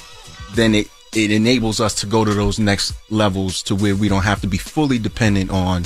then 0.53 0.75
it 0.75 0.89
it 1.15 1.31
enables 1.31 1.79
us 1.79 1.95
to 1.95 2.05
go 2.05 2.23
to 2.25 2.33
those 2.33 2.59
next 2.59 2.93
levels 3.09 3.63
to 3.63 3.75
where 3.75 3.95
we 3.95 4.09
don't 4.09 4.23
have 4.23 4.41
to 4.41 4.47
be 4.47 4.57
fully 4.57 4.99
dependent 4.99 5.49
on 5.49 5.83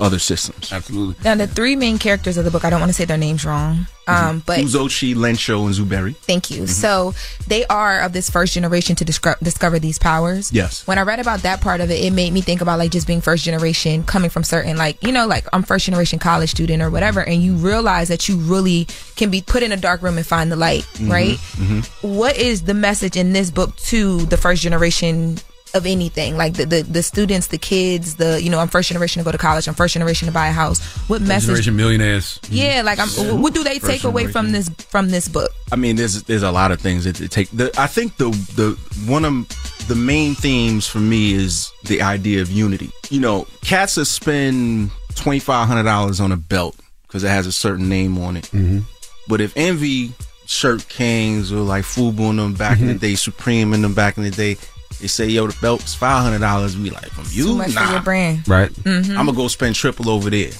other 0.00 0.18
systems. 0.18 0.72
Absolutely. 0.72 1.16
Now, 1.24 1.34
the 1.34 1.46
three 1.46 1.74
main 1.76 1.98
characters 1.98 2.36
of 2.36 2.44
the 2.44 2.50
book, 2.50 2.64
I 2.64 2.70
don't 2.70 2.80
want 2.80 2.90
to 2.90 2.94
say 2.94 3.04
their 3.04 3.16
names 3.18 3.44
wrong, 3.44 3.86
um, 4.06 4.42
but 4.46 4.60
Uzochi, 4.60 5.14
Lencho, 5.14 5.66
and 5.66 5.74
Zuberi. 5.74 6.14
Thank 6.16 6.50
you. 6.52 6.66
So 6.68 7.14
they 7.48 7.66
are 7.66 8.00
of 8.00 8.12
this 8.12 8.30
first 8.30 8.54
generation 8.54 8.94
to 8.96 9.04
discover, 9.04 9.36
discover 9.42 9.78
these 9.80 9.98
powers. 9.98 10.52
Yes. 10.52 10.86
When 10.86 10.98
I 10.98 11.02
read 11.02 11.18
about 11.18 11.40
that 11.40 11.60
part 11.60 11.80
of 11.80 11.90
it, 11.90 12.02
it 12.04 12.12
made 12.12 12.32
me 12.32 12.40
think 12.40 12.60
about 12.60 12.78
like 12.78 12.90
just 12.92 13.06
being 13.08 13.20
first 13.20 13.44
generation, 13.44 14.04
coming 14.04 14.30
from 14.30 14.44
certain 14.44 14.76
like 14.76 15.02
you 15.04 15.10
know 15.12 15.26
like 15.26 15.46
I'm 15.52 15.62
first 15.64 15.84
generation 15.86 16.18
college 16.20 16.50
student 16.50 16.80
or 16.80 16.90
whatever, 16.90 17.20
and 17.20 17.42
you 17.42 17.54
realize 17.56 18.06
that 18.08 18.28
you 18.28 18.36
really 18.38 18.86
can 19.16 19.30
be 19.30 19.42
put 19.42 19.62
in 19.64 19.72
a 19.72 19.76
dark 19.76 20.00
room 20.02 20.16
and 20.16 20.26
find 20.26 20.50
the 20.52 20.56
light, 20.56 20.84
Mm-hmm. 20.94 21.10
right? 21.10 21.86
What 22.02 22.36
is 22.36 22.62
the 22.62 22.74
message 22.74 23.16
in 23.16 23.32
this 23.32 23.50
book 23.50 23.74
to 23.76 24.24
the 24.26 24.36
first 24.36 24.62
generation? 24.62 25.38
Of 25.74 25.84
anything 25.84 26.36
like 26.36 26.54
the, 26.54 26.64
the 26.64 26.82
the 26.82 27.02
students, 27.02 27.48
the 27.48 27.58
kids, 27.58 28.16
the 28.16 28.40
you 28.42 28.48
know 28.48 28.58
I'm 28.58 28.68
first 28.68 28.88
generation 28.88 29.20
to 29.20 29.24
go 29.24 29.32
to 29.32 29.38
college, 29.38 29.68
I'm 29.68 29.74
first 29.74 29.94
generation 29.94 30.26
to 30.26 30.32
buy 30.32 30.48
a 30.48 30.52
house. 30.52 30.80
What 31.08 31.20
message? 31.20 31.48
Generation 31.48 31.76
millionaires. 31.76 32.40
Yeah, 32.48 32.82
like 32.84 32.98
I'm. 32.98 33.08
What 33.42 33.52
do 33.54 33.62
they 33.62 33.78
First 33.78 33.92
take 33.92 34.04
away 34.04 34.28
from 34.28 34.52
this 34.52 34.68
from 34.88 35.10
this 35.10 35.28
book? 35.28 35.50
I 35.70 35.76
mean, 35.76 35.96
there's 35.96 36.22
there's 36.22 36.42
a 36.42 36.50
lot 36.50 36.72
of 36.72 36.80
things 36.80 37.04
that 37.04 37.20
it 37.20 37.30
take. 37.30 37.50
The, 37.50 37.70
I 37.78 37.86
think 37.86 38.16
the 38.16 38.30
the 38.56 38.78
one 39.10 39.24
of 39.24 39.46
the 39.88 39.94
main 39.94 40.34
themes 40.34 40.86
for 40.86 40.98
me 40.98 41.34
is 41.34 41.70
the 41.84 42.02
idea 42.02 42.40
of 42.40 42.50
unity. 42.50 42.90
You 43.10 43.20
know, 43.20 43.46
cats 43.62 43.96
that 43.96 44.06
spend 44.06 44.90
twenty 45.14 45.38
five 45.38 45.68
hundred 45.68 45.84
dollars 45.84 46.20
on 46.20 46.32
a 46.32 46.36
belt 46.36 46.76
because 47.06 47.24
it 47.24 47.28
has 47.28 47.46
a 47.46 47.52
certain 47.52 47.88
name 47.88 48.18
on 48.18 48.36
it. 48.36 48.44
Mm-hmm. 48.44 48.80
But 49.28 49.40
if 49.40 49.56
Envy, 49.56 50.12
Shirt 50.46 50.88
Kings, 50.88 51.52
or 51.52 51.60
like 51.60 51.84
Fubu 51.84 52.30
and 52.30 52.38
them 52.38 52.54
back 52.54 52.80
in 52.80 52.86
the 52.86 52.94
mm-hmm. 52.94 53.00
day, 53.00 53.14
Supreme 53.14 53.72
and 53.74 53.84
them 53.84 53.94
back 53.94 54.16
in 54.16 54.24
the 54.24 54.30
day, 54.30 54.56
they 55.00 55.06
say, 55.06 55.26
"Yo, 55.26 55.46
the 55.46 55.56
belt's 55.60 55.94
five 55.94 56.22
hundred 56.22 56.40
dollars." 56.40 56.76
We 56.76 56.90
like 56.90 57.10
from 57.10 57.26
you, 57.30 57.44
Too 57.44 57.56
much 57.56 57.74
nah. 57.74 57.86
for 57.86 57.92
your 57.92 58.02
brand, 58.02 58.48
right? 58.48 58.70
Mhm. 58.70 59.10
I'm 59.10 59.26
gonna 59.26 59.32
go 59.32 59.48
spend 59.48 59.74
triple 59.74 60.10
over 60.10 60.30
there. 60.30 60.50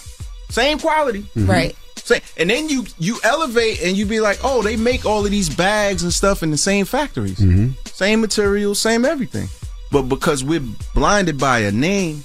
Same 0.50 0.78
quality, 0.78 1.22
mm-hmm. 1.22 1.50
right? 1.50 1.76
Same, 1.96 2.20
and 2.36 2.48
then 2.48 2.68
you 2.68 2.86
you 2.98 3.18
elevate 3.24 3.82
and 3.82 3.96
you 3.96 4.06
be 4.06 4.20
like, 4.20 4.38
oh, 4.42 4.62
they 4.62 4.76
make 4.76 5.04
all 5.04 5.24
of 5.24 5.30
these 5.30 5.48
bags 5.48 6.02
and 6.02 6.12
stuff 6.12 6.42
in 6.42 6.50
the 6.50 6.56
same 6.56 6.84
factories, 6.84 7.38
mm-hmm. 7.38 7.70
same 7.86 8.20
materials, 8.20 8.78
same 8.78 9.04
everything. 9.04 9.48
But 9.90 10.02
because 10.02 10.44
we're 10.44 10.62
blinded 10.94 11.38
by 11.38 11.60
a 11.60 11.72
name, 11.72 12.24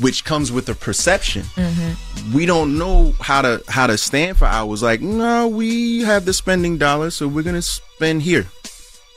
which 0.00 0.24
comes 0.24 0.50
with 0.50 0.68
a 0.68 0.74
perception, 0.74 1.42
mm-hmm. 1.42 2.32
we 2.34 2.46
don't 2.46 2.76
know 2.76 3.14
how 3.20 3.42
to 3.42 3.62
how 3.68 3.86
to 3.86 3.96
stand 3.96 4.36
for 4.36 4.46
ours. 4.46 4.82
Like, 4.82 5.00
no, 5.00 5.48
we 5.48 6.02
have 6.02 6.24
the 6.24 6.32
spending 6.32 6.76
dollars, 6.78 7.14
so 7.14 7.28
we're 7.28 7.44
gonna 7.44 7.62
spend 7.62 8.22
here 8.22 8.46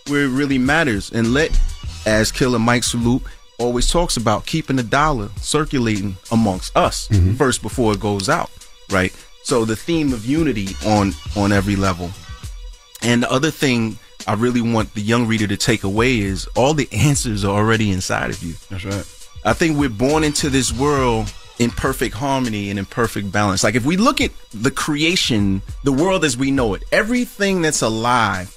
where 0.07 0.25
it 0.25 0.29
really 0.29 0.57
matters, 0.59 1.11
and 1.11 1.33
let, 1.33 1.51
as 2.05 2.31
Killer 2.31 2.59
Mike 2.59 2.83
Salute 2.83 3.23
always 3.57 3.89
talks 3.89 4.17
about, 4.17 4.45
keeping 4.45 4.75
the 4.75 4.83
dollar 4.83 5.29
circulating 5.37 6.17
amongst 6.31 6.75
us 6.75 7.07
mm-hmm. 7.07 7.33
first 7.33 7.61
before 7.61 7.93
it 7.93 7.99
goes 7.99 8.29
out, 8.29 8.49
right? 8.91 9.13
So 9.43 9.65
the 9.65 9.75
theme 9.75 10.13
of 10.13 10.25
unity 10.25 10.69
on 10.85 11.13
on 11.35 11.51
every 11.51 11.75
level, 11.75 12.09
and 13.01 13.23
the 13.23 13.31
other 13.31 13.51
thing 13.51 13.97
I 14.27 14.33
really 14.33 14.61
want 14.61 14.93
the 14.93 15.01
young 15.01 15.27
reader 15.27 15.47
to 15.47 15.57
take 15.57 15.83
away 15.83 16.19
is 16.19 16.47
all 16.55 16.73
the 16.73 16.89
answers 16.91 17.45
are 17.45 17.55
already 17.55 17.91
inside 17.91 18.31
of 18.31 18.41
you. 18.41 18.55
That's 18.69 18.85
right. 18.85 19.05
I 19.45 19.53
think 19.53 19.77
we're 19.77 19.89
born 19.89 20.23
into 20.23 20.49
this 20.49 20.73
world 20.73 21.31
in 21.59 21.69
perfect 21.69 22.15
harmony 22.15 22.69
and 22.69 22.79
in 22.79 22.85
perfect 22.85 23.31
balance. 23.31 23.63
Like 23.63 23.75
if 23.75 23.85
we 23.85 23.97
look 23.97 24.19
at 24.19 24.31
the 24.51 24.71
creation, 24.71 25.61
the 25.83 25.91
world 25.91 26.25
as 26.25 26.35
we 26.35 26.51
know 26.51 26.73
it, 26.73 26.83
everything 26.91 27.61
that's 27.61 27.81
alive 27.81 28.54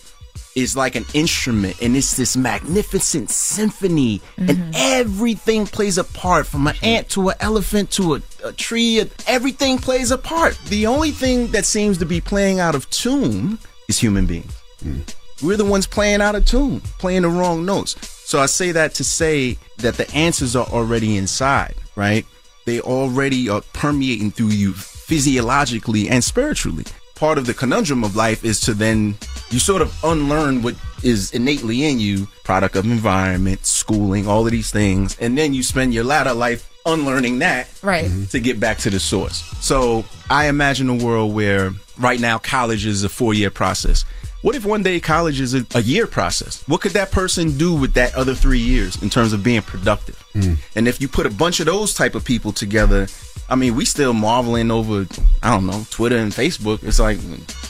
is 0.61 0.76
like 0.76 0.94
an 0.94 1.04
instrument 1.14 1.80
and 1.80 1.96
it's 1.96 2.16
this 2.16 2.36
magnificent 2.36 3.30
symphony 3.30 4.20
and 4.36 4.48
mm-hmm. 4.50 4.70
everything 4.74 5.66
plays 5.66 5.98
a 5.98 6.04
part 6.04 6.46
from 6.46 6.66
an 6.66 6.76
ant 6.82 7.09
to 7.11 7.28
an 7.28 7.36
elephant 7.40 7.90
to 7.92 8.16
a, 8.16 8.22
a 8.44 8.52
tree 8.52 9.02
everything 9.26 9.78
plays 9.78 10.11
a 10.11 10.18
part. 10.18 10.59
The 10.66 10.86
only 10.86 11.11
thing 11.11 11.48
that 11.48 11.64
seems 11.64 11.98
to 11.98 12.06
be 12.06 12.20
playing 12.20 12.61
out 12.61 12.74
of 12.74 12.88
tune 12.90 13.59
is 13.88 13.98
human 13.98 14.26
beings. 14.26 14.56
Mm. 14.84 15.14
We're 15.42 15.56
the 15.56 15.64
ones 15.64 15.86
playing 15.86 16.20
out 16.20 16.34
of 16.34 16.44
tune 16.44 16.80
playing 16.98 17.22
the 17.22 17.28
wrong 17.28 17.64
notes. 17.64 17.96
So 18.28 18.40
i 18.40 18.46
say 18.46 18.72
that 18.72 18.94
to 18.94 19.04
say 19.04 19.56
that 19.78 19.94
the 19.94 20.11
answers 20.14 20.54
are 20.54 20.66
already 20.66 21.16
inside 21.16 21.74
right? 21.98 22.24
They 22.64 22.80
already 22.80 23.48
are 23.50 23.61
permeating 23.72 24.30
through 24.30 24.50
you 24.50 24.72
physiologically 24.72 26.09
and 26.09 26.22
spiritually. 26.22 26.84
Part 27.16 27.36
of 27.36 27.46
the 27.46 27.54
conundrum 27.54 28.04
of 28.04 28.14
life 28.14 28.44
is 28.44 28.61
to 28.61 28.72
then 28.72 29.14
you 29.51 29.59
sort 29.59 29.82
of 29.82 29.92
unlearn 30.05 30.62
what 30.62 30.74
is 31.03 31.32
innately 31.32 31.84
in 31.84 31.99
you 32.01 32.26
product 32.44 32.76
of 32.76 32.84
environment 32.84 33.64
schooling 33.64 34.26
all 34.26 34.44
of 34.44 34.53
these 34.53 34.70
things 34.70 35.16
and 35.20 35.38
then 35.38 35.55
you 35.55 35.62
spend 35.62 35.94
your 35.94 36.05
latter 36.05 36.34
life 36.34 36.68
unlearning 36.86 37.38
that 37.40 37.68
right. 37.82 38.05
to 38.05 38.11
mm-hmm. 38.11 38.42
get 38.42 38.59
back 38.59 38.78
to 38.78 38.90
the 38.90 39.01
source. 39.01 39.42
So 39.61 40.05
i 40.30 40.49
imagine 40.49 40.88
a 40.88 40.94
world 40.94 41.34
where 41.34 41.72
right 41.99 42.20
now 42.20 42.38
college 42.38 42.86
is 42.86 43.05
a 43.05 43.09
four-year 43.09 43.51
process. 43.51 44.05
What 44.40 44.55
if 44.55 44.64
one 44.64 44.84
day 44.84 45.01
college 45.01 45.40
is 45.40 45.53
a, 45.55 45.66
a 45.74 45.82
year 45.82 46.07
process? 46.07 46.62
What 46.68 46.80
could 46.80 46.92
that 46.92 47.11
person 47.11 47.59
do 47.59 47.74
with 47.74 47.94
that 47.94 48.14
other 48.14 48.34
three 48.36 48.61
years 48.61 49.03
in 49.03 49.11
terms 49.11 49.32
of 49.32 49.42
being 49.42 49.62
productive? 49.62 50.16
Hmm. 50.32 50.55
And 50.76 50.86
if 50.86 51.01
you 51.01 51.09
put 51.09 51.26
a 51.26 51.30
bunch 51.30 51.59
of 51.59 51.66
those 51.66 51.92
type 51.92 52.14
of 52.14 52.24
people 52.24 52.53
together, 52.53 53.09
I 53.51 53.55
mean, 53.55 53.74
we 53.76 53.84
still 53.86 54.12
marveling 54.12 54.70
over, 54.70 55.07
I 55.42 55.55
don't 55.55 55.66
know, 55.66 55.86
Twitter 55.90 56.18
and 56.18 56.32
Facebook. 56.32 56.82
It's 56.82 56.99
like, 56.99 57.18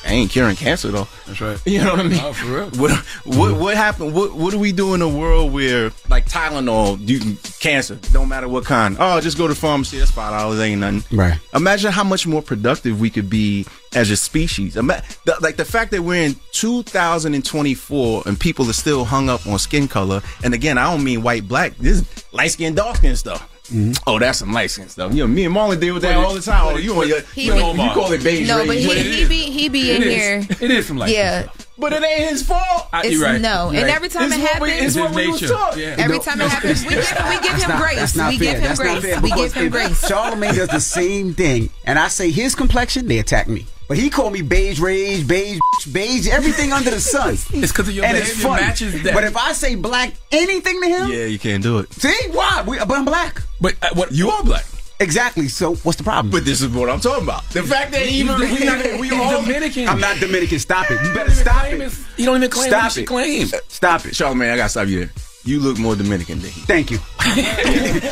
I 0.05 0.12
ain't 0.12 0.31
curing 0.31 0.57
cancer 0.57 0.89
though. 0.91 1.07
That's 1.26 1.41
right. 1.41 1.61
You 1.66 1.85
know 1.85 1.91
what 1.93 2.01
I 2.01 2.03
mean? 2.05 2.20
Oh, 2.22 2.33
for 2.33 2.47
real. 2.47 2.70
What 2.79 2.93
what 3.24 3.61
what 3.61 3.76
happened? 3.76 4.14
What 4.14 4.35
what 4.35 4.51
do 4.53 4.59
we 4.59 4.72
do 4.72 4.95
in 4.95 5.03
a 5.03 5.09
world 5.09 5.53
where 5.53 5.93
like 6.09 6.26
Tylenol, 6.29 6.99
you 7.07 7.18
can 7.20 7.37
cancer, 7.61 7.97
don't 8.12 8.29
matter 8.29 8.49
what 8.49 8.64
kind. 8.64 8.97
Oh, 8.99 9.20
just 9.20 9.37
go 9.39 9.47
to 9.47 9.55
the 9.55 9.61
pharmacy. 9.61 9.99
That's 9.99 10.11
five 10.11 10.33
dollars. 10.39 10.61
Ain't 10.61 10.81
nothing. 10.81 11.05
Right. 11.16 11.39
Imagine 11.55 11.93
how 11.93 12.05
much 12.05 12.26
more 12.26 12.43
productive 12.43 13.01
we 13.01 13.11
could 13.11 13.29
be 13.31 13.66
as 13.95 14.11
a 14.11 14.16
species. 14.16 14.76
Ima- 14.76 15.03
the, 15.24 15.37
like 15.41 15.57
the 15.57 15.64
fact 15.64 15.91
that 15.93 16.03
we're 16.03 16.22
in 16.24 16.37
2024 16.53 18.22
and 18.26 18.39
people 18.39 18.68
are 18.68 18.72
still 18.74 19.05
hung 19.05 19.29
up 19.29 19.47
on 19.47 19.59
skin 19.59 19.89
color. 19.89 20.22
And 20.45 20.55
again, 20.55 20.79
I 20.79 20.91
don't 20.91 21.05
mean 21.05 21.22
white, 21.22 21.47
black. 21.49 21.76
This 21.76 22.01
is 22.01 22.24
light 22.33 22.51
skin, 22.53 22.74
dark 22.74 22.97
skin 22.97 23.16
stuff. 23.16 23.49
Mm-hmm. 23.71 23.93
Oh, 24.07 24.19
that's 24.19 24.39
some 24.39 24.53
light 24.53 24.71
skin 24.71 24.89
stuff. 24.89 25.12
You 25.12 25.25
know, 25.25 25.27
me 25.29 25.45
and 25.45 25.55
Marlon 25.55 25.79
deal 25.81 25.95
with 25.95 26.03
that 26.03 26.16
all 26.16 26.35
the 26.35 26.41
time. 26.41 26.66
Oh, 26.66 26.77
it- 26.77 26.85
you, 26.85 26.95
on 27.01 27.07
your, 27.09 27.21
He 27.35 27.43
you, 27.47 27.53
be- 27.53 27.59
you 27.59 27.91
call 27.91 28.12
it 28.12 28.23
beige 28.25 28.49
No, 28.49 28.66
but 28.66 28.77
he, 28.77 28.89
he 29.23 29.29
be 29.29 29.37
he 29.51 29.69
be 29.69 29.91
in 29.95 30.03
It 30.03 30.07
is. 30.09 30.14
here. 30.14 30.47
It 30.61 30.71
is 30.71 30.87
some 30.87 30.97
light 30.97 31.11
skin 31.11 31.19
Yeah, 31.21 31.49
But 31.81 31.93
it 31.93 32.03
ain't 32.03 32.31
his 32.31 32.43
fault. 32.43 32.89
I- 32.93 33.07
it's 33.07 33.18
right. 33.18 33.41
no, 33.41 33.70
You're 33.70 33.81
and 33.81 33.87
right. 33.89 33.95
every 33.97 34.09
time 34.09 34.24
It's 34.24 34.35
it 34.35 34.41
what 34.41 34.61
we- 34.62 34.70
happens, 34.70 34.97
it's 34.97 34.97
what 34.97 35.14
we 35.14 35.29
was 35.29 35.41
taught. 35.41 35.76
Yeah. 35.76 35.95
every 35.99 36.16
No, 36.16 36.22
time 36.22 36.39
no, 36.39 36.47
it 36.47 36.51
happens, 36.51 36.83
we 36.83 36.89
give 36.89 36.99
we 36.99 37.39
give 37.41 37.53
him 37.62 37.68
not- 37.68 37.81
grace. 37.81 37.97
that's 37.97 38.16
not 38.16 38.29
We 38.31 38.39
fair. 38.39 38.47
give 38.47 38.55
him 38.61 38.62
That's 38.68 38.81
grace. 38.81 39.20
We 39.22 39.31
give 39.31 39.53
him 39.53 39.68
grace. 39.70 40.09
Charlemagne 40.09 40.55
does 40.57 40.68
the 40.68 40.81
same 40.81 41.35
thing, 41.35 41.70
and 41.85 41.99
I 41.99 42.09
say 42.09 42.31
his 42.33 42.55
complexion, 42.57 43.07
they 43.07 43.18
attack 43.18 43.47
me. 43.49 43.66
But 43.87 43.97
he 43.97 44.11
called 44.11 44.33
me 44.35 44.43
beige 44.43 44.81
rage, 44.81 45.26
beige, 45.26 45.59
beige, 45.91 46.26
everything 46.29 46.72
under 46.74 46.91
the 46.91 47.01
sun. 47.01 47.39
It's 47.55 47.72
'cause 47.72 47.89
of 47.89 47.95
your 47.95 48.05
and 48.05 48.16
it's 48.18 48.31
behavior 48.31 48.49
funny. 48.49 48.62
matches 48.62 49.03
that. 49.05 49.14
But 49.14 49.24
if 49.24 49.37
I 49.37 49.53
say 49.53 49.76
black 49.76 50.12
anything 50.33 50.83
to 50.83 50.89
him, 50.89 51.09
Yeah, 51.11 51.24
you 51.26 51.39
can't 51.39 51.62
do 51.62 51.79
it. 51.79 51.93
see 51.95 52.12
why? 52.33 52.64
We, 52.66 52.79
but 52.79 52.91
I'm 52.91 53.05
black. 53.07 53.41
But 53.61 53.76
uh, 53.81 53.89
what 53.95 54.12
You 54.12 54.31
are 54.31 54.43
black. 54.43 54.66
Exactly. 55.01 55.49
So 55.49 55.75
what's 55.77 55.97
the 55.97 56.05
problem? 56.05 56.31
But 56.33 56.45
this 56.45 56.61
is 56.61 56.69
what 56.69 56.91
I'm 56.91 56.99
talking 57.01 57.23
about. 57.25 57.49
The 57.51 57.63
fact 57.63 57.93
that 57.93 58.07
even 58.07 58.39
the- 58.41 58.47
he's 58.49 58.65
not- 58.65 58.85
we 59.01 59.09
he's 59.09 59.13
all 59.21 59.43
Dominican. 59.43 59.89
I'm 59.89 60.01
not 60.01 60.19
Dominican. 60.19 60.59
Stop 60.59 60.91
it. 60.91 61.01
You 61.05 61.15
better 61.15 61.31
He 61.31 61.37
stop 61.37 61.61
claim 61.61 61.81
it. 61.81 61.85
his- 61.85 62.05
He 62.17 62.25
don't 62.25 62.37
even 62.39 62.51
claim 62.51 62.69
Stop 62.71 62.97
it. 62.97 63.05
claim. 63.07 63.49
Uh, 63.53 63.59
stop 63.69 64.07
it. 64.07 64.17
Charlemagne, 64.17 64.51
I 64.51 64.57
gotta 64.57 64.69
stop 64.71 64.89
you 64.89 65.01
there. 65.01 65.11
You 65.45 65.61
look 65.61 65.79
more 65.79 65.95
Dominican 65.95 66.41
than 66.41 66.51
he. 66.51 66.61
Thank 66.63 66.91
you. 66.91 66.99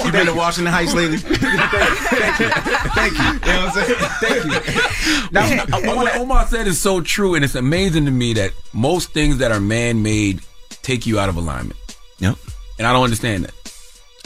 You 0.05 0.13
been 0.13 0.27
to 0.27 0.33
Washington 0.35 0.73
Heights 0.73 0.95
lately? 0.95 1.19
Thank 1.19 1.41
thank, 1.41 2.39
you. 2.39 2.49
Thank 2.95 3.19
you 3.19 3.25
You 3.25 3.53
know 3.53 3.67
what 3.67 3.77
I'm 3.77 3.85
saying? 3.85 3.99
Thank 4.21 4.45
you. 4.45 5.29
Now, 5.33 5.43
I, 5.43 5.67
I 5.73 5.87
what 5.87 5.97
wanna- 5.97 6.11
Omar 6.21 6.47
said 6.47 6.67
is 6.69 6.81
so 6.81 7.01
true, 7.01 7.35
and 7.35 7.45
it's 7.45 7.57
amazing 7.57 8.05
to 8.05 8.11
me 8.13 8.33
that 8.35 8.53
most 8.73 9.11
things 9.13 9.39
that 9.39 9.51
are 9.51 9.61
man-made 9.61 10.41
take 10.83 11.05
you 11.05 11.19
out 11.19 11.29
of 11.29 11.37
alignment, 11.37 11.77
Yep. 12.21 12.37
and 12.79 12.87
I 12.87 12.93
don't 12.93 13.03
understand 13.05 13.45
that. 13.45 13.55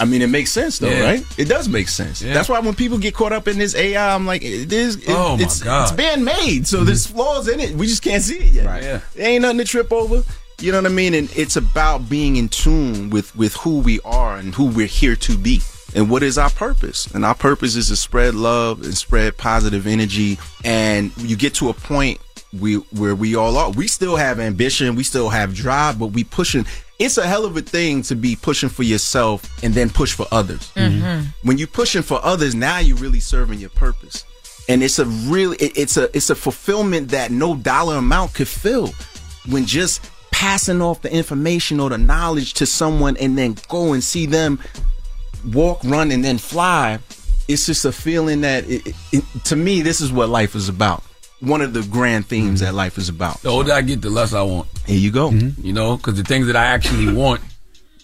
I 0.00 0.06
mean, 0.06 0.22
it 0.22 0.28
makes 0.28 0.50
sense 0.50 0.78
though, 0.78 0.88
Yeah. 0.88 1.02
right? 1.02 1.38
It 1.38 1.44
does 1.44 1.68
make 1.68 1.88
sense. 1.88 2.22
Yeah. 2.22 2.32
That's 2.32 2.48
why 2.48 2.58
when 2.60 2.74
people 2.74 2.98
get 2.98 3.14
caught 3.14 3.32
up 3.32 3.46
in 3.46 3.58
this 3.58 3.74
AI, 3.74 4.14
I'm 4.14 4.26
like, 4.26 4.42
it 4.42 4.72
is. 4.72 4.96
It, 4.96 5.04
Oh, 5.08 5.36
my 5.36 5.42
it's, 5.42 5.62
God. 5.62 5.82
It's 5.82 5.92
being 5.92 6.24
made, 6.24 6.66
so 6.66 6.78
mm-hmm. 6.78 6.86
there's 6.86 7.06
flaws 7.06 7.48
in 7.48 7.60
it. 7.60 7.74
We 7.76 7.86
just 7.86 8.02
can't 8.02 8.22
see 8.22 8.38
it 8.38 8.52
yet. 8.54 8.66
Right. 8.66 8.82
Yeah. 8.82 9.00
There 9.14 9.28
ain't 9.28 9.42
nothing 9.42 9.58
to 9.58 9.64
trip 9.64 9.92
over. 9.92 10.24
You 10.60 10.72
know 10.72 10.78
what 10.78 10.90
I 10.90 10.94
mean? 10.94 11.14
And 11.14 11.30
it's 11.36 11.56
about 11.56 12.08
being 12.08 12.36
in 12.36 12.48
tune 12.48 13.10
with 13.10 13.34
with 13.36 13.54
who 13.56 13.80
we 13.80 14.00
are 14.04 14.36
and 14.36 14.54
who 14.54 14.66
we're 14.66 14.86
here 14.86 15.16
to 15.16 15.38
be. 15.38 15.60
And 15.94 16.08
what 16.08 16.22
is 16.22 16.38
our 16.38 16.50
purpose? 16.50 17.06
And 17.06 17.24
our 17.24 17.34
purpose 17.34 17.76
is 17.76 17.88
to 17.88 17.96
spread 17.96 18.34
love 18.34 18.82
and 18.82 18.96
spread 18.96 19.36
positive 19.36 19.86
energy. 19.86 20.38
And 20.64 21.12
you 21.16 21.36
get 21.36 21.54
to 21.54 21.68
a 21.68 21.74
point 21.74 22.20
we 22.58 22.76
where 22.76 23.14
we 23.14 23.34
all 23.36 23.56
are. 23.56 23.70
We 23.70 23.88
still 23.88 24.16
have 24.16 24.40
ambition, 24.40 24.96
we 24.96 25.04
still 25.04 25.28
have 25.30 25.54
drive, 25.54 25.98
but 25.98 26.08
we 26.08 26.24
pushing. 26.24 26.66
It's 27.00 27.16
a 27.18 27.26
hell 27.26 27.44
of 27.46 27.56
a 27.56 27.62
thing 27.62 28.02
to 28.02 28.14
be 28.14 28.36
pushing 28.36 28.68
for 28.68 28.82
yourself 28.82 29.42
and 29.64 29.72
then 29.74 29.88
push 29.90 30.12
for 30.12 30.26
others. 30.30 30.70
Mm-hmm. 30.76 31.28
When 31.48 31.56
you're 31.58 31.66
pushing 31.66 32.02
for 32.02 32.20
others, 32.22 32.54
now 32.54 32.78
you're 32.78 32.98
really 32.98 33.20
serving 33.20 33.58
your 33.58 33.70
purpose. 33.70 34.24
And 34.68 34.82
it's 34.82 34.98
a 34.98 35.06
really 35.06 35.56
it- 35.56 35.76
it's 35.76 35.96
a 35.96 36.14
it's 36.16 36.28
a 36.30 36.34
fulfillment 36.34 37.08
that 37.10 37.30
no 37.32 37.56
dollar 37.56 37.96
amount 37.96 38.34
could 38.34 38.46
fill. 38.48 38.92
When 39.48 39.64
just 39.64 40.08
passing 40.30 40.80
off 40.82 41.00
the 41.02 41.12
information 41.12 41.80
or 41.80 41.88
the 41.90 41.98
knowledge 41.98 42.52
to 42.54 42.66
someone 42.66 43.16
and 43.16 43.36
then 43.36 43.56
go 43.68 43.94
and 43.94 44.04
see 44.04 44.26
them 44.26 44.58
walk, 45.52 45.80
run, 45.84 46.10
and 46.12 46.22
then 46.22 46.36
fly, 46.38 46.98
it's 47.48 47.64
just 47.66 47.84
a 47.86 47.92
feeling 47.92 48.42
that 48.42 48.68
it, 48.68 48.94
it- 49.12 49.24
to 49.44 49.56
me, 49.56 49.80
this 49.80 50.00
is 50.02 50.12
what 50.12 50.28
life 50.28 50.54
is 50.54 50.68
about. 50.68 51.02
One 51.40 51.62
of 51.62 51.72
the 51.72 51.82
grand 51.82 52.26
themes 52.26 52.60
that 52.60 52.74
life 52.74 52.98
is 52.98 53.08
about. 53.08 53.40
The 53.42 53.48
older 53.48 53.72
I 53.72 53.80
get, 53.82 54.02
the 54.02 54.10
less 54.10 54.34
I 54.34 54.42
want. 54.42 54.68
Here 54.86 54.98
you 54.98 55.10
go. 55.10 55.30
Mm-hmm. 55.30 55.66
You 55.66 55.72
know, 55.72 55.96
because 55.96 56.16
the 56.16 56.22
things 56.24 56.46
that 56.48 56.56
I 56.56 56.66
actually 56.66 57.12
want, 57.14 57.40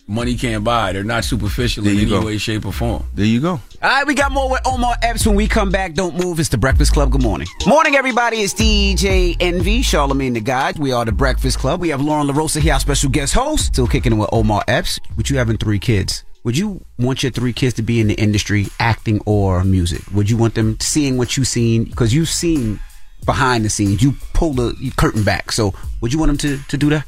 money 0.08 0.36
can't 0.36 0.64
buy. 0.64 0.92
They're 0.92 1.04
not 1.04 1.24
superficial 1.24 1.84
There 1.84 1.92
in 1.92 1.98
you 1.98 2.06
any 2.06 2.10
go. 2.20 2.24
way, 2.26 2.38
shape, 2.38 2.64
or 2.64 2.72
form. 2.72 3.04
There 3.14 3.26
you 3.26 3.40
go. 3.42 3.50
All 3.50 3.60
right, 3.82 4.06
we 4.06 4.14
got 4.14 4.32
more 4.32 4.50
with 4.50 4.62
Omar 4.66 4.96
Epps 5.02 5.26
when 5.26 5.36
we 5.36 5.48
come 5.48 5.70
back. 5.70 5.92
Don't 5.92 6.16
move. 6.16 6.40
It's 6.40 6.48
the 6.48 6.56
Breakfast 6.56 6.94
Club. 6.94 7.10
Good 7.10 7.22
morning. 7.22 7.46
Morning, 7.66 7.94
everybody. 7.94 8.38
It's 8.38 8.54
DJ 8.54 9.36
Envy, 9.38 9.82
Charlemagne 9.82 10.32
the 10.32 10.40
God. 10.40 10.78
We 10.78 10.92
are 10.92 11.04
the 11.04 11.12
Breakfast 11.12 11.58
Club. 11.58 11.80
We 11.80 11.90
have 11.90 12.00
Lauren 12.00 12.26
LaRosa 12.28 12.60
here, 12.60 12.72
our 12.72 12.80
special 12.80 13.10
guest 13.10 13.34
host. 13.34 13.66
Still 13.66 13.86
kicking 13.86 14.12
it 14.12 14.16
with 14.16 14.30
Omar 14.32 14.64
Epps. 14.66 14.98
With 15.14 15.28
you 15.30 15.36
having 15.36 15.58
three 15.58 15.78
kids, 15.78 16.24
would 16.42 16.56
you 16.56 16.82
want 16.98 17.22
your 17.22 17.32
three 17.32 17.52
kids 17.52 17.74
to 17.74 17.82
be 17.82 18.00
in 18.00 18.06
the 18.06 18.14
industry, 18.14 18.68
acting 18.80 19.20
or 19.26 19.62
music? 19.62 20.00
Would 20.14 20.30
you 20.30 20.38
want 20.38 20.54
them 20.54 20.80
seeing 20.80 21.18
what 21.18 21.36
you've 21.36 21.48
seen? 21.48 21.84
Because 21.84 22.14
you've 22.14 22.30
seen 22.30 22.80
behind 23.26 23.64
the 23.64 23.70
scenes. 23.70 24.02
You 24.02 24.14
pull 24.32 24.54
the 24.54 24.92
curtain 24.96 25.24
back. 25.24 25.52
So 25.52 25.74
would 26.00 26.12
you 26.12 26.18
want 26.18 26.30
them 26.30 26.38
to, 26.38 26.64
to 26.68 26.76
do 26.78 26.90
that? 26.90 27.04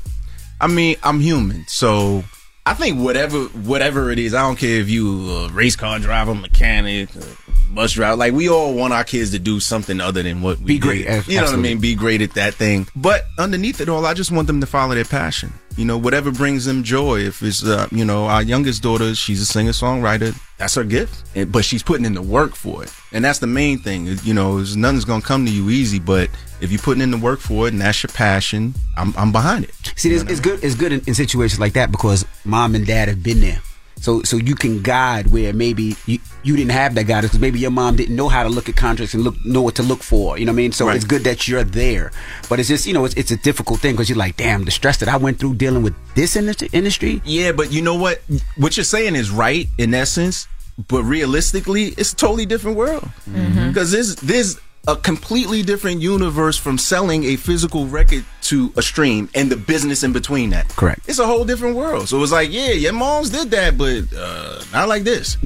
I 0.61 0.67
mean, 0.67 0.97
I'm 1.05 1.21
human, 1.21 1.65
so 1.69 2.25
I 2.67 2.75
think 2.75 3.01
whatever 3.01 3.45
whatever 3.45 4.11
it 4.11 4.19
is, 4.19 4.35
I 4.35 4.43
don't 4.43 4.57
care 4.59 4.81
if 4.81 4.91
you 4.91 5.31
a 5.31 5.49
race 5.49 5.77
car 5.77 5.99
driver, 6.01 6.35
mechanic, 6.35 7.09
bus 7.71 7.93
driver. 7.93 8.17
Like 8.17 8.35
we 8.35 8.49
all 8.49 8.75
want 8.75 8.93
our 8.93 9.05
kids 9.05 9.31
to 9.31 9.39
do 9.39 9.61
something 9.61 10.01
other 10.01 10.23
than 10.23 10.43
what 10.43 10.59
we 10.59 10.65
Be 10.65 10.79
great, 10.79 11.07
did. 11.07 11.29
You 11.29 11.37
know 11.37 11.45
what 11.45 11.55
I 11.55 11.57
mean? 11.57 11.79
Be 11.79 11.95
great 11.95 12.21
at 12.23 12.35
that 12.35 12.55
thing. 12.55 12.89
But 12.97 13.25
underneath 13.39 13.81
it 13.81 13.89
all, 13.89 14.05
I 14.05 14.15
just 14.15 14.33
want 14.33 14.49
them 14.49 14.61
to 14.61 14.67
follow 14.67 14.95
their 14.95 15.05
passion. 15.05 15.53
You 15.79 15.85
know, 15.85 15.97
whatever 15.97 16.33
brings 16.33 16.65
them 16.65 16.83
joy. 16.83 17.21
If 17.21 17.41
it's 17.41 17.65
uh, 17.65 17.87
you 17.93 18.05
know 18.05 18.27
our 18.27 18.43
youngest 18.43 18.83
daughter, 18.83 19.15
she's 19.15 19.41
a 19.41 19.47
singer 19.47 19.71
songwriter. 19.71 20.37
That's 20.59 20.75
her 20.75 20.83
gift, 20.83 21.23
And- 21.37 21.53
but 21.53 21.65
she's 21.65 21.85
putting 21.85 22.05
in 22.05 22.15
the 22.15 22.21
work 22.23 22.57
for 22.57 22.83
it, 22.83 22.93
and 23.13 23.25
that's 23.25 23.39
the 23.39 23.47
main 23.47 23.79
thing. 23.79 24.07
You 24.25 24.35
know, 24.35 24.59
nothing's 24.77 25.05
gonna 25.05 25.23
come 25.23 25.47
to 25.47 25.53
you 25.53 25.71
easy, 25.71 26.01
but 26.01 26.31
if 26.61 26.73
you're 26.73 26.81
putting 26.81 27.01
in 27.01 27.13
the 27.13 27.17
work 27.17 27.39
for 27.39 27.69
it 27.69 27.73
and 27.75 27.81
that's 27.81 28.03
your 28.03 28.11
passion, 28.13 28.75
I'm 28.97 29.15
I'm 29.17 29.31
behind 29.31 29.65
it. 29.67 29.75
See, 29.95 30.13
it's, 30.13 30.25
it's 30.29 30.41
good. 30.41 30.63
It's 30.65 30.75
good 30.75 30.93
in, 30.93 31.01
in 31.07 31.15
situations 31.15 31.61
like 31.61 31.75
that 31.75 31.93
because 31.93 32.25
mom 32.45 32.75
and 32.75 32.85
dad 32.85 33.07
have 33.07 33.23
been 33.23 33.41
there. 33.41 33.61
So, 34.01 34.23
so 34.23 34.37
you 34.37 34.55
can 34.55 34.83
guide 34.83 35.27
where 35.29 35.53
maybe 35.53 35.97
you, 36.07 36.19
you 36.45 36.57
didn't 36.57 36.71
have 36.71 36.95
that 36.95 37.05
guidance 37.05 37.31
because 37.33 37.41
maybe 37.41 37.59
your 37.59 37.71
mom 37.73 37.97
didn't 37.97 38.15
know 38.15 38.29
how 38.29 38.43
to 38.45 38.49
look 38.49 38.69
at 38.69 38.77
contracts 38.77 39.13
and 39.15 39.23
look 39.25 39.35
know 39.45 39.61
what 39.61 39.75
to 39.77 39.83
look 39.83 40.03
for. 40.03 40.39
You 40.39 40.45
know 40.47 40.53
what 40.53 40.57
I 40.57 40.63
mean? 40.63 40.73
So 40.73 40.87
Right. 40.87 40.97
it's 40.97 41.05
good 41.05 41.25
that 41.25 41.49
you're 41.49 41.65
there. 41.65 42.13
But 42.49 42.61
it's 42.61 42.69
just 42.69 42.87
you 42.87 42.95
know 42.95 43.05
it's, 43.05 43.15
it's 43.17 43.31
a 43.33 43.37
difficult 43.37 43.81
thing 43.81 43.95
because 43.95 44.09
you're 44.09 44.19
like, 44.19 44.37
damn, 44.37 44.65
the 44.65 44.71
stress 44.71 44.99
that 44.99 45.09
I 45.09 45.17
went 45.17 45.39
through 45.41 45.55
dealing 45.57 45.83
with 45.83 45.95
this 46.15 46.37
industry. 46.37 46.69
industry 46.73 47.21
Yeah, 47.25 47.53
but 47.53 47.73
you 47.73 47.83
know 47.83 47.97
what? 47.97 48.23
What 48.57 48.77
you're 48.77 48.85
saying 48.85 49.17
is 49.17 49.31
right 49.31 49.67
in 49.79 49.93
essence, 49.95 50.47
but 50.89 51.03
realistically, 51.03 51.87
it's 51.99 52.13
a 52.13 52.17
totally 52.17 52.47
different 52.47 52.77
world. 52.77 53.03
Mm-hmm. 53.03 53.37
Mm-hmm. 53.39 53.69
Because 53.69 53.91
there's 53.91 54.15
there's 54.17 54.61
a 54.89 54.97
completely 54.97 55.63
different 55.63 56.01
universe 56.01 56.57
from 56.57 56.79
selling 56.79 57.23
a 57.25 57.37
physical 57.37 57.87
record 57.87 58.25
to 58.41 58.73
a 58.77 58.83
stream 58.83 59.29
and 59.35 59.53
the 59.53 59.57
business 59.57 60.03
in 60.03 60.15
between 60.15 60.49
that. 60.51 60.67
Correct. 60.71 61.07
It's 61.07 61.19
a 61.19 61.27
whole 61.27 61.45
different 61.45 61.77
world. 61.77 62.09
So 62.09 62.23
it's 62.23 62.33
like, 62.33 62.51
yeah, 62.51 62.71
your 62.71 62.95
moms 62.95 63.29
did 63.29 63.51
that, 63.51 63.77
but 63.77 64.05
uh, 64.17 64.65
not 64.73 64.89
like 64.89 65.05
this. 65.05 65.37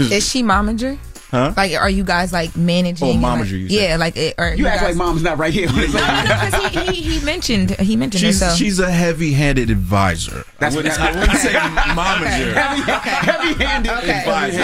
Is 0.00 0.28
she 0.28 0.42
momager? 0.42 0.98
Huh? 1.32 1.54
Like, 1.56 1.72
are 1.72 1.88
you 1.88 2.04
guys 2.04 2.30
like 2.30 2.54
managing? 2.58 3.08
Oh, 3.08 3.14
momager, 3.14 3.38
like- 3.40 3.50
you 3.50 3.68
said. 3.70 3.88
yeah, 3.88 3.96
like, 3.96 4.16
it, 4.18 4.34
or 4.36 4.52
You 4.54 4.66
act 4.66 4.80
guys- 4.82 4.88
like 4.90 4.96
mom's 4.96 5.22
not 5.22 5.38
right 5.38 5.50
here. 5.52 5.66
Because 5.66 6.54
he, 6.72 6.84
he, 6.92 7.18
he 7.18 7.24
mentioned 7.24 7.70
he 7.80 7.96
mentioned 7.96 8.20
She's, 8.20 8.42
it. 8.42 8.50
So 8.50 8.54
she's 8.54 8.78
a 8.78 8.90
heavy-handed 8.90 9.70
advisor. 9.70 10.44
That's 10.58 10.74
I 10.74 10.78
what 10.78 10.84
wouldn't, 10.84 11.00
I 11.00 11.18
wouldn't 11.18 11.38
say 11.38 11.52
momager. 11.54 12.52
Heavy-handed 12.54 13.92
okay. 13.92 14.20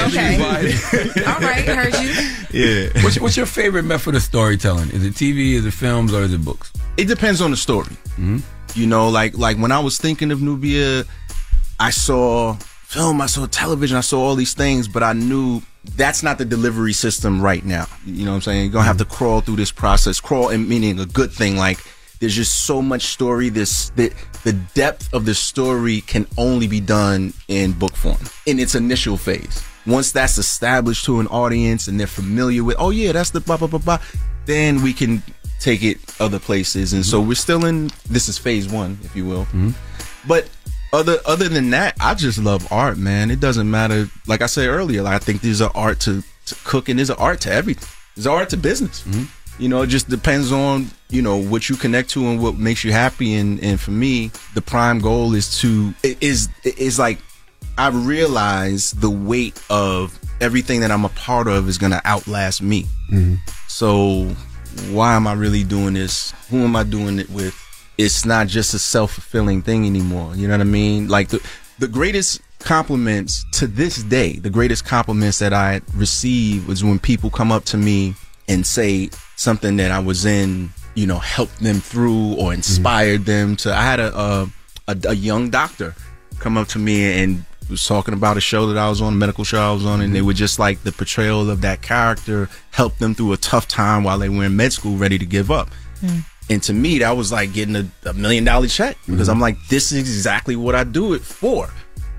okay. 0.06 1.24
All 1.26 1.40
right, 1.40 1.64
heard 1.64 1.94
you. 2.02 2.10
Yeah. 2.52 3.02
What's, 3.02 3.18
what's 3.18 3.36
your 3.38 3.46
favorite 3.46 3.84
method 3.84 4.14
of 4.14 4.22
storytelling? 4.22 4.90
Is 4.90 5.04
it 5.04 5.14
TV, 5.14 5.52
is 5.54 5.64
it 5.64 5.72
films, 5.72 6.12
or 6.12 6.22
is 6.22 6.32
it 6.34 6.44
books? 6.44 6.70
It 6.98 7.06
depends 7.08 7.40
on 7.40 7.50
the 7.50 7.56
story. 7.56 7.96
Mm-hmm. 8.18 8.38
You 8.74 8.86
know, 8.86 9.08
like 9.08 9.38
like 9.38 9.56
when 9.56 9.72
I 9.72 9.78
was 9.80 9.96
thinking 9.98 10.30
of 10.30 10.42
Nubia, 10.42 11.04
I 11.80 11.90
saw 11.90 12.54
film, 12.84 13.20
I 13.22 13.26
saw 13.26 13.46
television, 13.46 13.96
I 13.96 14.02
saw 14.02 14.20
all 14.20 14.34
these 14.34 14.52
things, 14.54 14.86
but 14.86 15.02
I 15.02 15.14
knew 15.14 15.62
that's 15.96 16.22
not 16.22 16.38
the 16.38 16.44
delivery 16.44 16.92
system 16.92 17.40
right 17.40 17.64
now. 17.64 17.86
You 18.04 18.24
know 18.24 18.32
what 18.32 18.36
I'm 18.36 18.42
saying? 18.42 18.64
You're 18.64 18.72
gonna 18.72 18.84
have 18.84 18.98
to 18.98 19.04
mm-hmm. 19.04 19.14
crawl 19.14 19.40
through 19.40 19.56
this 19.56 19.72
process. 19.72 20.20
Crawl 20.20 20.48
and 20.48 20.68
meaning 20.68 20.98
a 21.00 21.06
good 21.06 21.32
thing. 21.32 21.56
Like 21.56 21.78
there's 22.20 22.34
just 22.34 22.64
so 22.64 22.82
much 22.82 23.02
story. 23.02 23.48
This 23.48 23.90
the 23.90 24.12
the 24.44 24.52
depth 24.74 25.12
of 25.12 25.24
the 25.24 25.34
story 25.34 26.00
can 26.02 26.26
only 26.36 26.66
be 26.66 26.80
done 26.80 27.32
in 27.48 27.72
book 27.72 27.96
form 27.96 28.18
in 28.46 28.58
its 28.58 28.74
initial 28.74 29.16
phase. 29.16 29.64
Once 29.86 30.12
that's 30.12 30.36
established 30.36 31.04
to 31.06 31.20
an 31.20 31.26
audience 31.28 31.88
and 31.88 31.98
they're 31.98 32.06
familiar 32.06 32.62
with, 32.62 32.76
oh 32.78 32.90
yeah, 32.90 33.12
that's 33.12 33.30
the 33.30 33.40
blah 33.40 33.56
blah 33.56 33.68
blah 33.68 33.78
blah, 33.78 33.98
then 34.46 34.82
we 34.82 34.92
can 34.92 35.22
take 35.60 35.82
it 35.82 35.98
other 36.20 36.38
places. 36.38 36.92
And 36.92 37.04
so 37.04 37.18
mm-hmm. 37.18 37.28
we're 37.28 37.34
still 37.34 37.64
in 37.64 37.90
this 38.08 38.28
is 38.28 38.38
phase 38.38 38.68
one, 38.68 38.98
if 39.02 39.16
you 39.16 39.24
will. 39.24 39.44
Mm-hmm. 39.46 39.70
But 40.26 40.48
other 40.92 41.18
other 41.26 41.48
than 41.48 41.70
that, 41.70 41.96
I 42.00 42.14
just 42.14 42.38
love 42.38 42.70
art, 42.72 42.98
man. 42.98 43.30
It 43.30 43.40
doesn't 43.40 43.70
matter. 43.70 44.08
Like 44.26 44.42
I 44.42 44.46
said 44.46 44.68
earlier, 44.68 45.02
like 45.02 45.14
I 45.14 45.24
think 45.24 45.40
there's 45.40 45.60
an 45.60 45.70
art 45.74 46.00
to, 46.00 46.22
to 46.46 46.54
cooking. 46.64 46.96
There's 46.96 47.10
an 47.10 47.16
art 47.18 47.40
to 47.42 47.52
everything. 47.52 47.88
There's 48.14 48.26
an 48.26 48.32
art 48.32 48.50
to 48.50 48.56
business. 48.56 49.02
Mm-hmm. 49.02 49.62
You 49.62 49.68
know, 49.68 49.82
it 49.82 49.88
just 49.88 50.08
depends 50.08 50.52
on 50.52 50.90
you 51.10 51.22
know 51.22 51.36
what 51.36 51.68
you 51.68 51.76
connect 51.76 52.10
to 52.10 52.26
and 52.26 52.40
what 52.40 52.56
makes 52.56 52.84
you 52.84 52.92
happy. 52.92 53.34
And 53.34 53.62
and 53.62 53.78
for 53.78 53.90
me, 53.90 54.30
the 54.54 54.62
prime 54.62 55.00
goal 55.00 55.34
is 55.34 55.60
to 55.60 55.94
is 56.02 56.48
is 56.64 56.98
like 56.98 57.18
I 57.76 57.88
realize 57.88 58.92
the 58.92 59.10
weight 59.10 59.62
of 59.68 60.18
everything 60.40 60.80
that 60.80 60.90
I'm 60.90 61.04
a 61.04 61.10
part 61.10 61.48
of 61.48 61.68
is 61.68 61.78
gonna 61.78 62.00
outlast 62.04 62.62
me. 62.62 62.86
Mm-hmm. 63.12 63.34
So 63.66 64.24
why 64.90 65.14
am 65.14 65.26
I 65.26 65.34
really 65.34 65.64
doing 65.64 65.94
this? 65.94 66.32
Who 66.50 66.58
am 66.58 66.76
I 66.76 66.84
doing 66.84 67.18
it 67.18 67.28
with? 67.30 67.54
It's 67.98 68.24
not 68.24 68.46
just 68.46 68.74
a 68.74 68.78
self 68.78 69.12
fulfilling 69.12 69.62
thing 69.62 69.84
anymore. 69.84 70.34
You 70.36 70.46
know 70.48 70.54
what 70.54 70.60
I 70.60 70.64
mean? 70.64 71.08
Like 71.08 71.28
the 71.28 71.46
the 71.78 71.88
greatest 71.88 72.40
compliments 72.60 73.44
to 73.52 73.66
this 73.66 74.02
day, 74.02 74.34
the 74.34 74.50
greatest 74.50 74.84
compliments 74.84 75.38
that 75.40 75.52
I 75.52 75.80
receive 75.94 76.66
was 76.66 76.82
when 76.82 76.98
people 76.98 77.30
come 77.30 77.52
up 77.52 77.64
to 77.66 77.76
me 77.76 78.14
and 78.48 78.66
say 78.66 79.10
something 79.36 79.76
that 79.76 79.90
I 79.90 79.98
was 79.98 80.24
in, 80.24 80.70
you 80.94 81.06
know, 81.06 81.18
helped 81.18 81.60
them 81.60 81.80
through 81.80 82.34
or 82.34 82.48
mm-hmm. 82.48 82.54
inspired 82.54 83.24
them 83.24 83.56
to. 83.56 83.74
I 83.74 83.82
had 83.82 84.00
a 84.00 84.16
a, 84.16 84.48
a 84.88 84.96
a 85.08 85.14
young 85.14 85.50
doctor 85.50 85.94
come 86.38 86.56
up 86.56 86.68
to 86.68 86.78
me 86.78 87.20
and 87.20 87.44
was 87.68 87.84
talking 87.86 88.14
about 88.14 88.36
a 88.36 88.40
show 88.40 88.66
that 88.66 88.78
I 88.78 88.88
was 88.88 89.00
on, 89.00 89.12
a 89.12 89.16
medical 89.16 89.44
show 89.44 89.60
I 89.60 89.72
was 89.72 89.84
on, 89.84 90.00
and 90.00 90.14
they 90.14 90.18
mm-hmm. 90.18 90.28
were 90.28 90.34
just 90.34 90.58
like 90.58 90.82
the 90.84 90.92
portrayal 90.92 91.50
of 91.50 91.60
that 91.60 91.82
character 91.82 92.48
helped 92.70 92.98
them 92.98 93.14
through 93.14 93.32
a 93.32 93.36
tough 93.36 93.68
time 93.68 94.04
while 94.04 94.18
they 94.18 94.28
were 94.28 94.44
in 94.44 94.56
med 94.56 94.72
school, 94.72 94.96
ready 94.96 95.18
to 95.18 95.26
give 95.26 95.50
up. 95.50 95.70
Mm. 96.00 96.24
And 96.50 96.62
to 96.62 96.72
me, 96.72 96.98
that 97.00 97.16
was 97.16 97.30
like 97.30 97.52
getting 97.52 97.76
a, 97.76 97.86
a 98.06 98.14
million 98.14 98.44
dollar 98.44 98.66
check 98.68 98.96
because 99.06 99.28
mm-hmm. 99.28 99.30
I'm 99.30 99.40
like, 99.40 99.56
this 99.68 99.92
is 99.92 99.98
exactly 99.98 100.56
what 100.56 100.74
I 100.74 100.84
do 100.84 101.12
it 101.14 101.20
for. 101.20 101.68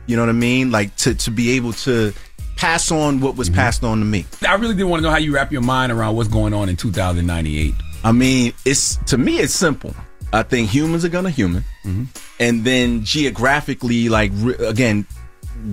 You 0.05 0.15
know 0.15 0.23
what 0.23 0.29
I 0.29 0.33
mean? 0.33 0.71
Like 0.71 0.95
to 0.97 1.15
to 1.15 1.31
be 1.31 1.51
able 1.51 1.73
to 1.73 2.13
pass 2.55 2.91
on 2.91 3.21
what 3.21 3.35
was 3.35 3.49
mm-hmm. 3.49 3.55
passed 3.55 3.83
on 3.83 3.99
to 3.99 4.05
me. 4.05 4.25
I 4.47 4.55
really 4.55 4.75
did 4.75 4.83
want 4.83 4.99
to 4.99 5.03
know 5.03 5.11
how 5.11 5.17
you 5.17 5.33
wrap 5.33 5.51
your 5.51 5.61
mind 5.61 5.91
around 5.91 6.15
what's 6.15 6.29
going 6.29 6.53
on 6.53 6.67
in 6.67 6.75
2098. 6.75 7.73
I 8.03 8.11
mean, 8.11 8.53
it's 8.65 8.97
to 9.07 9.17
me, 9.17 9.39
it's 9.39 9.53
simple. 9.53 9.95
I 10.31 10.43
think 10.43 10.69
humans 10.69 11.03
are 11.05 11.09
gonna 11.09 11.31
human, 11.31 11.63
mm-hmm. 11.83 12.03
and 12.39 12.63
then 12.63 13.03
geographically, 13.03 14.09
like 14.09 14.31
re- 14.35 14.55
again, 14.55 15.07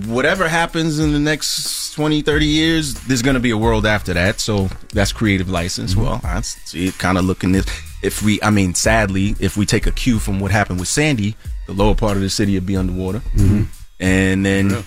whatever 0.05 0.47
happens 0.47 0.97
in 0.99 1.13
the 1.13 1.19
next 1.19 1.93
20, 1.93 2.21
30 2.21 2.45
years, 2.45 2.93
there's 3.05 3.21
gonna 3.21 3.39
be 3.39 3.51
a 3.51 3.57
world 3.57 3.85
after 3.85 4.13
that. 4.13 4.39
So 4.39 4.67
that's 4.93 5.11
creative 5.11 5.49
license. 5.49 5.95
Well, 5.95 6.21
I 6.23 6.41
see 6.41 6.87
it 6.87 6.97
kind 6.97 7.17
of 7.17 7.25
looking 7.25 7.51
this. 7.51 7.65
If 8.07 8.23
we, 8.23 8.39
I 8.41 8.49
mean, 8.49 8.73
sadly, 8.73 9.35
if 9.39 9.57
we 9.57 9.65
take 9.65 9.85
a 9.85 9.91
cue 9.91 10.17
from 10.17 10.39
what 10.39 10.49
happened 10.49 10.79
with 10.79 10.87
Sandy, 10.87 11.35
the 11.67 11.73
lower 11.73 11.93
part 11.93 12.15
of 12.15 12.23
the 12.23 12.29
city 12.29 12.53
would 12.55 12.65
be 12.65 12.77
underwater, 12.77 13.19
mm-hmm. 13.35 13.63
and 13.99 14.45
then. 14.45 14.83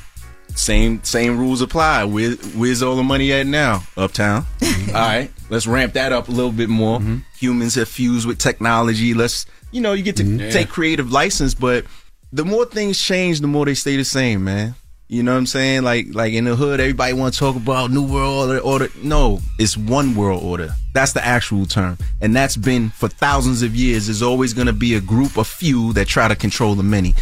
Same 0.57 1.03
same 1.05 1.39
rules 1.39 1.61
apply. 1.62 2.03
Where, 2.05 2.33
where's 2.57 2.83
all 2.83 2.97
the 2.97 3.05
money 3.05 3.33
at 3.33 3.47
now? 3.47 3.85
Uptown. 3.97 4.45
Mm-hmm. 4.61 4.97
all 4.97 5.03
right, 5.03 5.31
let's 5.51 5.66
ramp 5.66 5.93
that 5.93 6.12
up 6.12 6.27
a 6.29 6.33
little 6.33 6.51
bit 6.51 6.68
more. 6.68 6.99
Mm-hmm. 6.99 7.18
Humans 7.39 7.77
have 7.77 7.89
fused 7.89 8.27
with 8.27 8.39
technology. 8.39 9.14
Let's 9.14 9.47
you 9.71 9.81
know 9.81 9.93
you 9.93 10.03
get 10.03 10.16
to 10.16 10.25
Yeah. 10.25 10.51
take 10.51 10.68
creative 10.68 11.12
license, 11.12 11.55
but 11.55 11.85
the 12.33 12.45
more 12.45 12.64
things 12.64 12.99
change, 13.01 13.41
the 13.41 13.47
more 13.47 13.64
they 13.66 13.75
stay 13.75 13.97
the 13.97 14.05
same, 14.05 14.43
man. 14.45 14.75
You 15.11 15.25
know 15.25 15.33
what 15.33 15.39
I'm 15.39 15.47
saying? 15.47 15.83
Like 15.83 16.15
like 16.15 16.35
in 16.35 16.45
the 16.45 16.55
hood, 16.55 16.79
everybody 16.79 17.15
want 17.15 17.35
to 17.35 17.41
talk 17.41 17.57
about 17.57 17.91
new 17.91 18.07
world 18.07 18.49
order, 18.49 18.61
order. 18.61 18.89
No, 19.03 19.41
it's 19.59 19.77
one 19.77 20.15
world 20.15 20.45
order. 20.45 20.73
That's 20.93 21.15
the 21.15 21.25
actual 21.27 21.67
term, 21.67 21.99
and 22.21 22.35
that's 22.35 22.57
been 22.57 22.91
for 22.91 23.09
thousands 23.09 23.63
of 23.63 23.75
years. 23.75 24.07
There's 24.07 24.23
always 24.23 24.55
going 24.55 24.69
to 24.69 24.73
be 24.73 24.95
a 24.95 25.01
group 25.01 25.37
of 25.37 25.49
few 25.49 25.93
that 25.95 26.07
try 26.07 26.29
to 26.29 26.37
control 26.37 26.77
the 26.77 26.85
many. 26.85 27.17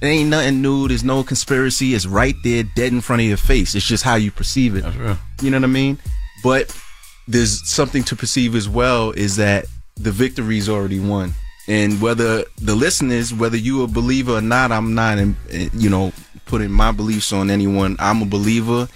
It 0.00 0.06
ain't 0.06 0.30
nothing 0.30 0.62
new. 0.62 0.86
There's 0.86 1.02
no 1.02 1.24
conspiracy. 1.24 1.94
It's 1.94 2.06
right 2.06 2.36
there, 2.44 2.62
dead 2.62 2.92
in 2.92 3.00
front 3.00 3.22
of 3.22 3.26
your 3.26 3.36
face. 3.36 3.74
It's 3.74 3.86
just 3.86 4.04
how 4.04 4.14
you 4.14 4.30
perceive 4.30 4.76
it. 4.76 4.84
You 5.42 5.50
know 5.50 5.56
what 5.56 5.64
I 5.64 5.66
mean? 5.66 5.98
But 6.44 6.72
there's 7.26 7.68
something 7.68 8.04
to 8.04 8.14
perceive 8.14 8.54
as 8.54 8.68
well 8.68 9.10
is 9.10 9.34
that 9.36 9.66
the 9.96 10.12
victory's 10.12 10.68
already 10.68 11.00
won. 11.00 11.34
And 11.68 12.00
whether 12.00 12.44
the 12.56 12.74
listeners, 12.74 13.32
whether 13.32 13.56
you 13.56 13.82
a 13.82 13.86
believer 13.86 14.32
or 14.32 14.40
not, 14.40 14.72
I'm 14.72 14.94
not, 14.94 15.18
in, 15.18 15.36
you 15.74 15.88
know, 15.88 16.12
putting 16.46 16.70
my 16.70 16.90
beliefs 16.92 17.32
on 17.32 17.50
anyone. 17.50 17.96
I'm 17.98 18.20
a 18.22 18.26
believer, 18.26 18.88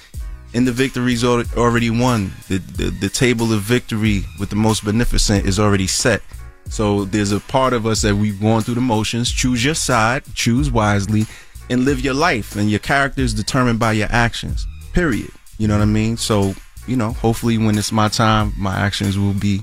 and 0.53 0.67
the 0.67 0.73
victory's 0.73 1.23
al- 1.23 1.45
already 1.57 1.91
won. 1.91 2.33
The, 2.49 2.59
the 2.59 2.91
the 2.91 3.09
table 3.09 3.53
of 3.53 3.61
victory 3.61 4.25
with 4.41 4.51
the 4.51 4.57
most 4.57 4.85
beneficent 4.85 5.47
is 5.47 5.61
already 5.61 5.87
set. 5.87 6.23
So 6.69 7.05
there's 7.05 7.31
a 7.31 7.39
part 7.41 7.73
of 7.73 7.87
us 7.87 8.03
that 8.03 8.17
we've 8.17 8.41
gone 8.41 8.63
through 8.63 8.75
the 8.75 8.81
motions. 8.81 9.31
Choose 9.31 9.65
your 9.65 9.75
side, 9.75 10.25
choose 10.35 10.69
wisely, 10.69 11.27
and 11.71 11.85
live 11.85 12.01
your 12.01 12.15
life. 12.15 12.57
And 12.57 12.69
your 12.69 12.81
character 12.81 13.23
is 13.23 13.33
determined 13.33 13.79
by 13.79 13.93
your 13.93 14.09
actions. 14.11 14.67
Period. 14.93 15.31
You 15.59 15.69
know 15.69 15.77
what 15.77 15.83
I 15.83 15.87
mean? 15.87 16.17
So 16.17 16.55
you 16.87 16.97
know, 16.97 17.13
hopefully, 17.13 17.59
when 17.59 17.79
it's 17.79 17.93
my 17.93 18.09
time, 18.09 18.53
my 18.57 18.75
actions 18.75 19.19
will 19.19 19.35
be 19.35 19.63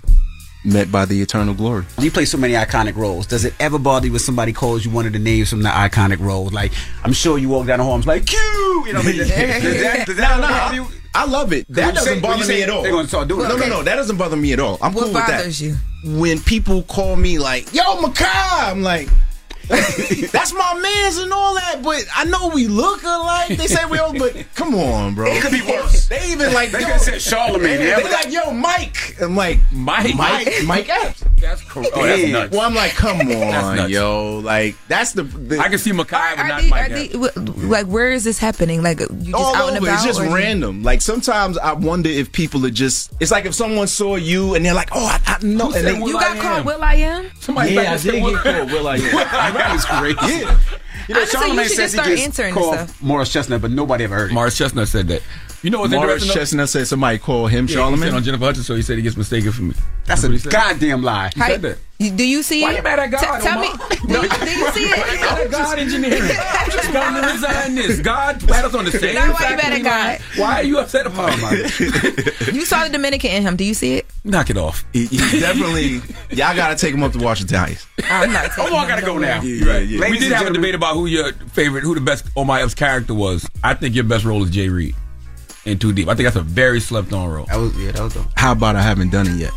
met 0.66 0.92
by 0.92 1.06
the 1.06 1.22
eternal 1.22 1.54
glory. 1.54 1.86
You 2.00 2.12
play 2.12 2.26
so 2.26 2.38
many 2.38 2.54
iconic 2.54 2.96
roles. 2.96 3.26
Does 3.28 3.46
it 3.46 3.54
ever 3.60 3.78
bother 3.80 4.06
you 4.08 4.12
when 4.14 4.20
somebody 4.20 4.54
calls 4.54 4.86
you 4.86 4.92
one 4.92 5.06
of 5.06 5.14
the 5.14 5.20
names 5.20 5.50
from 5.50 5.62
the 5.64 5.70
iconic 5.70 6.20
roles? 6.20 6.54
Like, 6.54 6.72
I'm 7.04 7.14
sure 7.14 7.38
you 7.38 7.50
walk 7.50 7.68
down 7.68 7.80
the 7.80 7.84
hall 7.86 7.96
and 7.96 8.02
it's 8.02 8.08
like, 8.08 8.26
Q! 8.26 8.38
You 8.88 8.94
know 8.94 9.00
what 9.00 9.06
I 9.06 9.10
mean? 9.10 9.18
Does 9.18 9.30
that, 9.30 10.06
does 10.08 10.18
that 10.18 10.36
No, 10.40 10.42
no, 10.42 10.48
bother 10.48 10.76
you? 10.76 10.88
I 11.16 11.26
love 11.26 11.54
it. 11.54 11.68
When 11.68 11.76
That 11.76 11.88
you 11.88 11.92
doesn't 11.94 12.04
say- 12.06 12.14
when 12.14 12.22
bother 12.22 12.48
me 12.48 12.64
at 12.64 12.70
all. 12.70 12.82
they're 12.84 12.92
gonna 12.92 13.08
start 13.08 13.28
doing 13.28 13.46
it. 13.46 13.50
no, 13.50 13.58
no, 13.58 13.68
no. 13.68 13.84
That 13.84 13.96
doesn't 13.96 14.18
bother 14.18 14.36
me 14.38 14.54
at 14.54 14.60
all. 14.60 14.78
I'm 14.82 14.94
What 14.94 15.04
cool 15.06 15.14
with 15.14 15.28
that. 15.28 15.38
bothers 15.40 15.62
you? 15.62 15.76
When 16.06 16.40
people 16.42 16.84
call 16.84 17.16
me 17.16 17.38
like, 17.40 17.74
"Yo, 17.74 17.82
Mekhi," 18.02 18.26
I'm 18.72 18.82
like, 18.82 19.10
"That's 20.32 20.54
my 20.54 20.74
man's 20.82 21.18
and 21.18 21.32
all 21.32 21.56
that." 21.56 21.82
But 21.84 22.06
I 22.16 22.26
know 22.26 22.50
we 22.54 22.68
look 22.68 23.04
alike. 23.04 23.50
They 23.58 23.68
say 23.68 23.86
we 23.86 23.98
all, 23.98 24.14
but 24.18 24.36
come 24.56 24.76
on, 24.76 25.16
bro. 25.16 25.32
It 25.32 25.42
could 25.42 25.52
be 25.52 25.62
worse. 25.62 26.08
They 26.08 26.32
even 26.32 26.54
like 26.54 26.72
They 26.72 26.80
yo, 26.82 26.86
could've 26.88 27.02
said 27.02 27.22
Charlemagne, 27.22 27.78
They, 27.80 27.88
yeah, 27.90 28.00
they 28.00 28.12
like, 28.12 28.32
"Yo, 28.32 28.52
Mike." 28.52 29.16
I'm 29.22 29.36
like, 29.36 29.60
Mike? 29.72 30.16
Mike, 30.16 30.54
Mike 30.66 30.90
Epps. 30.90 31.24
That's 31.40 31.62
cool. 31.70 31.86
Oh, 31.94 32.06
that's 32.06 32.24
nuts. 32.32 32.52
Well, 32.52 32.62
I'm 32.62 32.74
like, 32.76 32.92
come 32.94 33.20
on, 33.32 33.90
yo. 33.90 34.40
Like, 34.40 34.76
that's 34.88 35.14
the. 35.14 35.24
the 35.24 35.60
I 35.60 35.70
can 35.70 35.78
see 35.78 35.92
Mekhi, 35.92 36.36
but 36.36 36.40
Are 36.40 36.48
not 36.48 36.64
Mike. 36.66 36.92
are 36.92 37.68
like, 37.68 37.86
where 37.88 38.12
is 38.12 38.24
this 38.24 38.40
happening? 38.40 38.82
Like, 38.84 39.00
you 39.00 39.08
just 39.08 39.34
all 39.34 39.56
out 39.56 39.70
and 39.70 39.78
over. 39.78 39.88
about? 39.88 39.96
It's 39.96 40.04
just 40.06 40.20
or- 40.22 40.34
random. 40.34 40.84
Like 40.84 41.02
sometimes 41.02 41.58
I 41.58 41.74
wonder 41.74 42.10
if 42.10 42.32
people 42.32 42.66
are 42.66 42.70
just. 42.72 43.12
It's 43.20 43.32
like 43.32 43.46
if 43.46 43.54
someone 43.56 43.88
saw 43.88 44.16
you 44.16 44.56
and 44.56 44.66
they're 44.66 44.74
like, 44.74 44.90
"Oh, 44.94 45.06
I, 45.06 45.20
I 45.26 45.44
know." 45.44 45.66
And 45.66 45.74
said 45.76 45.86
they, 45.86 45.94
Will 46.00 46.08
You 46.10 46.14
got 46.14 46.38
called 46.38 46.60
Am? 46.60 46.66
Will 46.66 46.84
I 46.84 46.96
Am? 46.96 47.32
Somebody 47.40 47.74
yeah, 47.74 47.82
I 47.82 47.84
there 47.84 47.98
said 47.98 48.12
did 48.14 48.24
Will- 48.24 48.44
get 48.44 48.44
called 48.44 48.72
Will 48.72 48.88
I 48.88 48.96
Am. 48.98 49.53
That 49.58 49.74
was 49.74 49.86
crazy. 49.86 50.42
Yeah. 50.44 50.58
You 51.08 51.16
know, 51.16 51.22
I 51.22 51.24
just 51.26 51.32
say 51.32 51.38
you 51.40 51.44
Charlemagne 51.44 51.68
should 51.68 51.76
says 51.76 51.92
just 51.92 51.94
he 51.94 51.98
start 52.00 52.08
just 52.10 52.24
answering 52.24 52.54
called 52.54 52.74
stuff. 52.76 53.02
Morris 53.02 53.32
Chestnut, 53.32 53.62
but 53.62 53.72
nobody 53.72 54.04
ever 54.06 54.16
heard 54.16 54.32
it. 54.32 54.34
Morris 54.34 54.58
Chestnut 54.58 54.88
said 54.88 55.08
that. 55.10 55.22
You 55.64 55.70
know 55.70 55.80
what's 55.80 55.94
Morris 55.94 56.22
interesting? 56.24 56.28
though? 56.28 56.34
Chestnut 56.66 56.70
said 56.70 56.88
somebody 56.88 57.18
called 57.18 57.50
him 57.52 57.66
Yeah, 57.66 57.70
he 57.70 57.74
Charlemagne. 57.76 58.10
said 58.10 58.14
on 58.16 58.24
Jennifer 58.24 58.46
Hudson, 58.46 58.64
so 58.66 58.76
he 58.76 58.82
said 58.82 58.98
he 58.98 59.02
gets 59.02 59.16
mistaken 59.18 59.52
for 59.54 59.62
me. 59.64 59.74
That's 60.06 60.22
what 60.22 60.46
a 60.46 60.50
goddamn 60.50 61.02
lie. 61.04 61.32
He 61.34 61.40
said 61.40 61.62
that. 61.62 61.78
Do 62.00 62.28
you 62.28 62.44
see 62.44 62.64
Why 62.64 62.74
it? 62.74 62.78
you 62.78 62.84
mad 62.84 63.00
at 63.00 63.12
God, 63.12 63.38
T- 63.40 63.48
tell 63.48 63.60
me. 63.62 63.70
Do, 64.08 64.14
you- 64.22 64.30
do 64.30 64.52
you 64.52 64.72
see 64.72 64.88
Why 64.92 64.98
you 65.14 65.20
mad 65.22 65.40
it? 65.40 65.46
at 65.46 65.52
God 65.52 65.80
engineering? 65.80 66.22
I'm 66.22 66.70
just 66.72 66.92
going 66.92 67.14
to 67.14 67.32
resign 67.32 67.76
this. 67.76 68.00
God 68.02 68.42
had 68.42 68.66
us 68.66 68.76
on 68.76 68.84
the 68.84 68.92
same 68.92 69.16
Now 69.16 69.32
why 69.32 69.52
you 69.52 69.56
mad 69.56 69.72
at 69.72 69.84
God? 69.84 70.20
line. 70.20 70.20
Why 70.38 70.54
are 70.60 70.64
you 70.64 70.80
upset 70.80 71.06
about 71.08 71.32
it? 71.40 72.34
You 72.54 72.66
saw 72.66 72.84
the 72.84 72.90
Dominican 72.92 73.32
in 73.32 73.42
him. 73.44 73.56
Do 73.56 73.64
you 73.64 73.74
see 73.74 73.96
it? 73.96 74.06
Knock 74.26 74.50
it 74.50 74.58
off. 74.58 74.84
He, 74.92 75.06
he 75.06 75.18
definitely. 75.40 76.02
Y'all 76.30 76.56
gotta 76.56 76.76
take 76.76 76.94
him 76.94 77.02
up 77.04 77.14
to 77.14 77.20
Washington 77.20 77.58
Heights. 77.58 77.88
I'm 78.04 78.32
not 78.34 78.52
taking 78.52 78.66
Oh, 78.74 78.76
I 78.76 78.82
him 78.84 78.90
gotta 78.90 79.06
go 79.06 79.18
now. 79.18 79.42
Yeah, 79.42 79.78
yeah, 79.78 79.78
yeah. 79.80 80.10
we 80.10 80.20
did 80.20 80.32
have 80.34 80.48
a 80.48 80.52
debate 80.54 80.76
about 80.76 80.96
who 80.96 81.06
your 81.06 81.32
favorite, 81.34 81.84
who 81.84 81.96
the 81.96 82.02
best 82.02 82.26
Omar 82.36 82.60
Epps 82.60 82.74
character 82.76 83.14
was. 83.14 83.48
I 83.64 83.74
think 83.76 83.96
your 83.96 84.04
best 84.04 84.26
role 84.26 84.44
is 84.44 84.50
Jay 84.50 84.68
Reed. 84.70 84.94
In 85.66 85.80
Too 85.80 85.94
Deep. 85.94 86.08
I 86.08 86.16
think 86.16 86.26
that's 86.26 86.36
a 86.36 86.42
very 86.42 86.80
slept 86.80 87.14
on 87.14 87.30
role. 87.30 87.46
That 87.46 87.58
was 87.58 87.78
yeah, 87.78 87.92
that 87.92 88.04
was 88.04 88.14
dope. 88.14 88.26
How 88.36 88.52
about 88.52 88.76
I 88.76 88.82
haven't 88.82 89.12
done 89.12 89.28
it 89.28 89.36
yet? 89.36 89.52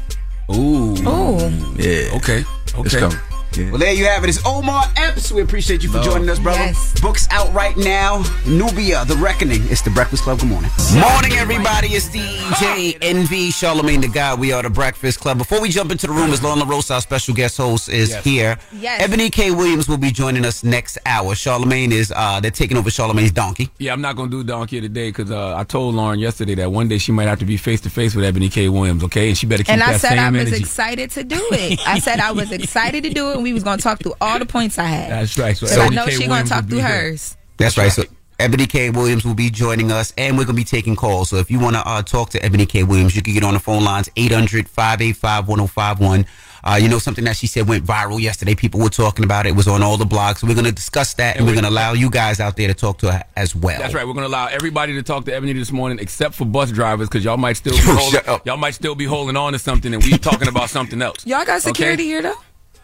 Ooh. 0.55 0.95
Ooh. 0.95 1.75
Yeah. 1.77 2.17
Okay. 2.17 2.45
It's 2.79 2.95
Okay. 2.95 3.17
Coming. 3.57 3.67
Yeah. 3.67 3.73
Well, 3.73 3.81
there 3.81 3.93
you 3.95 4.05
have 4.07 4.23
it. 4.25 4.29
It's 4.29 4.45
Omar 4.47 4.85
Epps. 4.97 5.33
We 5.33 5.43
appreciate 5.43 5.83
you 5.83 5.89
for 5.91 5.97
Love. 5.99 6.07
joining 6.07 6.29
us, 6.29 6.39
brother. 6.39 6.59
Yes. 6.61 7.01
Books 7.01 7.27
out 7.31 7.53
right 7.55 7.77
now. 7.77 8.23
Nubia, 8.47 9.05
The 9.07 9.17
Reckoning. 9.17 9.63
It's 9.69 9.83
the 9.83 9.91
Breakfast 9.91 10.23
Club. 10.25 10.41
Good 10.41 10.49
morning. 10.49 10.71
Morning, 10.95 11.33
everybody. 11.33 11.89
It's 11.89 12.09
DJ 12.09 12.99
Envy, 13.01 13.51
Charlemagne 13.51 14.01
the 14.01 14.09
God. 14.09 14.39
We 14.41 14.53
are 14.53 14.63
the 14.63 14.71
Breakfast 14.71 15.21
Club. 15.21 15.39
Before 15.39 15.61
we 15.61 15.69
jump 15.69 15.91
into 15.91 16.07
the 16.07 16.13
room, 16.13 16.31
as 16.33 16.43
Lauren 16.43 16.61
LaRosa, 16.61 16.95
our 16.97 17.01
special 17.01 17.35
guest 17.35 17.57
host, 17.57 17.89
is 17.89 18.11
Yes. 18.11 18.25
here. 18.25 18.59
Yes. 18.73 19.01
Ebony 19.03 19.31
K. 19.31 19.51
Williams 19.51 19.89
will 19.89 19.97
be 19.99 20.11
joining 20.11 20.45
us 20.45 20.63
next 20.63 20.99
hour. 21.07 21.35
Charlemagne 21.35 21.93
is, 21.93 22.13
uh, 22.15 22.41
they're 22.41 22.51
taking 22.51 22.77
over 22.77 22.91
Charlemagne's 22.91 23.33
donkey. 23.33 23.71
Yeah, 23.79 23.93
I'm 23.93 24.01
not 24.01 24.17
gonna 24.17 24.31
do 24.31 24.45
Donkey 24.45 24.81
today 24.81 25.09
because 25.11 25.31
uh, 25.31 25.57
I 25.57 25.65
told 25.65 25.95
Lauren 25.95 26.19
yesterday 26.19 26.55
that 26.57 26.71
one 26.73 26.89
day 26.89 26.99
she 26.99 27.13
might 27.13 27.27
have 27.29 27.39
to 27.41 27.45
be 27.47 27.57
face 27.57 27.81
to 27.83 27.91
face 27.91 28.15
with 28.15 28.25
Ebony 28.25 28.49
K. 28.49 28.69
Williams. 28.69 29.03
Okay, 29.05 29.29
and 29.29 29.39
she 29.39 29.47
better 29.47 29.63
keep 29.65 29.73
And 29.73 29.81
that 29.81 29.95
I 29.95 29.97
said 29.99 30.19
I 30.19 30.31
was 30.31 30.41
energy. 30.43 30.57
excited 30.63 31.11
to 31.13 31.25
do 31.25 31.41
it. 31.53 31.81
I 31.87 31.99
said 31.99 32.21
I 32.21 32.33
was 32.33 32.53
excited 32.61 33.03
to 33.05 33.11
do 33.11 33.31
it, 33.31 33.35
and 33.37 33.46
we 33.47 33.53
was 33.53 33.63
going 33.63 33.79
to 33.79 33.83
talk 33.83 34.01
through 34.01 34.15
all 34.21 34.39
the 34.39 34.47
points 34.47 34.79
I 34.79 34.85
had. 34.85 35.11
That's 35.11 35.39
right. 35.39 35.57
So, 35.57 35.67
So 35.67 35.81
I 35.83 35.89
know 35.89 36.05
K. 36.07 36.13
she 36.17 36.27
gonna 36.27 36.45
talk 36.49 36.67
through 36.67 36.79
here. 36.79 36.87
hers. 36.89 37.37
That's 37.59 37.79
right. 37.79 37.91
So 37.93 38.03
Ebony 38.39 38.67
K. 38.67 38.91
Williams 38.91 39.25
will 39.25 39.35
be 39.35 39.49
joining 39.51 39.91
us, 39.93 40.13
and 40.19 40.37
we're 40.37 40.45
going 40.45 40.57
to 40.57 40.61
be 40.61 40.65
taking 40.65 40.95
calls. 40.97 41.31
So 41.31 41.37
if 41.37 41.51
you 41.51 41.59
want 41.59 41.77
to 41.77 41.87
uh, 41.89 42.03
talk 42.03 42.31
to 42.31 42.45
Ebony 42.45 42.67
K. 42.67 42.83
Williams, 42.83 43.15
you 43.17 43.23
can 43.23 43.33
get 43.33 43.43
on 43.45 43.55
the 43.55 43.61
phone 43.61 43.83
lines 43.85 44.11
800 44.17 44.69
585 44.69 45.49
1051. 45.49 46.27
Uh, 46.65 46.75
you 46.75 46.89
know, 46.89 46.99
something 46.99 47.25
that 47.25 47.37
she 47.37 47.47
said 47.47 47.69
went 47.69 47.85
viral 47.85 48.21
yesterday. 48.21 48.55
People 48.55 48.81
were 48.81 48.89
talking 48.91 49.25
about 49.25 49.47
it. 49.47 49.51
It 49.51 49.57
was 49.57 49.69
on 49.69 49.83
all 49.85 49.97
the 49.97 50.05
blogs. 50.05 50.39
So 50.39 50.49
we're 50.49 50.55
going 50.55 50.67
to 50.67 50.73
discuss 50.73 51.15
that, 51.15 51.37
and, 51.37 51.39
And 51.39 51.47
we're 51.47 51.53
we- 51.53 51.61
going 51.61 51.65
to 51.65 51.71
allow 51.71 51.93
you 51.93 52.11
guys 52.11 52.41
out 52.41 52.57
there 52.57 52.67
to 52.67 52.75
talk 52.75 52.99
to 52.99 53.13
her 53.13 53.23
as 53.37 53.55
well. 53.55 53.79
That's 53.79 53.95
right. 53.95 54.05
We're 54.07 54.15
gonna 54.15 54.27
allow 54.27 54.47
everybody 54.49 54.93
to 54.95 55.03
talk 55.05 55.25
to 55.27 55.35
Ebony 55.35 55.53
this 55.53 55.71
morning, 55.71 55.99
except 56.01 56.35
for 56.35 56.45
bus 56.45 56.73
drivers, 56.73 57.09
because 57.09 57.25
y'all 57.25 57.37
might 57.37 57.53
still 57.55 57.73
be 57.73 57.79
holding, 57.85 58.21
y'all 58.45 58.57
might 58.57 58.75
still 58.75 58.97
be 58.97 59.05
holding 59.05 59.37
on 59.37 59.53
to 59.53 59.59
something, 59.61 59.95
and 59.95 60.03
we're 60.03 60.19
talking 60.19 60.49
about 60.49 60.69
something 60.69 61.01
else. 61.01 61.25
Y'all 61.25 61.45
got 61.45 61.63
security 61.63 62.03
Okay? 62.03 62.09
here, 62.09 62.23
though? 62.23 62.35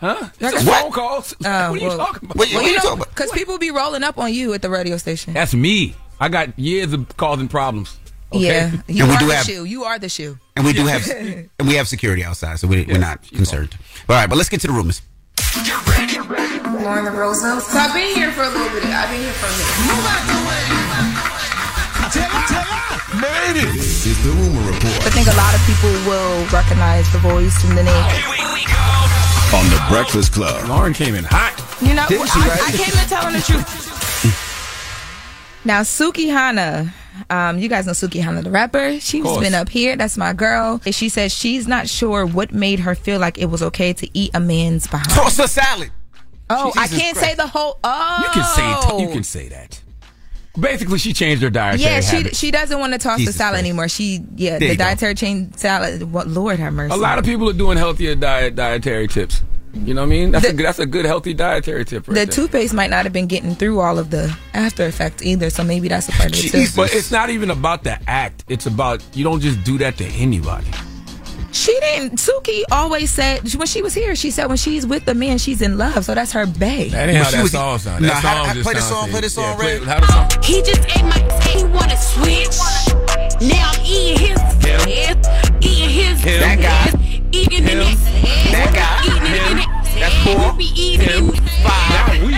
Huh? 0.03 0.29
Y'all 0.41 0.51
phone 0.61 0.91
calls. 0.93 1.33
Uh, 1.33 1.37
oh, 1.45 1.71
what 1.71 1.79
are 1.81 1.83
you 1.83 1.89
well- 1.89 1.97
talking 1.97 2.25
about? 2.25 2.37
What 2.37 2.51
you- 2.51 2.57
Well, 2.57 2.65
what 2.65 2.69
you 2.69 2.71
you 2.73 2.77
know, 2.79 2.83
talking 2.83 3.03
about? 3.03 3.15
because 3.15 3.31
people 3.31 3.57
be 3.59 3.71
rolling 3.71 4.03
up 4.03 4.19
on 4.19 4.35
you 4.35 4.53
at 4.53 4.61
the 4.61 4.69
radio 4.69 4.97
station. 4.97 5.33
That's 5.33 5.55
me. 5.55 5.95
I 6.21 6.29
got 6.29 6.59
years 6.59 6.93
of 6.93 7.17
causing 7.17 7.47
problems. 7.49 7.97
Okay? 8.33 8.45
Yeah, 8.47 8.71
you 8.89 9.05
And 9.05 9.11
we 9.11 9.17
are 9.17 9.21
do 9.21 9.27
the 9.29 9.35
have- 9.37 9.47
shoe. 9.47 9.65
You 9.65 9.85
are 9.85 9.99
the 10.01 10.09
shoe. 10.09 10.39
And 10.57 10.65
we 10.67 10.73
do 10.73 10.87
have 10.87 11.09
and 11.59 11.69
we 11.69 11.75
have 11.75 11.87
security 11.87 12.25
outside, 12.25 12.59
so 12.59 12.67
we, 12.67 12.83
we're 12.85 12.99
not 12.99 13.23
concerned. 13.31 13.77
All 14.09 14.17
right, 14.17 14.29
but 14.29 14.37
let's 14.37 14.49
get 14.51 14.61
to 14.63 14.67
the 14.67 14.73
rumors. 14.73 15.03
Lauren 16.83 17.05
Rosa. 17.15 17.61
So 17.61 17.79
I've 17.79 17.95
been 17.95 18.17
here 18.17 18.33
for 18.33 18.43
a 18.43 18.49
little 18.49 18.69
bit. 18.75 18.85
I've 18.91 19.09
been 19.11 19.21
here 19.23 19.33
for 19.39 19.47
a 19.47 19.55
minute. 19.55 19.79
Move 19.87 20.03
out 20.03 20.25
the 20.27 20.39
way. 20.49 20.63
Made 23.23 23.61
it. 23.63 23.73
This 23.77 24.07
is 24.07 24.19
the 24.25 24.31
rumor 24.31 24.67
report 24.67 25.07
I 25.07 25.11
think 25.15 25.29
a 25.29 25.37
lot 25.37 25.55
of 25.55 25.61
people 25.69 25.93
will 26.09 26.45
recognize 26.51 27.07
the 27.13 27.19
voice 27.19 27.55
from 27.61 27.77
the 27.77 27.85
name. 27.85 28.05
On 29.55 29.65
the 29.67 29.85
Breakfast 29.91 30.33
Club. 30.33 30.67
Lauren 30.69 30.95
came 30.95 31.15
in 31.15 31.25
hot. 31.25 31.53
You 31.83 31.95
know, 31.95 32.07
Didn't 32.09 32.27
she, 32.29 32.41
I, 32.41 32.49
right? 32.49 32.63
I 32.63 32.71
came 32.71 32.99
in 33.01 33.07
telling 33.09 33.35
the 33.35 33.41
truth. 33.43 33.89
Now, 35.65 35.83
Sukihana, 35.83 36.91
um, 37.29 37.59
you 37.59 37.69
guys 37.69 37.87
know 37.87 37.93
Sukihana, 37.93 38.43
the 38.43 38.51
rapper. 38.51 38.99
She's 38.99 39.23
been 39.39 39.55
up 39.55 39.69
here. 39.69 39.95
That's 39.97 40.17
my 40.17 40.33
girl. 40.33 40.81
She 40.91 41.09
says 41.11 41.33
she's 41.35 41.69
not 41.69 41.87
sure 41.89 42.25
what 42.25 42.53
made 42.53 42.81
her 42.81 42.95
feel 42.95 43.21
like 43.21 43.37
it 43.39 43.47
was 43.47 43.63
okay 43.63 43.93
to 43.93 44.09
eat 44.19 44.31
a 44.35 44.41
man's 44.41 44.87
behind. 44.87 45.11
Toss 45.11 45.39
a 45.39 45.47
salad. 45.47 45.91
Oh, 46.49 46.73
I 46.77 46.87
can't 46.89 47.17
Christ. 47.17 47.21
say 47.21 47.35
the 47.35 47.47
whole. 47.47 47.79
Oh, 47.85 48.23
You 48.25 48.31
can 48.31 48.45
say 48.45 49.03
you 49.05 49.09
can 49.13 49.23
say 49.23 49.49
that. 49.49 49.82
Basically, 50.59 50.99
she 50.99 51.13
changed 51.13 51.43
her 51.43 51.51
dietary 51.51 51.83
Yeah, 51.91 52.01
she 52.01 52.17
habits. 52.17 52.39
she 52.39 52.51
doesn't 52.51 52.79
want 52.79 52.93
to 52.93 52.99
toss 52.99 53.19
Jesus 53.19 53.35
the 53.35 53.39
salad 53.39 53.53
Christ. 53.55 53.65
anymore. 53.65 53.89
She 53.89 54.21
yeah, 54.37 54.59
There 54.59 54.69
the 54.71 54.77
dietary 54.77 55.15
change 55.15 55.57
salad. 55.57 56.13
What 56.13 56.29
Lord 56.29 56.59
have 56.59 56.75
mercy. 56.75 56.93
A 56.95 56.97
lot 56.97 57.19
of 57.19 57.25
people 57.25 57.49
are 57.49 57.55
doing 57.55 57.79
healthier 57.79 58.15
diet 58.15 58.55
dietary 58.55 59.09
tips. 59.09 59.43
You 59.75 59.95
know 59.95 60.03
what 60.03 60.09
I 60.09 60.11
mean? 60.11 60.31
That's 60.33 60.45
a 60.45 60.53
good, 60.53 60.67
that's 60.67 60.79
a 60.81 60.85
good 60.85 61.07
healthy 61.07 61.33
dietary 61.33 61.87
tip. 61.87 62.07
Right 62.07 62.15
the 62.15 62.27
there. 62.27 62.27
toothpaste 62.27 62.75
might 62.75 62.91
not 62.91 63.05
have 63.05 63.13
been 63.15 63.27
getting 63.27 63.55
through 63.55 63.81
all 63.81 63.99
of 63.99 64.11
the 64.11 64.37
after 64.53 64.85
effects 64.85 65.23
either, 65.23 65.49
so 65.49 65.65
maybe 65.65 65.89
that's 65.89 66.11
a 66.11 66.13
part 66.13 66.27
of 66.39 66.45
it 66.45 66.51
too. 66.51 66.67
But 66.77 66.93
it's 66.95 67.11
not 67.11 67.31
even 67.31 67.49
about 67.51 67.83
the 67.83 67.99
act. 68.07 68.45
It's 68.49 68.67
about 68.67 69.03
you 69.15 69.25
don't 69.25 69.41
just 69.41 69.65
do 69.65 69.79
that 69.79 69.97
to 69.97 70.05
anybody. 70.05 70.67
She 71.53 71.79
didn't. 71.81 72.19
Suki 72.19 72.63
always 72.71 73.11
said 73.11 73.43
when 73.55 73.67
she 73.67 73.83
was 73.83 73.93
here. 73.95 74.15
She 74.17 74.31
said 74.31 74.47
when 74.47 74.57
she's 74.57 74.87
with 74.87 75.05
the 75.05 75.15
man, 75.15 75.39
she's 75.39 75.61
in 75.63 75.77
love. 75.79 76.05
So 76.05 76.15
that's 76.15 76.33
her 76.33 76.47
bae. 76.47 76.89
That 76.91 77.09
ain't 77.09 77.15
Well, 77.19 77.25
how 77.25 77.31
that 77.31 77.43
was- 77.43 77.53
song 77.53 77.79
sound. 77.79 78.03
Nah, 78.03 78.09
That 78.09 78.15
how- 78.23 78.35
song 78.37 78.47
how- 78.47 78.55
just 78.55 78.65
play 78.65 78.75
the 78.75 78.81
song, 78.81 79.11
play 79.11 79.21
the 79.21 79.27
yeah, 79.27 79.29
song, 79.29 79.57
play- 79.59 79.79
How 79.85 80.01
the 80.01 80.07
song? 80.13 80.31
He 80.43 80.63
just 80.63 80.81
ate 80.97 81.05
my 81.05 81.19
he 81.53 81.65
wanna 81.65 81.97
switch. 81.97 82.57
Now 83.43 83.71
I'm 83.75 83.81
eating 83.85 84.19
his 84.19 84.41
Him. 84.65 84.89
eating 85.61 85.91
his 85.91 86.21
Him. 86.23 86.41
That 86.41 86.61
guy. 86.61 86.99
eating 87.33 87.65
in 87.69 87.81
Him. 87.81 87.99
That 88.53 88.73
guy. 88.73 89.05
Eating 89.05 89.53
in 89.53 89.59
it. 89.59 89.82
That's 90.03 90.15
four. 90.25 90.53
Be 90.55 90.65
eating 90.75 91.01
Him. 91.09 91.29
in 91.31 91.45
Not 91.63 92.11
we. 92.21 92.35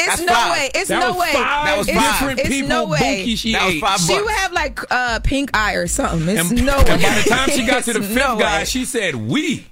It's 0.00 0.06
That's 0.06 0.20
no 0.22 0.32
five. 0.34 0.52
way. 0.52 0.70
It's 0.74 0.88
That 0.88 1.00
no 1.00 1.08
was 1.10 1.16
way. 1.20 1.32
five 1.32 1.66
That 1.66 1.78
was 1.78 1.88
It's- 1.88 2.04
five. 2.04 2.18
different 2.18 2.38
It's 2.40 2.48
people. 2.48 2.68
no 2.68 2.84
way. 2.86 2.98
Bunkie 2.98 3.36
she 3.36 3.52
That 3.52 3.64
was 3.66 3.74
ate. 3.74 3.80
five 3.80 4.00
She 4.00 4.20
would 4.20 4.30
have 4.34 4.52
like 4.52 4.80
uh, 4.90 5.20
pink 5.20 5.50
eye 5.54 5.74
or 5.74 5.86
something. 5.86 6.28
It's 6.28 6.50
And, 6.50 6.64
no 6.66 6.76
way. 6.78 6.84
and 6.88 7.02
by 7.02 7.20
the 7.22 7.28
time 7.30 7.50
she 7.50 7.64
got 7.66 7.84
to 7.84 7.92
the 7.92 8.00
fifth 8.02 8.14
no 8.16 8.36
guy, 8.38 8.58
way. 8.60 8.64
she 8.64 8.84
said 8.84 9.14
we. 9.14 9.66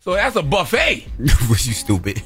So 0.00 0.14
that's 0.14 0.36
a 0.36 0.42
buffet. 0.42 1.06
Was 1.50 1.66
you 1.66 1.74
stupid? 1.74 2.22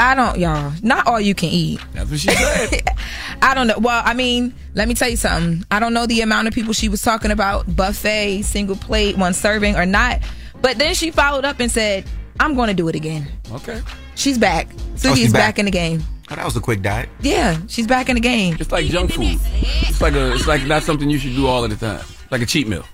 I 0.00 0.16
don't, 0.16 0.38
y'all. 0.38 0.72
Not 0.82 1.06
all 1.06 1.20
you 1.20 1.34
can 1.36 1.50
eat. 1.50 1.80
That's 1.92 2.10
what 2.10 2.18
she 2.18 2.28
said. 2.28 2.82
I 3.42 3.54
don't 3.54 3.68
know. 3.68 3.78
Well, 3.78 4.02
I 4.04 4.12
mean, 4.14 4.52
let 4.74 4.88
me 4.88 4.94
tell 4.94 5.08
you 5.08 5.16
something. 5.16 5.64
I 5.70 5.78
don't 5.78 5.94
know 5.94 6.06
the 6.06 6.20
amount 6.22 6.48
of 6.48 6.54
people 6.54 6.72
she 6.72 6.88
was 6.88 7.00
talking 7.00 7.30
about 7.30 7.76
buffet, 7.76 8.42
single 8.42 8.74
plate, 8.76 9.16
one 9.16 9.34
serving 9.34 9.76
or 9.76 9.86
not. 9.86 10.20
But 10.60 10.78
then 10.78 10.94
she 10.94 11.10
followed 11.12 11.44
up 11.44 11.60
and 11.60 11.70
said, 11.70 12.04
"I'm 12.40 12.54
going 12.54 12.68
to 12.68 12.74
do 12.74 12.88
it 12.88 12.94
again." 12.94 13.26
okay. 13.52 13.80
She's 14.16 14.38
back. 14.38 14.68
Suki's 14.94 15.06
Oh, 15.06 15.14
she's 15.14 15.32
back. 15.32 15.56
back. 15.56 15.58
in 15.58 15.64
the 15.64 15.70
game. 15.70 16.02
Oh, 16.30 16.36
that 16.36 16.44
was 16.44 16.56
a 16.56 16.60
quick 16.60 16.80
diet. 16.82 17.08
Yeah, 17.20 17.58
she's 17.68 17.86
back 17.86 18.08
in 18.08 18.14
the 18.14 18.20
game. 18.20 18.56
It's 18.60 18.70
like 18.72 18.86
junk 18.86 19.12
food. 19.12 19.38
It's 19.42 20.00
like 20.00 20.14
a. 20.14 20.32
It's 20.34 20.46
like 20.46 20.64
not 20.66 20.82
something 20.82 21.10
you 21.10 21.18
should 21.18 21.34
do 21.34 21.46
all 21.46 21.64
of 21.64 21.70
the 21.70 21.76
time. 21.76 22.04
Like 22.30 22.40
a 22.42 22.46
cheat 22.46 22.66
meal. 22.68 22.84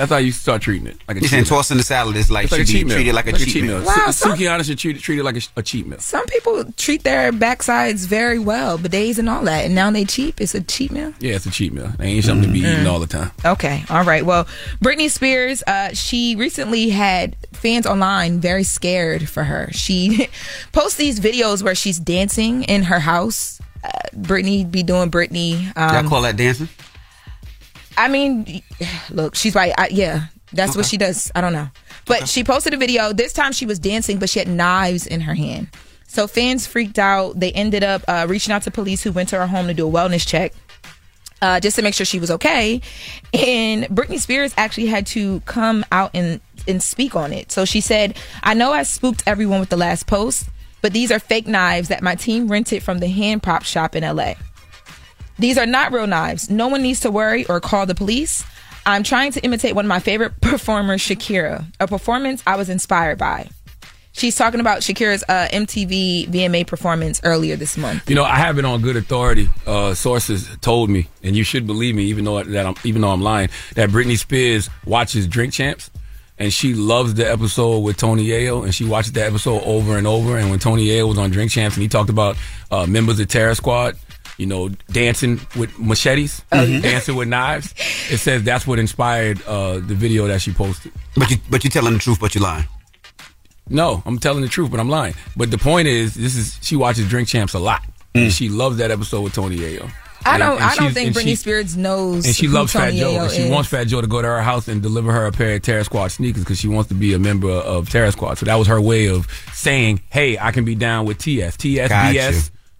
That's 0.00 0.10
how 0.12 0.16
you 0.16 0.32
start 0.32 0.62
treating 0.62 0.86
it. 0.86 0.96
Like 1.06 1.18
a 1.18 1.20
You 1.20 1.20
cheat 1.20 1.30
saying 1.30 1.42
meal. 1.42 1.48
tossing 1.50 1.76
the 1.76 1.82
salad 1.82 2.16
is 2.16 2.30
like 2.30 2.44
It's 2.44 2.52
like 2.52 2.62
a 2.62 2.64
should 2.64 2.72
be 2.72 2.78
cheat 2.78 2.86
meal. 2.86 2.96
treated 2.96 3.14
like 3.14 3.26
a 3.26 3.32
cheat, 3.34 3.62
meal. 3.64 3.82
Wow, 3.82 4.06
Su- 4.06 4.12
some- 4.12 4.32
Sukihana 4.32 4.64
should 4.64 4.78
treat, 4.78 4.98
treat 4.98 5.18
it 5.18 5.24
like 5.24 5.36
a, 5.36 5.42
a 5.56 5.62
cheat 5.62 5.86
meal. 5.86 5.98
Some 5.98 6.24
people 6.24 6.64
treat 6.78 7.02
their 7.04 7.32
backsides 7.32 8.06
very 8.06 8.38
well, 8.38 8.78
bidets 8.78 9.18
and 9.18 9.28
all 9.28 9.42
that, 9.44 9.66
and 9.66 9.74
now 9.74 9.90
they 9.90 10.06
cheap. 10.06 10.40
It's 10.40 10.54
a 10.54 10.62
cheap 10.62 10.90
meal. 10.90 11.12
Yeah, 11.20 11.34
it's 11.34 11.44
a 11.44 11.50
cheat 11.50 11.74
meal. 11.74 11.92
It 11.98 12.02
ain't 12.02 12.24
something 12.24 12.48
to 12.48 12.52
be 12.52 12.60
eaten 12.60 12.86
all 12.86 12.98
the 12.98 13.06
time. 13.06 13.30
Okay, 13.44 13.84
all 13.90 14.04
right. 14.04 14.24
Well, 14.24 14.46
Britney 14.82 15.10
Spears, 15.10 15.62
uh, 15.66 15.92
she 15.92 16.34
recently 16.34 16.88
had 16.88 17.36
fans 17.52 17.86
online 17.86 18.40
very 18.40 18.64
scared 18.64 19.28
for 19.28 19.44
her. 19.44 19.68
She 19.72 20.28
posts 20.72 20.96
these 20.96 21.20
videos 21.20 21.62
where 21.62 21.74
she's 21.74 21.98
dancing 21.98 22.62
in 22.64 22.84
her 22.84 23.00
house. 23.00 23.60
Uh, 23.84 23.88
Britney 24.16 24.70
be 24.70 24.82
doing 24.82 25.10
Britney. 25.10 25.74
Y'all 25.76 25.96
Um, 25.96 26.08
call 26.08 26.22
that 26.22 26.36
dancing? 26.36 26.68
I 28.00 28.08
mean, 28.08 28.62
look, 29.10 29.34
she's 29.34 29.54
right. 29.54 29.74
I, 29.76 29.88
yeah, 29.90 30.26
that's 30.54 30.74
what 30.74 30.86
she 30.86 30.96
does. 30.96 31.30
I 31.34 31.42
don't 31.42 31.52
know. 31.52 31.68
But 32.06 32.28
she 32.28 32.42
posted 32.42 32.72
a 32.72 32.78
video. 32.78 33.12
This 33.12 33.34
time 33.34 33.52
she 33.52 33.66
was 33.66 33.78
dancing, 33.78 34.18
but 34.18 34.30
she 34.30 34.38
had 34.38 34.48
knives 34.48 35.06
in 35.06 35.20
her 35.20 35.34
hand. 35.34 35.68
So 36.06 36.26
fans 36.26 36.66
freaked 36.66 36.98
out. 36.98 37.38
They 37.38 37.52
ended 37.52 37.84
up 37.84 38.02
uh, 38.08 38.26
reaching 38.28 38.52
out 38.52 38.62
to 38.62 38.70
police 38.70 39.02
who 39.02 39.12
went 39.12 39.28
to 39.28 39.36
her 39.36 39.46
home 39.46 39.66
to 39.66 39.74
do 39.74 39.86
a 39.86 39.90
wellness 39.90 40.26
check. 40.26 40.54
Uh, 41.42 41.60
just 41.60 41.76
to 41.76 41.82
make 41.82 41.94
sure 41.94 42.04
she 42.04 42.18
was 42.18 42.30
okay. 42.30 42.80
And 43.32 43.84
Britney 43.84 44.18
Spears 44.18 44.52
actually 44.56 44.86
had 44.86 45.06
to 45.08 45.40
come 45.40 45.86
out 45.92 46.10
and, 46.12 46.40
and 46.68 46.82
speak 46.82 47.16
on 47.16 47.32
it. 47.32 47.52
So 47.52 47.64
she 47.64 47.80
said, 47.80 48.18
I 48.42 48.52
know 48.52 48.72
I 48.72 48.82
spooked 48.82 49.22
everyone 49.26 49.60
with 49.60 49.70
the 49.70 49.76
last 49.78 50.06
post, 50.06 50.48
but 50.82 50.92
these 50.92 51.10
are 51.10 51.18
fake 51.18 51.46
knives 51.46 51.88
that 51.88 52.02
my 52.02 52.14
team 52.14 52.48
rented 52.48 52.82
from 52.82 52.98
the 52.98 53.08
hand 53.08 53.42
prop 53.42 53.62
shop 53.62 53.96
in 53.96 54.04
LA. 54.04 54.34
These 55.40 55.56
are 55.56 55.64
not 55.64 55.92
real 55.92 56.06
knives. 56.06 56.50
No 56.50 56.68
one 56.68 56.82
needs 56.82 57.00
to 57.00 57.10
worry 57.10 57.46
or 57.46 57.60
call 57.60 57.86
the 57.86 57.94
police. 57.94 58.44
I'm 58.84 59.02
trying 59.02 59.32
to 59.32 59.40
imitate 59.40 59.74
one 59.74 59.86
of 59.86 59.88
my 59.88 59.98
favorite 59.98 60.38
performers, 60.42 61.00
Shakira, 61.00 61.64
a 61.80 61.88
performance 61.88 62.42
I 62.46 62.56
was 62.56 62.68
inspired 62.68 63.16
by. 63.18 63.48
She's 64.12 64.36
talking 64.36 64.60
about 64.60 64.80
Shakira's 64.80 65.24
uh, 65.28 65.48
MTV 65.50 66.26
VMA 66.28 66.66
performance 66.66 67.22
earlier 67.24 67.56
this 67.56 67.78
month. 67.78 68.10
You 68.10 68.16
know, 68.16 68.24
I 68.24 68.36
have 68.36 68.58
it 68.58 68.66
on 68.66 68.82
good 68.82 68.96
authority. 68.96 69.48
Uh, 69.66 69.94
sources 69.94 70.46
told 70.60 70.90
me, 70.90 71.08
and 71.22 71.34
you 71.34 71.42
should 71.42 71.66
believe 71.66 71.94
me, 71.94 72.04
even 72.04 72.24
though 72.24 72.42
that 72.42 72.66
I'm 72.66 72.74
even 72.84 73.00
though 73.00 73.10
I'm 73.10 73.22
lying. 73.22 73.48
That 73.76 73.88
Britney 73.88 74.18
Spears 74.18 74.68
watches 74.84 75.26
Drink 75.26 75.54
Champs, 75.54 75.90
and 76.38 76.52
she 76.52 76.74
loves 76.74 77.14
the 77.14 77.30
episode 77.30 77.78
with 77.78 77.96
Tony 77.96 78.26
Yayo, 78.26 78.64
and 78.64 78.74
she 78.74 78.84
watches 78.84 79.12
the 79.12 79.24
episode 79.24 79.62
over 79.62 79.96
and 79.96 80.06
over. 80.06 80.36
And 80.36 80.50
when 80.50 80.58
Tony 80.58 80.88
Yayo 80.88 81.08
was 81.08 81.16
on 81.16 81.30
Drink 81.30 81.50
Champs, 81.50 81.76
and 81.76 81.82
he 81.82 81.88
talked 81.88 82.10
about 82.10 82.36
uh, 82.70 82.86
members 82.86 83.20
of 83.20 83.28
Terror 83.28 83.54
Squad, 83.54 83.96
you 84.40 84.46
know, 84.46 84.70
dancing 84.90 85.38
with 85.56 85.78
machetes, 85.78 86.42
dancing 86.50 87.14
with 87.14 87.28
knives, 87.28 87.74
it 88.10 88.18
says 88.18 88.42
that's 88.42 88.66
what 88.66 88.78
inspired 88.78 89.40
uh, 89.46 89.74
the 89.74 89.94
video 89.94 90.26
that 90.26 90.40
she 90.40 90.52
posted. 90.52 90.90
But 91.16 91.30
you 91.30 91.36
but 91.50 91.62
you're 91.62 91.70
telling 91.70 91.92
the 91.92 91.98
truth, 92.00 92.18
but 92.20 92.34
you're 92.34 92.42
lying. 92.44 92.66
No, 93.68 94.02
I'm 94.04 94.18
telling 94.18 94.42
the 94.42 94.48
truth, 94.48 94.70
but 94.70 94.80
I'm 94.80 94.88
lying. 94.88 95.14
But 95.36 95.50
the 95.50 95.58
point 95.58 95.86
is, 95.86 96.14
this 96.14 96.34
is 96.36 96.58
she 96.62 96.74
watches 96.74 97.08
Drink 97.08 97.28
Champs 97.28 97.54
a 97.54 97.58
lot. 97.58 97.82
And 98.14 98.32
she 98.32 98.48
loves 98.48 98.78
that 98.78 98.90
episode 98.90 99.20
with 99.20 99.34
Tony 99.34 99.56
Yayo. 99.56 99.88
I 100.26 100.32
And- 100.34 100.40
don't. 100.42 100.54
and 100.56 100.64
I 100.64 100.74
don't 100.74 100.92
think 100.92 101.06
and 101.08 101.16
Britney 101.16 101.24
she- 101.30 101.36
Spears 101.36 101.76
knows. 101.76 102.26
And 102.26 102.34
she 102.34 102.46
who 102.46 102.52
loves 102.52 102.72
Fat 102.72 102.86
Tony 102.86 102.98
Joe. 102.98 103.12
Ayo 103.12 103.22
And 103.22 103.30
she 103.30 103.42
is. 103.42 103.50
wants 103.50 103.68
Fat 103.70 103.84
Joe 103.86 104.00
to 104.00 104.06
go 104.08 104.20
to 104.20 104.26
her 104.26 104.42
house 104.42 104.66
and 104.66 104.82
deliver 104.82 105.12
her 105.12 105.26
a 105.26 105.32
pair 105.32 105.54
of 105.54 105.62
Terror 105.62 105.84
Squad 105.84 106.08
sneakers 106.08 106.42
because 106.42 106.58
she 106.58 106.66
wants 106.66 106.88
to 106.88 106.94
be 106.94 107.12
a 107.14 107.18
member 107.20 107.48
of 107.50 107.88
Terror 107.88 108.10
Squad. 108.10 108.38
So 108.38 108.46
that 108.46 108.56
was 108.56 108.66
her 108.66 108.80
way 108.80 109.06
of 109.06 109.28
saying, 109.52 110.00
"Hey, 110.10 110.36
I 110.38 110.50
can 110.50 110.64
be 110.64 110.74
down 110.74 111.06
with 111.06 111.18
TS, 111.18 111.56
TS, 111.56 111.88
Got 111.88 112.12
BS." 112.14 112.32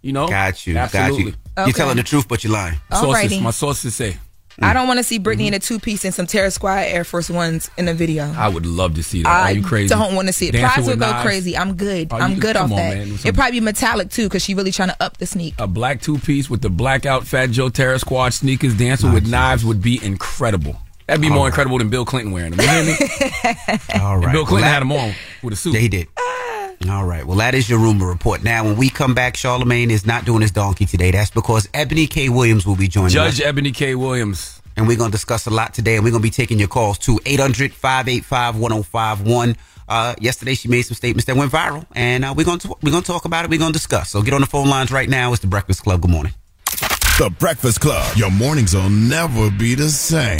you. 0.02 0.08
You 0.08 0.12
know, 0.14 0.28
Got 0.28 0.66
you. 0.66 0.76
Absolutely. 0.76 1.24
Got 1.24 1.32
you. 1.32 1.34
You're 1.66 1.74
telling 1.74 1.96
the 1.96 2.02
truth, 2.02 2.28
but 2.28 2.44
you're 2.44 2.52
lying. 2.52 2.78
Sources, 2.92 3.32
Alrighty. 3.32 3.42
my 3.42 3.50
sources 3.50 3.94
say. 3.94 4.12
Mm. 4.60 4.64
I 4.66 4.72
don't 4.74 4.88
want 4.88 4.98
to 4.98 5.04
see 5.04 5.18
Britney 5.18 5.46
in 5.46 5.54
a 5.54 5.58
mm-hmm. 5.58 5.74
two 5.74 5.78
piece 5.78 6.04
and 6.04 6.12
some 6.12 6.26
Terror 6.26 6.50
Squad 6.50 6.80
Air 6.80 7.04
Force 7.04 7.30
Ones 7.30 7.70
in 7.78 7.88
a 7.88 7.94
video. 7.94 8.30
I 8.36 8.48
would 8.48 8.66
love 8.66 8.94
to 8.96 9.02
see 9.02 9.22
that. 9.22 9.28
I 9.28 9.52
Are 9.52 9.54
you 9.54 9.62
crazy? 9.62 9.88
don't 9.88 10.14
want 10.14 10.26
to 10.28 10.32
see 10.32 10.48
it. 10.48 10.52
Dancing 10.52 10.68
Prize 10.84 10.86
with 10.86 10.98
go 11.00 11.10
knives? 11.10 11.24
crazy. 11.24 11.56
I'm 11.56 11.74
good. 11.76 12.08
Oh, 12.10 12.16
you 12.18 12.22
I'm 12.22 12.32
could- 12.34 12.42
good 12.42 12.56
off 12.56 12.64
come 12.64 12.72
on, 12.72 12.78
that. 12.78 12.98
man. 12.98 13.14
It'd 13.14 13.34
probably 13.34 13.52
be 13.52 13.64
metallic 13.64 14.10
too 14.10 14.24
because 14.24 14.42
she 14.42 14.54
really 14.54 14.72
trying 14.72 14.88
to 14.90 14.96
up 15.02 15.16
the 15.18 15.26
sneak. 15.26 15.54
A 15.58 15.66
black 15.66 16.02
two 16.02 16.18
piece 16.18 16.50
with 16.50 16.60
the 16.62 16.68
blackout 16.70 17.26
Fat 17.26 17.50
Joe 17.50 17.68
Terror 17.70 17.98
Squad 17.98 18.34
sneakers, 18.34 18.76
dancing 18.76 19.12
with 19.12 19.26
knives 19.28 19.64
would 19.64 19.80
be 19.80 20.02
incredible. 20.04 20.76
That'd 21.06 21.22
be 21.22 21.28
All 21.28 21.34
more 21.34 21.44
right. 21.44 21.48
incredible 21.48 21.78
than 21.78 21.88
Bill 21.88 22.04
Clinton 22.04 22.30
wearing 22.32 22.52
them. 22.52 22.60
You 22.60 22.68
hear 22.70 22.84
me? 22.84 22.94
All 24.00 24.18
And. 24.22 24.32
Bill 24.32 24.44
Clinton 24.44 24.62
Well, 24.62 24.72
had 24.72 24.80
them 24.80 24.92
on 24.92 25.12
with 25.42 25.54
a 25.54 25.56
suit. 25.56 25.74
Yeah, 25.74 25.80
he 25.80 25.88
did. 25.88 26.06
Ah, 26.16 26.39
All 26.88 27.04
right. 27.04 27.26
Well, 27.26 27.36
that 27.38 27.54
is 27.54 27.68
your 27.68 27.78
rumor 27.78 28.06
report. 28.06 28.42
Now, 28.42 28.64
when 28.64 28.76
we 28.76 28.88
come 28.88 29.14
back, 29.14 29.36
Charlemagne 29.36 29.90
is 29.90 30.06
not 30.06 30.24
doing 30.24 30.40
his 30.40 30.50
donkey 30.50 30.86
today. 30.86 31.10
That's 31.10 31.30
because 31.30 31.68
Ebony 31.74 32.06
K. 32.06 32.30
Williams 32.30 32.66
will 32.66 32.76
be 32.76 32.88
joining 32.88 33.08
us. 33.18 33.36
Judge 33.36 33.40
Ebony 33.42 33.70
K. 33.70 33.94
Williams. 33.94 34.62
And 34.76 34.88
we're 34.88 34.96
going 34.96 35.10
to 35.10 35.14
discuss 35.14 35.46
a 35.46 35.50
lot 35.50 35.74
today, 35.74 35.96
and 35.96 36.04
we're 36.04 36.10
going 36.10 36.22
to 36.22 36.26
be 36.26 36.30
taking 36.30 36.58
your 36.58 36.68
calls 36.68 36.96
to 37.00 37.20
800 37.26 37.74
585 37.74 38.56
1051. 38.56 39.56
Uh, 39.88 40.14
yesterday, 40.20 40.54
she 40.54 40.68
made 40.68 40.82
some 40.82 40.94
statements 40.94 41.26
that 41.26 41.36
went 41.36 41.52
viral, 41.52 41.84
and 41.94 42.24
uh, 42.24 42.32
we're 42.34 42.44
going 42.44 42.60
to 42.60 42.68
we're 42.80 42.92
going 42.92 43.02
to 43.02 43.06
talk 43.06 43.26
about 43.26 43.44
it. 43.44 43.50
We're 43.50 43.58
going 43.58 43.72
to 43.72 43.78
discuss. 43.78 44.10
So 44.10 44.22
get 44.22 44.32
on 44.32 44.40
the 44.40 44.46
phone 44.46 44.70
lines 44.70 44.90
right 44.90 45.08
now. 45.08 45.32
It's 45.32 45.42
the 45.42 45.48
Breakfast 45.48 45.82
Club. 45.82 46.00
Good 46.00 46.10
morning. 46.10 46.32
The 47.20 47.28
Breakfast 47.28 47.82
Club. 47.82 48.16
Your 48.16 48.30
mornings 48.30 48.74
will 48.74 48.88
never 48.88 49.50
be 49.50 49.74
the 49.74 49.90
same. 49.90 50.38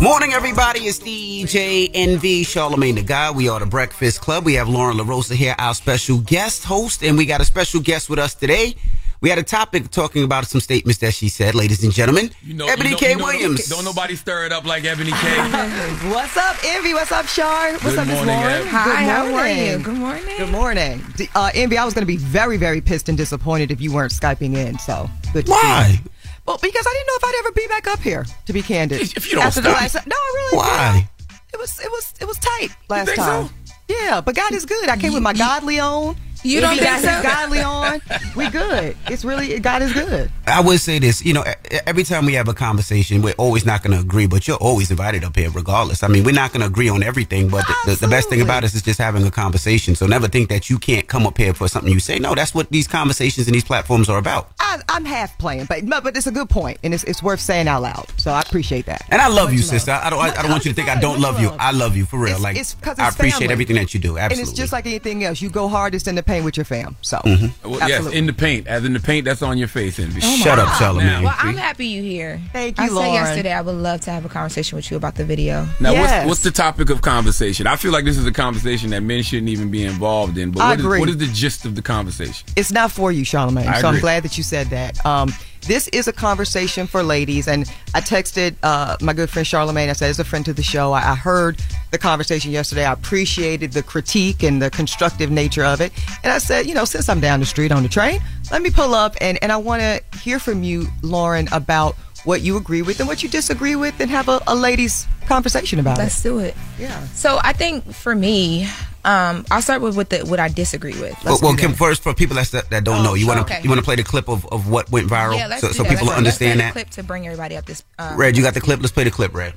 Morning, 0.00 0.32
everybody. 0.32 0.80
It's 0.80 0.98
DJ 0.98 1.92
Envy 1.94 2.42
Charlemagne 2.42 2.96
the 2.96 3.04
God. 3.04 3.36
We 3.36 3.48
are 3.48 3.60
the 3.60 3.66
Breakfast 3.66 4.20
Club. 4.20 4.44
We 4.44 4.54
have 4.54 4.68
Lauren 4.68 4.96
LaRosa 4.96 5.36
here, 5.36 5.54
our 5.60 5.74
special 5.74 6.18
guest 6.18 6.64
host, 6.64 7.04
and 7.04 7.16
we 7.16 7.24
got 7.24 7.40
a 7.40 7.44
special 7.44 7.80
guest 7.80 8.10
with 8.10 8.18
us 8.18 8.34
today. 8.34 8.74
We 9.22 9.28
had 9.30 9.38
a 9.38 9.44
topic 9.44 9.88
talking 9.90 10.24
about 10.24 10.46
some 10.46 10.60
statements 10.60 10.98
that 10.98 11.14
she 11.14 11.28
said, 11.28 11.54
ladies 11.54 11.84
and 11.84 11.92
gentlemen. 11.92 12.32
You 12.42 12.54
know, 12.54 12.66
Ebony 12.66 12.88
you 12.88 12.94
know- 12.96 12.98
K. 12.98 13.10
you 13.12 13.16
know- 13.18 13.24
Williams. 13.24 13.66
Don't 13.68 13.84
nobody 13.84 14.16
stir 14.16 14.46
it 14.46 14.52
up 14.52 14.64
like 14.66 14.84
Ebony 14.84 15.12
K. 15.12 15.16
What's 16.10 16.36
up, 16.36 16.56
Envy? 16.64 16.92
What's 16.92 17.12
up, 17.12 17.26
Shar? 17.28 17.70
What's 17.74 17.84
Good 17.84 17.98
up, 18.00 18.06
Miss 18.08 18.16
morning, 18.16 18.34
Lauren? 18.36 18.66
Hi, 18.66 18.84
Good 18.84 19.10
how 19.10 19.24
are 19.26 19.30
morning. 19.30 19.64
you? 19.66 19.78
Good 19.78 19.94
morning. 19.96 20.36
Good 20.38 20.50
morning. 20.50 21.04
Uh, 21.36 21.50
Envy, 21.54 21.78
I 21.78 21.84
was 21.84 21.94
going 21.94 22.02
to 22.02 22.06
be 22.06 22.16
very, 22.16 22.56
very 22.56 22.80
pissed 22.80 23.08
and 23.08 23.16
disappointed 23.16 23.70
if 23.70 23.80
you 23.80 23.92
weren't 23.92 24.10
Skyping 24.12 24.56
in. 24.56 24.76
So 24.80 25.08
good 25.32 25.46
to 25.46 25.52
Why? 25.52 25.86
see 25.86 25.92
you. 26.02 26.10
Well, 26.44 26.58
because 26.60 26.84
I 26.84 26.92
didn't 26.92 27.06
know 27.06 27.14
if 27.14 27.24
I'd 27.24 27.34
ever 27.44 27.52
be 27.52 27.66
back 27.68 27.86
up 27.86 28.00
here, 28.00 28.26
to 28.46 28.52
be 28.52 28.60
candid. 28.60 29.02
If 29.16 29.26
you 29.30 29.36
don't 29.36 29.46
After 29.46 29.60
the 29.60 29.70
stop. 29.70 29.80
last, 29.82 30.06
no, 30.08 30.16
I 30.16 30.32
really 30.50 30.56
Why? 30.58 31.08
It 31.54 31.60
was, 31.60 31.78
it 31.78 31.90
was, 31.92 32.12
it 32.20 32.24
was 32.26 32.38
tight 32.38 32.70
last 32.88 33.06
think 33.06 33.18
time. 33.18 33.46
so? 33.46 33.54
Yeah, 33.88 34.20
but 34.20 34.34
God 34.34 34.52
is 34.52 34.66
good. 34.66 34.88
I 34.88 34.96
came 34.96 35.12
with 35.12 35.22
my 35.22 35.32
godly 35.32 35.78
on. 35.78 36.16
You 36.44 36.60
Envy 36.60 36.60
don't 36.60 36.78
think 36.78 36.82
got 36.82 37.00
his 37.00 37.04
so? 37.10 37.22
godly 37.22 37.60
on. 37.60 38.00
We 38.36 38.48
good. 38.50 38.96
It's 39.08 39.24
really 39.24 39.58
God 39.60 39.82
is 39.82 39.92
good. 39.92 40.30
I 40.46 40.60
would 40.60 40.80
say 40.80 40.98
this, 40.98 41.24
you 41.24 41.32
know, 41.34 41.44
every 41.86 42.02
time 42.02 42.26
we 42.26 42.34
have 42.34 42.48
a 42.48 42.54
conversation, 42.54 43.22
we're 43.22 43.34
always 43.38 43.64
not 43.64 43.82
going 43.82 43.96
to 43.96 44.00
agree, 44.02 44.26
but 44.26 44.48
you're 44.48 44.56
always 44.56 44.90
invited 44.90 45.22
up 45.24 45.36
here 45.36 45.50
regardless. 45.50 46.02
I 46.02 46.08
mean, 46.08 46.24
we're 46.24 46.34
not 46.34 46.52
going 46.52 46.62
to 46.62 46.66
agree 46.66 46.88
on 46.88 47.02
everything, 47.02 47.48
but 47.48 47.64
the, 47.66 47.90
the, 47.92 48.06
the 48.06 48.08
best 48.08 48.28
thing 48.28 48.40
about 48.40 48.64
us 48.64 48.74
is 48.74 48.82
just 48.82 48.98
having 48.98 49.24
a 49.24 49.30
conversation. 49.30 49.94
So 49.94 50.06
never 50.06 50.26
think 50.28 50.48
that 50.48 50.68
you 50.68 50.78
can't 50.78 51.06
come 51.06 51.26
up 51.26 51.38
here 51.38 51.54
for 51.54 51.68
something 51.68 51.92
you 51.92 52.00
say. 52.00 52.18
No, 52.18 52.34
that's 52.34 52.54
what 52.54 52.70
these 52.70 52.88
conversations 52.88 53.46
and 53.46 53.54
these 53.54 53.64
platforms 53.64 54.08
are 54.08 54.18
about. 54.18 54.50
I, 54.58 54.80
I'm 54.88 55.04
half 55.04 55.36
playing, 55.38 55.66
but 55.66 55.86
but 55.88 56.02
but 56.02 56.16
it's 56.16 56.26
a 56.26 56.32
good 56.32 56.50
point, 56.50 56.78
and 56.82 56.92
it's, 56.92 57.04
it's 57.04 57.22
worth 57.22 57.40
saying 57.40 57.68
out 57.68 57.82
loud. 57.82 58.06
So 58.16 58.32
I 58.32 58.40
appreciate 58.40 58.86
that. 58.86 59.02
And 59.10 59.22
I 59.22 59.28
love 59.28 59.52
you, 59.52 59.58
sister. 59.60 59.92
I 59.92 60.10
don't. 60.10 60.18
I, 60.18 60.30
I 60.36 60.42
don't 60.42 60.50
want 60.50 60.64
you 60.64 60.72
to 60.72 60.74
think 60.74 60.88
I 60.88 61.00
don't 61.00 61.20
love 61.20 61.40
you. 61.40 61.50
I 61.50 61.70
love 61.72 61.96
you 61.96 62.04
for 62.04 62.16
real. 62.18 62.26
It's- 62.30 62.42
like 62.42 62.56
it's 62.56 62.74
'cause 62.74 62.98
I 62.98 63.08
appreciate 63.08 63.38
family. 63.40 63.52
everything 63.52 63.76
that 63.76 63.94
you 63.94 64.00
do. 64.00 64.18
Absolutely. 64.18 64.40
And 64.42 64.48
it's 64.48 64.56
just 64.58 64.72
like 64.72 64.86
anything 64.86 65.22
else. 65.24 65.40
You 65.40 65.50
go 65.50 65.68
hardest 65.68 66.08
in 66.08 66.14
the 66.16 66.22
paint 66.32 66.44
with 66.44 66.56
your 66.56 66.64
fam. 66.64 66.96
So 67.02 67.18
Mm-hmm. 67.18 67.70
Well, 67.70 67.88
yes, 67.88 68.06
in 68.12 68.26
the 68.26 68.32
paint. 68.32 68.66
As 68.66 68.84
in 68.84 68.92
the 68.94 69.00
paint, 69.00 69.24
that's 69.24 69.42
on 69.42 69.58
your 69.58 69.68
face, 69.68 69.98
Envy. 69.98 70.20
Oh 70.22 70.36
Shut 70.36 70.58
up, 70.58 70.66
God. 70.68 70.78
Charlemagne. 70.78 71.24
Well, 71.24 71.34
I'm 71.38 71.56
happy 71.56 71.86
you 71.86 72.02
here. 72.02 72.40
Thank 72.52 72.78
you. 72.78 72.84
I 72.84 72.86
you, 72.88 72.96
said 72.96 73.12
yesterday 73.12 73.52
I 73.52 73.60
would 73.60 73.74
love 73.76 74.00
to 74.02 74.10
have 74.10 74.24
a 74.24 74.28
conversation 74.28 74.76
with 74.76 74.90
you 74.90 74.96
about 74.96 75.14
the 75.16 75.24
video. 75.24 75.66
Now, 75.80 75.92
Yes. 75.92 76.26
what's, 76.26 76.28
what's 76.28 76.42
the 76.42 76.50
topic 76.50 76.90
of 76.90 77.02
conversation? 77.02 77.66
I 77.66 77.76
feel 77.76 77.92
like 77.92 78.04
this 78.04 78.16
is 78.18 78.26
a 78.26 78.32
conversation 78.32 78.90
that 78.90 79.02
men 79.02 79.22
shouldn't 79.22 79.48
even 79.48 79.70
be 79.70 79.84
involved 79.84 80.38
in. 80.38 80.50
But 80.52 80.62
I 80.62 80.68
what 80.70 80.78
is, 80.78 80.84
agree. 80.84 81.00
what 81.00 81.08
is 81.08 81.18
the 81.18 81.26
gist 81.26 81.64
of 81.64 81.74
the 81.74 81.82
conversation? 81.82 82.46
it's 82.56 82.72
not 82.72 82.90
for 82.90 83.12
you, 83.12 83.24
Charlemagne. 83.24 83.68
I 83.68 83.80
So 83.80 83.88
I'm 83.88 84.00
glad 84.00 84.22
that 84.24 84.36
you 84.36 84.42
said 84.44 84.68
that. 84.68 85.04
Um, 85.06 85.32
this 85.62 85.88
is 85.88 86.08
a 86.08 86.12
conversation 86.12 86.86
for 86.86 87.02
ladies, 87.02 87.48
and 87.48 87.70
I 87.94 88.00
texted 88.00 88.56
uh, 88.62 88.96
my 89.00 89.12
good 89.12 89.30
friend 89.30 89.46
Charlemagne. 89.46 89.90
I 89.90 89.92
said, 89.92 90.10
as 90.10 90.18
a 90.18 90.24
friend 90.24 90.44
to 90.44 90.52
the 90.52 90.62
show, 90.62 90.92
I, 90.92 91.12
I 91.12 91.14
heard 91.14 91.62
the 91.90 91.98
conversation 91.98 92.50
yesterday. 92.50 92.84
I 92.84 92.92
appreciated 92.92 93.72
the 93.72 93.82
critique 93.82 94.42
and 94.42 94.60
the 94.60 94.70
constructive 94.70 95.30
nature 95.30 95.64
of 95.64 95.80
it. 95.80 95.92
And 96.22 96.32
I 96.32 96.38
said, 96.38 96.66
you 96.66 96.74
know, 96.74 96.84
since 96.84 97.08
I'm 97.08 97.20
down 97.20 97.40
the 97.40 97.46
street 97.46 97.70
on 97.70 97.82
the 97.82 97.88
train, 97.88 98.20
let 98.50 98.62
me 98.62 98.70
pull 98.70 98.94
up 98.94 99.14
and, 99.20 99.38
and 99.42 99.52
I 99.52 99.56
want 99.56 99.82
to 99.82 100.02
hear 100.18 100.38
from 100.38 100.62
you, 100.62 100.86
Lauren, 101.02 101.48
about 101.52 101.96
what 102.24 102.40
you 102.40 102.56
agree 102.56 102.82
with 102.82 103.00
and 103.00 103.08
what 103.08 103.22
you 103.22 103.28
disagree 103.28 103.76
with, 103.76 103.98
and 104.00 104.10
have 104.10 104.28
a, 104.28 104.40
a 104.46 104.54
ladies' 104.54 105.06
conversation 105.26 105.80
about 105.80 105.98
it. 105.98 106.02
Let's 106.02 106.22
do 106.22 106.38
it. 106.38 106.54
Yeah. 106.78 107.04
So 107.08 107.38
I 107.42 107.52
think 107.52 107.92
for 107.92 108.14
me, 108.14 108.68
um, 109.04 109.44
I'll 109.50 109.62
start 109.62 109.82
with 109.82 109.96
what 109.96 110.10
the 110.10 110.18
what 110.20 110.38
I 110.40 110.48
disagree 110.48 110.92
with. 110.92 111.12
Well, 111.24 111.34
Let's 111.34 111.42
well 111.42 111.52
do 111.54 111.58
Kim, 111.62 111.72
first 111.72 112.02
for 112.02 112.14
people 112.14 112.36
that, 112.36 112.50
that 112.70 112.84
don't 112.84 113.00
Oh, 113.00 113.02
know, 113.02 113.14
you 113.14 113.26
want 113.26 113.46
to 113.46 113.54
okay. 113.54 113.62
you 113.62 113.68
want 113.68 113.80
to 113.80 113.84
play 113.84 113.96
the 113.96 114.04
clip 114.04 114.28
of, 114.28 114.46
of 114.52 114.68
what 114.68 114.90
went 114.90 115.08
viral, 115.08 115.36
Yeah, 115.36 115.48
let's 115.48 115.60
so, 115.62 115.68
do 115.68 115.74
so 115.74 115.82
that. 115.82 115.88
people 115.90 116.06
Let's- 116.06 116.18
understand 116.18 116.58
let's 116.60 116.74
that. 116.74 116.80
the 116.80 116.84
clip 116.84 116.90
to 116.94 117.02
bring 117.02 117.26
everybody 117.26 117.56
up 117.56 117.66
this. 117.66 117.82
Um, 117.98 118.16
Red, 118.16 118.36
you 118.36 118.42
got 118.42 118.54
the 118.54 118.60
clip. 118.60 118.80
Let's 118.80 118.92
play 118.92 119.04
the 119.04 119.10
clip, 119.10 119.34
Red. 119.34 119.54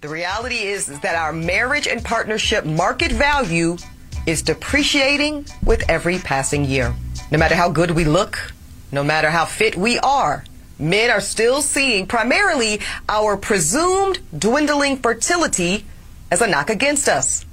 The 0.00 0.08
reality 0.08 0.56
is, 0.56 0.88
is 0.90 1.00
that 1.00 1.14
our 1.16 1.32
marriage 1.32 1.86
and 1.86 2.04
partnership 2.04 2.66
market 2.66 3.10
value 3.10 3.78
is 4.26 4.42
depreciating 4.42 5.46
with 5.64 5.88
every 5.88 6.18
passing 6.18 6.64
year. 6.66 6.94
No 7.30 7.38
matter 7.38 7.54
how 7.54 7.70
good 7.70 7.90
we 7.92 8.04
look, 8.04 8.52
no 8.92 9.02
matter 9.02 9.30
how 9.30 9.46
fit 9.46 9.76
we 9.76 9.98
are, 10.00 10.44
men 10.78 11.10
are 11.10 11.20
still 11.22 11.62
seeing 11.62 12.06
primarily 12.06 12.80
our 13.08 13.36
presumed 13.38 14.18
dwindling 14.38 14.98
fertility 14.98 15.84
as 16.30 16.42
a 16.42 16.46
knock 16.46 16.68
against 16.68 17.08
us. 17.08 17.43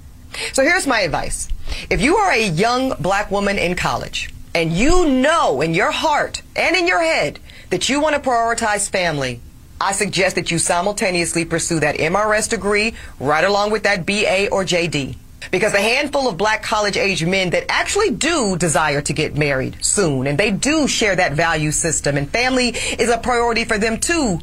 So 0.53 0.63
here's 0.63 0.87
my 0.87 1.01
advice. 1.01 1.47
If 1.89 2.01
you 2.01 2.17
are 2.17 2.31
a 2.31 2.47
young 2.47 2.93
black 2.99 3.31
woman 3.31 3.57
in 3.57 3.75
college 3.75 4.29
and 4.53 4.71
you 4.71 5.07
know 5.07 5.61
in 5.61 5.73
your 5.73 5.91
heart 5.91 6.41
and 6.55 6.75
in 6.75 6.87
your 6.87 7.01
head 7.01 7.39
that 7.69 7.89
you 7.89 8.01
want 8.01 8.15
to 8.15 8.21
prioritize 8.21 8.89
family, 8.89 9.41
I 9.79 9.93
suggest 9.93 10.35
that 10.35 10.51
you 10.51 10.59
simultaneously 10.59 11.45
pursue 11.45 11.79
that 11.79 11.95
MRS 11.95 12.49
degree 12.49 12.93
right 13.19 13.43
along 13.43 13.71
with 13.71 13.83
that 13.83 14.05
BA 14.05 14.49
or 14.49 14.63
JD. 14.63 15.15
Because 15.49 15.71
the 15.71 15.81
handful 15.81 16.29
of 16.29 16.37
black 16.37 16.61
college 16.61 16.97
age 16.97 17.25
men 17.25 17.49
that 17.49 17.65
actually 17.67 18.11
do 18.11 18.55
desire 18.57 19.01
to 19.01 19.13
get 19.13 19.35
married 19.35 19.83
soon 19.83 20.27
and 20.27 20.37
they 20.37 20.51
do 20.51 20.87
share 20.87 21.15
that 21.15 21.33
value 21.33 21.71
system 21.71 22.15
and 22.15 22.29
family 22.29 22.69
is 22.99 23.09
a 23.09 23.17
priority 23.17 23.65
for 23.65 23.77
them 23.77 23.99
too. 23.99 24.39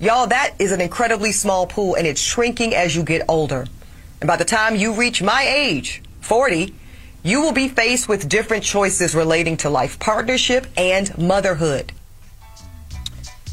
Y'all, 0.00 0.26
that 0.26 0.54
is 0.58 0.70
an 0.70 0.80
incredibly 0.82 1.32
small 1.32 1.66
pool 1.66 1.94
and 1.94 2.06
it's 2.06 2.20
shrinking 2.20 2.74
as 2.74 2.94
you 2.94 3.02
get 3.02 3.22
older. 3.28 3.66
And 4.24 4.26
by 4.26 4.36
the 4.36 4.44
time 4.46 4.74
you 4.74 4.94
reach 4.94 5.20
my 5.20 5.42
age, 5.46 6.02
40, 6.22 6.74
you 7.24 7.42
will 7.42 7.52
be 7.52 7.68
faced 7.68 8.08
with 8.08 8.26
different 8.26 8.64
choices 8.64 9.14
relating 9.14 9.58
to 9.58 9.68
life 9.68 9.98
partnership 9.98 10.66
and 10.78 11.14
motherhood. 11.18 11.92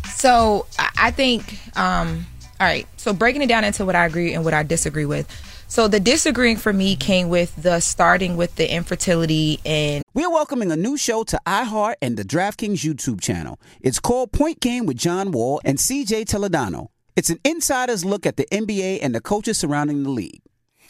So 0.05 0.65
I 0.79 0.89
I 0.95 1.11
think, 1.11 1.59
um, 1.77 2.25
all 2.57 2.67
right. 2.67 2.87
So 2.95 3.11
breaking 3.11 3.41
it 3.41 3.47
down 3.47 3.65
into 3.65 3.83
what 3.85 3.97
I 3.97 4.05
agree 4.05 4.33
and 4.33 4.45
what 4.45 4.53
I 4.53 4.63
disagree 4.63 5.03
with. 5.03 5.27
So 5.67 5.89
the 5.89 5.99
disagreeing 5.99 6.55
for 6.55 6.71
me 6.71 6.95
came 6.95 7.27
with 7.27 7.53
the 7.61 7.81
starting 7.81 8.37
with 8.37 8.55
the 8.55 8.73
infertility 8.73 9.59
and 9.65 10.05
We're 10.13 10.31
welcoming 10.31 10.71
a 10.71 10.77
new 10.77 10.95
show 10.95 11.25
to 11.25 11.39
iHeart 11.45 11.95
and 12.01 12.15
the 12.15 12.23
DraftKings 12.23 12.77
YouTube 12.77 13.19
channel. 13.19 13.59
It's 13.81 13.99
called 13.99 14.31
Point 14.31 14.61
Game 14.61 14.85
with 14.85 14.95
John 14.95 15.33
Wall 15.33 15.59
and 15.65 15.77
CJ 15.79 16.27
Toledano. 16.27 16.87
It's 17.17 17.29
an 17.29 17.39
insider's 17.43 18.05
look 18.05 18.25
at 18.25 18.37
the 18.37 18.45
NBA 18.53 18.99
and 19.01 19.13
the 19.13 19.19
coaches 19.19 19.57
surrounding 19.59 20.03
the 20.03 20.09
league. 20.09 20.39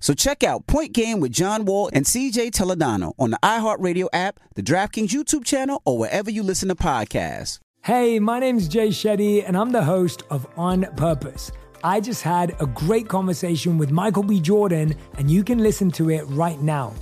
So 0.00 0.14
check 0.14 0.42
out 0.42 0.66
Point 0.66 0.92
Game 0.92 1.20
with 1.20 1.32
John 1.32 1.64
Wall 1.64 1.90
and 1.92 2.04
CJ 2.04 2.50
Toledano 2.50 3.12
on 3.18 3.30
the 3.30 3.38
iHeartRadio 3.42 4.08
app, 4.12 4.40
the 4.54 4.62
DraftKings 4.62 5.08
YouTube 5.08 5.44
channel, 5.44 5.82
or 5.84 5.98
wherever 5.98 6.30
you 6.30 6.42
listen 6.42 6.68
to 6.68 6.74
podcasts. 6.74 7.58
Hey, 7.82 8.18
my 8.18 8.38
name's 8.38 8.68
Jay 8.68 8.88
Shetty, 8.88 9.44
and 9.46 9.56
I'm 9.56 9.70
the 9.70 9.84
host 9.84 10.22
of 10.30 10.46
On 10.56 10.82
Purpose. 10.96 11.50
I 11.82 12.00
just 12.00 12.22
had 12.22 12.56
a 12.60 12.66
great 12.66 13.08
conversation 13.08 13.78
with 13.78 13.90
Michael 13.90 14.24
B. 14.24 14.40
Jordan, 14.40 14.94
and 15.16 15.30
you 15.30 15.44
can 15.44 15.58
listen 15.58 15.90
to 15.92 16.10
it 16.10 16.22
right 16.24 16.60
now. 16.60 16.92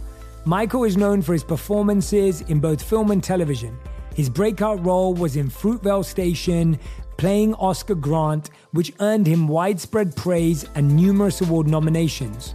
Michael 0.45 0.85
is 0.85 0.97
known 0.97 1.23
for 1.23 1.33
his 1.33 1.43
performances 1.43 2.43
in 2.43 2.61
both 2.61 2.83
film 2.83 3.11
and 3.11 3.25
television. 3.25 3.77
His 4.15 4.31
breakout 4.31 4.85
role 4.85 5.13
was 5.13 5.37
in 5.37 5.51
Fruitvale 5.51 6.05
Station, 6.05 6.79
playing 7.17 7.55
Oscar 7.55 7.95
Grant, 7.95 8.51
which 8.73 8.93
earned 9.01 9.27
him 9.27 9.49
widespread 9.49 10.15
praise 10.15 10.67
and 10.75 10.95
numerous 10.95 11.41
award 11.41 11.67
nominations. 11.67 12.55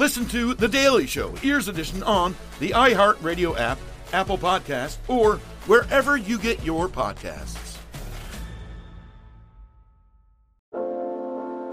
Listen 0.00 0.24
to 0.28 0.54
The 0.54 0.66
Daily 0.66 1.06
Show, 1.06 1.34
Ears 1.42 1.68
Edition, 1.68 2.02
on 2.04 2.34
the 2.58 2.70
iHeartRadio 2.70 3.60
app, 3.60 3.78
Apple 4.14 4.38
Podcast, 4.38 4.96
or 5.08 5.36
wherever 5.66 6.16
you 6.16 6.38
get 6.38 6.64
your 6.64 6.88
podcasts. 6.88 7.76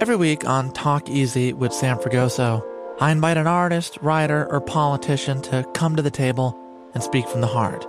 Every 0.02 0.18
week 0.18 0.45
on 0.45 0.74
Talk 0.74 1.08
Easy 1.08 1.54
with 1.54 1.72
Sam 1.72 1.99
Fragoso, 1.99 2.68
I 2.99 3.12
invite 3.12 3.38
an 3.38 3.48
artist, 3.48 3.98
writer, 4.02 4.45
or 4.52 4.60
politician 4.60 5.41
to 5.44 5.66
come 5.74 5.95
to 5.95 6.02
the 6.02 6.12
table 6.12 6.60
and 6.94 7.02
speak 7.02 7.30
from 7.30 7.40
the 7.40 7.48
heart 7.48 7.88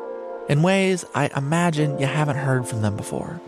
in 0.48 0.62
ways 0.62 1.04
I 1.16 1.30
imagine 1.36 1.98
you 1.98 2.06
haven't 2.06 2.36
heard 2.36 2.64
from 2.64 2.82
them 2.82 2.96
before. 2.96 3.40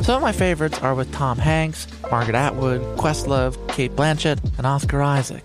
Some 0.00 0.16
of 0.16 0.22
my 0.22 0.32
favorites 0.32 0.78
are 0.78 0.94
with 0.94 1.12
Tom 1.12 1.36
Hanks, 1.36 1.86
Margaret 2.10 2.36
Atwood, 2.36 2.80
Questlove, 2.96 3.68
Cate 3.68 3.94
Blanchett, 3.94 4.40
and 4.56 4.66
Oscar 4.66 5.02
Isaac. 5.02 5.44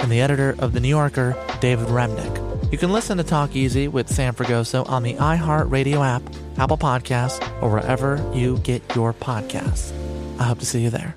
and 0.00 0.10
the 0.10 0.20
editor 0.20 0.54
of 0.58 0.72
The 0.72 0.80
New 0.80 0.88
Yorker, 0.88 1.36
David 1.60 1.88
Remnick. 1.88 2.72
You 2.72 2.78
can 2.78 2.92
listen 2.92 3.18
to 3.18 3.24
Talk 3.24 3.54
Easy 3.54 3.88
with 3.88 4.08
Sam 4.08 4.34
Fragoso 4.34 4.88
on 4.88 5.02
the 5.02 5.14
iHeartRadio 5.14 6.04
app, 6.04 6.22
Apple 6.58 6.78
Podcasts, 6.78 7.40
or 7.62 7.70
wherever 7.70 8.16
you 8.34 8.58
get 8.58 8.82
your 8.94 9.12
podcasts. 9.12 9.92
I 10.38 10.44
hope 10.44 10.58
to 10.58 10.66
see 10.66 10.82
you 10.82 10.90
there. 10.90 11.16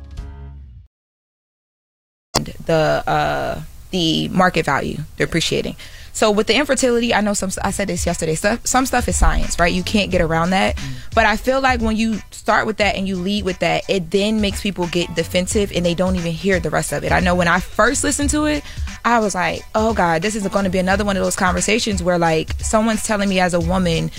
the 2.45 3.03
uh 3.07 3.61
the 3.91 4.29
market 4.29 4.65
value 4.65 4.97
they're 5.17 5.27
appreciating. 5.27 5.75
So 6.13 6.29
with 6.29 6.47
the 6.47 6.55
infertility 6.55 7.13
i 7.13 7.21
know 7.21 7.33
some 7.33 7.49
i 7.63 7.71
said 7.71 7.87
this 7.87 8.05
yesterday 8.05 8.35
stuff 8.35 8.65
some 8.67 8.85
stuff 8.85 9.07
is 9.07 9.17
science 9.17 9.57
right? 9.59 9.73
You 9.73 9.83
can't 9.83 10.11
get 10.11 10.21
around 10.21 10.51
that. 10.51 10.77
But 11.15 11.25
i 11.25 11.37
feel 11.37 11.61
like 11.61 11.81
when 11.81 11.95
you 11.95 12.19
start 12.31 12.65
with 12.65 12.77
that 12.77 12.95
and 12.95 13.07
you 13.07 13.15
lead 13.15 13.45
with 13.45 13.59
that 13.59 13.83
it 13.89 14.11
then 14.11 14.41
makes 14.41 14.61
people 14.61 14.87
get 14.87 15.13
defensive 15.15 15.71
and 15.73 15.85
they 15.85 15.93
don't 15.93 16.15
even 16.15 16.31
hear 16.31 16.59
the 16.59 16.69
rest 16.69 16.91
of 16.91 17.03
it. 17.03 17.11
I 17.11 17.19
know 17.19 17.35
when 17.35 17.47
i 17.47 17.59
first 17.59 18.03
listened 18.03 18.29
to 18.31 18.45
it 18.45 18.63
i 19.03 19.19
was 19.19 19.33
like 19.33 19.63
oh 19.73 19.93
god 19.93 20.21
this 20.21 20.35
is 20.35 20.47
going 20.47 20.65
to 20.65 20.69
be 20.69 20.77
another 20.77 21.03
one 21.03 21.17
of 21.17 21.23
those 21.23 21.35
conversations 21.35 22.03
where 22.03 22.19
like 22.19 22.53
someone's 22.59 23.03
telling 23.03 23.29
me 23.29 23.39
as 23.39 23.53
a 23.53 23.59
woman 23.59 24.11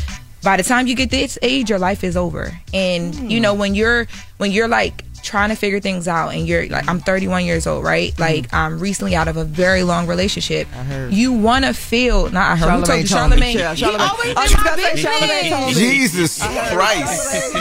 by 0.42 0.56
the 0.56 0.62
time 0.62 0.86
you 0.86 0.94
get 0.94 1.10
this 1.10 1.38
age 1.42 1.70
your 1.70 1.78
life 1.78 2.04
is 2.04 2.16
over. 2.16 2.52
And 2.74 3.30
you 3.30 3.40
know 3.40 3.54
when 3.54 3.74
you're 3.74 4.06
when 4.38 4.50
you're 4.50 4.68
like 4.68 5.04
trying 5.22 5.48
to 5.50 5.54
figure 5.54 5.80
things 5.80 6.08
out 6.08 6.28
and 6.34 6.46
you're 6.48 6.66
like 6.68 6.88
I'm 6.88 6.98
31 7.00 7.44
years 7.44 7.66
old 7.66 7.84
right 7.84 8.18
like 8.18 8.52
I'm 8.52 8.78
recently 8.80 9.14
out 9.14 9.28
of 9.28 9.36
a 9.36 9.44
very 9.44 9.82
long 9.84 10.06
relationship 10.06 10.66
you 11.10 11.32
want 11.32 11.64
to 11.64 11.72
feel 11.72 12.30
not 12.30 12.52
I 12.52 12.56
heard 12.56 12.70
who 12.80 12.84
told 12.84 13.00
you 13.00 13.06
Charlemagne 13.06 13.56
Yeah, 13.58 13.74
He 13.74 13.84
always 13.84 14.00
I 14.00 14.34
been 14.34 14.48
just 14.48 14.54
my 14.56 14.60
about 14.62 14.76
to 14.76 14.82
say, 14.82 14.96
Charlemagne 15.02 15.50
man. 15.50 15.60
told 15.62 15.66
me. 15.68 15.80
Jesus 15.80 16.42
Christ. 16.42 17.54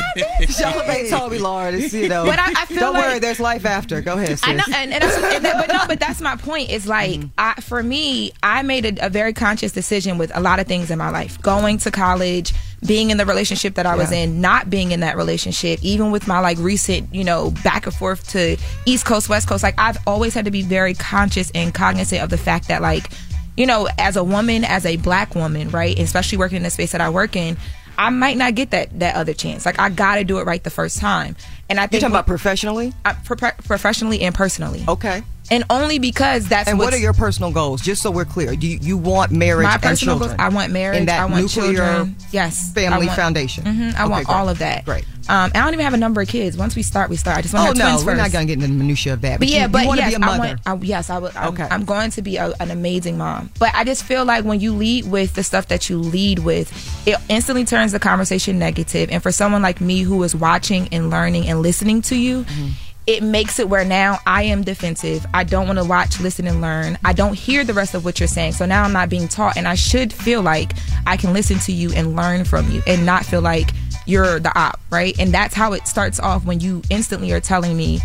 Charlemagne 0.60 1.10
told 1.10 1.32
me, 1.32 1.38
Lord, 1.40 1.74
it's, 1.76 1.94
you 1.94 2.10
know. 2.10 2.26
But 2.26 2.40
I- 2.40 2.52
I 2.62 2.66
feel 2.66 2.80
don't 2.80 2.94
like- 2.94 3.06
worry, 3.06 3.20
there's 3.20 3.40
life 3.40 3.66
after. 3.66 4.02
Go 4.02 4.14
ahead, 4.18 4.30
sis. 4.40 4.44
I 4.48 4.54
know, 4.54 4.64
and, 4.74 4.94
and, 4.94 5.04
that's, 5.04 5.16
and 5.36 5.46
that, 5.46 5.68
but 5.68 5.74
no, 5.74 5.84
but 5.88 6.00
that's 6.00 6.22
my 6.22 6.36
point. 6.36 6.70
It's 6.70 6.88
like, 6.88 7.12
Mm-hmm. 7.12 7.28
I, 7.38 7.56
for 7.62 7.82
me, 7.84 8.32
I 8.44 8.62
made 8.64 8.86
a, 9.00 9.06
a 9.08 9.10
very 9.10 9.34
conscious 9.34 9.72
decision 9.72 10.18
with 10.18 10.32
a 10.36 10.40
lot 10.40 10.60
of 10.60 10.68
things 10.68 10.90
in 10.92 10.98
my 10.98 11.10
life. 11.10 11.42
Going 11.42 11.78
to 11.80 11.92
college, 11.92 12.54
being 12.86 13.12
in 13.12 13.18
the 13.18 13.26
relationship 13.26 13.76
that 13.76 13.86
I 13.86 13.96
was 13.96 14.12
Yeah. 14.12 14.20
in, 14.20 14.42
not 14.42 14.70
being 14.70 14.92
in 14.92 15.02
that 15.02 15.16
relationship, 15.16 15.80
even 15.84 16.10
with 16.12 16.28
my 16.28 16.40
like 16.40 16.58
recent, 16.58 17.14
you 17.14 17.24
know, 17.24 17.52
back 17.64 17.86
and 17.86 17.96
forth 17.96 18.28
to 18.30 18.58
East 18.86 19.06
Coast, 19.06 19.30
West 19.30 19.48
Coast. 19.48 19.62
Like, 19.64 19.76
I've 19.78 19.98
always 20.08 20.34
had 20.34 20.46
to 20.46 20.52
be 20.52 20.64
very 20.64 20.94
conscious 20.96 21.52
and 21.54 21.74
cognizant 21.74 22.24
of 22.24 22.30
the 22.32 22.38
fact 22.38 22.68
that, 22.70 22.82
like, 22.82 23.12
you 23.56 23.66
know, 23.68 23.88
as 24.00 24.16
a 24.16 24.24
woman, 24.24 24.64
as 24.64 24.86
a 24.86 24.98
black 24.98 25.36
woman, 25.36 25.70
right, 25.70 25.98
especially 26.00 26.38
working 26.40 26.58
in 26.58 26.64
the 26.64 26.70
space 26.72 26.92
that 26.94 27.02
I 27.02 27.10
work 27.10 27.36
in. 27.36 27.58
I 27.98 28.10
might 28.10 28.38
not 28.38 28.56
get 28.56 28.72
that 28.72 28.98
that 29.00 29.16
other 29.16 29.34
chance. 29.34 29.64
Like 29.66 29.78
I 29.78 29.90
got 29.90 30.16
to 30.16 30.24
do 30.24 30.40
it 30.40 30.46
right 30.48 30.64
the 30.64 30.70
first 30.72 30.98
time. 31.00 31.36
And 31.70 31.80
I 31.80 31.84
think 31.84 32.02
You're 32.02 32.10
talking 32.10 32.16
about 32.16 32.26
professionally? 32.26 32.94
uh, 33.06 33.14
pro- 33.26 33.52
professionally 33.52 34.22
and 34.22 34.34
personally. 34.34 34.84
Okay. 34.88 35.22
And 35.50 35.66
only 35.70 36.00
because 36.00 36.48
that's 36.48 36.70
And 36.70 36.80
what 36.80 36.94
are 36.94 36.98
your 36.98 37.12
personal 37.14 37.52
goals? 37.52 37.82
Just 37.82 38.02
so 38.02 38.10
we're 38.12 38.24
clear, 38.26 38.56
do 38.56 38.68
you, 38.68 38.78
you 38.82 38.98
want 38.98 39.32
marriage 39.32 39.66
my 39.66 39.74
and 39.74 39.82
personal 39.82 40.20
goals? 40.20 40.34
I 40.40 40.48
want 40.50 40.72
marriage. 40.72 41.00
And 41.00 41.08
that 41.10 41.20
I 41.20 41.26
want 41.26 41.42
nuclear 41.42 41.74
children. 41.76 42.16
Yes, 42.32 42.72
family 42.72 43.04
I 43.04 43.06
want- 43.08 43.12
foundation. 43.20 43.64
Mhm, 43.66 43.96
I 43.96 44.04
Okay, 44.04 44.10
want 44.12 44.26
great. 44.28 44.36
all 44.38 44.48
of 44.50 44.60
that. 44.60 44.86
Great. 44.86 45.04
Um, 45.30 45.52
I 45.54 45.60
don't 45.60 45.74
even 45.74 45.84
have 45.84 45.94
a 45.94 45.98
number 45.98 46.22
of 46.22 46.28
kids. 46.28 46.56
Once 46.58 46.76
we 46.76 46.82
start, 46.84 47.10
we 47.10 47.16
start. 47.16 47.38
I 47.38 47.42
just 47.42 47.54
want 47.54 47.70
Oh 47.70 47.74
to 47.74 47.80
have 47.80 47.88
no, 47.90 47.94
twins 47.96 48.06
we're 48.06 48.12
first. 48.14 48.22
not 48.24 48.32
going 48.32 48.48
to 48.48 48.56
get 48.56 48.64
into 48.64 48.68
the 48.76 48.80
minutia 48.80 49.14
of 49.14 49.22
that. 49.22 49.40
But, 49.40 49.50
you, 49.50 49.56
yeah, 49.56 49.64
you 49.64 49.68
but 49.70 49.86
want 49.86 50.00
yes, 50.00 50.14
to 50.14 50.20
be 50.20 50.24
a 50.24 50.26
I 50.26 50.38
mother. 50.38 50.60
want. 50.66 50.84
I, 50.84 50.86
yes, 50.86 51.10
I 51.10 51.18
would. 51.20 51.36
I'm, 51.36 51.48
Okay. 51.54 51.68
I'm 51.70 51.86
going 51.86 52.12
to 52.12 52.22
be 52.22 52.38
a, 52.38 52.54
an 52.60 52.72
amazing 52.72 53.18
mom. 53.18 53.52
But 53.60 53.72
I 53.76 53.84
just 53.84 54.04
feel 54.04 54.24
like 54.26 54.46
when 54.46 54.60
you 54.60 54.74
lead 54.74 55.10
with 55.12 55.34
the 55.36 55.44
stuff 55.44 55.68
that 55.68 55.90
you 55.90 55.98
lead 56.00 56.40
with, 56.40 56.72
it 57.08 57.18
instantly 57.30 57.66
turns 57.66 57.92
the 57.92 58.00
conversation 58.00 58.58
negative. 58.58 59.10
And 59.12 59.22
for 59.22 59.32
someone 59.32 59.62
like 59.62 59.80
me 59.82 60.02
who 60.02 60.22
is 60.24 60.34
watching 60.36 60.88
and 60.92 61.10
learning 61.10 61.48
and 61.48 61.62
listening 61.62 62.02
to 62.04 62.16
you. 62.16 62.44
Mm-hmm. 62.44 62.70
It 63.08 63.24
makes 63.24 63.60
it 63.60 63.68
where 63.68 63.84
now 63.84 64.20
I 64.28 64.44
am 64.44 64.64
defensive. 64.64 65.26
I 65.34 65.44
don't 65.44 65.66
want 65.66 65.80
to 65.80 65.86
watch, 65.86 66.20
listen, 66.20 66.46
and 66.48 66.62
learn. 66.62 66.98
I 67.04 67.14
don't 67.14 67.34
hear 67.34 67.64
the 67.64 67.74
rest 67.74 67.96
of 67.96 68.06
what 68.06 68.20
you're 68.20 68.28
saying. 68.28 68.54
So 68.54 68.66
now 68.66 68.84
I'm 68.84 68.94
not 68.94 69.10
being 69.10 69.28
taught. 69.28 69.58
And 69.58 69.68
I 69.68 69.76
should 69.76 70.14
feel 70.14 70.42
like 70.42 70.74
I 71.08 71.18
can 71.18 71.34
listen 71.34 71.58
to 71.60 71.72
you 71.72 71.92
and 71.94 72.16
learn 72.16 72.46
from 72.46 72.70
you 72.72 72.82
and 72.86 73.06
not 73.06 73.26
feel 73.26 73.42
like 73.42 73.72
you're 74.06 74.40
the 74.40 74.58
op, 74.58 74.80
right? 74.92 75.18
And 75.20 75.34
that's 75.34 75.56
how 75.56 75.74
it 75.74 75.88
starts 75.88 76.20
off 76.20 76.46
when 76.46 76.60
you 76.60 76.82
instantly 76.90 77.32
are 77.32 77.40
telling 77.40 77.76
me 77.76 78.00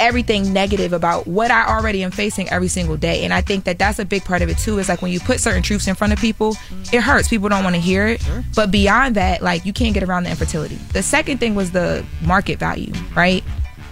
everything 0.00 0.52
negative 0.52 0.92
about 0.92 1.26
what 1.26 1.50
I 1.50 1.66
already 1.66 2.02
am 2.02 2.10
facing 2.10 2.48
every 2.50 2.68
single 2.68 2.96
day. 2.96 3.24
And 3.24 3.32
I 3.32 3.40
think 3.40 3.64
that 3.64 3.78
that's 3.78 3.98
a 3.98 4.04
big 4.04 4.24
part 4.24 4.42
of 4.42 4.48
it 4.48 4.58
too. 4.58 4.78
Is 4.78 4.88
like 4.88 5.02
when 5.02 5.12
you 5.12 5.20
put 5.20 5.40
certain 5.40 5.62
truths 5.62 5.86
in 5.86 5.94
front 5.94 6.12
of 6.12 6.18
people, 6.18 6.56
it 6.92 7.00
hurts. 7.00 7.28
People 7.28 7.48
don't 7.48 7.64
want 7.64 7.76
to 7.76 7.80
hear 7.80 8.06
it. 8.06 8.26
But 8.54 8.70
beyond 8.70 9.14
that, 9.16 9.42
like 9.42 9.64
you 9.64 9.72
can't 9.72 9.94
get 9.94 10.02
around 10.02 10.24
the 10.24 10.30
infertility. 10.30 10.76
The 10.92 11.02
second 11.02 11.38
thing 11.38 11.54
was 11.54 11.70
the 11.70 12.04
market 12.22 12.58
value, 12.58 12.92
right? 13.14 13.42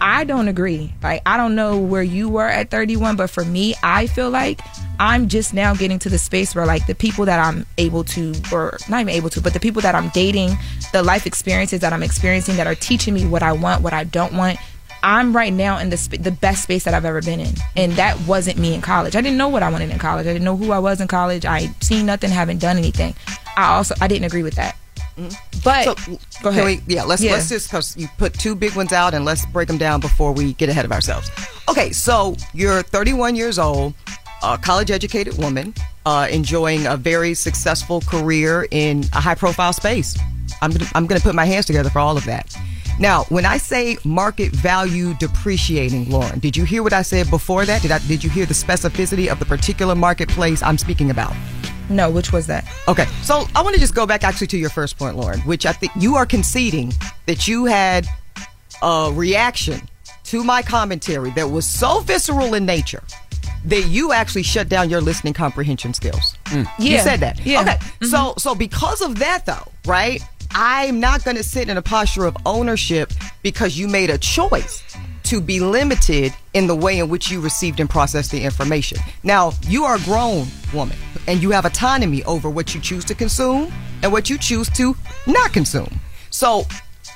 I 0.04 0.24
don't 0.24 0.48
agree. 0.48 0.92
Like 1.00 1.22
I 1.24 1.36
don't 1.36 1.54
know 1.54 1.78
where 1.78 2.02
you 2.02 2.28
were 2.28 2.48
at 2.48 2.70
31, 2.70 3.14
but 3.14 3.30
for 3.30 3.44
me, 3.44 3.74
I 3.84 4.08
feel 4.08 4.30
like 4.30 4.60
I'm 4.98 5.28
just 5.28 5.54
now 5.54 5.74
getting 5.74 6.00
to 6.00 6.08
the 6.08 6.18
space 6.18 6.56
where 6.56 6.66
like 6.66 6.88
the 6.88 6.94
people 6.96 7.24
that 7.26 7.38
I'm 7.38 7.64
able 7.78 8.02
to 8.04 8.34
or 8.52 8.76
not 8.88 9.00
even 9.00 9.14
able 9.14 9.30
to, 9.30 9.40
but 9.40 9.52
the 9.54 9.60
people 9.60 9.80
that 9.82 9.94
I'm 9.94 10.08
dating, 10.08 10.58
the 10.92 11.04
life 11.04 11.24
experiences 11.24 11.80
that 11.80 11.92
I'm 11.92 12.02
experiencing 12.02 12.56
that 12.56 12.66
are 12.66 12.74
teaching 12.74 13.14
me 13.14 13.26
what 13.26 13.44
I 13.44 13.52
want, 13.52 13.82
what 13.82 13.92
I 13.92 14.02
don't 14.02 14.32
want. 14.32 14.58
I'm 15.04 15.34
right 15.34 15.52
now 15.52 15.78
in 15.78 15.90
the 15.90 15.96
sp- 15.98 16.18
the 16.20 16.32
best 16.32 16.64
space 16.64 16.82
that 16.82 16.94
I've 16.94 17.04
ever 17.04 17.22
been 17.22 17.38
in, 17.38 17.54
and 17.76 17.92
that 17.92 18.18
wasn't 18.26 18.58
me 18.58 18.74
in 18.74 18.80
college. 18.80 19.14
I 19.14 19.20
didn't 19.20 19.38
know 19.38 19.48
what 19.48 19.62
I 19.62 19.70
wanted 19.70 19.90
in 19.90 20.00
college. 20.00 20.26
I 20.26 20.32
didn't 20.32 20.44
know 20.44 20.56
who 20.56 20.72
I 20.72 20.80
was 20.80 21.00
in 21.00 21.06
college. 21.06 21.44
I 21.44 21.68
seen 21.80 22.06
nothing, 22.06 22.30
haven't 22.30 22.58
done 22.58 22.76
anything. 22.76 23.14
I 23.56 23.74
also 23.74 23.94
I 24.00 24.08
didn't 24.08 24.24
agree 24.24 24.42
with 24.42 24.54
that. 24.54 24.76
But 25.64 25.96
go 26.42 26.48
ahead. 26.50 26.64
we- 26.64 26.80
yeah, 26.86 27.04
let's 27.04 27.22
let's 27.32 27.48
just 27.48 27.68
because 27.68 27.96
you 27.96 28.08
put 28.18 28.34
two 28.34 28.54
big 28.54 28.74
ones 28.74 28.92
out 28.92 29.14
and 29.14 29.24
let's 29.24 29.46
break 29.46 29.68
them 29.68 29.78
down 29.78 30.00
before 30.00 30.32
we 30.32 30.54
get 30.54 30.68
ahead 30.68 30.84
of 30.84 30.92
ourselves. 30.92 31.30
Okay, 31.68 31.92
so 31.92 32.36
you're 32.54 32.82
31 32.82 33.36
years 33.36 33.58
old, 33.58 33.94
a 34.42 34.58
college 34.58 34.90
educated 34.90 35.38
woman, 35.38 35.74
uh, 36.06 36.26
enjoying 36.30 36.86
a 36.86 36.96
very 36.96 37.34
successful 37.34 38.00
career 38.02 38.66
in 38.70 39.04
a 39.12 39.20
high 39.20 39.34
profile 39.36 39.72
space. 39.72 40.18
I'm 40.60 40.70
gonna, 40.70 40.90
I'm 40.94 41.06
going 41.06 41.20
to 41.20 41.24
put 41.26 41.34
my 41.34 41.44
hands 41.44 41.66
together 41.66 41.90
for 41.90 41.98
all 42.00 42.16
of 42.16 42.24
that. 42.26 42.54
Now, 42.98 43.24
when 43.30 43.46
I 43.46 43.56
say 43.56 43.96
market 44.04 44.52
value 44.52 45.14
depreciating, 45.14 46.10
Lauren, 46.10 46.38
did 46.40 46.56
you 46.56 46.64
hear 46.64 46.82
what 46.82 46.92
I 46.92 47.02
said 47.02 47.30
before 47.30 47.64
that? 47.64 47.80
Did 47.82 47.90
I 47.90 47.98
did 48.00 48.22
you 48.22 48.28
hear 48.30 48.44
the 48.44 48.54
specificity 48.54 49.28
of 49.30 49.38
the 49.38 49.46
particular 49.46 49.94
marketplace 49.94 50.62
I'm 50.62 50.76
speaking 50.76 51.10
about? 51.10 51.32
No, 51.92 52.10
which 52.10 52.32
was 52.32 52.46
that? 52.48 52.64
Okay, 52.88 53.04
so 53.22 53.44
I 53.54 53.62
want 53.62 53.74
to 53.74 53.80
just 53.80 53.94
go 53.94 54.06
back 54.06 54.24
actually 54.24 54.46
to 54.48 54.58
your 54.58 54.70
first 54.70 54.98
point, 54.98 55.16
Lauren, 55.16 55.40
which 55.40 55.66
I 55.66 55.72
think 55.72 55.92
you 55.96 56.16
are 56.16 56.26
conceding 56.26 56.92
that 57.26 57.46
you 57.46 57.66
had 57.66 58.06
a 58.82 59.10
reaction 59.12 59.80
to 60.24 60.42
my 60.42 60.62
commentary 60.62 61.30
that 61.32 61.50
was 61.50 61.66
so 61.68 62.00
visceral 62.00 62.54
in 62.54 62.64
nature 62.66 63.02
that 63.66 63.86
you 63.86 64.12
actually 64.12 64.42
shut 64.42 64.68
down 64.68 64.90
your 64.90 65.00
listening 65.00 65.34
comprehension 65.34 65.94
skills. 65.94 66.36
Mm. 66.46 66.66
You 66.78 66.92
Yeah, 66.92 67.02
said 67.04 67.20
that. 67.20 67.44
yeah. 67.46 67.60
Okay, 67.60 67.76
mm-hmm. 67.76 68.06
so 68.06 68.34
so 68.38 68.54
because 68.54 69.00
of 69.02 69.18
that 69.20 69.46
though, 69.46 69.70
right? 69.86 70.20
I'm 70.54 71.00
not 71.00 71.24
going 71.24 71.36
to 71.38 71.42
sit 71.42 71.68
in 71.70 71.76
a 71.78 71.82
posture 71.82 72.26
of 72.26 72.36
ownership 72.44 73.10
because 73.42 73.78
you 73.78 73.88
made 73.88 74.10
a 74.10 74.18
choice 74.18 74.82
to 75.32 75.40
be 75.40 75.60
limited 75.60 76.30
in 76.52 76.66
the 76.66 76.76
way 76.76 76.98
in 76.98 77.08
which 77.08 77.30
you 77.30 77.40
received 77.40 77.80
and 77.80 77.88
processed 77.88 78.30
the 78.30 78.44
information. 78.44 78.98
Now, 79.22 79.52
you 79.66 79.84
are 79.84 79.96
a 79.96 80.00
grown 80.00 80.46
woman 80.74 80.98
and 81.26 81.42
you 81.42 81.52
have 81.52 81.64
autonomy 81.64 82.22
over 82.24 82.50
what 82.50 82.74
you 82.74 82.82
choose 82.82 83.02
to 83.06 83.14
consume 83.14 83.72
and 84.02 84.12
what 84.12 84.28
you 84.28 84.36
choose 84.36 84.68
to 84.76 84.94
not 85.26 85.54
consume. 85.54 85.88
So, 86.28 86.66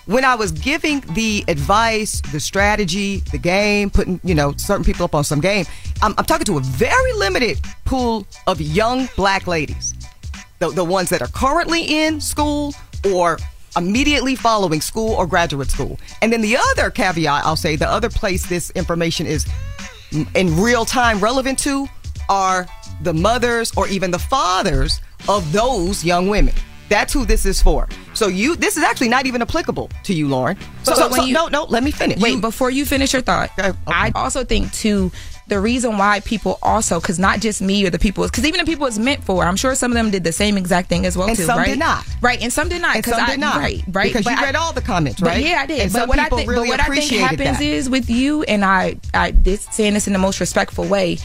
when 0.07 0.25
I 0.25 0.35
was 0.35 0.51
giving 0.51 1.01
the 1.13 1.45
advice, 1.47 2.23
the 2.33 2.41
strategy, 2.41 3.19
the 3.33 3.39
game, 3.39 3.91
putting, 3.91 4.19
you 4.25 4.35
know, 4.35 4.55
certain 4.57 4.85
people 4.85 5.05
up 5.05 5.15
on 5.15 5.23
some 5.23 5.41
game, 5.41 5.67
I'm, 6.01 6.15
I'm 6.17 6.25
talking 6.25 6.47
to 6.47 6.57
a 6.57 6.63
very 6.63 7.13
limited 7.13 7.61
pool 7.85 8.27
of 8.47 8.63
young 8.63 9.11
black 9.17 9.47
ladies 9.47 9.93
the, 10.59 10.71
the 10.71 10.85
ones 10.85 11.11
that 11.11 11.21
are 11.21 11.29
currently 11.29 11.83
in 11.83 12.23
school 12.23 12.73
or 13.13 13.39
immediately 13.77 14.35
following 14.35 14.81
school 14.81 15.11
or 15.15 15.27
graduate 15.27 15.71
school. 15.71 15.99
And 16.23 16.33
then 16.33 16.41
the 16.41 16.57
other 16.57 16.91
caveat, 16.91 17.45
I'll 17.45 17.57
say, 17.57 17.77
the 17.77 17.89
other 17.89 18.09
place 18.09 18.47
this 18.47 18.71
information 18.71 19.27
is 19.27 19.47
in 20.35 20.57
real 20.61 20.85
time 20.85 21.21
relevant 21.21 21.59
to 21.61 21.87
are 22.29 22.67
the 23.03 23.13
mothers 23.13 23.73
or 23.77 23.87
even 23.89 24.11
the 24.11 24.19
fathers 24.19 25.01
of 25.29 25.53
those 25.53 26.05
young 26.05 26.29
women. 26.29 26.55
That's 26.89 27.13
who 27.13 27.25
this 27.25 27.45
is 27.47 27.61
for. 27.61 27.89
So 28.15 28.29
you, 28.29 28.55
this 28.57 28.77
is 28.77 28.85
actually 28.85 29.09
not 29.09 29.27
even 29.27 29.43
applicable 29.43 29.91
to 30.05 30.15
you, 30.15 30.29
Lauren. 30.29 30.57
So, 30.85 30.95
So 30.95 31.11
so, 31.11 31.25
you- 31.25 31.35
no, 31.35 31.49
no, 31.49 31.65
let 31.65 31.83
me 31.83 31.91
finish. 31.91 32.21
Wait, 32.21 32.41
before 32.41 32.71
you 32.71 32.87
finish 32.87 33.13
your 33.13 33.23
thought, 33.23 33.51
I 33.89 34.13
also 34.15 34.45
think 34.45 34.73
too 34.73 35.11
the 35.49 35.61
reason 35.61 35.97
why 35.97 36.19
people 36.21 36.59
also 36.61 36.99
because 37.01 37.19
not 37.21 37.39
just 37.41 37.63
me 37.63 37.87
or 37.87 37.91
the 37.91 37.99
people 38.01 38.25
because 38.25 38.45
even 38.45 38.59
the 38.59 38.67
people 38.67 38.87
it's 38.87 38.99
meant 38.99 39.23
for, 39.23 39.45
I'm 39.45 39.55
sure 39.57 39.75
some 39.77 39.93
of 39.93 39.95
them 39.95 40.11
did 40.11 40.25
the 40.25 40.33
same 40.33 40.57
exact 40.59 40.89
thing 40.89 41.07
as 41.07 41.17
well 41.17 41.29
And 41.29 41.37
too. 41.37 41.45
some 41.45 41.59
right? 41.59 41.67
did 41.69 41.79
not. 41.79 42.05
Right, 42.21 42.43
and 42.43 42.53
some 42.53 42.69
did 42.69 42.83
not. 42.83 42.97
And 42.97 43.05
some 43.05 43.21
I, 43.21 43.27
did 43.31 43.41
not. 43.41 43.57
Right, 43.59 43.83
right. 43.93 44.09
Because 44.09 44.25
But 44.25 44.33
you 44.33 44.37
I- 44.39 44.45
read 44.47 44.57
all 44.57 44.73
the 44.73 44.81
comments, 44.83 45.23
right? 45.23 45.45
yeah, 45.45 45.61
I 45.61 45.67
did. 45.67 45.81
And 45.83 45.93
but 45.93 46.09
what 46.09 46.19
I 46.19 46.29
think, 46.29 46.51
really 46.51 46.69
but 46.69 46.79
what 46.79 46.91
I 46.91 46.95
think 46.95 47.13
happens 47.13 47.59
that. 47.59 47.63
is 47.63 47.89
with 47.89 48.11
you 48.11 48.43
and 48.45 48.65
I, 48.65 48.97
I 49.15 49.31
this 49.31 49.69
saying 49.71 49.95
this 49.95 50.07
in 50.09 50.13
the 50.13 50.19
most 50.19 50.41
respectful 50.41 50.85
way. 50.87 51.19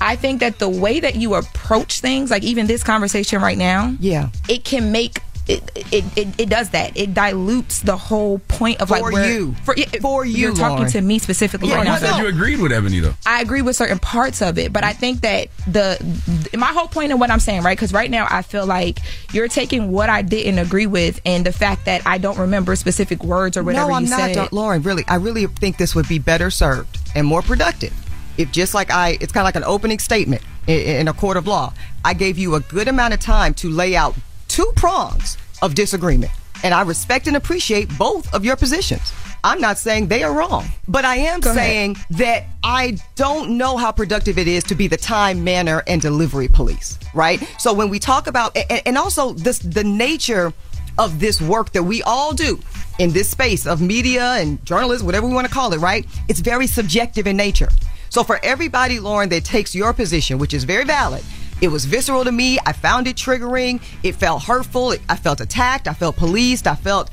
I 0.00 0.14
think 0.14 0.38
that 0.40 0.60
the 0.60 0.68
way 0.68 1.00
that 1.00 1.16
you 1.16 1.34
approach 1.34 2.00
things, 2.00 2.30
like 2.30 2.44
even 2.44 2.68
this 2.68 2.84
conversation 2.84 3.42
right 3.42 3.58
now, 3.58 3.94
yeah, 3.98 4.30
it 4.48 4.64
can 4.64 4.92
make 4.92 5.20
it 5.48 5.70
it, 5.92 6.04
it, 6.16 6.40
it 6.40 6.48
does 6.48 6.70
that. 6.70 6.96
It 6.96 7.14
dilutes 7.14 7.80
the 7.80 7.96
whole 7.96 8.38
point 8.48 8.80
of 8.80 8.90
like 8.90 9.02
For 9.02 9.12
where, 9.12 9.30
you. 9.30 9.54
for, 9.64 9.74
For 10.00 10.24
you, 10.24 10.36
You're 10.36 10.54
talking 10.54 10.76
Lauren. 10.78 10.92
to 10.92 11.00
me 11.00 11.18
specifically 11.18 11.68
Yeah, 11.68 11.76
right 11.76 11.86
you 11.86 11.92
now. 11.92 11.98
said 11.98 12.18
you 12.18 12.26
agreed 12.28 12.60
with 12.60 12.70
Ebony 12.72 13.00
though. 13.00 13.14
I 13.26 13.40
agree 13.40 13.62
with 13.62 13.74
certain 13.76 13.98
parts 13.98 14.42
of 14.42 14.58
it, 14.58 14.72
but 14.72 14.84
I 14.84 14.92
think 14.92 15.22
that 15.22 15.48
the 15.66 15.96
th- 16.42 16.56
my 16.56 16.66
whole 16.66 16.88
point 16.88 17.12
of 17.12 17.18
what 17.18 17.30
I'm 17.30 17.40
saying, 17.40 17.62
right? 17.62 17.76
Because 17.76 17.92
right 17.92 18.10
now 18.10 18.26
I 18.30 18.42
feel 18.42 18.66
like 18.66 18.98
you're 19.32 19.48
taking 19.48 19.90
what 19.90 20.10
I 20.10 20.22
didn't 20.22 20.58
agree 20.58 20.86
with 20.86 21.20
and 21.24 21.44
the 21.46 21.52
fact 21.52 21.86
that 21.86 22.06
I 22.06 22.18
don't 22.18 22.38
remember 22.38 22.76
specific 22.76 23.24
words 23.24 23.56
or 23.56 23.62
whatever 23.62 23.88
no, 23.90 23.94
I'm 23.96 24.04
you 24.04 24.10
not, 24.10 24.34
said. 24.34 24.52
Lauren. 24.52 24.82
Really, 24.82 25.04
I 25.08 25.16
really 25.16 25.46
think 25.46 25.78
this 25.78 25.94
would 25.94 26.08
be 26.08 26.18
better 26.18 26.50
served 26.50 26.98
and 27.14 27.26
more 27.26 27.42
productive 27.42 27.92
if 28.36 28.52
just 28.52 28.74
like 28.74 28.90
I, 28.90 29.18
it's 29.20 29.32
kind 29.32 29.42
of 29.42 29.46
like 29.46 29.56
an 29.56 29.64
opening 29.64 29.98
statement 29.98 30.42
in, 30.66 30.80
in 30.80 31.08
a 31.08 31.12
court 31.12 31.36
of 31.36 31.46
law. 31.46 31.72
I 32.04 32.14
gave 32.14 32.38
you 32.38 32.54
a 32.54 32.60
good 32.60 32.86
amount 32.86 33.14
of 33.14 33.20
time 33.20 33.52
to 33.54 33.68
lay 33.68 33.96
out 33.96 34.14
two 34.58 34.72
prongs 34.74 35.38
of 35.62 35.76
disagreement, 35.76 36.32
and 36.64 36.74
I 36.74 36.82
respect 36.82 37.28
and 37.28 37.36
appreciate 37.36 37.96
both 37.96 38.34
of 38.34 38.44
your 38.44 38.56
positions. 38.56 39.12
I'm 39.44 39.60
not 39.60 39.78
saying 39.78 40.08
they 40.08 40.24
are 40.24 40.32
wrong, 40.32 40.64
but 40.88 41.04
I 41.04 41.14
am 41.14 41.40
saying 41.42 41.96
that 42.10 42.42
I 42.64 42.98
don't 43.14 43.56
know 43.56 43.76
how 43.76 43.92
productive 43.92 44.36
it 44.36 44.48
is 44.48 44.64
to 44.64 44.74
be 44.74 44.88
the 44.88 44.96
time, 44.96 45.44
manner, 45.44 45.84
and 45.86 46.02
delivery 46.02 46.48
police, 46.48 46.98
right? 47.14 47.40
So 47.60 47.72
when 47.72 47.88
we 47.88 48.00
talk 48.00 48.26
about, 48.26 48.58
and, 48.84 48.98
also 48.98 49.32
this, 49.32 49.60
the 49.60 49.84
nature 49.84 50.52
of 50.98 51.20
this 51.20 51.40
work 51.40 51.70
that 51.70 51.84
we 51.84 52.02
all 52.02 52.34
do 52.34 52.58
in 52.98 53.12
this 53.12 53.28
space 53.28 53.64
of 53.64 53.80
media 53.80 54.32
and 54.32 54.64
journalism, 54.66 55.06
whatever 55.06 55.28
we 55.28 55.34
want 55.34 55.46
to 55.46 55.54
call 55.54 55.72
it, 55.72 55.78
right? 55.78 56.04
It's 56.28 56.40
very 56.40 56.66
subjective 56.66 57.28
in 57.28 57.36
nature. 57.36 57.68
So 58.10 58.24
for 58.24 58.40
everybody, 58.42 58.98
Lauren, 58.98 59.28
that 59.28 59.44
takes 59.44 59.72
your 59.72 59.92
position, 59.92 60.38
which 60.38 60.52
is 60.52 60.64
very 60.64 60.84
valid, 60.84 61.22
it 61.60 61.68
was 61.68 61.84
visceral 61.84 62.24
to 62.24 62.32
me. 62.32 62.58
I 62.66 62.72
found 62.72 63.06
it 63.06 63.16
triggering. 63.16 63.82
It 64.02 64.14
felt 64.14 64.44
hurtful. 64.44 64.94
I 65.08 65.16
felt 65.16 65.40
attacked. 65.40 65.88
I 65.88 65.94
felt 65.94 66.16
policed. 66.16 66.66
I 66.66 66.74
felt 66.74 67.10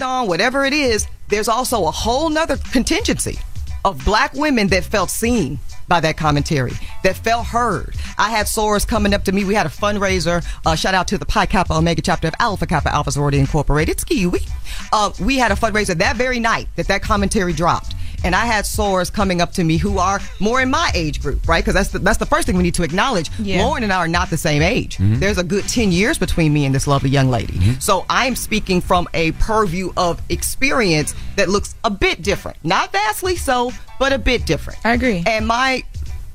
on, 0.00 0.26
whatever 0.26 0.64
it 0.64 0.72
is. 0.72 1.06
There's 1.28 1.48
also 1.48 1.86
a 1.86 1.90
whole 1.90 2.30
nother 2.30 2.56
contingency 2.56 3.38
of 3.84 4.02
black 4.04 4.32
women 4.34 4.68
that 4.68 4.82
felt 4.82 5.10
seen 5.10 5.58
by 5.86 6.00
that 6.00 6.16
commentary, 6.16 6.72
that 7.02 7.16
felt 7.16 7.46
heard. 7.46 7.94
I 8.16 8.30
had 8.30 8.46
sorors 8.46 8.88
coming 8.88 9.12
up 9.12 9.24
to 9.24 9.32
me. 9.32 9.44
We 9.44 9.54
had 9.54 9.66
a 9.66 9.70
fundraiser. 9.70 10.44
Uh, 10.64 10.74
shout 10.74 10.94
out 10.94 11.06
to 11.08 11.18
the 11.18 11.26
Pi 11.26 11.46
Kappa 11.46 11.74
Omega 11.74 12.00
chapter 12.00 12.28
of 12.28 12.34
Alpha 12.40 12.66
Kappa 12.66 12.92
Alpha 12.92 13.12
Sorority 13.12 13.38
Incorporated. 13.38 14.00
Skee-wee. 14.00 14.46
Uh, 14.92 15.10
we 15.20 15.36
had 15.36 15.52
a 15.52 15.54
fundraiser 15.54 15.96
that 15.98 16.16
very 16.16 16.40
night 16.40 16.68
that 16.76 16.88
that 16.88 17.02
commentary 17.02 17.52
dropped. 17.52 17.94
And 18.24 18.34
I 18.34 18.46
had 18.46 18.64
sorors 18.64 19.12
coming 19.12 19.40
up 19.40 19.52
to 19.52 19.64
me 19.64 19.76
who 19.76 19.98
are 19.98 20.20
more 20.40 20.60
in 20.60 20.70
my 20.70 20.90
age 20.94 21.20
group, 21.20 21.46
right? 21.46 21.62
Because 21.62 21.74
that's 21.74 21.90
the, 21.90 21.98
that's 21.98 22.18
the 22.18 22.26
first 22.26 22.46
thing 22.46 22.56
we 22.56 22.62
need 22.62 22.74
to 22.74 22.82
acknowledge. 22.82 23.30
Yeah. 23.38 23.64
Lauren 23.64 23.82
and 23.82 23.92
I 23.92 23.98
are 23.98 24.08
not 24.08 24.30
the 24.30 24.36
same 24.36 24.62
age. 24.62 24.96
Mm-hmm. 24.96 25.20
There's 25.20 25.38
a 25.38 25.44
good 25.44 25.68
10 25.68 25.92
years 25.92 26.18
between 26.18 26.52
me 26.52 26.64
and 26.64 26.74
this 26.74 26.86
lovely 26.86 27.10
young 27.10 27.28
lady. 27.28 27.52
Mm-hmm. 27.52 27.80
So 27.80 28.06
I'm 28.08 28.34
speaking 28.34 28.80
from 28.80 29.06
a 29.14 29.32
purview 29.32 29.92
of 29.96 30.22
experience 30.30 31.14
that 31.36 31.48
looks 31.48 31.74
a 31.84 31.90
bit 31.90 32.22
different. 32.22 32.56
Not 32.64 32.92
vastly 32.92 33.36
so, 33.36 33.72
but 33.98 34.12
a 34.12 34.18
bit 34.18 34.46
different. 34.46 34.78
I 34.84 34.94
agree. 34.94 35.22
And 35.26 35.46
my 35.46 35.84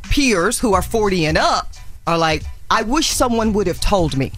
peers 0.04 0.60
who 0.60 0.74
are 0.74 0.82
40 0.82 1.26
and 1.26 1.38
up 1.38 1.74
are 2.06 2.18
like, 2.18 2.44
I 2.70 2.84
wish 2.84 3.10
someone 3.10 3.54
would 3.54 3.68
have 3.68 3.80
told 3.80 4.16
me. 4.16 4.32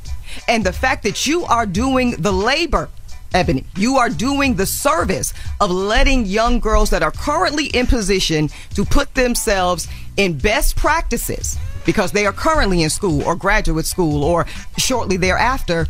And 0.47 0.65
the 0.65 0.71
fact 0.71 1.03
that 1.03 1.27
you 1.27 1.43
are 1.43 1.65
doing 1.65 2.11
the 2.11 2.31
labor, 2.31 2.89
Ebony, 3.33 3.65
you 3.77 3.97
are 3.97 4.09
doing 4.09 4.55
the 4.55 4.65
service 4.65 5.33
of 5.59 5.71
letting 5.71 6.25
young 6.25 6.59
girls 6.59 6.89
that 6.89 7.03
are 7.03 7.11
currently 7.11 7.67
in 7.67 7.87
position 7.87 8.49
to 8.73 8.83
put 8.83 9.13
themselves 9.15 9.87
in 10.17 10.37
best 10.37 10.75
practices 10.75 11.57
because 11.85 12.11
they 12.11 12.25
are 12.25 12.33
currently 12.33 12.83
in 12.83 12.89
school 12.89 13.23
or 13.23 13.35
graduate 13.35 13.85
school 13.85 14.23
or 14.23 14.45
shortly 14.77 15.17
thereafter 15.17 15.87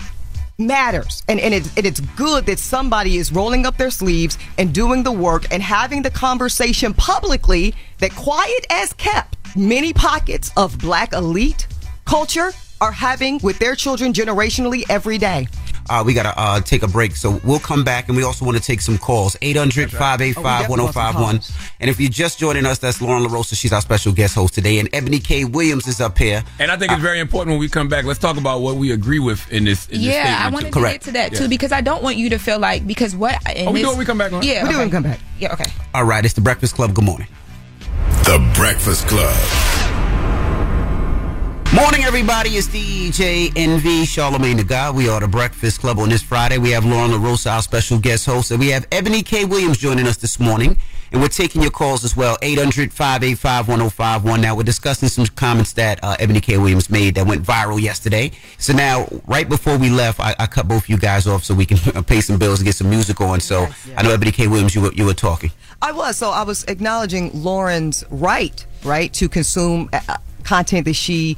matters. 0.57 1.23
And, 1.27 1.39
and, 1.39 1.53
it, 1.53 1.77
and 1.77 1.85
it's 1.85 1.99
good 1.99 2.45
that 2.45 2.59
somebody 2.59 3.17
is 3.17 3.31
rolling 3.31 3.65
up 3.65 3.77
their 3.77 3.89
sleeves 3.89 4.37
and 4.57 4.73
doing 4.73 5.03
the 5.03 5.11
work 5.11 5.45
and 5.51 5.61
having 5.63 6.03
the 6.03 6.11
conversation 6.11 6.93
publicly 6.93 7.73
that 7.97 8.15
quiet 8.15 8.67
as 8.69 8.93
kept 8.93 9.37
many 9.55 9.91
pockets 9.93 10.51
of 10.55 10.77
black 10.77 11.13
elite 11.13 11.67
culture 12.05 12.51
are 12.79 12.91
having 12.91 13.39
with 13.43 13.59
their 13.59 13.75
children 13.75 14.13
generationally 14.13 14.83
every 14.89 15.17
day. 15.17 15.47
Uh, 15.91 16.01
we 16.05 16.13
got 16.13 16.23
to 16.23 16.33
uh, 16.39 16.61
take 16.61 16.83
a 16.83 16.87
break. 16.87 17.17
So 17.17 17.41
we'll 17.43 17.59
come 17.59 17.83
back 17.83 18.07
and 18.07 18.15
we 18.15 18.23
also 18.23 18.45
want 18.45 18.55
to 18.57 18.63
take 18.63 18.79
some 18.79 18.97
calls. 18.97 19.35
800 19.41 19.91
585 19.91 20.69
1051. 20.69 21.41
And 21.81 21.89
if 21.89 21.99
you're 21.99 22.09
just 22.09 22.39
joining 22.39 22.65
us, 22.65 22.77
that's 22.77 23.01
Lauren 23.01 23.23
LaRosa. 23.25 23.55
She's 23.59 23.73
our 23.73 23.81
special 23.81 24.13
guest 24.13 24.35
host 24.35 24.53
today. 24.53 24.79
And 24.79 24.87
Ebony 24.93 25.19
K. 25.19 25.43
Williams 25.43 25.87
is 25.89 25.99
up 25.99 26.17
here. 26.17 26.45
And 26.59 26.71
I 26.71 26.77
think 26.77 26.93
it's 26.93 27.01
very 27.01 27.19
important 27.19 27.55
when 27.55 27.59
we 27.59 27.67
come 27.67 27.89
back. 27.89 28.05
Let's 28.05 28.19
talk 28.19 28.37
about 28.37 28.61
what 28.61 28.77
we 28.77 28.93
agree 28.93 29.19
with 29.19 29.51
in 29.51 29.65
this. 29.65 29.85
In 29.89 29.95
this 30.01 30.15
yeah, 30.15 30.21
I 30.21 30.23
statement, 30.49 30.53
wanted 30.53 30.73
too. 30.73 30.79
to 30.79 30.91
get 30.91 31.01
to 31.01 31.11
that 31.11 31.33
too 31.33 31.43
Yeah. 31.43 31.47
because 31.49 31.71
I 31.73 31.81
don't 31.81 32.01
want 32.01 32.15
you 32.15 32.29
to 32.29 32.37
feel 32.39 32.57
like 32.59 32.87
because 32.87 33.13
what. 33.13 33.35
in 33.53 33.67
Oh, 33.67 33.71
we 33.71 33.79
this- 33.79 33.87
do 33.87 33.89
when 33.89 33.99
we 33.99 34.05
come 34.05 34.17
back, 34.17 34.31
huh? 34.31 34.39
Yeah, 34.41 34.63
We 34.63 34.69
do 34.71 34.77
when 34.77 34.87
we 34.87 34.91
come 34.91 35.03
back. 35.03 35.19
Yeah, 35.39 35.51
okay. 35.53 35.65
All 35.93 36.05
right, 36.05 36.23
it's 36.23 36.35
the 36.35 36.41
Breakfast 36.41 36.73
Club. 36.75 36.93
Good 36.93 37.03
morning. 37.03 37.27
The 38.23 38.39
Breakfast 38.55 39.07
Club. 39.07 39.35
Morning, 41.73 42.03
everybody. 42.03 42.57
It's 42.57 42.67
DJ 42.67 43.53
Envy, 43.55 44.03
Charlemagne 44.03 44.57
the 44.57 44.63
God. 44.63 44.93
We 44.93 45.07
are 45.07 45.21
the 45.21 45.27
Breakfast 45.29 45.79
Club 45.79 45.99
on 45.99 46.09
this 46.09 46.21
Friday. 46.21 46.57
We 46.57 46.71
have 46.71 46.83
Lauren 46.83 47.11
LaRosa, 47.11 47.49
our 47.49 47.61
special 47.61 47.97
guest 47.97 48.25
host, 48.25 48.51
and 48.51 48.59
we 48.59 48.67
have 48.71 48.85
Ebony 48.91 49.23
K. 49.23 49.45
Williams 49.45 49.77
joining 49.77 50.05
us 50.05 50.17
this 50.17 50.37
morning. 50.37 50.75
And 51.13 51.21
we're 51.21 51.29
taking 51.29 51.61
your 51.61 51.71
calls 51.71 52.03
as 52.03 52.15
well, 52.15 52.37
800 52.41 52.91
585 52.91 53.69
1051. 53.69 54.41
Now, 54.41 54.53
we're 54.53 54.63
discussing 54.63 55.07
some 55.07 55.25
comments 55.27 55.71
that 55.73 56.03
uh, 56.03 56.17
Ebony 56.19 56.41
K. 56.41 56.57
Williams 56.57 56.89
made 56.89 57.15
that 57.15 57.25
went 57.25 57.41
viral 57.41 57.81
yesterday. 57.81 58.31
So 58.57 58.73
now, 58.73 59.07
right 59.25 59.47
before 59.47 59.77
we 59.77 59.89
left, 59.89 60.19
I, 60.19 60.35
I 60.39 60.47
cut 60.47 60.67
both 60.67 60.83
of 60.83 60.89
you 60.89 60.97
guys 60.97 61.25
off 61.25 61.45
so 61.45 61.53
we 61.55 61.65
can 61.65 62.03
pay 62.03 62.19
some 62.19 62.37
bills 62.37 62.59
and 62.59 62.65
get 62.65 62.75
some 62.75 62.89
music 62.89 63.21
on. 63.21 63.39
So 63.39 63.67
I 63.95 64.03
know 64.03 64.11
Ebony 64.11 64.33
K. 64.33 64.47
Williams, 64.47 64.75
you 64.75 64.81
were, 64.81 64.93
you 64.93 65.05
were 65.05 65.13
talking. 65.13 65.51
I 65.81 65.93
was. 65.93 66.17
So 66.17 66.31
I 66.31 66.43
was 66.43 66.65
acknowledging 66.65 67.31
Lauren's 67.33 68.03
right, 68.09 68.65
right, 68.83 69.13
to 69.13 69.29
consume 69.29 69.89
uh, 69.93 70.17
content 70.43 70.85
that 70.85 70.93
she 70.93 71.37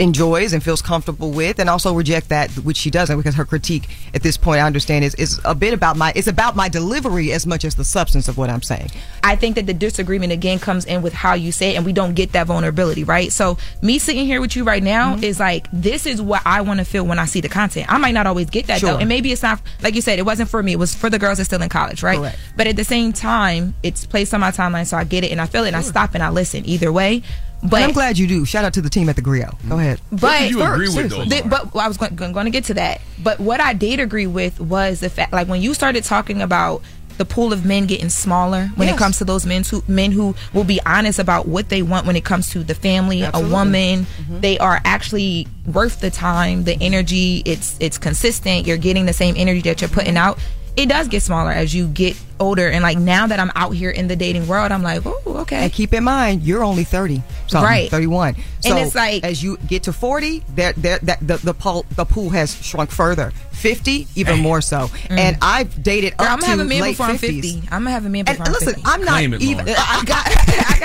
enjoys 0.00 0.52
and 0.54 0.62
feels 0.62 0.80
comfortable 0.80 1.30
with 1.30 1.58
and 1.60 1.68
also 1.68 1.94
reject 1.94 2.30
that 2.30 2.50
which 2.64 2.78
she 2.78 2.90
doesn't 2.90 3.16
because 3.18 3.34
her 3.34 3.44
critique 3.44 3.86
at 4.14 4.22
this 4.22 4.36
point 4.38 4.60
I 4.60 4.66
understand 4.66 5.04
is, 5.04 5.14
is 5.16 5.38
a 5.44 5.54
bit 5.54 5.74
about 5.74 5.96
my 5.96 6.10
it's 6.16 6.26
about 6.26 6.56
my 6.56 6.68
delivery 6.70 7.32
as 7.32 7.46
much 7.46 7.64
as 7.66 7.74
the 7.74 7.84
substance 7.84 8.26
of 8.26 8.38
what 8.38 8.48
I'm 8.48 8.62
saying. 8.62 8.90
I 9.22 9.36
think 9.36 9.56
that 9.56 9.66
the 9.66 9.74
disagreement 9.74 10.32
again 10.32 10.58
comes 10.58 10.86
in 10.86 11.02
with 11.02 11.12
how 11.12 11.34
you 11.34 11.52
say 11.52 11.72
it, 11.72 11.76
and 11.76 11.84
we 11.84 11.92
don't 11.92 12.14
get 12.14 12.32
that 12.32 12.46
vulnerability, 12.46 13.04
right? 13.04 13.30
So 13.30 13.58
me 13.82 13.98
sitting 13.98 14.24
here 14.24 14.40
with 14.40 14.56
you 14.56 14.64
right 14.64 14.82
now 14.82 15.10
Mm-hmm. 15.10 15.24
is 15.24 15.38
like 15.40 15.66
this 15.72 16.06
is 16.06 16.20
what 16.22 16.42
I 16.44 16.62
want 16.62 16.78
to 16.78 16.84
feel 16.84 17.04
when 17.04 17.18
I 17.18 17.26
see 17.26 17.40
the 17.40 17.48
content. 17.48 17.92
I 17.92 17.98
might 17.98 18.12
not 18.12 18.26
always 18.26 18.48
get 18.48 18.66
that 18.68 18.80
though, 18.80 18.96
and 18.96 19.08
maybe 19.08 19.32
it's 19.32 19.42
not 19.42 19.60
like 19.82 19.94
you 19.94 20.00
said, 20.00 20.18
it 20.18 20.24
wasn't 20.24 20.48
for 20.48 20.62
me. 20.62 20.72
It 20.72 20.78
was 20.78 20.94
for 20.94 21.10
the 21.10 21.18
girls 21.18 21.38
that's 21.38 21.48
still 21.48 21.60
in 21.62 21.68
college, 21.68 22.02
right? 22.02 22.18
Correct. 22.18 22.38
But 22.56 22.66
at 22.66 22.76
the 22.76 22.84
same 22.84 23.12
time, 23.12 23.74
it's 23.82 24.06
placed 24.06 24.32
on 24.32 24.40
my 24.40 24.50
timeline, 24.50 24.86
so 24.86 24.96
I 24.96 25.04
get 25.04 25.24
it 25.24 25.30
and 25.30 25.40
I 25.40 25.46
feel 25.46 25.64
it, 25.64 25.68
and 25.68 25.76
I 25.76 25.82
stop 25.82 26.14
and 26.14 26.22
I 26.22 26.30
listen. 26.30 26.64
Either 26.66 26.90
way, 26.92 27.22
but 27.62 27.76
and 27.76 27.84
I'm 27.84 27.92
glad 27.92 28.18
you 28.18 28.26
do. 28.26 28.44
Shout 28.44 28.64
out 28.64 28.74
to 28.74 28.80
the 28.80 28.90
team 28.90 29.08
at 29.08 29.16
the 29.16 29.22
Grio. 29.22 29.46
Go 29.46 29.52
mm-hmm. 29.52 29.72
ahead. 29.72 30.00
but 30.10 30.48
Seriously. 30.48 31.28
the- 31.28 31.42
but 31.48 31.76
I 31.76 31.88
was 31.88 31.96
going, 31.96 32.16
going 32.16 32.44
to 32.46 32.50
get 32.50 32.64
to 32.64 32.74
that. 32.74 33.00
But 33.22 33.38
what 33.40 33.60
I 33.60 33.72
did 33.74 34.00
agree 34.00 34.26
with 34.26 34.60
was 34.60 35.00
the 35.00 35.10
fact, 35.10 35.32
like 35.32 35.48
when 35.48 35.60
you 35.60 35.74
started 35.74 36.04
talking 36.04 36.42
about 36.42 36.82
the 37.18 37.24
pool 37.26 37.52
of 37.52 37.66
men 37.66 37.84
getting 37.84 38.08
smaller 38.08 38.70
when 38.76 38.88
Yes. 38.88 38.96
it 38.96 38.98
comes 38.98 39.18
to 39.18 39.26
those 39.26 39.44
men 39.44 39.62
who 39.62 39.84
men 39.86 40.10
who 40.10 40.34
will 40.54 40.64
be 40.64 40.80
honest 40.86 41.18
about 41.18 41.46
what 41.46 41.68
they 41.68 41.82
want 41.82 42.06
when 42.06 42.16
it 42.16 42.24
comes 42.24 42.48
to 42.50 42.64
the 42.64 42.74
family, 42.74 43.22
Absolutely. 43.22 43.50
a 43.50 43.54
woman. 43.54 44.06
Mm-hmm. 44.06 44.40
They 44.40 44.58
are 44.58 44.80
actually 44.86 45.46
worth 45.66 46.00
the 46.00 46.10
time, 46.10 46.64
the 46.64 46.78
energy. 46.80 47.42
It's 47.44 47.76
it's 47.78 47.98
consistent. 47.98 48.66
You're 48.66 48.78
getting 48.78 49.04
the 49.04 49.12
same 49.12 49.34
energy 49.36 49.60
that 49.62 49.82
you're 49.82 49.90
putting 49.90 50.16
out. 50.16 50.38
It 50.76 50.88
does 50.88 51.08
get 51.08 51.22
smaller 51.22 51.50
as 51.50 51.74
you 51.74 51.88
get 51.88 52.16
older, 52.38 52.68
and 52.68 52.82
like 52.82 52.96
now 52.96 53.26
that 53.26 53.38
I'm 53.38 53.50
out 53.54 53.72
here 53.72 53.90
in 53.90 54.08
the 54.08 54.16
dating 54.16 54.46
world, 54.48 54.72
I'm 54.72 54.82
like, 54.82 55.02
oh, 55.04 55.20
okay. 55.26 55.64
And 55.64 55.72
keep 55.72 55.92
in 55.92 56.04
mind, 56.04 56.42
you're 56.42 56.62
only 56.64 56.84
30, 56.84 57.22
something, 57.48 57.64
Right. 57.68 57.90
31. 57.90 58.36
And 58.64 58.78
it's 58.78 58.94
like- 58.94 59.24
as 59.24 59.42
you 59.42 59.58
get 59.66 59.82
to 59.84 59.92
40, 59.92 60.42
there, 60.54 60.72
there, 60.74 60.98
that 61.02 61.18
the 61.26 61.36
the 61.38 61.54
pool, 61.54 61.84
the 61.96 62.04
pool 62.04 62.30
has 62.30 62.54
shrunk 62.64 62.90
further. 62.90 63.32
50, 63.60 64.06
even 64.16 64.40
more 64.40 64.60
so. 64.60 64.90
And 65.08 65.36
I've 65.40 65.82
dated 65.82 66.14
Mm. 66.14 66.16
Girl, 66.18 66.26
up 66.26 66.32
I'm 66.32 66.38
to 66.40 66.46
gonna 66.46 66.50
have 66.58 66.60
a 66.60 66.68
man 66.68 66.80
late 66.82 66.90
before 66.92 67.06
I'm 67.06 67.18
50. 67.18 67.62
I'm 67.70 67.82
gonna 67.82 67.90
have 67.90 68.04
a 68.06 68.08
man 68.08 68.24
And 68.26 68.38
before 68.38 68.46
I'm 68.46 68.52
listen, 68.52 68.74
50. 68.74 68.82
I'm 68.86 69.00
not 69.04 69.12
Claim 69.12 69.34
it, 69.34 69.42
even. 69.42 69.66
Lauren. 69.66 69.74
I 69.78 70.02
got. 70.04 70.26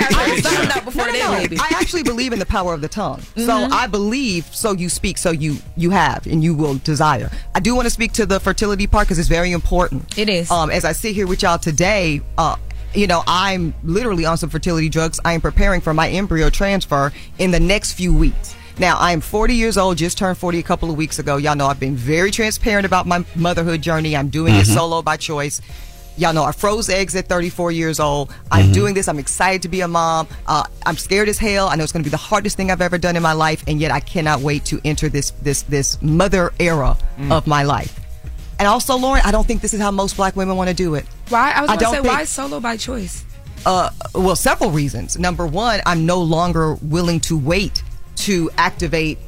I 0.08 0.34
got 0.34 0.38
something 0.44 0.70
up 0.78 0.84
before 0.84 1.06
no, 1.06 1.12
no, 1.12 1.18
then, 1.18 1.32
no. 1.32 1.38
baby. 1.38 1.56
I 1.58 1.68
actually 1.80 2.02
believe 2.02 2.32
in 2.32 2.38
the 2.38 2.46
power 2.46 2.74
of 2.74 2.80
the 2.80 2.88
tongue. 2.88 3.20
So 3.36 3.42
Mhm. 3.48 3.72
I 3.72 3.86
believe, 3.86 4.46
so 4.54 4.72
you 4.72 4.88
speak, 4.88 5.18
so 5.18 5.30
you 5.30 5.56
you 5.76 5.90
have, 5.90 6.26
and 6.26 6.42
you 6.44 6.54
will 6.54 6.74
desire. 6.76 7.30
I 7.54 7.60
do 7.60 7.74
want 7.74 7.86
to 7.86 7.90
speak 7.90 8.12
to 8.12 8.26
the 8.26 8.38
fertility 8.40 8.86
part 8.86 9.06
because 9.06 9.18
it's 9.18 9.28
very 9.28 9.52
important. 9.52 10.16
It 10.18 10.28
is. 10.28 10.50
Um, 10.50 10.70
as 10.70 10.84
I 10.84 10.92
sit 10.92 11.14
here 11.14 11.26
with 11.26 11.42
y'all 11.42 11.58
today, 11.58 12.20
uh, 12.38 12.56
you 12.94 13.06
know, 13.06 13.22
I'm 13.26 13.74
literally 13.84 14.24
on 14.26 14.38
some 14.38 14.48
fertility 14.50 14.88
drugs. 14.88 15.20
I 15.24 15.32
am 15.34 15.40
preparing 15.40 15.80
for 15.80 15.92
my 15.94 16.08
embryo 16.08 16.50
transfer 16.50 17.12
in 17.38 17.50
the 17.50 17.60
next 17.60 17.92
few 17.92 18.14
weeks. 18.14 18.54
Now, 18.78 18.98
I 18.98 19.12
am 19.12 19.20
40 19.22 19.54
years 19.54 19.78
old, 19.78 19.96
just 19.96 20.18
turned 20.18 20.36
40 20.36 20.58
a 20.58 20.62
couple 20.62 20.90
of 20.90 20.96
weeks 20.96 21.18
ago. 21.18 21.38
Y'all 21.38 21.56
know 21.56 21.66
I've 21.66 21.80
been 21.80 21.96
very 21.96 22.30
transparent 22.30 22.84
about 22.84 23.06
my 23.06 23.24
motherhood 23.34 23.80
journey. 23.80 24.14
I'm 24.14 24.28
doing 24.28 24.54
it 24.54 24.66
Mhm. 24.66 24.74
solo 24.74 25.00
by 25.00 25.16
choice. 25.16 25.62
Y'all 26.18 26.34
know 26.34 26.44
I 26.44 26.52
froze 26.52 26.88
eggs 26.90 27.14
at 27.16 27.26
34 27.28 27.72
years 27.72 27.98
old. 28.00 28.30
I'm 28.50 28.68
Mhm. 28.68 28.74
doing 28.74 28.94
this. 28.94 29.08
I'm 29.08 29.18
excited 29.18 29.62
to 29.62 29.68
be 29.68 29.80
a 29.80 29.88
mom. 29.88 30.26
Uh, 30.46 30.64
I'm 30.84 30.96
scared 30.98 31.28
as 31.28 31.38
hell. 31.38 31.68
I 31.68 31.76
know 31.76 31.84
it's 31.84 31.92
going 31.92 32.02
to 32.02 32.06
be 32.06 32.10
the 32.10 32.16
hardest 32.18 32.56
thing 32.56 32.70
I've 32.70 32.80
ever 32.82 32.98
done 32.98 33.16
in 33.16 33.22
my 33.22 33.32
life, 33.32 33.62
and 33.66 33.80
yet 33.80 33.90
I 33.90 34.00
cannot 34.00 34.40
wait 34.40 34.64
to 34.66 34.80
enter 34.84 35.08
this 35.08 35.32
this 35.42 35.62
this 35.62 35.96
mother 36.02 36.52
era 36.58 36.96
Mm. 37.18 37.32
of 37.32 37.46
my 37.46 37.62
life. 37.62 37.94
And 38.58 38.66
also, 38.68 38.96
Lauren, 38.96 39.22
I 39.24 39.30
don't 39.30 39.46
think 39.46 39.60
this 39.62 39.74
is 39.74 39.80
how 39.80 39.90
most 39.90 40.16
black 40.16 40.36
women 40.36 40.56
want 40.56 40.68
to 40.68 40.74
do 40.74 40.94
it. 40.94 41.04
Why? 41.30 41.52
I 41.52 41.60
was 41.62 41.68
gonna 41.70 41.80
say 41.84 41.92
think- 42.02 42.06
why 42.06 42.24
solo 42.24 42.60
by 42.60 42.76
choice. 42.78 43.24
Uh, 43.66 43.90
well, 44.14 44.36
several 44.36 44.70
reasons. 44.70 45.18
Number 45.18 45.46
one, 45.46 45.80
I'm 45.86 46.06
no 46.06 46.18
longer 46.20 46.74
willing 46.80 47.20
to 47.20 47.36
wait 47.36 47.82
to 48.16 48.50
activate 48.56 49.18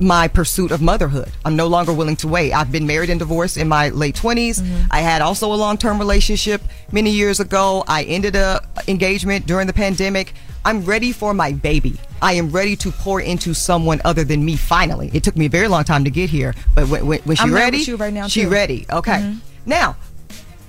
my 0.00 0.26
pursuit 0.26 0.72
of 0.72 0.82
motherhood. 0.82 1.30
I'm 1.44 1.54
no 1.54 1.68
longer 1.68 1.92
willing 1.92 2.16
to 2.16 2.28
wait. 2.28 2.52
I've 2.52 2.72
been 2.72 2.86
married 2.86 3.10
and 3.10 3.18
divorced 3.18 3.56
in 3.56 3.68
my 3.68 3.90
late 3.90 4.16
20s. 4.16 4.60
I 4.90 5.00
had 5.00 5.22
also 5.22 5.52
a 5.52 5.54
long-term 5.54 5.98
relationship 5.98 6.60
many 6.90 7.10
years 7.10 7.38
ago. 7.38 7.84
I 7.86 8.02
ended 8.04 8.34
a 8.34 8.60
engagement 8.88 9.46
during 9.46 9.68
the 9.68 9.72
pandemic. 9.72 10.34
I'm 10.64 10.84
ready 10.84 11.12
for 11.12 11.32
my 11.32 11.52
baby. 11.52 11.94
I 12.20 12.32
am 12.32 12.50
ready 12.50 12.74
to 12.76 12.90
pour 12.90 13.20
into 13.20 13.54
someone 13.54 14.00
other 14.04 14.24
than 14.24 14.44
me 14.44 14.56
finally. 14.56 15.10
It 15.12 15.22
took 15.22 15.36
me 15.36 15.46
a 15.46 15.48
very 15.50 15.68
long 15.68 15.84
time 15.84 16.02
to 16.04 16.10
get 16.10 16.28
here, 16.28 16.54
but 16.74 16.88
when, 16.88 17.06
when, 17.06 17.20
when 17.20 17.36
she 17.36 17.42
I'm 17.44 17.54
ready, 17.54 17.78
you 17.78 17.96
right 17.96 18.12
now, 18.12 18.26
she 18.26 18.42
too. 18.42 18.48
ready. 18.48 18.86
Okay. 18.90 19.12
Mhm. 19.20 19.38
Now, 19.66 19.96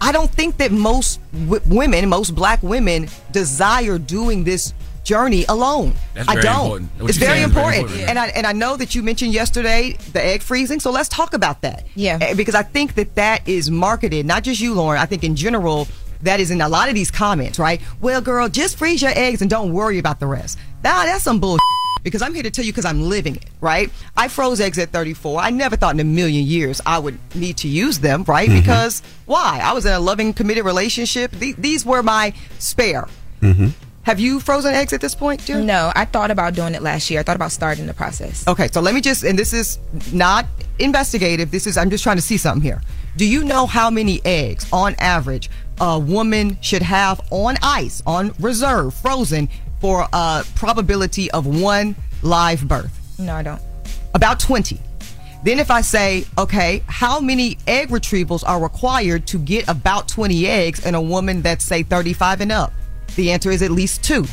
I 0.01 0.11
don't 0.11 0.29
think 0.29 0.57
that 0.57 0.71
most 0.71 1.19
w- 1.33 1.61
women, 1.65 2.09
most 2.09 2.35
black 2.35 2.61
women, 2.61 3.07
desire 3.31 3.97
doing 3.97 4.43
this 4.43 4.73
journey 5.05 5.45
alone. 5.47 5.93
That's 6.13 6.27
I 6.27 6.33
very 6.33 6.43
don't. 6.43 6.65
important. 6.65 7.09
It's 7.09 7.17
very 7.17 7.39
saying 7.39 7.49
very 7.51 7.75
important. 7.75 7.81
important, 7.83 7.99
yeah. 8.01 8.09
And 8.09 8.19
I 8.19 8.27
and 8.27 8.45
I 8.45 8.51
know 8.51 8.75
that 8.75 8.93
you 8.95 9.01
mentioned 9.03 9.33
yesterday 9.33 9.95
the 10.11 10.21
egg 10.23 10.41
freezing, 10.41 10.81
so 10.81 10.91
let's 10.91 11.07
talk 11.07 11.33
about 11.33 11.61
that. 11.61 11.85
Yeah. 11.95 12.33
Because 12.33 12.55
I 12.55 12.63
think 12.63 12.95
that 12.95 13.15
that 13.15 13.47
is 13.47 13.71
marketed, 13.71 14.25
not 14.25 14.43
just 14.43 14.59
you, 14.59 14.73
Lauren. 14.73 14.99
I 15.01 15.05
think 15.05 15.23
in 15.23 15.35
general. 15.37 15.87
That 16.21 16.39
is 16.39 16.49
in 16.49 16.61
a 16.61 16.69
lot 16.69 16.87
of 16.89 16.95
these 16.95 17.11
comments, 17.11 17.59
right? 17.59 17.79
Well, 18.01 18.19
girl, 18.21 18.47
just 18.49 18.77
freeze 18.77 19.01
your 19.01 19.11
eggs 19.15 19.41
and 19.41 19.49
don't 19.49 19.73
worry 19.73 19.99
about 19.99 20.19
the 20.19 20.25
rest. 20.25 20.57
Nah, 20.83 21.03
that's 21.03 21.23
some 21.23 21.39
bull 21.39 21.57
because 22.03 22.21
I'm 22.23 22.33
here 22.33 22.41
to 22.41 22.49
tell 22.49 22.65
you 22.65 22.71
because 22.71 22.85
I'm 22.85 23.03
living 23.03 23.35
it, 23.35 23.45
right? 23.61 23.91
I 24.15 24.29
froze 24.29 24.59
eggs 24.61 24.79
at 24.79 24.89
34. 24.89 25.41
I 25.41 25.49
never 25.51 25.75
thought 25.75 25.93
in 25.93 25.99
a 25.99 26.05
million 26.05 26.43
years 26.45 26.81
I 26.85 26.97
would 26.99 27.19
need 27.35 27.57
to 27.57 27.67
use 27.67 27.99
them, 27.99 28.23
right? 28.27 28.49
Mhm. 28.49 28.59
Because 28.61 29.03
why? 29.25 29.59
I 29.61 29.73
was 29.73 29.85
in 29.85 29.91
a 29.91 29.99
loving, 29.99 30.33
committed 30.33 30.65
relationship. 30.65 31.37
Th- 31.37 31.55
these 31.57 31.85
were 31.85 32.01
my 32.01 32.33
spare. 32.59 33.07
Mm-hmm. 33.41 33.67
Have 34.05 34.19
you 34.19 34.39
frozen 34.39 34.75
eggs 34.75 34.93
at 34.93 35.01
this 35.01 35.15
point, 35.15 35.43
dear? 35.47 35.59
No, 35.59 35.91
I 35.95 36.05
thought 36.05 36.29
about 36.29 36.53
doing 36.53 36.75
it 36.75 36.83
last 36.83 37.09
year. 37.09 37.21
I 37.21 37.23
thought 37.23 37.35
about 37.35 37.51
starting 37.51 37.87
the 37.87 37.93
process. 37.95 38.47
Okay, 38.47 38.67
so 38.71 38.79
let 38.79 38.93
me 38.93 39.01
just, 39.01 39.23
and 39.23 39.37
this 39.37 39.51
is 39.51 39.79
not 40.13 40.45
investigative. 40.77 41.49
This 41.49 41.65
is, 41.65 41.75
I'm 41.75 41.89
just 41.89 42.03
trying 42.03 42.17
to 42.17 42.21
see 42.21 42.37
something 42.37 42.61
here. 42.61 42.83
Do 43.17 43.25
you 43.25 43.43
know 43.43 43.65
how 43.65 43.89
many 43.89 44.21
eggs, 44.23 44.67
on 44.71 44.93
average, 44.99 45.49
a 45.81 45.97
woman 45.97 46.59
should 46.61 46.83
have 46.83 47.19
on 47.31 47.55
ice, 47.63 48.03
on 48.05 48.31
reserve, 48.39 48.93
frozen, 48.93 49.49
for 49.81 50.07
a 50.13 50.45
probability 50.53 51.31
of 51.31 51.47
one 51.47 51.95
live 52.21 52.67
birth? 52.67 53.17
No, 53.17 53.33
I 53.33 53.41
don't. 53.41 53.61
About 54.13 54.39
20. 54.39 54.79
Then 55.43 55.57
if 55.57 55.71
I 55.71 55.81
say, 55.81 56.25
okay, 56.37 56.83
how 56.85 57.19
many 57.19 57.57
egg 57.65 57.89
retrievals 57.89 58.47
are 58.47 58.61
required 58.61 59.25
to 59.27 59.39
get 59.39 59.67
about 59.67 60.07
20 60.07 60.45
eggs 60.45 60.85
in 60.85 60.93
a 60.93 61.01
woman 61.01 61.41
that's 61.41 61.65
say 61.65 61.81
35 61.81 62.41
and 62.41 62.51
up? 62.51 62.71
The 63.15 63.31
answer 63.31 63.51
is 63.51 63.61
at 63.61 63.71
least 63.71 64.03
two. 64.03 64.25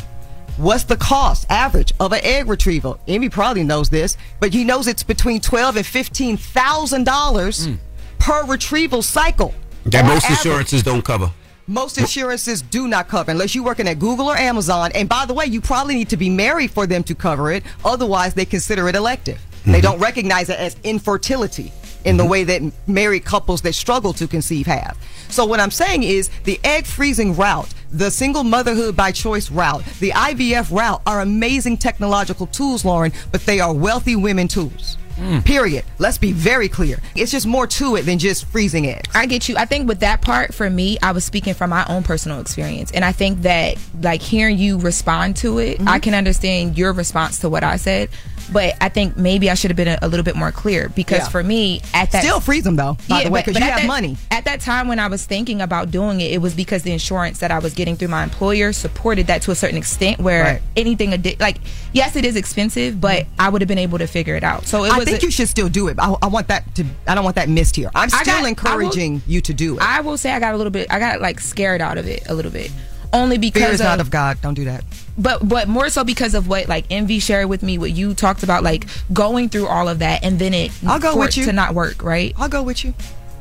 What's 0.57 0.85
the 0.85 0.97
cost 0.97 1.47
average 1.51 1.93
of 1.99 2.13
an 2.13 2.21
egg 2.23 2.47
retrieval? 2.49 3.01
Amy 3.07 3.31
probably 3.31 3.65
knows 3.65 3.89
this, 3.89 4.17
but 4.39 4.53
he 4.53 4.65
knows 4.65 4.87
it's 4.87 5.03
between 5.03 5.41
twelve 5.41 5.77
and 5.77 5.87
fifteen 5.87 6.37
thousand 6.37 7.05
dollars 7.05 7.67
hmm. 7.67 7.75
per 8.19 8.45
retrieval 8.45 9.03
cycle. 9.03 9.55
That 9.87 10.05
most 10.05 10.25
average. 10.25 10.39
insurances 10.39 10.83
don't 10.83 11.05
cover. 11.05 11.31
Most 11.67 11.97
insurances 11.97 12.61
do 12.61 12.89
not 12.89 13.09
cover 13.09 13.31
unless 13.31 13.55
you're 13.55 13.65
working 13.65 13.89
at 13.89 13.99
Google 13.99 14.27
or 14.27 14.37
Amazon. 14.37 14.91
And 14.95 15.09
by 15.09 15.25
the 15.25 15.33
way, 15.33 15.47
you 15.47 15.61
probably 15.61 15.95
need 15.95 16.11
to 16.11 16.17
be 16.17 16.29
married 16.29 16.71
for 16.71 16.87
them 16.87 17.03
to 17.05 17.15
cover 17.15 17.51
it. 17.53 17.63
Otherwise, 17.85 18.35
they 18.35 18.45
consider 18.45 18.89
it 18.89 18.97
elective. 18.97 19.41
They 19.65 19.75
mm-hmm. 19.75 19.81
don't 19.81 19.99
recognize 20.01 20.51
it 20.51 20.59
as 20.59 20.77
infertility 20.83 21.73
in 22.05 22.17
the 22.17 22.23
mm-hmm. 22.23 22.31
way 22.31 22.45
that 22.45 22.63
married 22.87 23.25
couples 23.25 23.63
that 23.63 23.75
struggle 23.75 24.13
to 24.15 24.27
conceive 24.27 24.67
have. 24.67 24.97
So 25.29 25.45
what 25.45 25.61
I'm 25.61 25.71
saying 25.71 26.03
is 26.03 26.31
the 26.45 26.61
egg 26.65 26.87
freezing 26.87 27.35
route, 27.35 27.73
the 27.91 28.11
single 28.11 28.45
motherhood 28.45 28.97
by 28.97 29.13
choice 29.13 29.51
route, 29.51 29.85
the 30.01 30.11
IVF 30.11 30.71
route 30.77 31.01
are 31.07 31.21
amazing 31.21 31.79
technological 31.79 32.47
tools, 32.49 32.85
Lauren, 32.85 33.13
but 33.31 33.43
they 33.47 33.61
are 33.61 33.73
wealthy 33.73 34.17
women 34.17 34.49
tools. 34.49 34.97
Mm. 35.17 35.45
Period. 35.45 35.85
Let's 35.99 36.19
be 36.19 36.33
very 36.33 36.69
clear. 36.69 36.99
It's 37.15 37.31
just 37.31 37.47
more 37.47 37.67
to 37.67 37.97
it 37.97 38.03
than 38.03 38.19
just 38.19 38.47
freezing 38.47 38.87
eggs. 38.87 39.09
I 39.15 39.27
get 39.27 39.49
you. 39.49 39.57
I 39.57 39.67
think 39.67 39.89
with 39.89 40.01
that 40.01 40.23
part 40.23 40.55
for 40.55 40.69
me, 40.69 40.99
I 41.03 41.13
was 41.13 41.25
speaking 41.25 41.55
from 41.55 41.71
my 41.71 41.85
own 41.89 42.03
personal 42.03 42.41
experience. 42.41 42.91
And 42.93 43.05
I 43.05 43.13
think 43.13 43.43
that 43.43 43.77
like 44.01 44.23
hearing 44.23 44.59
you 44.59 44.79
respond 44.79 45.37
to 45.37 45.59
it, 45.59 45.81
I 45.81 45.85
mm-hmm. 45.85 46.01
can 46.01 46.15
understand 46.15 46.79
your 46.79 46.93
response 46.93 47.41
to 47.41 47.49
what 47.49 47.63
I 47.63 47.77
said. 47.77 48.09
But 48.53 48.75
I 48.81 48.89
think 48.89 49.17
maybe 49.17 49.51
I 49.51 49.55
should 49.55 49.71
have 49.71 49.77
been 49.77 49.89
a, 49.89 49.99
a 50.03 50.09
little 50.09 50.25
bit 50.25 50.37
more 50.37 50.53
clear 50.53 50.89
because 50.91 51.21
Yeah. 51.21 51.29
for 51.29 51.43
me, 51.43 51.81
at 51.95 52.11
that 52.13 52.23
Still 52.23 52.41
freeze 52.41 52.65
them 52.65 52.77
though, 52.77 52.97
by 53.09 53.25
the 53.25 53.31
way, 53.31 53.41
because 53.41 53.59
you 53.59 53.65
have 53.65 53.81
that- 53.81 53.87
money. 53.87 54.17
At 54.31 54.45
that 54.45 54.61
time 54.61 54.89
when 54.89 54.99
I 54.99 55.07
was 55.07 55.25
thinking 55.25 55.61
about 55.61 55.91
doing 55.91 56.21
it, 56.21 56.33
it 56.33 56.39
was 56.43 56.55
because 56.55 56.83
the 56.83 56.93
insurance 56.93 57.39
that 57.39 57.51
I 57.51 57.59
was 57.59 57.75
getting 57.75 57.97
through 57.97 58.09
my 58.09 58.23
employer 58.23 58.73
supported 58.73 59.27
that 59.29 59.43
to 59.43 59.51
a 59.51 59.55
certain 59.55 59.79
extent. 59.79 60.21
Where 60.21 60.45
Right. 60.45 60.63
anything 60.77 61.13
addi- 61.13 61.41
like 61.41 61.59
yes, 61.93 62.17
it 62.17 62.25
is 62.25 62.37
expensive, 62.37 63.01
but 63.01 63.27
I 63.39 63.49
would 63.49 63.61
have 63.63 63.69
been 63.69 63.79
able 63.79 63.99
to 63.99 64.07
figure 64.07 64.35
it 64.37 64.45
out. 64.45 64.67
So 64.67 64.85
it 64.85 64.93
I 64.93 65.05
think 65.05 65.23
a- 65.23 65.27
you 65.27 65.31
should 65.31 65.49
still 65.49 65.69
do 65.69 65.89
it. 65.89 65.97
I, 65.99 66.15
I 66.23 66.27
want 66.27 66.49
that 66.49 66.75
to. 66.77 66.85
I 67.07 67.15
don't 67.15 67.25
want 67.25 67.37
that 67.37 67.49
missed 67.49 67.77
here. 67.77 67.91
I'm 67.95 68.09
still 68.09 68.25
got- 68.25 68.37
I 68.37 68.41
will- 68.41 68.47
encouraging 68.49 69.23
you 69.27 69.41
to 69.43 69.55
do 69.55 69.77
it. 69.77 69.83
I 69.83 70.01
will 70.01 70.17
say 70.19 70.33
I 70.33 70.41
got 70.41 70.55
a 70.55 70.57
little 70.57 70.71
bit. 70.71 70.87
I 70.91 70.99
got 70.99 71.21
like 71.21 71.41
scared 71.41 71.81
out 71.81 71.97
of 71.99 72.07
it 72.07 72.23
a 72.29 72.35
little 72.35 72.51
bit, 72.53 72.71
only 73.13 73.39
because 73.39 73.63
Fear 73.63 73.73
is 73.73 73.81
of, 73.81 73.85
not 73.87 74.01
of 74.01 74.11
God. 74.11 74.39
Don't 74.43 74.55
do 74.55 74.65
that. 74.65 74.85
But 75.19 75.47
but 75.49 75.69
more 75.69 75.89
so 75.89 76.05
because 76.05 76.35
of 76.35 76.49
what 76.49 76.69
like 76.69 76.87
Envy 76.91 77.19
shared 77.19 77.49
with 77.49 77.63
me, 77.63 77.79
what 77.79 77.91
you 77.91 78.15
talked 78.15 78.43
about, 78.43 78.63
like 78.63 78.87
going 79.13 79.49
through 79.49 79.67
all 79.67 79.89
of 79.89 79.99
that, 80.01 80.25
and 80.25 80.39
then 80.39 80.55
it 80.55 80.71
I'll 80.87 81.01
go 81.01 81.17
with 81.17 81.37
you. 81.37 81.45
to 81.47 81.53
not 81.53 81.75
work, 81.75 82.03
right? 82.03 82.35
I'll 82.39 82.49
go 82.49 82.63
with 82.63 82.85
you. 82.85 82.95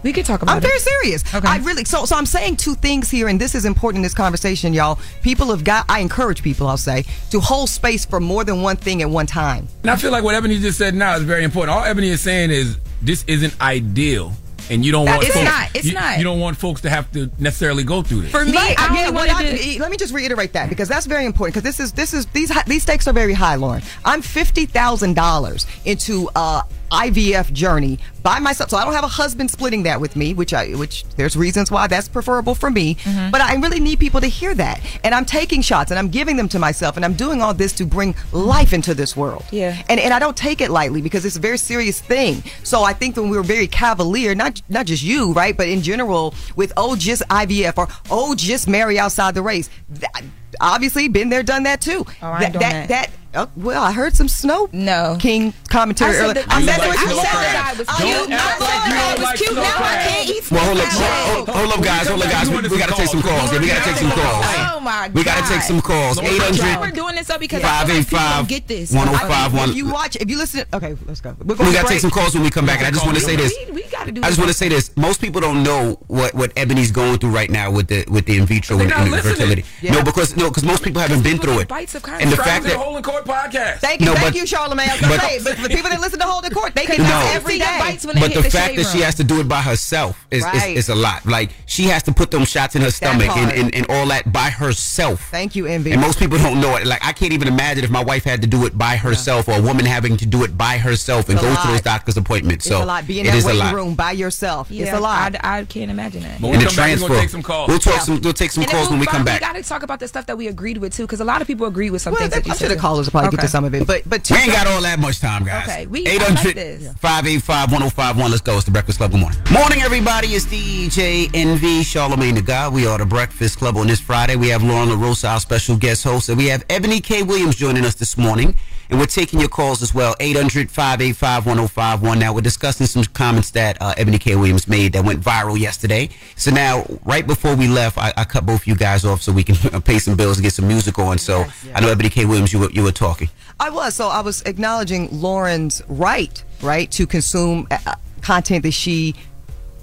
We 0.04 0.14
could 0.14 0.26
talk 0.26 0.42
about 0.42 0.54
I'm 0.54 0.58
it. 0.58 0.62
very 0.62 0.80
serious. 0.80 1.24
Okay. 1.34 1.48
I 1.48 1.58
really 1.58 1.86
so 1.86 2.06
so 2.06 2.16
I'm 2.16 2.26
saying 2.26 2.58
two 2.58 2.74
things 2.76 3.10
here, 3.10 3.28
and 3.28 3.40
this 3.40 3.54
is 3.54 3.66
important 3.66 4.00
in 4.00 4.04
this 4.04 4.14
conversation, 4.16 4.74
y'all. 4.74 5.00
People 5.22 5.48
have 5.52 5.64
got. 5.64 5.86
I 5.90 6.00
encourage 6.00 6.42
people. 6.42 6.68
I'll 6.68 6.78
say 6.78 7.06
to 7.30 7.40
hold 7.40 7.70
space 7.70 8.04
for 8.06 8.20
more 8.20 8.44
than 8.44 8.62
one 8.62 8.78
thing 8.78 9.02
at 9.02 9.10
one 9.10 9.28
time. 9.28 9.68
And 9.84 9.92
I 9.92 9.96
feel 9.96 10.12
like 10.12 10.24
what 10.24 10.34
Ebony 10.36 10.58
just 10.58 10.78
said 10.78 10.96
now 10.96 11.16
is 11.16 11.24
very 11.24 11.44
important. 11.44 11.78
All 11.78 11.84
Ebony 11.84 12.10
is 12.10 12.22
saying 12.22 12.50
is 12.50 12.78
this 13.02 13.24
isn't 13.28 13.60
ideal, 13.62 14.34
and 14.72 14.84
you 14.86 14.92
don't 14.92 15.06
That- 15.06 15.18
want 15.18 15.26
it's 15.28 15.36
folks, 15.36 15.46
not, 15.46 15.70
it's 15.76 15.86
you, 15.86 15.94
not. 15.94 16.18
you 16.18 16.24
don't 16.24 16.40
want 16.40 16.58
folks 16.58 16.82
to 16.82 16.90
have 16.90 17.12
to 17.12 17.30
necessarily 17.38 17.84
go 17.84 18.02
through 18.02 18.22
this. 18.22 18.32
For 18.32 18.44
me, 18.46 18.54
Right, 18.54 18.80
I 18.80 18.88
only 18.88 19.00
yeah, 19.02 19.10
well, 19.10 19.28
wanted 19.28 19.54
I- 19.54 19.58
to- 19.58 19.80
let 19.82 19.92
me 19.92 19.98
just 19.98 20.14
reiterate 20.14 20.54
that 20.54 20.70
because 20.70 20.88
that's 20.88 21.06
very 21.06 21.26
important. 21.26 21.54
Because 21.54 21.64
this 21.78 21.80
is 21.80 21.92
this 21.92 22.14
is 22.14 22.26
these 22.28 22.52
these 22.66 22.82
stakes 22.84 23.08
are 23.08 23.14
very 23.14 23.34
high, 23.34 23.56
Lauren. 23.56 23.84
I'm 24.06 24.22
fifty 24.22 24.66
thousand 24.66 25.16
dollars 25.16 25.68
into 25.86 26.30
uh 26.36 26.64
IVF 26.92 27.52
journey 27.54 28.00
by 28.22 28.40
myself, 28.40 28.70
so 28.70 28.78
I 28.78 28.84
don't 28.84 28.94
have 28.94 29.04
a 29.04 29.08
husband 29.08 29.50
splitting 29.50 29.84
that 29.84 30.00
with 30.00 30.16
me, 30.16 30.34
which 30.34 30.54
I 30.54 30.72
which 30.72 31.06
there's 31.16 31.36
reasons 31.36 31.72
why 31.72 31.88
that's 31.88 32.08
preferable 32.08 32.54
for 32.54 32.70
me. 32.70 32.96
Mm-hmm. 32.96 33.32
But 33.32 33.42
I 33.42 33.56
really 33.56 33.80
need 33.80 34.00
people 34.00 34.22
to 34.22 34.28
hear 34.28 34.54
that, 34.56 34.82
and 35.04 35.16
I'm 35.16 35.26
taking 35.26 35.62
shots 35.62 35.92
and 35.92 36.00
I'm 36.00 36.10
giving 36.10 36.38
them 36.38 36.50
to 36.50 36.60
myself, 36.60 36.96
and 36.98 37.06
I'm 37.06 37.14
doing 37.14 37.42
all 37.42 37.54
this 37.54 37.74
to 37.74 37.86
bring 37.86 38.16
life 38.32 38.74
into 38.74 38.94
this 38.94 39.16
world. 39.16 39.46
Yeah. 39.52 39.82
and 39.90 40.00
and 40.00 40.14
I 40.14 40.20
don't 40.20 40.38
take 40.38 40.62
it 40.62 40.70
lightly 40.70 41.02
because 41.02 41.26
it's 41.26 41.38
a 41.38 41.40
very 41.40 41.58
serious 41.58 42.02
thing. 42.02 42.44
So 42.64 42.84
I 42.84 42.94
think 42.94 43.16
when 43.18 43.30
we 43.30 43.38
were 43.38 43.44
very 43.44 43.68
cavalier, 43.68 44.36
not 44.36 44.62
not 44.70 44.86
just 44.86 45.04
you, 45.04 45.34
right, 45.34 45.56
but 45.56 45.68
in 45.68 45.82
general 45.82 46.36
with 46.56 46.74
oh 46.78 46.96
just 46.96 47.24
IVF 47.30 47.78
or 47.78 47.88
oh 48.10 48.36
just 48.36 48.68
marry 48.68 49.00
outside 49.00 49.34
the 49.34 49.42
race. 49.42 49.70
That, 49.90 50.24
obviously, 50.60 51.08
been 51.08 51.30
there, 51.30 51.44
done 51.44 51.64
that 51.64 51.82
too. 51.82 52.06
Oh, 52.22 52.28
I 52.28 52.44
ain't 52.44 52.54
that, 52.54 52.90
that, 52.90 53.12
oh, 53.36 53.50
well, 53.56 53.84
I 53.84 53.92
heard 53.92 54.16
some 54.16 54.28
Snow 54.28 54.70
no 54.72 55.18
King 55.20 55.54
commentary 55.70 56.12
I 56.12 56.14
said 56.14 56.22
earlier. 56.24 56.34
that- 56.36 56.46
I'm 56.50 56.62
You 56.62 56.66
that's 56.68 56.80
like 56.80 56.88
what 56.90 57.00
you 57.02 57.08
snow 57.08 57.22
said. 57.24 57.32
crab. 57.32 57.76
Oh, 57.82 58.00
Don't 58.00 58.30
you- 58.30 58.36
act 58.36 58.62
like 58.62 58.88
you 58.88 58.92
no, 58.92 59.02
don't 59.02 59.12
it 59.12 59.20
was 59.22 59.40
cute. 59.42 59.56
Now 59.56 59.78
I 59.78 59.96
can't 60.08 60.30
eat 60.30 60.52
Well, 60.52 60.66
hold 60.66 60.78
up, 60.80 60.90
snow 60.92 61.06
hold, 61.06 61.50
hold 61.50 61.72
up, 61.74 61.82
guys, 61.84 62.08
hold 62.08 62.22
up, 62.24 62.30
guys. 62.32 62.50
We, 62.50 62.56
oh 62.58 62.62
we 62.62 62.78
gotta 62.78 62.94
take 62.94 63.08
some 63.08 63.22
calls. 63.22 63.52
Yeah, 63.54 63.60
we 63.60 63.68
gotta 63.68 63.84
take 63.86 63.98
some 63.98 64.12
calls. 64.12 64.46
Oh 64.74 64.80
my 64.82 64.92
god! 65.08 65.14
We 65.14 65.24
gotta 65.24 65.48
take 65.48 65.62
some 65.62 65.82
calls. 65.82 66.18
We're 66.22 66.30
800 66.30 66.94
doing 66.96 67.16
this 67.16 67.30
up 67.30 67.40
because 67.40 67.64
I 67.64 67.86
feel 67.86 67.96
like 67.98 68.06
people 68.08 68.20
585 68.20 68.48
get 68.48 68.68
this. 68.68 68.92
1051. 68.94 69.70
If 69.70 69.76
you 69.76 69.90
watch, 69.90 70.16
if 70.18 70.30
you 70.30 70.38
listen, 70.38 70.66
okay, 70.74 70.96
let's 71.06 71.22
go. 71.22 71.36
We're 71.44 71.56
We 71.56 71.72
gotta 71.74 71.88
take 71.88 72.00
some 72.00 72.12
calls 72.12 72.34
when 72.34 72.44
we 72.44 72.50
come 72.50 72.66
back, 72.66 72.80
and 72.80 72.88
I 72.88 72.92
just 72.92 73.06
want 73.06 73.18
to 73.18 73.24
say 73.24 73.36
this. 73.36 73.54
We, 73.68 73.72
we 73.74 73.84
gotta 73.90 74.12
do. 74.12 74.22
I 74.24 74.28
just 74.28 74.40
want 74.40 74.50
to 74.50 74.58
say 74.58 74.68
this. 74.70 74.96
Most 74.98 75.22
people 75.22 75.42
don't 75.42 75.64
know 75.64 75.98
what, 76.08 76.34
what 76.34 76.52
Ebony's 76.58 76.92
going 76.92 77.18
through 77.20 77.32
right 77.32 77.50
now 77.50 77.72
with 77.72 77.88
the 77.88 78.06
with 78.10 78.26
the 78.26 78.38
in 78.38 78.46
vitro 78.46 78.78
They're 78.78 78.92
and, 78.94 79.12
not 79.12 79.22
fertility. 79.22 79.64
No, 79.84 80.04
because 80.04 80.36
no, 80.36 80.50
because 80.50 80.64
most 80.64 80.84
people 80.84 81.02
haven't 81.02 81.24
been 81.24 81.38
through 81.38 81.60
it. 81.60 81.68
bites 81.68 81.96
of 81.96 82.04
And 82.08 82.32
the 82.32 82.38
fact 82.38 82.66
that 82.66 82.76
Holding 82.76 83.04
Court 83.24 83.52
podcast. 83.52 83.78
Thank 83.80 84.02
you, 84.02 84.08
No, 84.08 84.14
thank 84.14 84.28
but- 84.28 84.36
you, 84.36 84.46
Charlemagne. 84.46 84.90
I 84.90 84.94
was 84.94 85.02
gonna 85.02 85.16
but- 85.18 85.22
say, 85.30 85.40
but 85.44 85.58
the 85.58 85.70
people 85.70 85.90
that 85.90 86.02
listen 86.02 86.20
to 86.20 86.26
Hold 86.26 86.44
the 86.44 86.52
Court, 86.52 86.74
they 86.76 86.86
get 86.86 86.98
No. 87.00 87.06
that 87.06 87.36
every 87.36 87.58
day. 87.60 87.98
but 88.20 88.34
the 88.34 88.44
fact 88.50 88.76
that 88.76 88.88
she 88.92 89.00
has 89.02 89.16
to 89.16 89.24
do 89.24 89.40
it 89.40 89.48
by 89.48 89.62
herself 89.62 90.26
is, 90.32 90.44
Right. 90.44 90.72
is, 90.78 90.86
is 90.86 90.90
a 90.90 90.96
lot. 90.96 91.26
Like 91.26 91.52
she 91.66 91.84
has 91.86 92.04
to 92.04 92.12
put 92.12 92.32
them 92.32 92.46
shots 92.46 92.76
in 92.76 92.82
her 92.82 92.92
stomach 92.92 93.36
and, 93.38 93.52
and, 93.52 93.76
and 93.76 93.86
all 93.90 94.06
that 94.08 94.32
by 94.32 94.50
herself. 94.50 95.28
Thank 95.32 95.56
you, 95.56 95.66
Envy. 95.68 95.92
And 95.92 96.02
most 96.02 96.20
people 96.20 96.38
don't 96.38 96.60
know 96.62 96.76
it. 96.76 96.86
Like 96.86 97.06
I 97.06 97.12
can't 97.14 97.34
even 97.34 97.48
imagine 97.48 97.84
if 97.84 97.90
my 97.90 98.04
wife 98.04 98.24
had 98.24 98.42
to 98.42 98.48
do 98.48 98.66
it 98.66 98.78
by 98.78 98.96
herself 98.98 99.48
or 99.48 99.54
a 99.58 99.62
woman 99.62 99.86
having 99.86 100.18
to 100.18 100.26
do 100.26 100.44
it 100.44 100.58
by 100.58 100.78
herself 100.78 101.30
and 101.30 101.38
It's 101.38 101.48
a 101.48 101.50
go 101.56 101.62
to 101.62 101.68
those 101.68 101.82
doctor's 101.82 102.18
appointments. 102.18 102.66
It's 102.66 102.76
So 102.76 102.84
a 102.84 102.86
lot. 102.86 103.08
Be 103.08 103.20
in 103.20 103.26
it 103.26 103.30
that 103.32 103.38
is 103.38 103.44
a 103.44 103.48
waiting 103.48 103.60
lot. 103.64 103.74
room 103.76 103.96
by 103.96 104.12
yourself. 104.12 104.68
Yeah, 104.72 104.86
it's 104.88 104.94
a 104.98 105.00
lot. 105.00 105.36
I, 105.44 105.60
I 105.60 105.66
can't 105.66 105.92
imagine 105.92 106.24
that. 106.24 106.40
When 106.42 106.52
And 106.54 106.60
we 106.60 106.66
the 106.66 106.70
come 106.70 106.76
back, 106.76 106.90
we're 106.90 106.96
gonna 106.96 107.08
transfer. 107.08 107.22
take 107.22 107.30
some 107.30 107.44
calls. 107.44 107.68
We'll 107.70 107.80
talk 107.80 108.02
some. 108.02 108.22
We'll 108.22 108.34
take 108.34 108.52
some 108.52 108.64
calls 108.66 108.90
when 108.90 109.00
we 109.00 109.06
come 109.06 109.24
back. 109.26 109.42
We 109.42 109.46
got 109.48 109.54
to 109.54 109.64
talk 109.64 109.84
about 109.84 110.00
the 110.00 110.08
stuff 110.08 110.26
that 110.28 110.38
we 110.38 110.48
agreed 110.48 110.78
with 110.78 110.96
too, 110.96 111.04
because 111.04 111.20
a 111.20 111.26
lot 111.26 111.42
of 111.42 111.48
people 111.48 111.68
agree 111.68 111.90
with 111.90 112.02
some 112.02 112.14
Well, 112.14 112.22
things 112.22 112.34
that 112.34 112.46
you 112.46 112.52
I'm 112.52 112.58
sure 112.58 112.68
said. 112.70 112.78
the 112.78 112.82
callers 112.82 113.08
will 113.14 113.22
probably 113.22 113.38
get 113.38 113.42
to 113.44 113.48
some 113.50 113.64
of 113.66 113.74
it, 113.74 113.86
but 113.88 114.04
but 114.10 114.30
We 114.30 114.38
ain't 114.38 114.52
got 114.52 114.68
all 114.68 114.82
that 114.82 115.00
much 115.00 115.20
time, 115.20 115.44
guys. 115.46 115.68
Okay, 115.68 115.86
we- 115.88 116.08
I 116.08 116.12
like 116.18 116.22
800 116.22 116.56
this. 116.56 116.94
585 117.00 117.72
1051. 117.72 118.32
Let's 118.32 118.42
go. 118.42 118.56
It's 118.56 118.66
the 118.66 118.72
Breakfast 118.72 118.98
Club. 118.98 119.12
Good 119.12 119.20
morning. 119.20 119.40
Morning, 119.52 119.82
everybody. 119.82 120.30
It's 120.30 120.46
DJ 120.46 121.30
Envy, 121.34 121.84
Charlemagne 121.84 122.36
the 122.36 122.42
God. 122.42 122.74
We 122.74 122.88
are 122.88 122.98
the 122.98 123.06
Breakfast 123.06 123.58
Club 123.58 123.78
on 123.78 123.88
this 123.88 124.00
Friday. 124.00 124.36
We 124.36 124.50
have 124.50 124.64
Lauren 124.64 124.90
LaRosa, 124.90 125.30
our 125.34 125.40
special 125.40 125.76
guest 125.78 126.04
host, 126.04 126.30
and 126.30 126.38
we 126.38 126.48
have 126.48 126.64
Ebony 126.70 127.02
K. 127.02 127.24
Williams 127.24 127.56
joining 127.56 127.86
us 127.86 127.96
this 127.96 128.18
morning. 128.18 128.56
And 128.92 129.00
we're 129.00 129.06
taking 129.06 129.40
your 129.40 129.48
calls 129.48 129.82
as 129.82 129.96
well. 129.96 130.16
800 130.20 130.70
585 130.70 131.46
1051. 131.46 132.20
Now, 132.20 132.34
we're 132.34 132.42
discussing 132.42 132.86
some 132.86 133.06
comments 133.06 133.52
that 133.52 133.82
uh, 133.82 133.94
Ebony 133.98 134.18
K. 134.20 134.36
Williams 134.36 134.68
made 134.68 134.92
that 134.94 135.06
went 135.06 135.22
viral 135.22 135.58
yesterday. 135.58 136.10
So 136.36 136.52
now, 136.52 136.86
right 137.06 137.26
before 137.26 137.56
we 137.56 137.70
left, 137.70 137.98
I, 137.98 138.14
I 138.18 138.26
cut 138.26 138.46
both 138.46 138.68
you 138.68 138.76
guys 138.76 139.06
off 139.06 139.22
so 139.22 139.32
we 139.32 139.46
can 139.46 139.82
pay 139.82 139.98
some 139.98 140.18
bills 140.18 140.38
and 140.38 140.44
get 140.44 140.54
some 140.54 140.68
music 140.68 141.00
on. 141.00 141.18
So 141.18 141.46
I 141.74 141.80
know 141.80 141.90
Ebony 141.90 142.10
K. 142.10 142.26
Williams, 142.26 142.52
you 142.52 142.60
were, 142.60 142.72
you 142.72 142.84
were 142.84 142.92
talking. 142.92 143.30
I 143.62 143.70
was. 143.70 143.96
So 143.96 144.10
I 144.10 144.20
was 144.20 144.42
acknowledging 144.42 145.08
Lauren's 145.22 145.82
right, 145.88 146.44
right, 146.62 146.92
to 146.92 147.08
consume 147.08 147.68
uh, 147.72 147.96
content 148.22 148.64
that 148.64 148.72
she 148.72 149.16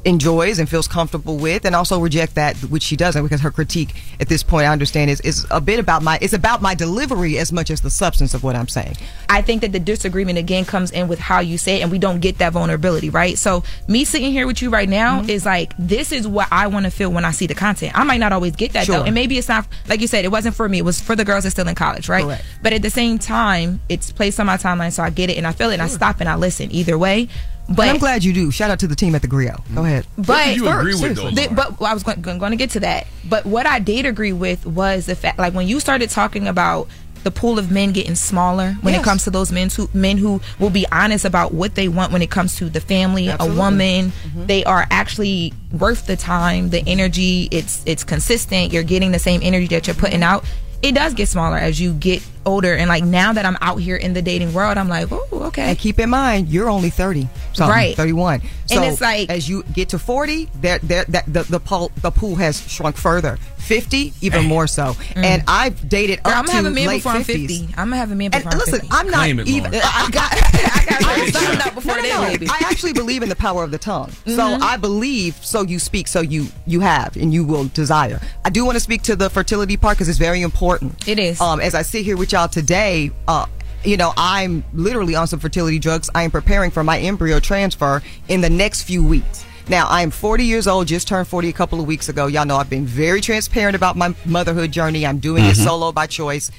enjoys 0.04 0.58
and 0.58 0.68
feels 0.68 0.86
comfortable 0.86 1.36
with 1.36 1.64
and 1.64 1.74
also 1.74 1.98
reject 2.00 2.36
that 2.36 2.56
which 2.70 2.82
she 2.84 2.96
doesn't 2.96 3.22
because 3.24 3.40
her 3.40 3.50
critique 3.50 3.94
at 4.20 4.28
this 4.28 4.42
point 4.42 4.64
I 4.66 4.72
understand 4.72 5.10
is, 5.10 5.20
is 5.22 5.44
a 5.50 5.60
bit 5.60 5.80
about 5.80 6.02
my 6.02 6.18
it's 6.22 6.32
about 6.32 6.62
my 6.62 6.74
delivery 6.74 7.36
as 7.36 7.52
much 7.52 7.68
as 7.70 7.80
the 7.80 7.90
substance 7.90 8.32
of 8.32 8.42
what 8.44 8.54
I'm 8.54 8.68
saying. 8.68 8.96
I 9.28 9.42
think 9.42 9.62
that 9.62 9.72
the 9.72 9.80
disagreement 9.80 10.38
again 10.38 10.64
comes 10.64 10.92
in 10.92 11.08
with 11.08 11.18
how 11.18 11.40
you 11.40 11.58
say 11.58 11.78
it, 11.80 11.82
and 11.82 11.90
we 11.90 11.98
don't 11.98 12.20
get 12.20 12.38
that 12.38 12.52
vulnerability, 12.52 13.10
right? 13.10 13.36
So 13.36 13.64
me 13.88 14.04
sitting 14.04 14.30
here 14.32 14.46
with 14.46 14.62
you 14.62 14.70
right 14.70 14.88
now 14.88 15.20
Mm-hmm. 15.20 15.30
is 15.30 15.44
like 15.46 15.72
this 15.78 16.12
is 16.12 16.26
what 16.28 16.48
I 16.52 16.66
want 16.68 16.84
to 16.84 16.90
feel 16.90 17.10
when 17.10 17.24
I 17.24 17.30
see 17.32 17.46
the 17.46 17.54
content. 17.54 17.98
I 17.98 18.04
might 18.04 18.18
not 18.18 18.32
always 18.32 18.54
get 18.54 18.72
that 18.74 18.86
Sure. 18.86 18.98
though, 18.98 19.04
and 19.04 19.14
maybe 19.14 19.36
it's 19.36 19.48
not 19.48 19.66
like 19.88 20.00
you 20.00 20.06
said, 20.06 20.24
it 20.24 20.30
wasn't 20.30 20.54
for 20.54 20.68
me. 20.68 20.78
It 20.78 20.84
was 20.84 21.00
for 21.00 21.16
the 21.16 21.24
girls 21.24 21.42
that's 21.44 21.54
still 21.54 21.66
in 21.68 21.74
college, 21.74 22.08
right? 22.08 22.24
Correct. 22.24 22.44
But 22.62 22.72
at 22.72 22.82
the 22.82 22.90
same 22.90 23.18
time, 23.18 23.80
it's 23.88 24.12
placed 24.12 24.38
on 24.38 24.46
my 24.46 24.56
timeline, 24.56 24.92
so 24.92 25.02
I 25.02 25.10
get 25.10 25.28
it 25.30 25.36
and 25.38 25.46
I 25.46 25.52
feel 25.52 25.70
it, 25.70 25.74
and 25.74 25.82
I 25.82 25.88
stop 25.88 26.20
and 26.20 26.28
I 26.28 26.36
listen. 26.36 26.70
Either 26.72 26.96
way, 26.96 27.28
but 27.68 27.82
and 27.82 27.90
I'm 27.90 27.98
glad 27.98 28.24
you 28.24 28.32
do. 28.32 28.50
Shout 28.50 28.70
out 28.70 28.78
to 28.80 28.86
the 28.86 28.96
team 28.96 29.14
at 29.14 29.22
the 29.22 29.28
Grio. 29.28 29.62
Go 29.74 29.84
ahead. 29.84 30.06
but 30.16 30.44
Seriously. 30.56 31.12
the- 31.34 31.48
but 31.54 31.80
I 31.82 31.94
was 31.94 32.02
going, 32.02 32.20
going 32.22 32.50
to 32.52 32.56
get 32.56 32.70
to 32.70 32.80
that. 32.80 33.06
But 33.28 33.44
what 33.46 33.66
I 33.66 33.78
did 33.78 34.06
agree 34.06 34.32
with 34.32 34.64
was 34.66 35.06
the 35.06 35.14
fact, 35.14 35.38
like 35.38 35.52
when 35.54 35.66
you 35.68 35.78
started 35.80 36.10
talking 36.10 36.48
about 36.48 36.88
the 37.24 37.30
pool 37.32 37.58
of 37.58 37.70
men 37.70 37.90
getting 37.90 38.14
smaller 38.14 38.74
when 38.80 38.94
Yes. 38.94 39.02
it 39.02 39.04
comes 39.04 39.24
to 39.24 39.30
those 39.30 39.50
men 39.50 39.68
who 39.70 39.90
men 39.92 40.18
who 40.18 40.40
will 40.60 40.70
be 40.70 40.86
honest 40.92 41.24
about 41.24 41.52
what 41.52 41.74
they 41.74 41.88
want 41.88 42.12
when 42.12 42.22
it 42.22 42.30
comes 42.30 42.54
to 42.56 42.70
the 42.70 42.80
family, 42.80 43.28
Absolutely. 43.28 43.56
a 43.56 43.60
woman. 43.60 44.12
Mm-hmm. 44.12 44.46
They 44.46 44.62
are 44.64 44.86
actually 44.90 45.52
worth 45.72 46.06
the 46.06 46.16
time, 46.16 46.70
the 46.70 46.82
energy. 46.86 47.48
It's 47.50 47.82
it's 47.86 48.04
consistent. 48.04 48.72
You're 48.72 48.84
getting 48.84 49.10
the 49.10 49.18
same 49.18 49.40
energy 49.42 49.66
that 49.68 49.86
you're 49.88 49.96
putting 49.96 50.22
out. 50.22 50.44
It 50.80 50.94
does 50.94 51.12
get 51.14 51.28
smaller 51.28 51.56
as 51.58 51.80
you 51.80 51.92
get 51.94 52.22
older, 52.46 52.72
and 52.74 52.88
like 52.88 53.02
now 53.02 53.32
that 53.32 53.44
I'm 53.44 53.58
out 53.60 53.76
here 53.76 53.96
in 53.96 54.12
the 54.12 54.22
dating 54.22 54.54
world, 54.54 54.78
I'm 54.78 54.88
like, 54.88 55.08
oh, 55.10 55.26
okay. 55.48 55.62
And 55.70 55.78
keep 55.78 55.98
in 55.98 56.08
mind, 56.08 56.48
you're 56.48 56.68
only 56.70 56.88
30, 56.90 57.28
something, 57.52 57.68
Right. 57.74 57.96
31. 57.96 58.40
And 58.42 58.50
So 58.70 58.82
it's 58.84 59.00
like- 59.00 59.28
as 59.28 59.48
you 59.48 59.64
get 59.72 59.88
to 59.90 59.98
40, 59.98 60.48
there, 60.60 60.78
there, 60.78 61.04
that 61.08 61.24
the 61.32 61.42
the 61.42 61.58
pool, 61.58 61.90
the 62.00 62.12
pool 62.12 62.36
has 62.36 62.60
shrunk 62.70 62.96
further. 62.96 63.38
50, 63.68 64.12
even 64.22 64.46
more 64.46 64.66
so. 64.66 64.96
And 65.14 65.42
I've 65.46 65.88
dated 65.88 66.18
Mm. 66.18 66.22
Girl, 66.24 66.32
up 66.32 66.38
I'm 66.38 66.44
to 66.46 66.50
gonna 66.52 66.56
have 66.64 66.66
a 66.66 66.74
man 66.74 66.86
late 66.88 66.96
before 66.96 67.12
I'm 67.12 67.22
50. 67.24 67.68
I'm 67.76 67.88
gonna 67.90 67.96
have 67.96 68.10
a 68.10 68.14
man 68.14 68.30
And 68.32 68.42
before 68.42 68.52
I'm 68.52 68.58
listen, 68.58 68.80
50. 68.80 68.88
I'm 68.90 69.10
not 69.10 69.28
it, 69.28 69.46
even. 69.48 69.74
I 69.84 70.08
got. 70.10 70.32
I 70.32 70.84
got 70.88 71.28
something 71.32 71.60
up 71.68 71.74
before 71.74 71.96
no, 71.96 72.02
no, 72.02 72.08
then, 72.08 72.22
no. 72.22 72.28
baby. 72.38 72.46
I 72.50 72.58
actually 72.70 72.92
believe 72.94 73.22
in 73.22 73.28
the 73.28 73.36
power 73.36 73.62
of 73.62 73.70
the 73.70 73.78
tongue. 73.78 74.10
So 74.26 74.38
Mhm. 74.38 74.62
I 74.62 74.76
believe, 74.78 75.36
so 75.42 75.62
you 75.62 75.78
speak, 75.78 76.08
so 76.08 76.20
you 76.20 76.46
you 76.66 76.80
have, 76.80 77.14
and 77.16 77.32
you 77.32 77.44
will 77.44 77.66
desire. 77.66 78.20
I 78.44 78.50
do 78.50 78.64
want 78.64 78.76
to 78.76 78.80
speak 78.80 79.02
to 79.02 79.16
the 79.16 79.28
fertility 79.30 79.76
part 79.76 79.96
because 79.96 80.08
it's 80.08 80.18
very 80.18 80.40
important. 80.42 81.06
It 81.06 81.18
is. 81.18 81.40
Um, 81.40 81.60
as 81.60 81.74
I 81.74 81.82
sit 81.82 82.04
here 82.04 82.16
with 82.16 82.32
y'all 82.32 82.48
today, 82.48 83.10
uh, 83.28 83.46
you 83.84 83.96
know, 83.96 84.12
I'm 84.16 84.64
literally 84.74 85.14
on 85.14 85.26
some 85.28 85.38
fertility 85.40 85.78
drugs. 85.78 86.10
I 86.14 86.22
am 86.24 86.30
preparing 86.30 86.70
for 86.70 86.82
my 86.82 86.98
embryo 86.98 87.38
transfer 87.38 88.02
in 88.28 88.40
the 88.40 88.50
next 88.50 88.82
few 88.82 89.04
weeks. 89.04 89.44
Now, 89.68 89.86
I 89.86 90.00
am 90.00 90.10
40 90.10 90.44
years 90.44 90.66
old, 90.66 90.86
just 90.86 91.06
turned 91.08 91.28
40 91.28 91.50
a 91.50 91.52
couple 91.52 91.78
of 91.78 91.86
weeks 91.86 92.08
ago. 92.08 92.26
Y'all 92.26 92.46
know 92.46 92.56
I've 92.56 92.70
been 92.70 92.86
very 92.86 93.20
transparent 93.20 93.76
about 93.76 93.96
my 93.96 94.14
motherhood 94.24 94.72
journey. 94.72 95.06
I'm 95.06 95.18
doing 95.18 95.44
it 95.44 95.56
Mhm. 95.56 95.64
solo 95.64 95.92
by 95.92 96.06
choice. 96.06 96.50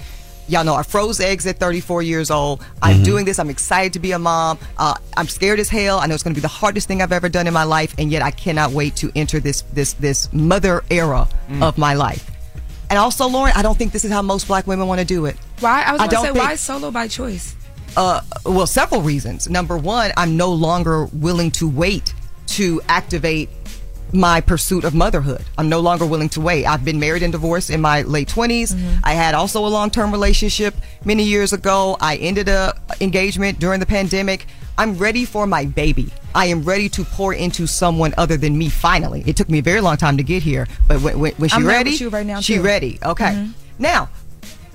Y'all 0.48 0.64
know 0.64 0.76
I 0.76 0.84
froze 0.84 1.20
eggs 1.20 1.46
at 1.48 1.60
34 1.60 2.02
years 2.04 2.30
old. 2.30 2.62
I'm 2.84 2.96
Mm-hmm. 2.98 3.04
doing 3.04 3.26
this. 3.26 3.40
I'm 3.40 3.50
excited 3.50 3.94
to 3.94 4.00
be 4.00 4.12
a 4.12 4.20
mom. 4.20 4.60
Uh, 4.78 4.94
I'm 5.18 5.28
scared 5.28 5.60
as 5.60 5.70
hell. 5.70 6.00
I 6.00 6.06
know 6.06 6.14
it's 6.14 6.24
going 6.24 6.34
to 6.36 6.40
be 6.40 6.42
the 6.42 6.48
hardest 6.48 6.88
thing 6.88 7.02
I've 7.02 7.12
ever 7.12 7.30
done 7.30 7.48
in 7.48 7.54
my 7.54 7.64
life, 7.64 7.94
and 7.98 8.12
yet 8.12 8.22
I 8.22 8.30
cannot 8.32 8.72
wait 8.72 8.96
to 8.98 9.12
enter 9.16 9.40
this 9.40 9.64
this 9.74 9.94
this 9.94 10.30
mother 10.32 10.84
era 10.92 11.28
Mm. 11.52 11.64
of 11.64 11.78
my 11.80 11.94
life. 11.96 12.30
And 12.92 12.98
also, 13.00 13.28
Lauren, 13.28 13.54
I 13.56 13.62
don't 13.64 13.78
think 13.78 13.92
this 13.92 14.06
is 14.06 14.12
how 14.12 14.22
most 14.24 14.48
black 14.48 14.66
women 14.68 14.88
want 14.88 15.00
to 15.00 15.06
do 15.06 15.26
it. 15.26 15.38
Why? 15.60 15.84
I 15.84 15.92
was 15.94 16.00
going 16.00 16.10
to 16.10 16.16
don't 16.16 16.26
say, 16.26 16.32
think- 16.34 16.46
why 16.46 16.56
solo 16.56 16.90
by 16.92 17.08
choice? 17.08 17.56
Uh, 17.98 18.22
well, 18.46 18.68
several 18.68 19.02
reasons. 19.02 19.48
Number 19.50 19.78
one, 19.78 20.12
I'm 20.18 20.38
no 20.38 20.52
longer 20.52 21.06
willing 21.12 21.50
to 21.52 21.68
wait 21.68 22.14
to 22.58 22.82
activate 22.88 23.50
my 24.12 24.42
pursuit 24.42 24.84
of 24.86 24.96
motherhood. 24.96 25.44
I'm 25.58 25.70
no 25.70 25.80
longer 25.82 26.06
willing 26.06 26.30
to 26.30 26.42
wait. 26.42 26.66
I've 26.66 26.84
been 26.84 27.00
married 27.00 27.22
and 27.22 27.32
divorced 27.32 27.70
in 27.70 27.80
my 27.80 28.02
late 28.02 28.28
20s. 28.28 28.76
I 29.04 29.14
had 29.14 29.36
also 29.36 29.66
a 29.66 29.70
long-term 29.70 30.12
relationship 30.12 30.74
many 31.06 31.24
years 31.24 31.54
ago. 31.54 31.96
I 32.02 32.16
ended 32.18 32.50
a 32.50 32.74
engagement 33.02 33.60
during 33.60 33.80
the 33.80 33.86
pandemic. 33.86 34.48
I'm 34.80 34.98
ready 34.98 35.26
for 35.26 35.46
my 35.46 35.66
baby. 35.66 36.12
I 36.34 36.46
am 36.48 36.64
ready 36.64 36.90
to 36.90 37.04
pour 37.04 37.34
into 37.34 37.68
someone 37.68 38.14
other 38.18 38.36
than 38.38 38.58
me 38.58 38.70
finally. 38.70 39.24
It 39.28 39.36
took 39.36 39.50
me 39.50 39.60
a 39.60 39.62
very 39.62 39.82
long 39.82 39.98
time 39.98 40.18
to 40.18 40.24
get 40.24 40.42
here, 40.42 40.68
but 40.88 41.02
when, 41.02 41.20
when, 41.20 41.34
when 41.34 41.50
she 41.50 41.56
I'm 41.58 41.68
ready, 41.68 41.96
right 42.08 42.26
now, 42.26 42.40
she 42.42 42.56
too. 42.56 42.62
ready. 42.64 42.98
Okay. 43.06 43.26
Mhm. 43.34 43.54
Now, 43.78 44.10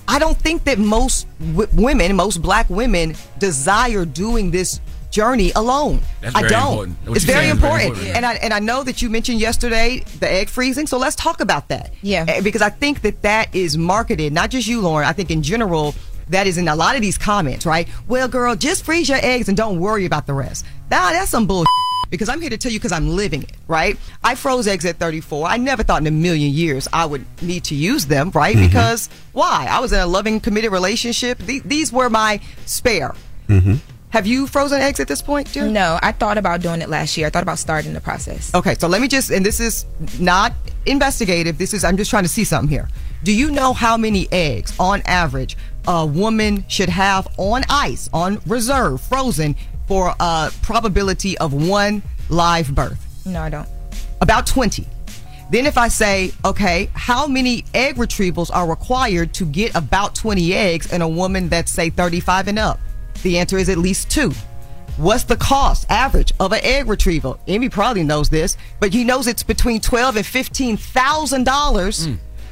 I 0.06 0.18
don't 0.18 0.36
think 0.38 0.64
that 0.64 0.78
most 0.78 1.26
w- 1.40 1.68
women, 1.72 2.14
most 2.14 2.40
black 2.42 2.68
women, 2.70 3.16
desire 3.38 4.04
doing 4.04 4.50
this 4.50 4.78
journey 5.14 5.50
alone. 5.54 6.00
That's 6.20 6.34
I 6.34 6.40
very 6.40 6.50
don't. 6.50 6.72
important. 6.72 7.16
It's 7.16 7.24
very 7.24 7.46
saying 7.46 7.56
very 7.58 7.80
important. 7.80 7.88
important, 7.90 8.06
yeah. 8.08 8.16
And 8.16 8.26
I 8.26 8.32
and 8.44 8.52
I 8.52 8.58
know 8.68 8.82
that 8.88 9.00
you 9.00 9.08
mentioned 9.10 9.40
yesterday 9.40 10.02
the 10.20 10.28
egg 10.38 10.48
freezing, 10.48 10.86
so 10.88 10.96
let's 10.98 11.16
talk 11.16 11.40
about 11.40 11.68
that. 11.68 11.92
Yeah. 12.02 12.24
Eh, 12.28 12.40
Because 12.40 12.62
I 12.62 12.70
think 12.82 13.02
that 13.02 13.22
that 13.22 13.54
is 13.54 13.76
marketed, 13.78 14.32
not 14.32 14.50
just 14.50 14.66
you, 14.66 14.80
Lauren. 14.80 15.06
I 15.08 15.12
think 15.12 15.30
in 15.30 15.42
general. 15.42 15.94
That 16.30 16.46
is 16.46 16.56
in 16.56 16.68
a 16.68 16.74
lot 16.74 16.96
of 16.96 17.02
these 17.02 17.18
comments, 17.18 17.66
right? 17.66 17.86
Well, 18.08 18.28
girl, 18.28 18.56
just 18.56 18.82
freeze 18.82 19.10
your 19.10 19.18
eggs 19.20 19.48
and 19.50 19.56
don't 19.58 19.78
worry 19.78 20.06
about 20.06 20.24
the 20.26 20.32
rest. 20.32 20.64
Nah, 20.90 21.10
that's 21.12 21.30
some 21.30 21.46
bull. 21.46 21.66
Because 22.08 22.30
I'm 22.30 22.40
here 22.40 22.48
to 22.48 22.56
tell 22.56 22.72
you 22.72 22.78
because 22.80 22.92
I'm 22.92 23.10
living 23.10 23.42
it, 23.42 23.52
right? 23.68 23.98
I 24.30 24.34
froze 24.34 24.66
eggs 24.66 24.86
at 24.86 24.96
34. 24.96 25.46
I 25.46 25.58
never 25.58 25.82
thought 25.82 26.00
in 26.00 26.06
a 26.06 26.10
million 26.10 26.50
years 26.50 26.88
I 26.94 27.04
would 27.04 27.26
need 27.42 27.64
to 27.64 27.74
use 27.74 28.06
them, 28.06 28.30
right? 28.34 28.56
Mhm. 28.56 28.66
Because 28.68 29.10
why? 29.34 29.66
I 29.70 29.80
was 29.80 29.92
in 29.92 29.98
a 29.98 30.06
loving, 30.06 30.40
committed 30.40 30.72
relationship. 30.72 31.36
The- 31.44 31.60
These 31.62 31.92
were 31.92 32.08
my 32.08 32.40
spare. 32.64 33.12
Mm-hmm. 33.50 33.74
Have 34.14 34.28
you 34.28 34.46
frozen 34.46 34.80
eggs 34.80 35.00
at 35.00 35.08
this 35.08 35.20
point, 35.20 35.52
dear? 35.52 35.66
No, 35.66 35.98
I 36.00 36.12
thought 36.12 36.38
about 36.38 36.60
doing 36.60 36.80
it 36.82 36.88
last 36.88 37.16
year. 37.16 37.26
I 37.26 37.30
thought 37.30 37.42
about 37.42 37.58
starting 37.58 37.94
the 37.94 38.00
process. 38.00 38.54
Okay, 38.54 38.76
so 38.78 38.86
let 38.86 39.00
me 39.00 39.08
just, 39.08 39.32
and 39.32 39.44
this 39.44 39.58
is 39.58 39.86
not 40.20 40.52
investigative. 40.86 41.58
This 41.58 41.74
is, 41.74 41.82
I'm 41.82 41.96
just 41.96 42.12
trying 42.12 42.22
to 42.22 42.28
see 42.28 42.44
something 42.44 42.68
here. 42.68 42.88
Do 43.24 43.32
you 43.32 43.50
know 43.50 43.72
how 43.72 43.96
many 43.96 44.28
eggs, 44.30 44.72
on 44.78 45.02
average, 45.06 45.56
a 45.88 46.06
woman 46.06 46.64
should 46.68 46.90
have 46.90 47.26
on 47.38 47.64
ice, 47.68 48.08
on 48.12 48.38
reserve, 48.46 49.00
frozen, 49.00 49.56
for 49.88 50.14
a 50.20 50.52
probability 50.62 51.36
of 51.38 51.52
one 51.52 52.00
live 52.28 52.72
birth? 52.72 53.26
No, 53.26 53.42
I 53.42 53.50
don't. 53.50 53.68
About 54.20 54.46
20. 54.46 54.86
Then 55.50 55.66
if 55.66 55.76
I 55.76 55.88
say, 55.88 56.30
okay, 56.44 56.88
how 56.94 57.26
many 57.26 57.64
egg 57.74 57.96
retrievals 57.96 58.54
are 58.54 58.70
required 58.70 59.34
to 59.34 59.44
get 59.44 59.74
about 59.74 60.14
20 60.14 60.54
eggs 60.54 60.92
in 60.92 61.02
a 61.02 61.08
woman 61.08 61.48
that's 61.48 61.72
say 61.72 61.90
35 61.90 62.46
and 62.46 62.60
up? 62.60 62.78
The 63.24 63.38
answer 63.38 63.56
is 63.56 63.70
at 63.70 63.78
least 63.78 64.10
two. 64.10 64.32
What's 64.98 65.24
the 65.24 65.36
cost 65.36 65.86
average 65.90 66.32
of 66.38 66.52
an 66.52 66.60
egg 66.62 66.86
retrieval? 66.88 67.40
Amy 67.46 67.70
probably 67.70 68.04
knows 68.04 68.28
this, 68.28 68.56
but 68.80 68.92
he 68.92 69.02
knows 69.02 69.26
it's 69.26 69.42
between 69.42 69.80
twelve 69.80 70.16
and 70.16 70.24
fifteen 70.26 70.76
thousand 70.76 71.44
dollars 71.44 72.06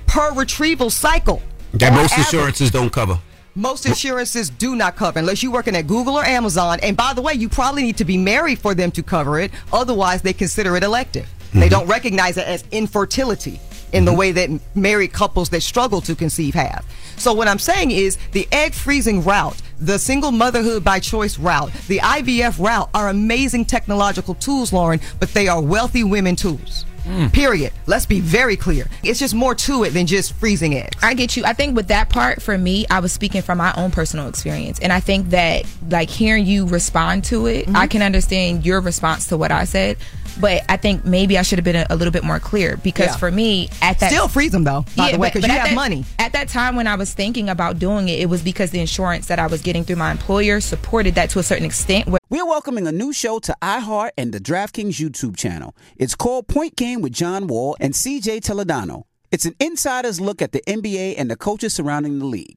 per 0.06 0.32
retrieval 0.32 0.88
cycle. 0.90 1.42
That 1.74 1.92
most 1.92 2.12
average. 2.12 2.26
insurances 2.26 2.70
don't 2.70 2.90
cover. 2.90 3.18
Most 3.54 3.84
insurances 3.84 4.48
do 4.48 4.74
not 4.74 4.96
cover 4.96 5.18
unless 5.18 5.42
you're 5.42 5.52
working 5.52 5.76
at 5.76 5.86
Google 5.86 6.14
or 6.16 6.24
Amazon. 6.24 6.80
And 6.82 6.96
by 6.96 7.12
the 7.12 7.20
way, 7.20 7.34
you 7.34 7.50
probably 7.50 7.82
need 7.82 7.98
to 7.98 8.04
be 8.06 8.16
married 8.16 8.58
for 8.58 8.74
them 8.74 8.90
to 8.92 9.02
cover 9.02 9.38
it. 9.38 9.50
Otherwise, 9.74 10.22
they 10.22 10.32
consider 10.32 10.74
it 10.76 10.82
elective. 10.82 11.28
They 11.52 11.66
Mhm. 11.68 11.70
don't 11.70 11.86
recognize 11.86 12.38
it 12.38 12.46
as 12.46 12.64
infertility 12.70 13.60
in 13.92 14.06
the 14.06 14.12
way 14.12 14.32
that 14.32 14.48
married 14.74 15.12
couples 15.12 15.50
that 15.50 15.62
struggle 15.62 16.00
to 16.00 16.14
conceive 16.14 16.54
have. 16.54 16.82
So 17.16 17.32
what 17.32 17.48
I'm 17.48 17.58
saying 17.58 17.90
is 17.90 18.18
the 18.32 18.48
egg 18.52 18.72
freezing 18.74 19.22
route, 19.22 19.60
the 19.78 19.98
single 19.98 20.32
motherhood 20.32 20.84
by 20.84 21.00
choice 21.00 21.38
route, 21.38 21.72
the 21.88 21.98
IVF 21.98 22.58
route 22.58 22.88
are 22.94 23.08
amazing 23.08 23.64
technological 23.64 24.34
tools, 24.34 24.72
Lauren, 24.72 25.00
but 25.20 25.32
they 25.34 25.48
are 25.48 25.60
wealthy 25.60 26.04
women 26.04 26.36
tools. 26.36 26.84
Period. 27.32 27.72
Let's 27.86 28.06
be 28.06 28.20
very 28.20 28.56
clear. 28.56 28.86
It's 29.02 29.18
just 29.18 29.34
more 29.34 29.56
to 29.56 29.82
it 29.82 29.90
than 29.90 30.06
just 30.06 30.34
freezing 30.34 30.76
eggs. 30.76 30.96
I 31.02 31.14
get 31.14 31.36
you. 31.36 31.42
I 31.44 31.52
think 31.52 31.74
with 31.74 31.88
that 31.88 32.10
part, 32.10 32.40
for 32.40 32.56
me, 32.56 32.86
I 32.90 33.00
was 33.00 33.12
speaking 33.12 33.42
from 33.42 33.58
my 33.58 33.74
own 33.76 33.90
personal 33.90 34.28
experience. 34.28 34.78
And 34.78 34.92
I 34.92 35.00
think 35.00 35.30
that, 35.30 35.64
like, 35.90 36.08
hearing 36.08 36.46
you 36.46 36.64
respond 36.66 37.24
to 37.24 37.46
it, 37.46 37.66
Mm-hmm. 37.66 37.76
I 37.76 37.88
can 37.88 38.02
understand 38.02 38.64
your 38.64 38.80
response 38.80 39.26
to 39.28 39.36
what 39.36 39.50
I 39.50 39.64
said. 39.64 39.96
But 40.40 40.62
I 40.68 40.76
think 40.76 41.04
maybe 41.04 41.38
I 41.38 41.42
should 41.42 41.58
have 41.58 41.64
been 41.64 41.76
a, 41.76 41.86
a 41.90 41.96
little 41.96 42.12
bit 42.12 42.24
more 42.24 42.38
clear 42.40 42.76
because 42.78 43.06
Yeah. 43.06 43.16
for 43.16 43.30
me, 43.30 43.68
at 43.80 43.98
that. 44.00 44.10
Still 44.10 44.28
freeze 44.28 44.52
them 44.52 44.64
though, 44.64 44.84
by 44.96 45.12
the 45.12 45.18
way, 45.18 45.30
'cause 45.30 45.42
you 45.42 45.48
have 45.48 45.68
that- 45.68 45.74
money. 45.74 46.04
At 46.18 46.32
that 46.32 46.48
time 46.48 46.76
when 46.76 46.86
I 46.86 46.94
was 46.94 47.12
thinking 47.12 47.48
about 47.48 47.78
doing 47.78 48.08
it, 48.08 48.20
it 48.20 48.26
was 48.26 48.42
because 48.42 48.70
the 48.70 48.80
insurance 48.80 49.26
that 49.26 49.38
I 49.38 49.46
was 49.46 49.62
getting 49.62 49.84
through 49.84 49.96
my 49.96 50.10
employer 50.10 50.60
supported 50.60 51.14
that 51.16 51.30
to 51.30 51.38
a 51.38 51.42
certain 51.42 51.64
extent. 51.66 52.08
We're 52.30 52.46
welcoming 52.46 52.86
a 52.86 52.92
new 52.92 53.12
show 53.12 53.38
to 53.40 53.54
iHeart 53.62 54.10
and 54.16 54.32
the 54.32 54.40
DraftKings 54.40 54.94
YouTube 55.00 55.36
channel. 55.36 55.74
It's 55.96 56.14
called 56.14 56.48
Point 56.48 56.76
Game 56.76 57.02
with 57.02 57.12
John 57.12 57.46
Wall 57.46 57.76
and 57.80 57.94
CJ 57.94 58.40
Toledano. 58.40 59.02
It's 59.30 59.44
an 59.46 59.54
insider's 59.60 60.20
look 60.20 60.42
at 60.42 60.52
the 60.52 60.60
NBA 60.66 61.14
and 61.16 61.30
the 61.30 61.36
coaches 61.36 61.72
surrounding 61.74 62.18
the 62.18 62.26
league. 62.26 62.56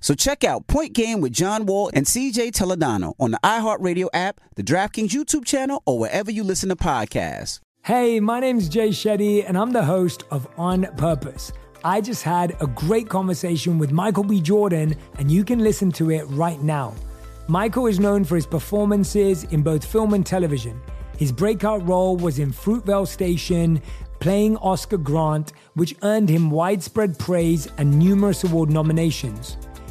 So 0.00 0.14
check 0.14 0.44
out 0.44 0.66
Point 0.66 0.92
Game 0.92 1.20
with 1.20 1.32
John 1.32 1.66
Wall 1.66 1.90
and 1.94 2.06
CJ 2.06 2.52
Toledano 2.52 3.14
on 3.18 3.30
the 3.30 3.40
iHeartRadio 3.42 4.08
app, 4.12 4.40
the 4.56 4.62
DraftKings 4.62 5.10
YouTube 5.10 5.44
channel, 5.44 5.82
or 5.86 5.98
wherever 5.98 6.30
you 6.30 6.44
listen 6.44 6.68
to 6.68 6.76
podcasts. 6.76 7.60
Hey, 7.82 8.18
my 8.18 8.40
name's 8.40 8.68
Jay 8.68 8.88
Shetty, 8.88 9.44
and 9.46 9.58
I'm 9.58 9.72
the 9.72 9.84
host 9.84 10.24
of 10.30 10.48
On 10.56 10.84
Purpose. 10.96 11.52
I 11.84 12.00
just 12.00 12.22
had 12.22 12.56
a 12.62 12.66
great 12.66 13.10
conversation 13.10 13.78
with 13.78 13.92
Michael 13.92 14.24
B. 14.24 14.40
Jordan, 14.40 14.96
and 15.18 15.30
you 15.30 15.44
can 15.44 15.58
listen 15.58 15.92
to 15.92 16.10
it 16.10 16.24
right 16.28 16.62
now. 16.62 16.94
Michael 17.46 17.86
is 17.86 18.00
known 18.00 18.24
for 18.24 18.36
his 18.36 18.46
performances 18.46 19.44
in 19.44 19.62
both 19.62 19.84
film 19.84 20.14
and 20.14 20.24
television. 20.24 20.80
His 21.18 21.30
breakout 21.30 21.86
role 21.86 22.16
was 22.16 22.38
in 22.38 22.52
Fruitvale 22.52 23.06
Station, 23.06 23.82
playing 24.18 24.56
Oscar 24.56 24.96
Grant, 24.96 25.52
which 25.74 25.94
earned 26.00 26.30
him 26.30 26.50
widespread 26.50 27.18
praise 27.18 27.68
and 27.76 27.98
numerous 27.98 28.44
award 28.44 28.70
nominations. 28.70 29.58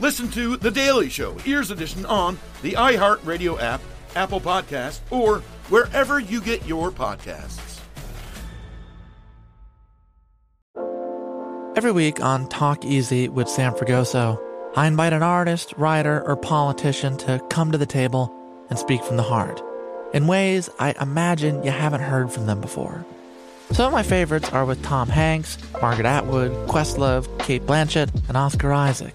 Listen 0.00 0.28
to 0.30 0.56
The 0.56 0.70
Daily 0.70 1.08
Show, 1.08 1.36
Ears 1.44 1.72
Edition, 1.72 2.06
on 2.06 2.38
the 2.62 2.72
iHeartRadio 2.72 3.60
app, 3.60 3.80
Apple 4.14 4.40
Podcast, 4.40 5.00
or 5.10 5.40
wherever 5.70 6.20
you 6.20 6.40
get 6.40 6.64
your 6.66 6.92
podcasts. 6.92 7.80
Every 11.76 11.92
week 11.92 12.20
on 12.20 12.48
Talk 12.48 12.84
Easy 12.84 13.28
with 13.28 13.48
Sam 13.48 13.72
Fragoso, 13.72 14.40
I 14.76 14.86
invite 14.86 15.12
an 15.12 15.22
artist, 15.22 15.74
writer, 15.76 16.22
or 16.26 16.36
politician 16.36 17.16
to 17.18 17.40
come 17.50 17.72
to 17.72 17.78
the 17.78 17.86
table 17.86 18.32
and 18.70 18.78
speak 18.78 19.02
from 19.02 19.16
the 19.16 19.22
heart 19.24 19.60
in 20.12 20.26
ways 20.26 20.70
I 20.78 20.94
imagine 21.00 21.64
you 21.64 21.70
haven't 21.70 22.00
heard 22.02 22.32
from 22.32 22.46
them 22.46 22.60
before. 22.60 23.04
Some 23.72 23.86
of 23.86 23.92
my 23.92 24.02
favorites 24.02 24.48
are 24.50 24.64
with 24.64 24.82
Tom 24.82 25.08
Hanks, 25.08 25.58
Margaret 25.82 26.06
Atwood, 26.06 26.52
Questlove, 26.68 27.26
Cate 27.40 27.66
Blanchett, 27.66 28.10
and 28.28 28.36
Oscar 28.36 28.72
Isaac. 28.72 29.14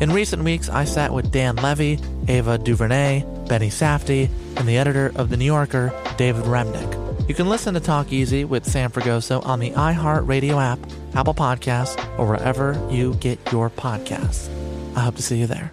In 0.00 0.12
recent 0.12 0.44
weeks, 0.44 0.68
I 0.68 0.84
sat 0.84 1.12
with 1.12 1.32
Dan 1.32 1.56
Levy, 1.56 1.98
Ava 2.28 2.56
DuVernay, 2.56 3.24
Benny 3.48 3.68
Safdie, 3.68 4.30
and 4.56 4.68
the 4.68 4.78
editor 4.78 5.10
of 5.16 5.28
The 5.28 5.36
New 5.36 5.44
Yorker, 5.44 5.92
David 6.16 6.44
Remnick. 6.44 7.28
You 7.28 7.34
can 7.34 7.48
listen 7.48 7.74
to 7.74 7.80
Talk 7.80 8.12
Easy 8.12 8.44
with 8.44 8.64
Sam 8.64 8.92
Fragoso 8.92 9.44
on 9.44 9.58
the 9.58 9.72
iHeartRadio 9.72 10.62
app, 10.62 10.78
Apple 11.16 11.34
Podcasts, 11.34 11.98
or 12.16 12.28
wherever 12.28 12.80
you 12.92 13.14
get 13.14 13.40
your 13.50 13.70
podcasts. 13.70 14.48
I 14.96 15.00
hope 15.00 15.16
to 15.16 15.22
see 15.22 15.40
you 15.40 15.48
there. 15.48 15.72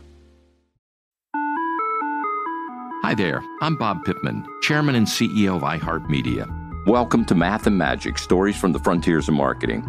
Hi 3.03 3.13
there, 3.13 3.43
I'm 3.61 3.77
Bob 3.77 4.05
Pittman, 4.05 4.43
Chairman 4.63 4.95
and 4.95 5.05
CEO 5.05 5.57
of 5.57 5.61
iHeartMedia. 5.61 6.87
Welcome 6.87 7.25
to 7.25 7.35
Math 7.35 7.67
and 7.67 7.77
Magic 7.77 8.17
Stories 8.17 8.57
from 8.57 8.71
the 8.71 8.79
Frontiers 8.79 9.27
of 9.27 9.35
Marketing. 9.35 9.87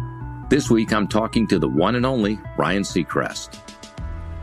This 0.49 0.69
week 0.69 0.93
I'm 0.93 1.07
talking 1.07 1.47
to 1.47 1.57
the 1.57 1.67
one 1.67 1.95
and 1.95 2.05
only 2.05 2.39
Ryan 2.55 2.83
Seacrest. 2.83 3.59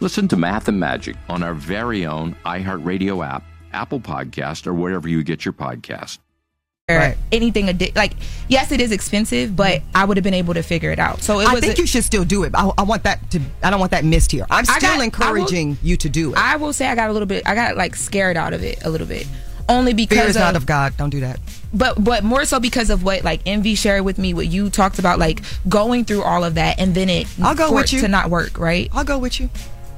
Listen 0.00 0.28
to 0.28 0.36
Math 0.36 0.68
and 0.68 0.80
Magic 0.80 1.16
on 1.28 1.42
our 1.42 1.54
very 1.54 2.06
own 2.06 2.34
iHeartRadio 2.46 3.26
app, 3.26 3.44
Apple 3.72 4.00
Podcast, 4.00 4.66
or 4.66 4.72
wherever 4.74 5.08
you 5.08 5.22
get 5.22 5.44
your 5.44 5.52
podcast. 5.52 6.18
or 6.88 7.14
anything 7.30 7.66
addi- 7.66 7.94
like 7.94 8.14
yes 8.48 8.72
it 8.72 8.80
is 8.80 8.90
expensive 8.90 9.54
but 9.54 9.80
i 9.94 10.04
would 10.04 10.16
have 10.16 10.24
been 10.24 10.34
able 10.34 10.52
to 10.54 10.60
figure 10.60 10.90
it 10.90 10.98
out 10.98 11.20
so 11.22 11.38
it 11.38 11.46
I 11.46 11.52
was 11.54 11.60
think 11.62 11.78
you 11.78 11.86
should 11.86 12.02
still 12.02 12.24
do 12.24 12.42
it. 12.42 12.50
I, 12.52 12.68
I 12.76 12.82
want 12.82 13.04
that 13.04 13.30
to. 13.30 13.40
I 13.62 13.70
don't 13.70 13.78
want 13.78 13.92
that 13.92 14.04
missed 14.04 14.32
here. 14.32 14.44
I'm 14.50 14.64
still 14.64 14.80
got- 14.80 15.00
encouraging 15.04 15.78
you 15.84 15.96
to 15.98 16.08
do 16.08 16.32
it. 16.32 16.36
i 16.38 16.56
will 16.56 16.72
say 16.72 16.88
i 16.88 16.96
got 16.96 17.08
a 17.08 17.12
little 17.12 17.26
bit 17.28 17.46
i 17.46 17.54
got 17.54 17.76
like 17.76 17.94
scared 17.94 18.36
out 18.36 18.52
of 18.54 18.64
it 18.64 18.84
a 18.84 18.90
little 18.90 19.06
bit 19.06 19.28
only 19.68 19.92
because 19.94 20.18
Fear 20.18 20.26
is 20.30 20.34
of, 20.36 20.40
not 20.40 20.56
of 20.56 20.66
God. 20.66 20.96
Don't 20.96 21.10
do 21.10 21.20
that. 21.20 21.38
but 21.72 22.02
but 22.02 22.24
more 22.24 22.44
so 22.44 22.58
because 22.58 22.90
of 22.90 23.04
what 23.04 23.22
like 23.22 23.40
envy 23.46 23.76
shared 23.76 24.04
with 24.04 24.18
me 24.18 24.34
what 24.34 24.48
you 24.48 24.68
talked 24.68 24.98
about 24.98 25.20
like 25.20 25.42
going 25.68 26.04
through 26.04 26.22
all 26.24 26.42
of 26.42 26.56
that 26.56 26.80
and 26.80 26.92
then 26.92 27.08
it 27.08 27.28
I'll 27.40 27.54
go 27.54 27.70
with 27.72 27.92
you. 27.92 28.00
to 28.00 28.08
not 28.08 28.30
work 28.30 28.58
right 28.58 28.88
I'll 28.92 29.04
go 29.04 29.16
with 29.18 29.38
you. 29.38 29.48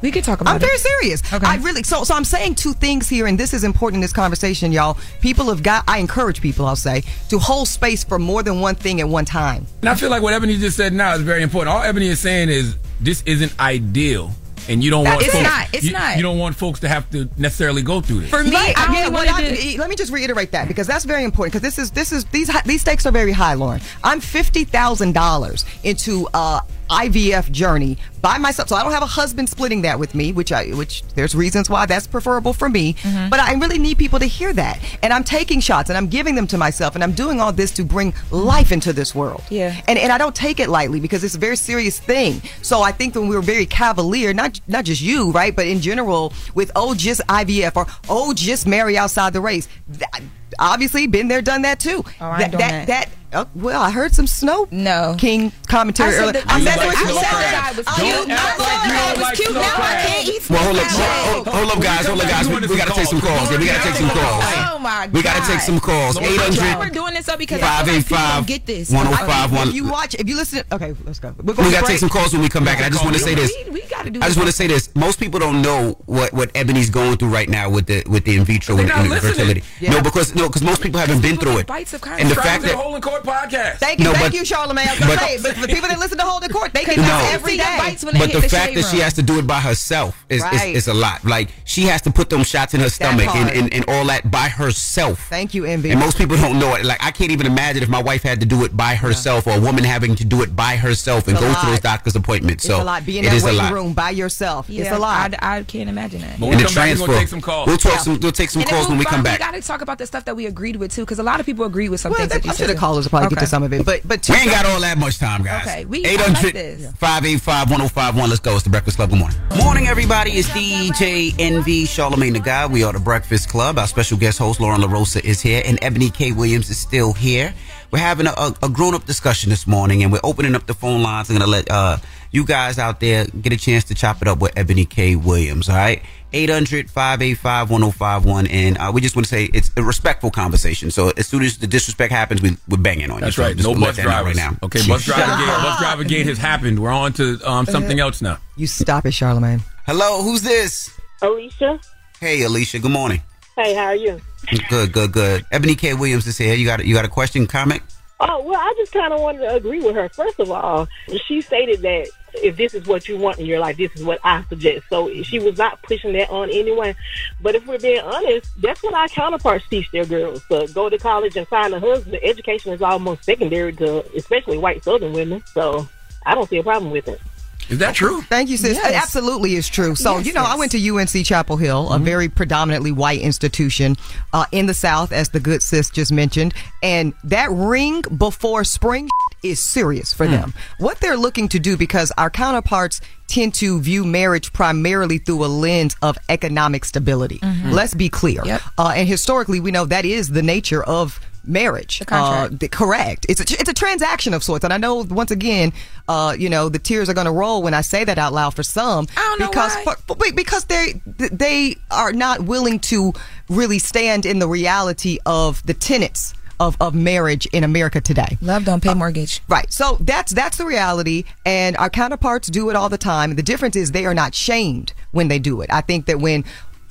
We 0.02 0.10
could 0.10 0.24
talk 0.24 0.40
about 0.40 0.50
I'm 0.50 0.56
it 0.56 0.66
very 0.66 0.78
serious. 0.78 1.22
Okay. 1.32 1.46
I 1.46 1.56
really 1.56 1.82
so 1.82 2.04
so 2.04 2.14
I'm 2.14 2.24
saying 2.24 2.56
two 2.56 2.72
things 2.74 3.08
here, 3.08 3.26
and 3.26 3.38
this 3.38 3.54
is 3.54 3.64
important 3.64 3.96
in 3.96 4.00
this 4.02 4.12
conversation, 4.12 4.72
y'all. 4.72 4.98
People 5.20 5.46
have 5.46 5.62
got. 5.62 5.84
I 5.88 5.98
encourage 5.98 6.40
people. 6.42 6.66
I'll 6.66 6.76
say 6.76 7.02
to 7.30 7.38
hold 7.38 7.68
space 7.68 8.04
for 8.04 8.18
more 8.18 8.42
than 8.42 8.60
one 8.60 8.74
thing 8.74 9.00
at 9.00 9.08
one 9.08 9.24
time. 9.24 9.66
And 9.80 9.88
I 9.88 9.94
feel 9.94 10.10
like 10.10 10.22
what 10.22 10.34
Ebony 10.34 10.58
just 10.58 10.76
said 10.76 10.92
now 10.92 11.14
is 11.14 11.22
very 11.22 11.42
important. 11.42 11.74
All 11.74 11.82
Ebony 11.82 12.08
is 12.08 12.20
saying 12.20 12.48
is 12.50 12.76
this 13.00 13.22
isn't 13.26 13.58
ideal. 13.58 14.32
And 14.68 14.82
you 14.84 14.92
don't 14.92 15.02
That- 15.02 15.14
want 15.14 15.22
it's 15.24 15.32
folks, 15.34 15.42
not, 15.44 15.68
it's 15.72 15.84
you, 15.86 15.90
not. 15.92 16.16
you 16.16 16.22
don't 16.22 16.38
want 16.38 16.54
folks 16.54 16.78
to 16.80 16.88
have 16.88 17.10
to 17.10 17.28
necessarily 17.36 17.82
go 17.82 18.00
through 18.00 18.20
this. 18.20 18.30
For 18.30 18.44
me, 18.44 18.52
Right, 18.52 18.72
I 18.78 18.86
only 18.86 18.98
yeah, 19.00 19.08
what 19.08 19.26
wanted 19.26 19.52
I- 19.54 19.56
to- 19.56 19.78
let 19.80 19.90
me 19.90 19.96
just 19.96 20.12
reiterate 20.12 20.52
that 20.52 20.68
because 20.68 20.86
that's 20.86 21.04
very 21.04 21.24
important. 21.24 21.52
Because 21.54 21.62
this 21.68 21.82
is 21.84 21.90
this 21.90 22.12
is 22.12 22.24
these 22.26 22.48
these 22.64 22.80
stakes 22.80 23.04
are 23.04 23.10
very 23.10 23.32
high, 23.32 23.54
Lauren. 23.54 23.80
I'm 24.04 24.20
fifty 24.20 24.62
thousand 24.62 25.14
dollars 25.14 25.64
into 25.82 26.28
uh, 26.32 26.60
IVF 26.90 27.50
journey 27.50 27.98
by 28.22 28.38
myself, 28.38 28.68
so 28.68 28.76
I 28.76 28.82
don't 28.84 28.92
have 28.92 29.02
a 29.02 29.06
husband 29.06 29.48
splitting 29.50 29.82
that 29.82 29.98
with 29.98 30.14
me, 30.14 30.32
which 30.32 30.52
I 30.52 30.68
which 30.68 31.02
there's 31.16 31.34
reasons 31.34 31.68
why 31.68 31.86
that's 31.86 32.06
preferable 32.06 32.52
for 32.52 32.68
me. 32.68 32.94
Mm-hmm. 32.94 33.28
But 33.28 33.40
I 33.40 33.54
really 33.54 33.78
need 33.78 33.98
people 33.98 34.18
to 34.20 34.24
hear 34.26 34.52
that, 34.52 34.78
and 35.02 35.12
I'm 35.12 35.24
taking 35.24 35.60
shots 35.60 35.90
and 35.90 35.96
I'm 35.96 36.06
giving 36.06 36.34
them 36.36 36.46
to 36.46 36.56
myself, 36.56 36.94
and 36.94 37.02
I'm 37.02 37.12
doing 37.12 37.40
all 37.40 37.52
this 37.52 37.72
to 37.72 37.84
bring 37.84 38.14
life 38.30 38.70
into 38.72 38.92
this 38.92 39.14
world. 39.14 39.42
Yeah. 39.50 39.74
and 39.88 39.98
and 39.98 40.12
I 40.12 40.18
don't 40.18 40.34
take 40.34 40.60
it 40.60 40.68
lightly 40.68 41.00
because 41.00 41.24
it's 41.24 41.34
a 41.34 41.38
very 41.38 41.56
serious 41.56 41.98
thing. 41.98 42.40
So 42.62 42.80
I 42.80 42.92
think 42.92 43.14
when 43.16 43.28
we 43.28 43.34
were 43.36 43.42
very 43.42 43.66
cavalier, 43.66 44.32
not 44.32 44.60
not 44.68 44.84
just 44.84 45.02
you, 45.02 45.32
right, 45.32 45.54
but 45.54 45.66
in 45.66 45.80
general 45.80 46.32
with 46.54 46.70
oh 46.76 46.94
just 46.94 47.20
IVF 47.28 47.76
or 47.76 47.86
oh 48.08 48.32
just 48.34 48.66
marry 48.66 48.96
outside 48.96 49.32
the 49.32 49.40
race. 49.40 49.68
That, 49.88 50.22
obviously, 50.58 51.06
been 51.06 51.28
there, 51.28 51.42
done 51.42 51.62
that 51.62 51.80
too. 51.80 52.04
Oh, 52.20 52.26
I 52.26 52.38
that, 52.38 52.50
doing 52.52 52.58
that, 52.60 52.86
that. 52.86 53.08
oh, 53.32 53.48
well, 53.54 53.80
I 53.82 53.90
heard 53.90 54.14
some 54.14 54.26
Snow 54.26 54.68
No. 54.70 55.16
King 55.18 55.50
commentary 55.66 56.10
I 56.10 56.12
said 56.12 56.20
earlier. 56.20 56.32
that- 56.34 56.50
I 56.52 56.58
You 56.58 56.64
said 56.64 56.76
like 56.76 56.88
that- 56.88 56.96
I 56.96 57.04
said 57.08 57.14
that- 57.14 57.74
was 57.76 57.86
I 57.88 58.11
cute. 58.12 58.28
said 58.28 58.36
No, 58.36 58.84
you 58.84 58.92
don't 58.92 59.20
like 59.22 59.36
cute. 59.36 59.54
Now 59.54 59.76
I 59.78 59.94
can't 60.06 60.28
eat 60.28 60.50
Well, 60.50 60.62
hold 60.64 60.76
up, 60.78 60.86
hold, 60.86 61.46
hold 61.48 61.70
up, 61.72 61.80
guys. 61.82 62.06
Hold 62.06 62.20
up, 62.20 62.28
guys. 62.28 62.48
We, 62.48 62.54
we 62.66 62.76
gotta 62.76 62.92
take 62.92 63.06
some 63.06 63.20
calls. 63.20 63.50
Yeah, 63.50 63.58
we 63.58 63.66
gotta 63.66 63.82
take 63.88 63.96
some 63.96 64.10
calls. 64.10 64.44
Oh 64.72 64.78
my 64.78 65.06
God. 65.06 65.12
We 65.12 65.22
gotta 65.22 65.46
take 65.46 65.60
some 65.60 65.80
calls. 65.80 66.16
Lord, 66.16 66.28
Eight 66.28 66.78
We're 66.78 66.88
doing 66.90 67.14
this 67.14 67.28
up 67.28 67.38
because 67.38 67.60
I 67.62 67.66
five 67.66 67.86
feel 67.86 67.94
eight 67.94 67.96
like 67.98 68.06
people 68.06 68.16
five 68.18 68.34
don't 68.36 68.46
get 68.46 68.66
this. 68.66 68.90
one 68.90 69.06
oh 69.06 69.12
I- 69.12 69.26
five 69.26 69.52
one. 69.52 69.68
If 69.68 69.74
you 69.74 69.88
watch, 69.88 70.14
if 70.14 70.28
you 70.28 70.36
listen, 70.36 70.64
okay, 70.72 70.94
let's 71.04 71.18
go. 71.18 71.34
We're 71.42 71.54
We 71.54 71.70
gotta 71.70 71.86
take 71.86 71.98
some 71.98 72.08
calls 72.08 72.32
when 72.32 72.42
we 72.42 72.48
come 72.48 72.64
back. 72.64 72.76
And 72.78 72.86
I 72.86 72.90
just 72.90 73.04
want 73.04 73.16
to 73.16 73.22
say 73.22 73.34
this. 73.34 73.52
We, 73.66 73.70
we 73.70 73.82
got 73.82 74.04
to 74.04 74.10
do. 74.10 74.20
I 74.20 74.26
just 74.26 74.36
want 74.36 74.48
to 74.48 74.52
say 74.54 74.66
this. 74.66 74.94
Most 74.94 75.18
people 75.20 75.38
don't 75.40 75.62
know 75.62 75.96
what, 76.06 76.32
what 76.32 76.50
Ebony's 76.54 76.90
going 76.90 77.16
through 77.16 77.28
right 77.28 77.48
now 77.48 77.70
with 77.70 77.86
the 77.86 78.02
with 78.08 78.24
the 78.24 78.36
in 78.36 78.44
vitro 78.44 78.76
They're 78.76 78.84
and, 78.86 79.08
not 79.10 79.18
and 79.18 79.20
fertility. 79.22 79.62
Yeah. 79.80 79.92
No, 79.92 80.02
because 80.02 80.34
no, 80.34 80.48
because 80.48 80.62
most 80.62 80.82
people 80.82 81.00
haven't 81.00 81.20
been 81.22 81.36
through 81.36 81.58
it. 81.58 81.66
Bites 81.66 81.92
of 81.94 82.02
And 82.02 82.30
the 82.30 82.34
kindness. 82.34 82.34
fact 82.34 82.42
Subscribe 82.42 82.60
to 82.62 82.66
the 82.66 82.72
that 82.72 82.82
Holding 82.82 83.02
Court 83.02 83.22
podcast. 83.24 83.76
Thank 83.78 83.98
you, 84.00 84.04
No, 84.06 84.12
thank 84.12 84.26
but- 84.26 84.34
you, 84.34 84.44
Charlemagne. 84.44 84.88
I 84.88 84.92
was 84.92 85.00
but- 85.00 85.18
say, 85.20 85.38
but 85.42 85.56
the 85.56 85.68
people 85.68 85.88
that 85.88 85.98
listen 85.98 86.18
to 86.18 86.24
Hold 86.24 86.42
the 86.42 86.48
Court, 86.48 86.72
they 86.74 86.84
can 86.84 86.96
No. 86.96 87.02
listen 87.02 87.34
every 87.34 87.50
See 87.52 87.56
your 87.58 87.66
day. 87.66 87.78
bites 87.78 88.01
when 88.04 88.14
but 88.18 88.32
the 88.32 88.40
the 88.40 88.48
fact 88.48 88.68
shade 88.72 88.76
that 88.76 88.90
she 88.90 88.98
has 89.00 89.14
to 89.14 89.22
do 89.22 89.38
it 89.38 89.46
by 89.46 89.60
herself 89.60 90.24
is, 90.28 90.42
Right. 90.42 90.70
is, 90.70 90.88
is 90.88 90.88
a 90.88 90.94
lot. 90.94 91.24
Like 91.24 91.48
she 91.64 91.82
has 91.84 92.02
to 92.02 92.10
put 92.10 92.30
them 92.30 92.42
shots 92.44 92.74
in 92.74 92.80
her 92.80 92.88
stomach 92.90 93.34
and, 93.34 93.50
and, 93.50 93.72
and 93.74 93.84
all 93.88 94.04
that 94.06 94.30
by 94.30 94.48
herself. 94.48 95.26
Thank 95.28 95.54
you, 95.54 95.64
Envy. 95.64 95.90
And 95.90 96.00
most 96.00 96.18
people 96.18 96.36
don't 96.36 96.58
know 96.58 96.74
it. 96.74 96.84
Like 96.84 97.02
I 97.02 97.10
can't 97.10 97.30
even 97.30 97.46
imagine 97.46 97.82
if 97.82 97.88
my 97.88 98.02
wife 98.02 98.22
had 98.22 98.40
to 98.40 98.46
do 98.46 98.64
it 98.64 98.76
by 98.76 98.94
herself 98.94 99.46
or 99.46 99.52
a 99.56 99.60
woman 99.60 99.84
having 99.84 100.14
to 100.16 100.24
do 100.24 100.42
it 100.42 100.54
by 100.56 100.76
herself 100.76 101.28
and 101.28 101.36
It's 101.36 101.42
a 101.42 101.46
go 101.46 101.52
to 101.52 101.58
lot. 101.58 101.66
those 101.66 101.80
doctor's 101.80 102.16
appointments. 102.16 102.64
It's 102.64 102.74
so 102.74 102.82
a 102.82 102.84
lot. 102.84 103.04
Be 103.06 103.18
in 103.18 103.24
it 103.24 103.28
that 103.28 103.36
is 103.36 103.42
a 103.42 103.46
waiting 103.46 103.58
lot. 103.62 103.72
room 103.72 103.92
by 103.94 104.10
yourself. 104.10 104.68
Yeah, 104.68 104.82
it's 104.84 104.92
a 104.92 104.98
lot. 104.98 105.34
I, 105.42 105.58
I 105.58 105.62
can't 105.64 105.88
imagine 105.88 106.20
that. 106.22 106.38
When 106.38 106.50
And 106.52 106.58
we 106.60 106.62
the 106.66 106.68
come 106.68 106.74
back, 106.74 106.98
we're 107.08 107.18
take 107.18 107.28
some 107.28 107.40
calls. 107.40 107.66
We'll 107.66 107.76
talk 107.78 107.92
Yeah. 107.92 107.98
some. 107.98 108.20
We'll 108.20 108.32
take 108.32 108.50
some 108.50 108.62
And 108.62 108.70
calls 108.70 108.88
when 108.88 108.98
we 108.98 109.04
we'll- 109.04 109.10
come 109.10 109.22
We 109.22 109.38
got 109.38 109.54
to 109.54 109.62
talk 109.62 109.80
about 109.82 109.98
the 109.98 110.06
stuff 110.06 110.24
that 110.26 110.36
we 110.36 110.46
agreed 110.46 110.76
with 110.76 110.92
too, 110.94 111.02
because 111.02 111.18
a 111.18 111.22
lot 111.22 111.40
of 111.40 111.46
people 111.46 111.64
agree 111.64 111.88
with 111.88 112.00
some 112.00 112.10
well, 112.12 112.18
things 112.20 112.30
that, 112.32 112.42
that 112.42 112.44
you 112.46 112.50
I 112.52 112.54
should 112.54 112.68
have 112.68 112.76
said. 112.76 112.78
called 112.80 112.98
us. 112.98 113.08
probably 113.08 113.28
get 113.30 113.38
to 113.40 113.46
some 113.46 113.62
of 113.62 113.72
it. 113.72 113.84
But 113.84 114.00
but 114.06 114.26
We 114.28 114.36
ain't 114.36 114.50
got 114.50 114.66
all 114.66 114.80
that 114.80 114.98
much 114.98 115.18
time, 115.18 115.42
guys. 115.42 115.66
Okay, 115.66 115.84
we- 115.84 116.04
800 116.04 116.56
I 116.56 116.60
like 116.86 116.96
585 116.96 117.70
1051. 117.94 118.30
Let's 118.30 118.40
go. 118.40 118.54
It's 118.54 118.64
the 118.64 118.70
Breakfast 118.70 118.96
Club. 118.96 119.10
Good 119.10 119.18
morning. 119.18 119.38
Morning, 119.56 119.86
everybody. 119.86 120.32
It's 120.32 120.48
DJ 120.48 121.34
Envy 121.38 121.84
Charlemagne 121.84 122.32
the 122.32 122.40
God. 122.40 122.72
We 122.72 122.84
are 122.84 122.92
the 122.92 122.98
Breakfast 122.98 123.50
Club. 123.50 123.78
Our 123.78 123.86
special 123.86 124.16
guest 124.16 124.38
host, 124.38 124.60
Lauren 124.60 124.80
LaRosa, 124.80 125.22
is 125.22 125.42
here, 125.42 125.62
and 125.64 125.78
Ebony 125.82 126.08
K. 126.08 126.32
Williams 126.32 126.70
is 126.70 126.78
still 126.78 127.12
here. 127.12 127.52
We're 127.90 127.98
having 127.98 128.26
a, 128.26 128.30
a, 128.30 128.54
a 128.62 128.68
grown 128.70 128.94
up 128.94 129.04
discussion 129.04 129.50
this 129.50 129.66
morning, 129.66 130.02
and 130.02 130.10
we're 130.10 130.20
opening 130.24 130.54
up 130.54 130.66
the 130.66 130.72
phone 130.72 131.02
lines. 131.02 131.28
I'm 131.28 131.36
going 131.36 131.44
to 131.44 131.50
let 131.50 131.70
uh, 131.70 131.98
you 132.30 132.46
guys 132.46 132.78
out 132.78 133.00
there 133.00 133.26
get 133.26 133.52
a 133.52 133.58
chance 133.58 133.84
to 133.84 133.94
chop 133.94 134.22
it 134.22 134.28
up 134.28 134.38
with 134.38 134.52
Ebony 134.56 134.86
K. 134.86 135.14
Williams, 135.14 135.68
all 135.68 135.76
right? 135.76 136.02
800 136.32 136.90
585 136.90 137.70
1051. 137.70 138.46
And 138.48 138.78
uh, 138.78 138.90
we 138.94 139.00
just 139.00 139.14
want 139.16 139.26
to 139.26 139.28
say 139.30 139.44
it's 139.46 139.70
a 139.76 139.82
respectful 139.82 140.30
conversation. 140.30 140.90
So 140.90 141.10
as 141.16 141.26
soon 141.26 141.42
as 141.42 141.58
the 141.58 141.66
disrespect 141.66 142.12
happens, 142.12 142.42
we, 142.42 142.56
we're 142.68 142.78
banging 142.78 143.10
on 143.10 143.20
That's 143.20 143.36
you. 143.36 143.42
So 143.42 143.46
right. 143.48 143.56
just 143.56 143.68
No 143.68 143.74
bus 143.78 143.96
that 143.96 144.02
drivers. 144.02 144.36
right 144.36 144.50
now. 144.52 144.56
Okay, 144.62 144.80
bus 144.86 145.04
driver 145.04 145.20
gate. 145.38 145.46
Bus 145.46 145.78
driver 145.78 146.04
gate 146.04 146.26
has 146.26 146.38
happened. 146.38 146.78
We're 146.78 146.90
on 146.90 147.12
to 147.14 147.38
um, 147.48 147.66
something 147.66 148.00
else 148.00 148.22
now. 148.22 148.38
You 148.56 148.66
stop 148.66 149.06
it, 149.06 149.12
Charlemagne. 149.12 149.62
Hello, 149.86 150.22
who's 150.22 150.42
this? 150.42 150.98
Alicia. 151.20 151.80
Hey, 152.20 152.42
Alicia. 152.42 152.78
Good 152.78 152.90
morning. 152.92 153.22
Hey, 153.56 153.74
how 153.74 153.86
are 153.86 153.96
you? 153.96 154.20
Good, 154.68 154.92
good, 154.92 155.12
good. 155.12 155.44
Ebony 155.52 155.74
K. 155.74 155.94
Williams 155.94 156.26
is 156.26 156.38
here. 156.38 156.54
You 156.54 156.64
got 156.64 156.80
a, 156.80 156.86
you 156.86 156.94
got 156.94 157.04
a 157.04 157.08
question, 157.08 157.46
comment? 157.46 157.82
Oh, 158.20 158.42
well, 158.44 158.56
I 158.58 158.72
just 158.76 158.92
kind 158.92 159.12
of 159.12 159.20
wanted 159.20 159.40
to 159.40 159.54
agree 159.54 159.80
with 159.80 159.94
her. 159.96 160.08
First 160.08 160.38
of 160.40 160.50
all, 160.50 160.86
she 161.26 161.40
stated 161.40 161.80
that 161.82 162.08
if 162.34 162.56
this 162.56 162.74
is 162.74 162.86
what 162.86 163.08
you 163.08 163.16
want 163.16 163.38
in 163.38 163.46
your 163.46 163.58
life, 163.58 163.76
this 163.76 163.94
is 163.94 164.04
what 164.04 164.20
I 164.24 164.44
suggest. 164.44 164.86
So 164.88 165.12
she 165.22 165.38
was 165.38 165.58
not 165.58 165.82
pushing 165.82 166.12
that 166.14 166.30
on 166.30 166.50
anyone. 166.50 166.94
But 167.40 167.54
if 167.54 167.66
we're 167.66 167.78
being 167.78 168.00
honest, 168.00 168.50
that's 168.60 168.82
what 168.82 168.94
our 168.94 169.08
counterparts 169.08 169.66
teach 169.68 169.90
their 169.90 170.04
girls. 170.04 170.44
To 170.48 170.68
go 170.72 170.88
to 170.88 170.98
college 170.98 171.36
and 171.36 171.46
find 171.48 171.74
a 171.74 171.80
husband. 171.80 172.18
Education 172.22 172.72
is 172.72 172.82
almost 172.82 173.24
secondary 173.24 173.72
to 173.74 174.04
especially 174.14 174.58
white 174.58 174.84
southern 174.84 175.12
women. 175.12 175.42
So 175.52 175.88
I 176.24 176.34
don't 176.34 176.48
see 176.48 176.58
a 176.58 176.62
problem 176.62 176.90
with 176.90 177.08
it. 177.08 177.20
Is 177.68 177.78
that 177.78 177.94
true? 177.94 178.20
Thank 178.22 178.50
you, 178.50 178.56
sis. 178.56 178.76
It 178.78 178.84
absolutely 178.94 179.54
is 179.54 179.68
true. 179.68 179.94
So, 179.94 180.18
Yes, 180.18 180.26
you 180.26 180.32
know, 180.32 180.42
I 180.44 180.56
went 180.56 180.72
to 180.72 180.78
UNC 180.96 181.24
Chapel 181.24 181.56
Hill, 181.56 181.86
Mm-hmm. 181.88 182.02
a 182.02 182.04
very 182.04 182.28
predominantly 182.28 182.92
white 182.92 183.20
institution 183.20 183.96
uh, 184.32 184.44
in 184.52 184.66
the 184.66 184.74
South, 184.74 185.10
as 185.12 185.30
the 185.30 185.40
good 185.40 185.62
sis 185.62 185.88
just 185.90 186.12
mentioned. 186.12 186.54
And 186.82 187.14
that 187.24 187.50
ring 187.50 188.02
before 188.16 188.64
spring 188.64 189.08
is 189.42 189.60
serious 189.62 190.12
for 190.12 190.26
Hmm. 190.26 190.32
them. 190.32 190.54
What 190.78 191.00
they're 191.00 191.16
looking 191.16 191.48
to 191.48 191.58
do, 191.58 191.76
because 191.76 192.12
our 192.18 192.30
counterparts 192.30 193.00
tend 193.26 193.54
to 193.54 193.80
view 193.80 194.04
marriage 194.04 194.52
primarily 194.52 195.18
through 195.18 195.44
a 195.44 195.46
lens 195.46 195.96
of 196.02 196.18
economic 196.28 196.84
stability. 196.84 197.38
Mm-hmm. 197.38 197.70
Mhm. 197.70 197.72
Let's 197.72 197.94
be 197.94 198.08
clear. 198.08 198.42
Uh, 198.78 198.92
and 198.94 199.08
historically, 199.08 199.58
we 199.60 199.70
know 199.70 199.84
that 199.86 200.04
is 200.04 200.28
the 200.28 200.42
nature 200.42 200.82
of 200.84 201.18
marriage. 201.44 201.98
The 202.00 202.06
contract. 202.06 202.54
Uh, 202.54 202.56
the- 202.58 202.68
correct. 202.68 203.26
It's 203.28 203.40
a, 203.40 203.44
it's 203.60 203.68
a 203.68 203.74
transaction 203.74 204.34
of 204.34 204.42
sorts. 204.42 204.64
And 204.64 204.72
I 204.72 204.76
know, 204.76 204.96
once 204.96 205.30
again, 205.30 205.72
uh, 206.08 206.36
you 206.38 206.48
know, 206.48 206.68
the 206.68 206.78
tears 206.78 207.08
are 207.08 207.14
going 207.14 207.26
to 207.26 207.32
roll 207.32 207.62
when 207.62 207.74
I 207.74 207.80
say 207.80 208.04
that 208.04 208.18
out 208.18 208.32
loud 208.32 208.54
for 208.54 208.62
some. 208.62 209.06
I 209.16 209.20
don't 209.20 209.40
know 209.40 209.48
because, 209.48 209.76
For, 209.76 209.96
but 210.06 210.36
because 210.36 210.64
they, 210.64 211.00
they 211.04 211.76
are 211.90 212.12
not 212.12 212.42
willing 212.42 212.78
to 212.80 213.12
really 213.48 213.78
stand 213.78 214.26
in 214.26 214.38
the 214.38 214.48
reality 214.48 215.18
of 215.26 215.64
the 215.66 215.74
tenets 215.74 216.34
of, 216.60 216.76
of 216.80 216.94
marriage 216.94 217.46
in 217.46 217.64
America 217.64 218.00
today. 218.00 218.38
Love 218.40 218.64
don't 218.64 218.82
pay 218.82 218.94
mortgage. 218.94 219.40
Right. 219.48 219.70
So 219.72 219.96
that's 220.00 220.32
that's 220.32 220.58
the 220.58 220.64
reality 220.64 221.24
and 221.44 221.76
our 221.76 221.90
counterparts 221.90 222.48
do 222.48 222.70
it 222.70 222.76
all 222.76 222.88
the 222.88 222.98
time. 222.98 223.34
The 223.34 223.42
difference 223.42 223.74
is 223.74 223.90
they 223.90 224.06
are 224.06 224.14
not 224.14 224.34
shamed 224.34 224.92
when 225.10 225.28
they 225.28 225.40
do 225.40 225.60
it. 225.60 225.70
I 225.72 225.80
think 225.80 226.06
that 226.06 226.20
when 226.20 226.44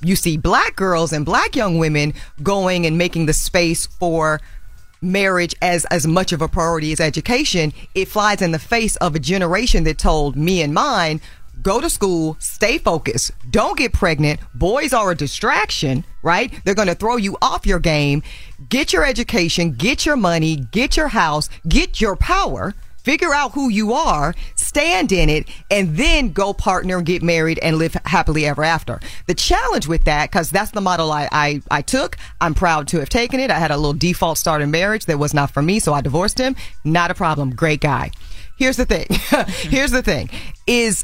you 0.04 0.16
see 0.16 0.38
black 0.38 0.76
girls 0.76 1.14
and 1.14 1.26
black 1.26 1.56
young 1.56 1.78
women 1.78 2.14
going 2.42 2.86
and 2.86 2.98
making 2.98 3.26
the 3.26 3.34
space 3.34 3.86
for 3.86 4.40
marriage 5.02 5.56
as 5.62 5.86
as 5.86 6.06
much 6.06 6.32
of 6.32 6.42
a 6.42 6.48
priority 6.48 6.92
as 6.92 7.00
education, 7.00 7.74
it 7.96 8.08
flies 8.08 8.42
in 8.42 8.52
the 8.52 8.60
face 8.60 8.96
of 8.98 9.16
a 9.16 9.20
generation 9.20 9.84
that 9.84 9.98
told 9.98 10.36
me 10.36 10.62
and 10.62 10.74
mine 10.74 11.20
go 11.62 11.80
to 11.80 11.90
school, 11.90 12.36
stay 12.40 12.78
focused, 12.78 13.32
don't 13.50 13.78
get 13.78 13.94
pregnant. 13.94 14.40
Boys 14.56 14.94
are 14.94 15.12
a 15.12 15.16
distraction, 15.16 16.04
right? 16.24 16.54
They're 16.64 16.76
going 16.76 16.88
to 16.88 16.96
throw 16.96 17.18
you 17.18 17.38
off 17.42 17.66
your 17.66 17.80
game. 17.80 18.24
Get 18.70 18.94
your 18.94 19.06
education, 19.06 19.74
get 19.74 20.06
your 20.06 20.16
money, 20.16 20.56
get 20.72 20.98
your 20.98 21.10
house, 21.10 21.50
get 21.68 22.02
your 22.02 22.16
power. 22.16 22.74
Figure 23.04 23.34
out 23.34 23.54
who 23.54 23.70
you 23.70 23.94
are, 23.94 24.36
stand 24.56 25.12
in 25.12 25.30
it, 25.30 25.48
and 25.70 25.98
then 25.98 26.32
go 26.32 26.54
partner 26.54 26.98
and 26.98 27.06
get 27.06 27.24
married 27.24 27.60
and 27.60 27.78
live 27.78 27.96
happily 28.06 28.46
ever 28.46 28.64
after. 28.64 29.00
The 29.28 29.34
challenge 29.34 29.88
with 29.88 30.04
that, 30.06 30.32
because 30.32 30.50
that's 30.50 30.72
the 30.72 30.82
model 30.82 31.12
I, 31.12 31.28
I, 31.32 31.62
I 31.72 31.82
took, 31.82 32.18
I'm 32.40 32.54
proud 32.54 32.88
to 32.90 33.00
have 33.00 33.10
taken 33.10 33.40
it. 33.40 33.50
I 33.50 33.60
had 33.60 33.72
a 33.72 33.78
little 33.78 33.94
default 33.94 34.38
start 34.38 34.62
in 34.62 34.72
marriage 34.72 35.06
that 35.06 35.18
was 35.18 35.34
not 35.34 35.52
for 35.52 35.62
me, 35.62 35.80
so 35.80 35.94
I 35.94 36.02
divorced 36.02 36.40
him. 36.40 36.56
Not 36.84 37.12
a 37.12 37.16
problem. 37.16 37.56
Great 37.56 37.82
guy. 37.82 38.12
Here's 38.58 38.78
the 38.78 38.86
thing. 38.86 39.08
Here's 39.70 39.92
the 39.92 40.04
thing 40.04 40.30
is 40.68 41.04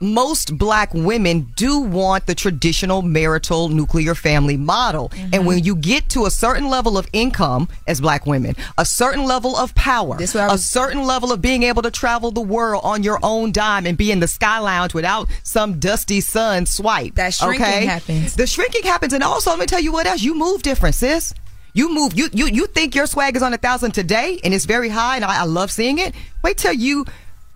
most 0.00 0.56
black 0.58 0.92
women 0.92 1.52
do 1.56 1.80
want 1.80 2.26
the 2.26 2.34
traditional 2.34 3.02
marital 3.02 3.68
nuclear 3.68 4.14
family 4.14 4.56
model. 4.56 5.10
And 5.14 5.32
mm-hmm. 5.32 5.44
when 5.44 5.64
you 5.64 5.76
get 5.76 6.08
to 6.10 6.26
a 6.26 6.30
certain 6.30 6.68
level 6.68 6.98
of 6.98 7.08
income 7.12 7.68
as 7.86 8.00
black 8.00 8.26
women, 8.26 8.56
a 8.76 8.84
certain 8.84 9.24
level 9.24 9.56
of 9.56 9.74
power, 9.74 10.16
a 10.20 10.58
certain 10.58 11.04
level 11.04 11.32
of 11.32 11.40
being 11.40 11.62
able 11.62 11.82
to 11.82 11.90
travel 11.90 12.30
the 12.30 12.40
world 12.40 12.82
on 12.84 13.02
your 13.02 13.18
own 13.22 13.52
dime 13.52 13.86
and 13.86 13.96
be 13.96 14.10
in 14.10 14.20
the 14.20 14.28
sky 14.28 14.58
lounge 14.58 14.94
without 14.94 15.28
some 15.42 15.78
dusty 15.78 16.20
sun 16.20 16.66
swipe. 16.66 17.14
That 17.14 17.34
shrinking 17.34 17.62
okay? 17.62 17.86
happens. 17.86 18.34
The 18.34 18.46
shrinking 18.46 18.82
happens. 18.82 19.12
And 19.12 19.22
also, 19.22 19.50
let 19.50 19.58
me 19.58 19.66
tell 19.66 19.80
you 19.80 19.92
what 19.92 20.06
else. 20.06 20.22
You 20.22 20.34
move 20.34 20.62
different, 20.62 20.94
sis. 20.94 21.34
You 21.72 21.92
move. 21.92 22.16
You 22.16 22.28
you 22.32 22.46
you 22.46 22.66
think 22.66 22.94
your 22.94 23.06
swag 23.06 23.34
is 23.34 23.42
on 23.42 23.52
a 23.52 23.58
thousand 23.58 23.92
today, 23.92 24.38
and 24.44 24.54
it's 24.54 24.64
very 24.64 24.88
high, 24.88 25.16
and 25.16 25.24
I, 25.24 25.40
I 25.40 25.44
love 25.44 25.72
seeing 25.72 25.98
it. 25.98 26.14
Wait 26.44 26.56
till 26.56 26.72
you, 26.72 27.04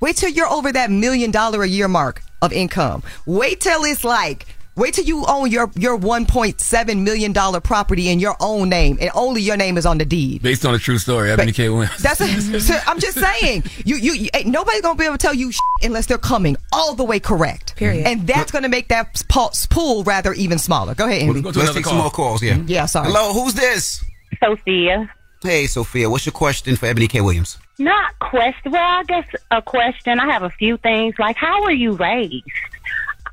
wait 0.01 0.16
till 0.16 0.28
you're 0.28 0.48
over 0.48 0.73
that 0.73 0.90
million 0.90 1.31
dollar 1.31 1.62
a 1.62 1.69
year 1.69 1.86
mark 1.86 2.23
of 2.43 2.52
income. 2.52 3.02
Wait 3.27 3.60
till 3.60 3.85
it's 3.85 4.05
like. 4.05 4.47
Wait 4.77 4.94
till 4.94 5.05
you 5.05 5.24
own 5.27 5.51
your 5.51 5.69
your 5.74 5.98
1.7 5.98 7.02
million 7.02 7.32
dollar 7.32 7.59
property 7.59 8.10
in 8.10 8.20
your 8.20 8.36
own 8.39 8.69
name, 8.69 8.97
and 9.01 9.10
only 9.12 9.43
your 9.43 9.56
name 9.56 9.77
is 9.77 9.85
on 9.85 9.98
the 9.98 10.05
deed. 10.05 10.40
Based 10.40 10.65
on 10.65 10.73
a 10.73 10.78
true 10.78 10.98
story, 10.98 11.32
Ebony 11.32 11.51
K. 11.51 11.69
Williams. 11.69 11.97
That's 12.01 12.20
a, 12.20 12.60
so 12.60 12.78
I'm 12.86 13.01
just 13.01 13.19
saying. 13.19 13.65
You, 13.85 13.97
you, 13.97 14.12
you 14.12 14.28
ain't 14.35 14.47
nobody's 14.47 14.82
gonna 14.82 14.97
be 14.97 15.05
able 15.05 15.16
to 15.16 15.19
tell 15.19 15.35
you 15.35 15.51
unless 15.82 16.06
they're 16.06 16.16
coming 16.16 16.56
all 16.73 16.94
the 16.94 17.02
way 17.02 17.19
correct. 17.19 17.74
Period. 17.74 18.06
And 18.06 18.24
that's 18.24 18.52
gonna 18.52 18.69
make 18.69 18.86
that 18.86 19.20
pool, 19.28 19.51
pool 19.69 20.05
rather 20.05 20.32
even 20.35 20.59
smaller. 20.59 20.94
Go 20.94 21.09
ahead, 21.09 21.23
Andy. 21.23 21.43
Let's 21.43 21.74
take 21.74 21.85
some 21.85 21.98
more 21.98 22.10
calls. 22.12 22.40
Yeah. 22.40 22.59
Yeah. 22.66 22.86
Sorry. 22.86 23.09
Hello, 23.09 23.32
who's 23.32 23.55
this? 23.55 24.05
Sophia. 24.39 25.10
Hey, 25.43 25.66
Sophia. 25.66 26.09
What's 26.09 26.24
your 26.24 26.32
question 26.32 26.77
for 26.77 26.86
Ebony 26.86 27.09
K. 27.09 27.20
Williams? 27.20 27.59
Not 27.79 28.19
question. 28.19 28.73
Well, 28.73 28.83
I 28.83 29.05
guess 29.05 29.27
a 29.51 29.63
question. 29.63 30.19
I 30.19 30.33
have 30.33 30.43
a 30.43 30.51
few 30.51 30.77
things. 30.79 31.15
Like, 31.19 31.37
how 31.37 31.63
were 31.63 31.71
you 31.71 31.93
raised? 31.93 32.45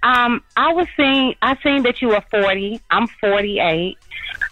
Um, 0.03 0.43
I 0.55 0.71
was 0.73 0.87
seeing. 0.95 1.35
I 1.41 1.57
seen 1.63 1.83
that 1.83 2.01
you 2.01 2.09
were 2.09 2.23
forty. 2.29 2.79
I'm 2.91 3.07
forty-eight. 3.07 3.97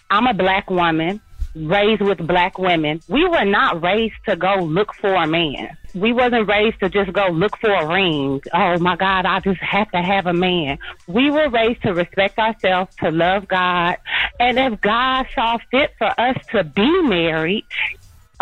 I'm 0.10 0.26
a 0.26 0.34
black 0.34 0.70
woman 0.70 1.22
raised 1.56 2.02
with 2.02 2.18
black 2.26 2.57
women. 2.57 2.99
We 3.07 3.28
were 3.28 3.45
not 3.45 3.84
raised 3.84 4.15
to 4.26 4.36
go 4.36 4.56
look 4.56 4.95
for 4.95 5.14
a 5.14 5.28
man. 5.28 5.78
We 5.94 6.11
wasn't 6.11 6.48
raised 6.48 6.80
to 6.80 6.90
just 6.90 7.14
go 7.14 7.28
look 7.28 7.56
for 7.57 7.72
a 7.72 7.88
ring. 7.88 8.41
Oh 8.52 8.80
my 8.80 8.95
God, 8.95 9.28
I 9.28 9.40
just 9.41 9.61
have 9.61 9.91
to 9.91 10.02
have 10.02 10.26
a 10.26 10.34
man. 10.34 10.80
We 11.06 11.30
were 11.30 11.49
raised 11.49 11.84
to 11.84 11.94
respect 11.94 12.40
ourselves, 12.40 12.95
to 12.95 13.11
love 13.11 13.48
God, 13.48 13.98
and 14.40 14.57
if 14.57 14.82
God 14.82 15.28
saw 15.36 15.60
fit 15.70 15.91
for 15.99 16.20
us 16.20 16.38
to 16.53 16.64
be 16.64 17.02
married, 17.03 17.65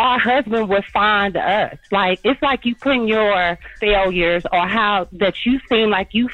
our 0.02 0.20
husband 0.20 0.70
would 0.70 0.86
find 0.86 1.38
us. 1.38 1.78
Like 1.92 2.20
it's 2.24 2.42
like 2.42 2.66
you 2.66 2.76
putting 2.76 3.08
your 3.08 3.58
failures 3.80 4.44
or 4.52 4.68
how 4.68 5.08
that 5.14 5.46
you 5.46 5.60
seem 5.70 5.90
like 5.90 6.14
you 6.14 6.30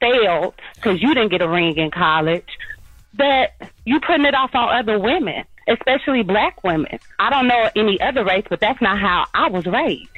failed 0.00 0.54
because 0.76 1.02
you 1.02 1.14
didn't 1.14 1.30
get 1.30 1.42
a 1.42 1.48
ring 1.48 1.76
in 1.76 1.90
college. 1.90 2.48
That 3.14 3.54
you 3.84 4.00
putting 4.00 4.24
it 4.24 4.34
off 4.34 4.54
on 4.54 4.76
other 4.76 4.98
women, 4.98 5.44
especially 5.66 6.22
black 6.22 6.62
women. 6.62 6.98
I 7.18 7.30
don't 7.30 7.48
know 7.48 7.68
any 7.74 8.00
other 8.00 8.24
race, 8.24 8.44
but 8.48 8.60
that's 8.60 8.80
not 8.80 8.98
how 9.00 9.26
I 9.34 9.48
was 9.48 9.66
raised. 9.66 10.08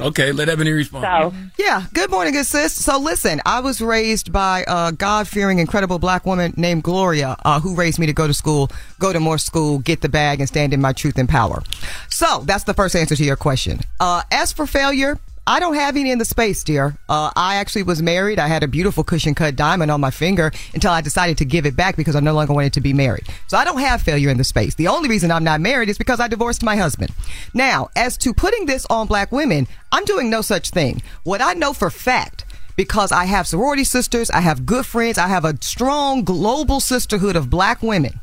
Okay, 0.00 0.32
let 0.32 0.48
Ebony 0.48 0.72
respond. 0.72 1.04
So 1.04 1.34
Yeah. 1.58 1.84
Good 1.92 2.10
morning, 2.10 2.32
good 2.32 2.46
sis. 2.46 2.72
So 2.72 2.98
listen, 2.98 3.40
I 3.44 3.60
was 3.60 3.80
raised 3.80 4.32
by 4.32 4.64
a 4.66 4.92
God-fearing, 4.92 5.58
incredible 5.58 5.98
black 5.98 6.26
woman 6.26 6.54
named 6.56 6.82
Gloria, 6.82 7.36
uh, 7.44 7.60
who 7.60 7.74
raised 7.74 7.98
me 7.98 8.06
to 8.06 8.12
go 8.12 8.26
to 8.26 8.34
school, 8.34 8.70
go 8.98 9.12
to 9.12 9.20
more 9.20 9.38
school, 9.38 9.78
get 9.78 10.00
the 10.00 10.08
bag, 10.08 10.40
and 10.40 10.48
stand 10.48 10.72
in 10.72 10.80
my 10.80 10.92
truth 10.92 11.18
and 11.18 11.28
power. 11.28 11.62
So 12.08 12.42
that's 12.44 12.64
the 12.64 12.74
first 12.74 12.96
answer 12.96 13.16
to 13.16 13.24
your 13.24 13.36
question. 13.36 13.80
Uh, 13.98 14.22
as 14.30 14.52
for 14.52 14.66
failure. 14.66 15.18
I 15.46 15.58
don't 15.58 15.74
have 15.74 15.96
any 15.96 16.10
in 16.10 16.18
the 16.18 16.24
space, 16.24 16.62
dear. 16.62 16.96
Uh, 17.08 17.32
I 17.34 17.56
actually 17.56 17.82
was 17.82 18.02
married. 18.02 18.38
I 18.38 18.46
had 18.46 18.62
a 18.62 18.68
beautiful 18.68 19.02
cushion 19.02 19.34
cut 19.34 19.56
diamond 19.56 19.90
on 19.90 20.00
my 20.00 20.10
finger 20.10 20.52
until 20.74 20.92
I 20.92 21.00
decided 21.00 21.38
to 21.38 21.44
give 21.44 21.66
it 21.66 21.74
back 21.74 21.96
because 21.96 22.14
I 22.14 22.20
no 22.20 22.34
longer 22.34 22.52
wanted 22.52 22.74
to 22.74 22.80
be 22.80 22.92
married. 22.92 23.26
So 23.48 23.56
I 23.56 23.64
don't 23.64 23.80
have 23.80 24.02
failure 24.02 24.28
in 24.28 24.36
the 24.36 24.44
space. 24.44 24.74
The 24.74 24.88
only 24.88 25.08
reason 25.08 25.30
I'm 25.30 25.44
not 25.44 25.60
married 25.60 25.88
is 25.88 25.98
because 25.98 26.20
I 26.20 26.28
divorced 26.28 26.62
my 26.62 26.76
husband. 26.76 27.12
Now, 27.54 27.88
as 27.96 28.16
to 28.18 28.34
putting 28.34 28.66
this 28.66 28.86
on 28.90 29.06
black 29.06 29.32
women, 29.32 29.66
I'm 29.90 30.04
doing 30.04 30.30
no 30.30 30.42
such 30.42 30.70
thing. 30.70 31.02
What 31.24 31.40
I 31.40 31.54
know 31.54 31.72
for 31.72 31.90
fact 31.90 32.44
because 32.76 33.12
I 33.12 33.24
have 33.24 33.46
sorority 33.46 33.84
sisters, 33.84 34.30
I 34.30 34.40
have 34.40 34.64
good 34.64 34.86
friends, 34.86 35.18
I 35.18 35.28
have 35.28 35.44
a 35.44 35.58
strong 35.60 36.24
global 36.24 36.80
sisterhood 36.80 37.36
of 37.36 37.50
black 37.50 37.82
women 37.82 38.20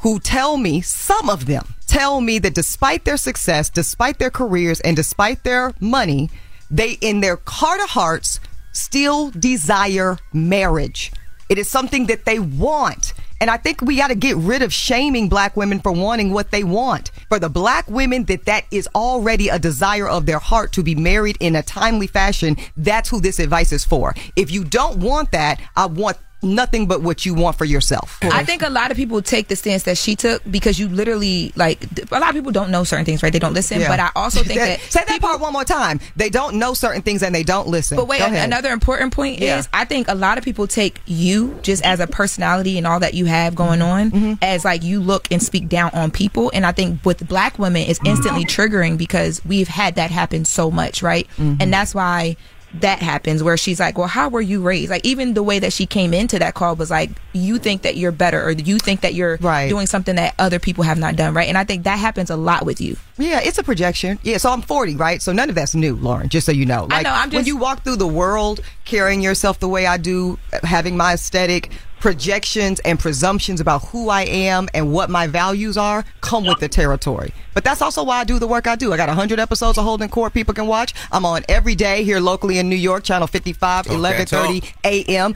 who 0.00 0.18
tell 0.18 0.56
me, 0.56 0.80
some 0.80 1.28
of 1.28 1.46
them 1.46 1.64
tell 1.86 2.20
me 2.20 2.38
that 2.38 2.54
despite 2.54 3.04
their 3.04 3.16
success, 3.16 3.68
despite 3.68 4.18
their 4.18 4.30
careers, 4.30 4.80
and 4.80 4.96
despite 4.96 5.44
their 5.44 5.74
money, 5.78 6.30
they, 6.70 6.92
in 7.00 7.20
their 7.20 7.38
heart 7.46 7.80
of 7.80 7.90
hearts, 7.90 8.40
still 8.72 9.30
desire 9.30 10.18
marriage. 10.32 11.12
It 11.48 11.58
is 11.58 11.68
something 11.68 12.06
that 12.06 12.24
they 12.24 12.38
want. 12.38 13.12
And 13.40 13.50
I 13.50 13.56
think 13.56 13.80
we 13.80 13.96
got 13.96 14.08
to 14.08 14.14
get 14.14 14.36
rid 14.36 14.60
of 14.60 14.72
shaming 14.72 15.28
black 15.28 15.56
women 15.56 15.80
for 15.80 15.92
wanting 15.92 16.30
what 16.30 16.50
they 16.50 16.62
want. 16.62 17.10
For 17.30 17.38
the 17.38 17.48
black 17.48 17.88
women 17.88 18.24
that 18.24 18.44
that 18.44 18.66
is 18.70 18.88
already 18.94 19.48
a 19.48 19.58
desire 19.58 20.06
of 20.06 20.26
their 20.26 20.38
heart 20.38 20.72
to 20.72 20.82
be 20.82 20.94
married 20.94 21.38
in 21.40 21.56
a 21.56 21.62
timely 21.62 22.06
fashion, 22.06 22.56
that's 22.76 23.08
who 23.08 23.20
this 23.20 23.38
advice 23.38 23.72
is 23.72 23.84
for. 23.84 24.14
If 24.36 24.50
you 24.50 24.62
don't 24.62 24.98
want 24.98 25.32
that, 25.32 25.58
I 25.74 25.86
want 25.86 26.18
nothing 26.42 26.86
but 26.86 27.02
what 27.02 27.26
you 27.26 27.34
want 27.34 27.56
for 27.58 27.64
yourself. 27.64 28.18
I 28.22 28.44
think 28.44 28.62
a 28.62 28.70
lot 28.70 28.90
of 28.90 28.96
people 28.96 29.20
take 29.22 29.48
the 29.48 29.56
stance 29.56 29.82
that 29.84 29.98
she 29.98 30.16
took 30.16 30.42
because 30.50 30.78
you 30.78 30.88
literally 30.88 31.52
like 31.56 31.82
a 32.10 32.18
lot 32.18 32.30
of 32.30 32.34
people 32.34 32.52
don't 32.52 32.70
know 32.70 32.84
certain 32.84 33.04
things, 33.04 33.22
right? 33.22 33.32
They 33.32 33.38
don't 33.38 33.52
listen. 33.54 33.80
Yeah. 33.80 33.88
But 33.88 34.00
I 34.00 34.10
also 34.16 34.42
think 34.42 34.58
that 34.58 34.80
say 34.88 35.04
that 35.06 35.20
part 35.20 35.40
one 35.40 35.52
more 35.52 35.64
time. 35.64 36.00
They 36.16 36.30
don't 36.30 36.56
know 36.58 36.72
certain 36.74 37.02
things 37.02 37.22
and 37.22 37.34
they 37.34 37.42
don't 37.42 37.68
listen. 37.68 37.96
But 37.96 38.08
wait, 38.08 38.20
Go 38.20 38.26
ahead. 38.26 38.44
another 38.48 38.70
important 38.70 39.12
point 39.12 39.38
Yeah. 39.38 39.58
is 39.58 39.68
I 39.72 39.84
think 39.84 40.08
a 40.08 40.14
lot 40.14 40.38
of 40.38 40.44
people 40.44 40.66
take 40.66 41.00
you 41.06 41.58
just 41.62 41.84
as 41.84 42.00
a 42.00 42.06
personality 42.06 42.78
and 42.78 42.86
all 42.86 43.00
that 43.00 43.14
you 43.14 43.26
have 43.26 43.54
going 43.54 43.82
on 43.82 44.10
Mm-hmm. 44.10 44.32
as 44.42 44.64
like 44.64 44.82
you 44.82 45.00
look 45.00 45.30
and 45.30 45.42
speak 45.42 45.68
down 45.68 45.90
on 45.92 46.10
people. 46.10 46.50
And 46.54 46.64
I 46.64 46.72
think 46.72 47.04
with 47.04 47.26
black 47.28 47.58
women, 47.58 47.82
it's 47.82 48.00
instantly 48.04 48.44
triggering 48.44 48.96
because 48.96 49.44
we've 49.44 49.68
had 49.68 49.96
that 49.96 50.10
happen 50.10 50.44
so 50.44 50.70
much, 50.70 51.02
right? 51.02 51.26
Mm-hmm. 51.36 51.56
And 51.60 51.72
that's 51.72 51.94
why 51.94 52.36
that 52.74 53.00
happens 53.00 53.42
where 53.42 53.56
she's 53.56 53.80
like, 53.80 53.98
well, 53.98 54.06
how 54.06 54.28
were 54.28 54.40
you 54.40 54.62
raised? 54.62 54.90
Like 54.90 55.04
even 55.04 55.34
the 55.34 55.42
way 55.42 55.58
that 55.58 55.72
she 55.72 55.86
came 55.86 56.14
into 56.14 56.38
that 56.38 56.54
call 56.54 56.76
was 56.76 56.90
like, 56.90 57.10
you 57.32 57.58
think 57.58 57.82
that 57.82 57.96
you're 57.96 58.12
better 58.12 58.42
or 58.42 58.52
you 58.52 58.78
think 58.78 59.00
that 59.00 59.14
you're 59.14 59.38
right. 59.40 59.68
doing 59.68 59.86
something 59.86 60.16
that 60.16 60.34
other 60.38 60.58
people 60.58 60.84
have 60.84 60.98
not 60.98 61.16
done, 61.16 61.34
right? 61.34 61.48
And 61.48 61.58
I 61.58 61.64
think 61.64 61.84
that 61.84 61.98
happens 61.98 62.30
a 62.30 62.36
lot 62.36 62.64
with 62.64 62.80
you. 62.80 62.96
Yeah, 63.18 63.40
it's 63.42 63.58
a 63.58 63.64
projection. 63.64 64.18
Yeah, 64.22 64.38
so 64.38 64.50
I'm 64.50 64.62
40, 64.62 64.96
right? 64.96 65.20
So 65.20 65.32
none 65.32 65.48
of 65.48 65.54
that's 65.54 65.74
new, 65.74 65.96
Lauren, 65.96 66.28
just 66.28 66.46
so 66.46 66.52
you 66.52 66.64
know. 66.64 66.86
I 66.90 67.02
know, 67.02 67.10
I'm 67.10 67.30
when 67.30 67.44
you 67.44 67.56
walk 67.56 67.84
through 67.84 67.96
the 67.96 68.06
world 68.06 68.60
carrying 68.84 69.20
yourself 69.20 69.58
the 69.58 69.68
way 69.68 69.86
I 69.86 69.96
do, 69.96 70.38
having 70.62 70.96
my 70.96 71.14
aesthetic, 71.14 71.70
projections 72.00 72.80
and 72.80 72.98
presumptions 72.98 73.60
about 73.60 73.84
who 73.88 74.08
I 74.08 74.22
am 74.22 74.68
and 74.74 74.92
what 74.92 75.10
my 75.10 75.26
values 75.26 75.76
are 75.76 76.04
come 76.20 76.44
with 76.44 76.58
the 76.58 76.68
territory. 76.68 77.32
But 77.54 77.62
that's 77.62 77.82
also 77.82 78.02
why 78.02 78.20
I 78.20 78.24
do 78.24 78.38
the 78.38 78.46
work 78.46 78.66
I 78.66 78.74
do. 78.74 78.92
I 78.92 78.96
got 78.96 79.08
100 79.08 79.38
episodes 79.38 79.78
of 79.78 79.84
Holding 79.84 80.08
Court 80.08 80.32
people 80.32 80.54
can 80.54 80.66
watch. 80.66 80.94
I'm 81.12 81.24
on 81.24 81.44
every 81.48 81.74
day 81.74 82.02
here 82.02 82.18
locally 82.18 82.58
in 82.58 82.68
New 82.68 82.76
York, 82.76 83.04
channel 83.04 83.26
55, 83.28 83.84
Talk 83.86 83.92
that 83.92 84.00
1130 84.00 84.74
a.m. 84.84 85.34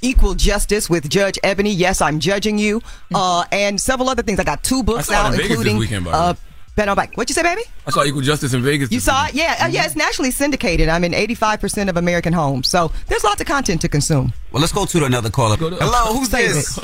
Equal 0.00 0.34
Justice 0.34 0.88
with 0.88 1.08
Judge 1.08 1.38
Ebony. 1.42 1.70
Yes, 1.70 2.00
I'm 2.00 2.20
judging 2.20 2.58
you. 2.58 2.82
Uh, 3.14 3.44
and 3.50 3.80
several 3.80 4.08
other 4.08 4.22
things. 4.22 4.38
I 4.38 4.44
got 4.44 4.62
two 4.62 4.82
books 4.82 5.10
out, 5.10 5.34
including 5.38 5.78
weekend, 5.78 6.06
uh. 6.06 6.34
Bet 6.74 6.88
on 6.88 6.96
Bike. 6.96 7.16
What'd 7.16 7.30
you 7.30 7.34
say, 7.34 7.42
baby? 7.42 7.62
I 7.86 7.90
saw 7.90 8.02
Equal 8.04 8.20
Justice 8.20 8.52
in 8.52 8.62
Vegas. 8.62 8.90
You 8.90 8.98
saw 8.98 9.26
it? 9.26 9.34
weekend. 9.34 9.58
Yeah, 9.58 9.64
uh, 9.66 9.68
yeah. 9.68 9.84
It's 9.86 9.94
nationally 9.94 10.32
syndicated. 10.32 10.88
I'm 10.88 11.04
in 11.04 11.12
85% 11.12 11.88
of 11.88 11.96
American 11.96 12.32
homes, 12.32 12.68
so 12.68 12.90
there's 13.06 13.22
lots 13.22 13.40
of 13.40 13.46
content 13.46 13.80
to 13.82 13.88
consume. 13.88 14.32
Well, 14.50 14.60
let's 14.60 14.72
go 14.72 14.84
to 14.84 15.04
another 15.04 15.30
caller. 15.30 15.56
Hello, 15.56 16.14
who's 16.18 16.30
Save 16.30 16.54
this? 16.54 16.78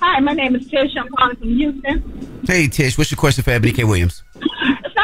Hi, 0.00 0.20
my 0.20 0.32
name 0.34 0.54
is 0.54 0.68
Tish. 0.68 0.92
I'm 0.96 1.08
calling 1.08 1.36
from 1.36 1.48
Houston. 1.48 2.40
Hey, 2.46 2.68
Tish, 2.68 2.96
what's 2.96 3.10
your 3.10 3.18
question 3.18 3.42
for 3.42 3.50
Ebony 3.50 3.72
K. 3.72 3.84
Williams? 3.84 4.22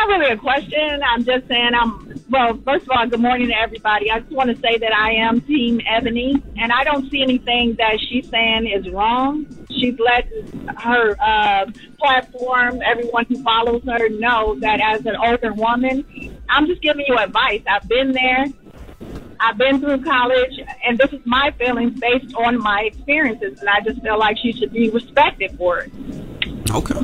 Not 0.07 0.19
really 0.19 0.33
a 0.33 0.37
question. 0.37 1.03
I'm 1.03 1.25
just 1.25 1.49
saying 1.49 1.71
I'm, 1.73 2.21
well, 2.29 2.61
first 2.63 2.83
of 2.85 2.91
all, 2.91 3.07
good 3.07 3.21
morning 3.21 3.49
to 3.49 3.55
everybody. 3.59 4.11
I 4.11 4.21
just 4.21 4.33
want 4.33 4.55
to 4.55 4.57
say 4.61 4.77
that 4.77 4.95
I 4.95 5.13
am 5.13 5.41
Team 5.41 5.81
Ebony, 5.87 6.43
and 6.59 6.71
I 6.71 6.85
don't 6.85 7.11
see 7.11 7.23
anything 7.23 7.77
that 7.77 7.99
she's 8.07 8.29
saying 8.29 8.67
is 8.67 8.87
wrong. 8.91 9.47
She's 9.71 9.99
let 9.99 10.29
her 10.77 11.17
uh, 11.19 11.71
platform, 11.99 12.83
everyone 12.85 13.25
who 13.31 13.43
follows 13.43 13.83
her, 13.85 14.11
know 14.11 14.57
that 14.61 14.79
as 14.83 15.07
an 15.07 15.17
older 15.17 15.55
woman, 15.55 16.05
I'm 16.51 16.67
just 16.67 16.83
giving 16.83 17.07
you 17.09 17.17
advice. 17.17 17.63
I've 17.67 17.89
been 17.89 18.13
there. 18.13 18.45
I've 19.41 19.57
been 19.57 19.81
through 19.81 20.05
college, 20.05 20.61
and 20.85 20.99
this 20.99 21.15
is 21.15 21.21
my 21.25 21.51
feelings 21.53 21.99
based 21.99 22.35
on 22.35 22.59
my 22.59 22.83
experiences, 22.83 23.59
and 23.59 23.71
I 23.71 23.81
just 23.81 24.03
feel 24.03 24.19
like 24.19 24.37
she 24.37 24.53
should 24.53 24.71
be 24.75 24.91
respected 24.91 25.57
for 25.57 25.79
it. 25.79 25.93
Okay. 26.71 27.01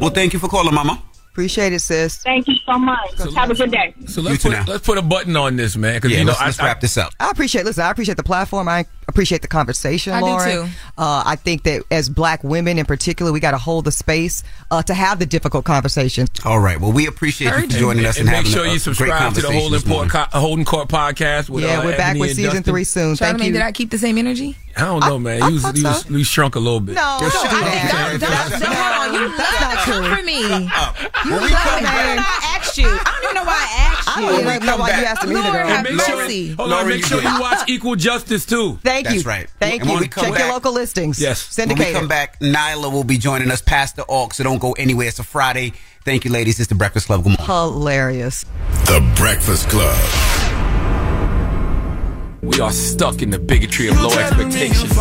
Well, 0.00 0.10
thank 0.10 0.32
you 0.32 0.40
for 0.40 0.48
calling, 0.48 0.74
Mama. 0.74 1.00
Appreciate 1.40 1.72
it, 1.72 1.80
sis. 1.80 2.18
Thank 2.18 2.48
you 2.48 2.56
so 2.66 2.78
much. 2.78 3.18
Have 3.34 3.50
a 3.50 3.54
good 3.54 3.70
day. 3.70 3.94
So 4.06 4.20
let's 4.20 4.42
put, 4.42 4.52
let's 4.68 4.84
put 4.86 4.98
a 4.98 5.02
button 5.02 5.36
on 5.36 5.56
this, 5.56 5.74
man. 5.74 5.94
Because 5.94 6.10
Yeah, 6.12 6.18
you 6.18 6.24
know, 6.24 6.32
let's- 6.32 6.42
let's 6.42 6.60
I, 6.60 6.64
wrap 6.66 6.80
this 6.82 6.98
up. 6.98 7.14
I 7.18 7.30
appreciate. 7.30 7.64
Listen, 7.64 7.82
I 7.84 7.90
appreciate 7.90 8.18
the 8.18 8.22
platform. 8.22 8.68
I 8.68 8.84
appreciate 9.10 9.42
the 9.42 9.48
conversation, 9.48 10.12
I 10.14 10.20
do 10.20 10.26
Lauren. 10.26 10.66
too. 10.66 10.72
Uh, 10.96 11.22
I 11.26 11.36
think 11.36 11.64
that 11.64 11.82
as 11.90 12.08
Black 12.08 12.42
women 12.42 12.78
in 12.78 12.86
particular, 12.86 13.32
we 13.32 13.40
got 13.40 13.50
to 13.50 13.58
hold 13.58 13.84
the 13.84 13.92
space 13.92 14.42
uh, 14.70 14.82
to 14.84 14.94
have 14.94 15.18
the 15.18 15.26
difficult 15.26 15.64
conversations. 15.66 16.30
All 16.44 16.58
right. 16.60 16.80
Well, 16.80 16.92
we 16.92 17.06
appreciate 17.06 17.54
you 17.54 17.60
for 17.62 17.66
joining 17.68 18.06
us 18.06 18.18
and, 18.18 18.28
and, 18.28 18.36
make 18.36 18.46
having 18.46 18.52
sure 18.52 18.62
a, 18.62 18.64
a 18.64 18.66
you 18.68 18.72
great 18.74 18.82
subscribe 18.82 19.34
to 19.34 19.40
the 19.42 19.46
conversation 19.48 19.60
Holding 19.60 19.72
this 19.72 19.84
Court, 19.84 20.08
co- 20.32 20.38
Holding 20.38 20.64
Court 20.64 20.88
podcast. 20.88 21.50
With, 21.50 21.64
Yeah, 21.64 21.80
uh, 21.80 21.84
we're 21.84 21.96
back 21.96 22.10
Ebony 22.10 22.20
with 22.20 22.30
season 22.30 22.44
Justin. 22.44 22.62
three 22.62 22.84
soon. 22.84 23.16
Thank 23.16 23.18
Charlemagne, 23.18 23.46
you. 23.48 23.52
did 23.54 23.62
I 23.62 23.72
keep 23.72 23.90
the 23.90 23.98
same 23.98 24.16
energy? 24.18 24.56
I 24.76 24.82
don't 24.82 25.00
know, 25.00 25.18
man. 25.18 25.38
You, 25.48 25.54
was, 25.54 25.64
you, 25.76 25.84
was, 25.84 26.08
you 26.10 26.24
shrunk 26.24 26.54
a 26.54 26.60
little 26.60 26.78
bit. 26.80 26.94
No, 26.94 27.18
don't 27.20 27.30
do 27.32 27.38
that. 27.42 28.18
Don't, 28.20 28.30
don't, 28.30 28.60
don't, 28.60 28.72
hold 28.72 28.94
on. 29.02 29.14
You 29.14 29.26
love 29.26 29.60
not 29.60 29.70
to 29.70 29.84
true. 29.84 30.00
come 30.00 30.16
for 30.16 30.22
me. 30.24 30.40
You 30.40 31.34
When 31.34 31.42
we 31.42 31.50
love 31.50 31.60
come 31.60 31.78
it. 31.80 31.84
back- 31.84 32.18
I 32.20 32.56
asked 32.56 32.78
you. 32.78 32.86
I 32.86 33.18
don't 33.20 33.24
even 33.24 33.34
know 33.34 33.44
why 33.44 33.58
I 33.58 33.76
asked 33.90 34.06
you. 34.06 34.12
I 34.12 34.30
don't 34.30 34.40
even 34.56 34.66
know 34.66 34.76
why 34.76 34.88
you 35.00 35.04
asked 35.04 35.26
me 35.26 35.34
either, 35.34 35.42
Lord 35.50 35.66
have 35.66 35.86
And 35.86 35.96
make 35.96 36.06
sure, 36.06 36.16
mercy. 36.16 36.48
hold 36.52 36.60
on, 36.60 36.70
Lauren, 36.70 36.88
make 36.88 36.98
you 37.00 37.06
sure 37.06 37.20
you 37.22 37.40
watch 37.40 37.68
Equal 37.68 37.96
Justice 37.96 38.46
too. 38.46 38.78
Thank 38.84 38.99
That's 39.04 39.16
you. 39.16 39.22
right. 39.22 39.48
Thank 39.60 39.82
And 39.82 39.90
when 39.90 40.02
you. 40.02 40.08
Check 40.08 40.30
back- 40.30 40.38
your 40.38 40.52
local 40.52 40.72
listings. 40.72 41.20
Yes. 41.20 41.56
When 41.56 41.68
we 41.68 41.74
Syndicated. 41.74 41.94
come 41.98 42.08
back, 42.08 42.38
Nyla 42.40 42.90
will 42.92 43.04
be 43.04 43.18
joining 43.18 43.50
us 43.50 43.60
Pass 43.62 43.92
the 43.92 44.04
Aux, 44.08 44.28
so 44.32 44.44
don't 44.44 44.58
go 44.60 44.72
anywhere. 44.72 45.08
It's 45.08 45.18
a 45.18 45.24
Friday. 45.24 45.72
Thank 46.04 46.24
you, 46.24 46.30
ladies. 46.30 46.58
It's 46.60 46.68
the 46.68 46.74
Breakfast 46.74 47.06
Club. 47.06 47.22
Good 47.24 47.38
morning. 47.38 47.46
Hilarious. 47.46 48.44
The 48.86 49.00
Breakfast 49.16 49.68
Club. 49.68 49.96
We 52.42 52.58
are 52.60 52.72
stuck 52.72 53.20
in 53.20 53.28
the 53.30 53.38
bigotry 53.38 53.88
of 53.88 54.00
low 54.00 54.08
expectations. 54.18 54.96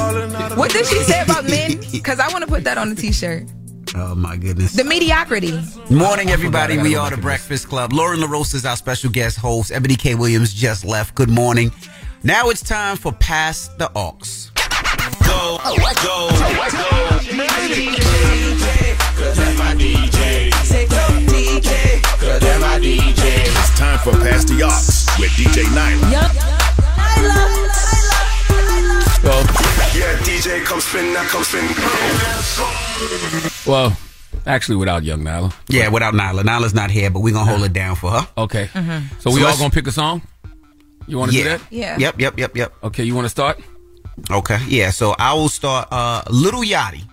What 0.58 0.72
did 0.72 0.86
she 0.86 1.00
say 1.04 1.22
about 1.22 1.46
men? 1.46 1.80
Because 1.92 2.20
I 2.20 2.28
want 2.34 2.44
to 2.44 2.48
put 2.50 2.66
that 2.66 2.78
on 2.78 2.90
the 2.90 2.96
t-shirt. 2.96 3.48
Oh, 3.96 4.14
my 4.14 4.36
goodness. 4.38 4.74
The 4.74 4.84
mediocrity. 4.84 5.58
Morning, 5.90 6.30
everybody. 6.30 6.78
We 6.78 6.96
are 6.96 7.10
the 7.10 7.18
Breakfast 7.18 7.70
Club. 7.70 7.94
Lauren 7.94 8.20
LaRosa 8.20 8.56
is 8.56 8.66
our 8.66 8.76
special 8.76 9.10
guest 9.10 9.38
host. 9.38 9.72
Ebony 9.72 9.96
K. 9.96 10.16
Williams 10.16 10.54
just 10.54 10.84
left. 10.84 11.16
Good 11.16 11.30
morning. 11.30 11.72
Now 12.24 12.50
it's 12.50 12.62
time 12.62 12.98
for 12.98 13.12
Pass 13.14 13.70
the 13.78 13.90
Aux. 13.96 14.18
Go, 15.26 15.58
go, 15.64 15.76
go. 16.04 16.30
DJ. 17.70 18.98
Cause 19.16 19.58
my 19.58 19.74
DJ. 19.76 20.54
Say 20.66 20.88
go, 20.88 20.98
DJ. 21.32 22.02
Cause 22.20 22.60
my 22.62 22.80
DJ. 22.80 23.46
It's 23.46 23.80
time 23.80 24.00
for 24.00 24.12
Pass 24.12 24.44
the 24.46 24.62
Aux 24.64 25.20
with 25.20 25.32
DJ 25.32 25.64
Nyla. 25.72 26.10
Well, 29.24 29.44
Yeah, 29.96 30.18
DJ, 30.24 30.64
come 30.66 30.80
spin, 30.82 31.14
now 31.14 31.24
come 31.26 31.44
spin. 31.44 31.66
well, 33.72 33.96
actually, 34.46 34.76
without 34.78 35.04
Young 35.04 35.22
Nyla. 35.22 35.54
Yeah, 35.70 35.88
without 35.90 36.14
Nyla. 36.14 36.42
Nyla's 36.44 36.74
not 36.74 36.92
here, 36.92 37.10
but 37.10 37.22
we're 37.22 37.34
going 37.34 37.46
to 37.46 37.52
hold 37.52 37.64
it 37.64 37.74
down 37.74 37.96
for 37.96 38.12
her. 38.12 38.28
Okay. 38.38 38.66
Mm-hmm. 38.74 39.16
So 39.20 39.30
So 39.30 39.36
we 39.36 39.44
all 39.46 39.58
gonna 39.58 39.70
pick 39.70 39.88
a 39.88 39.92
song. 39.92 40.22
You 41.10 41.18
want 41.18 41.32
to 41.32 41.38
yeah. 41.38 41.44
do 41.44 41.50
that? 41.50 41.62
Yeah. 41.72 41.98
Yep, 41.98 42.20
yep, 42.20 42.40
yep, 42.40 42.56
yep. 42.56 42.74
Okay. 42.84 43.04
You 43.04 43.16
want 43.16 43.26
to 43.26 43.30
start? 43.30 43.60
Okay, 44.30 44.60
yeah. 44.68 44.92
So 44.92 45.16
I 45.18 45.34
will 45.34 45.50
start. 45.50 45.88
Uh, 45.92 46.24
Lil 46.30 46.64
Yachty, 46.64 47.04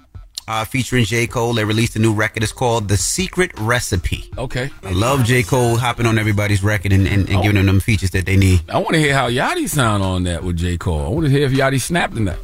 uh, 0.48 0.64
featuring 0.64 1.04
J 1.04 1.26
Cole. 1.26 1.54
They 1.54 1.64
released 1.64 1.96
a 1.96 1.98
new 1.98 2.12
record. 2.12 2.42
It's 2.42 2.52
called 2.52 2.88
The 2.88 2.96
Secret 2.96 3.52
Recipe. 3.58 4.30
Okay. 4.36 4.70
I 4.82 4.90
love 4.92 5.24
J 5.24 5.42
Cole 5.42 5.76
hopping 5.76 6.06
on 6.06 6.18
everybody's 6.18 6.62
record 6.62 6.92
and, 6.92 7.06
and, 7.06 7.28
and 7.28 7.42
giving 7.42 7.56
them 7.56 7.66
them 7.66 7.80
features 7.80 8.10
that 8.10 8.26
they 8.26 8.36
need. 8.36 8.62
I 8.68 8.78
want 8.78 8.94
to 8.94 9.00
hear 9.00 9.14
how 9.14 9.28
Yachty 9.28 9.68
sound 9.68 10.02
on 10.02 10.24
that 10.24 10.42
with 10.44 10.56
J 10.56 10.76
Cole. 10.76 11.06
I 11.06 11.08
want 11.08 11.26
to 11.26 11.30
hear 11.30 11.46
if 11.46 11.52
Yachty 11.52 11.80
snapped 11.80 12.16
in 12.16 12.26
that. 12.26 12.38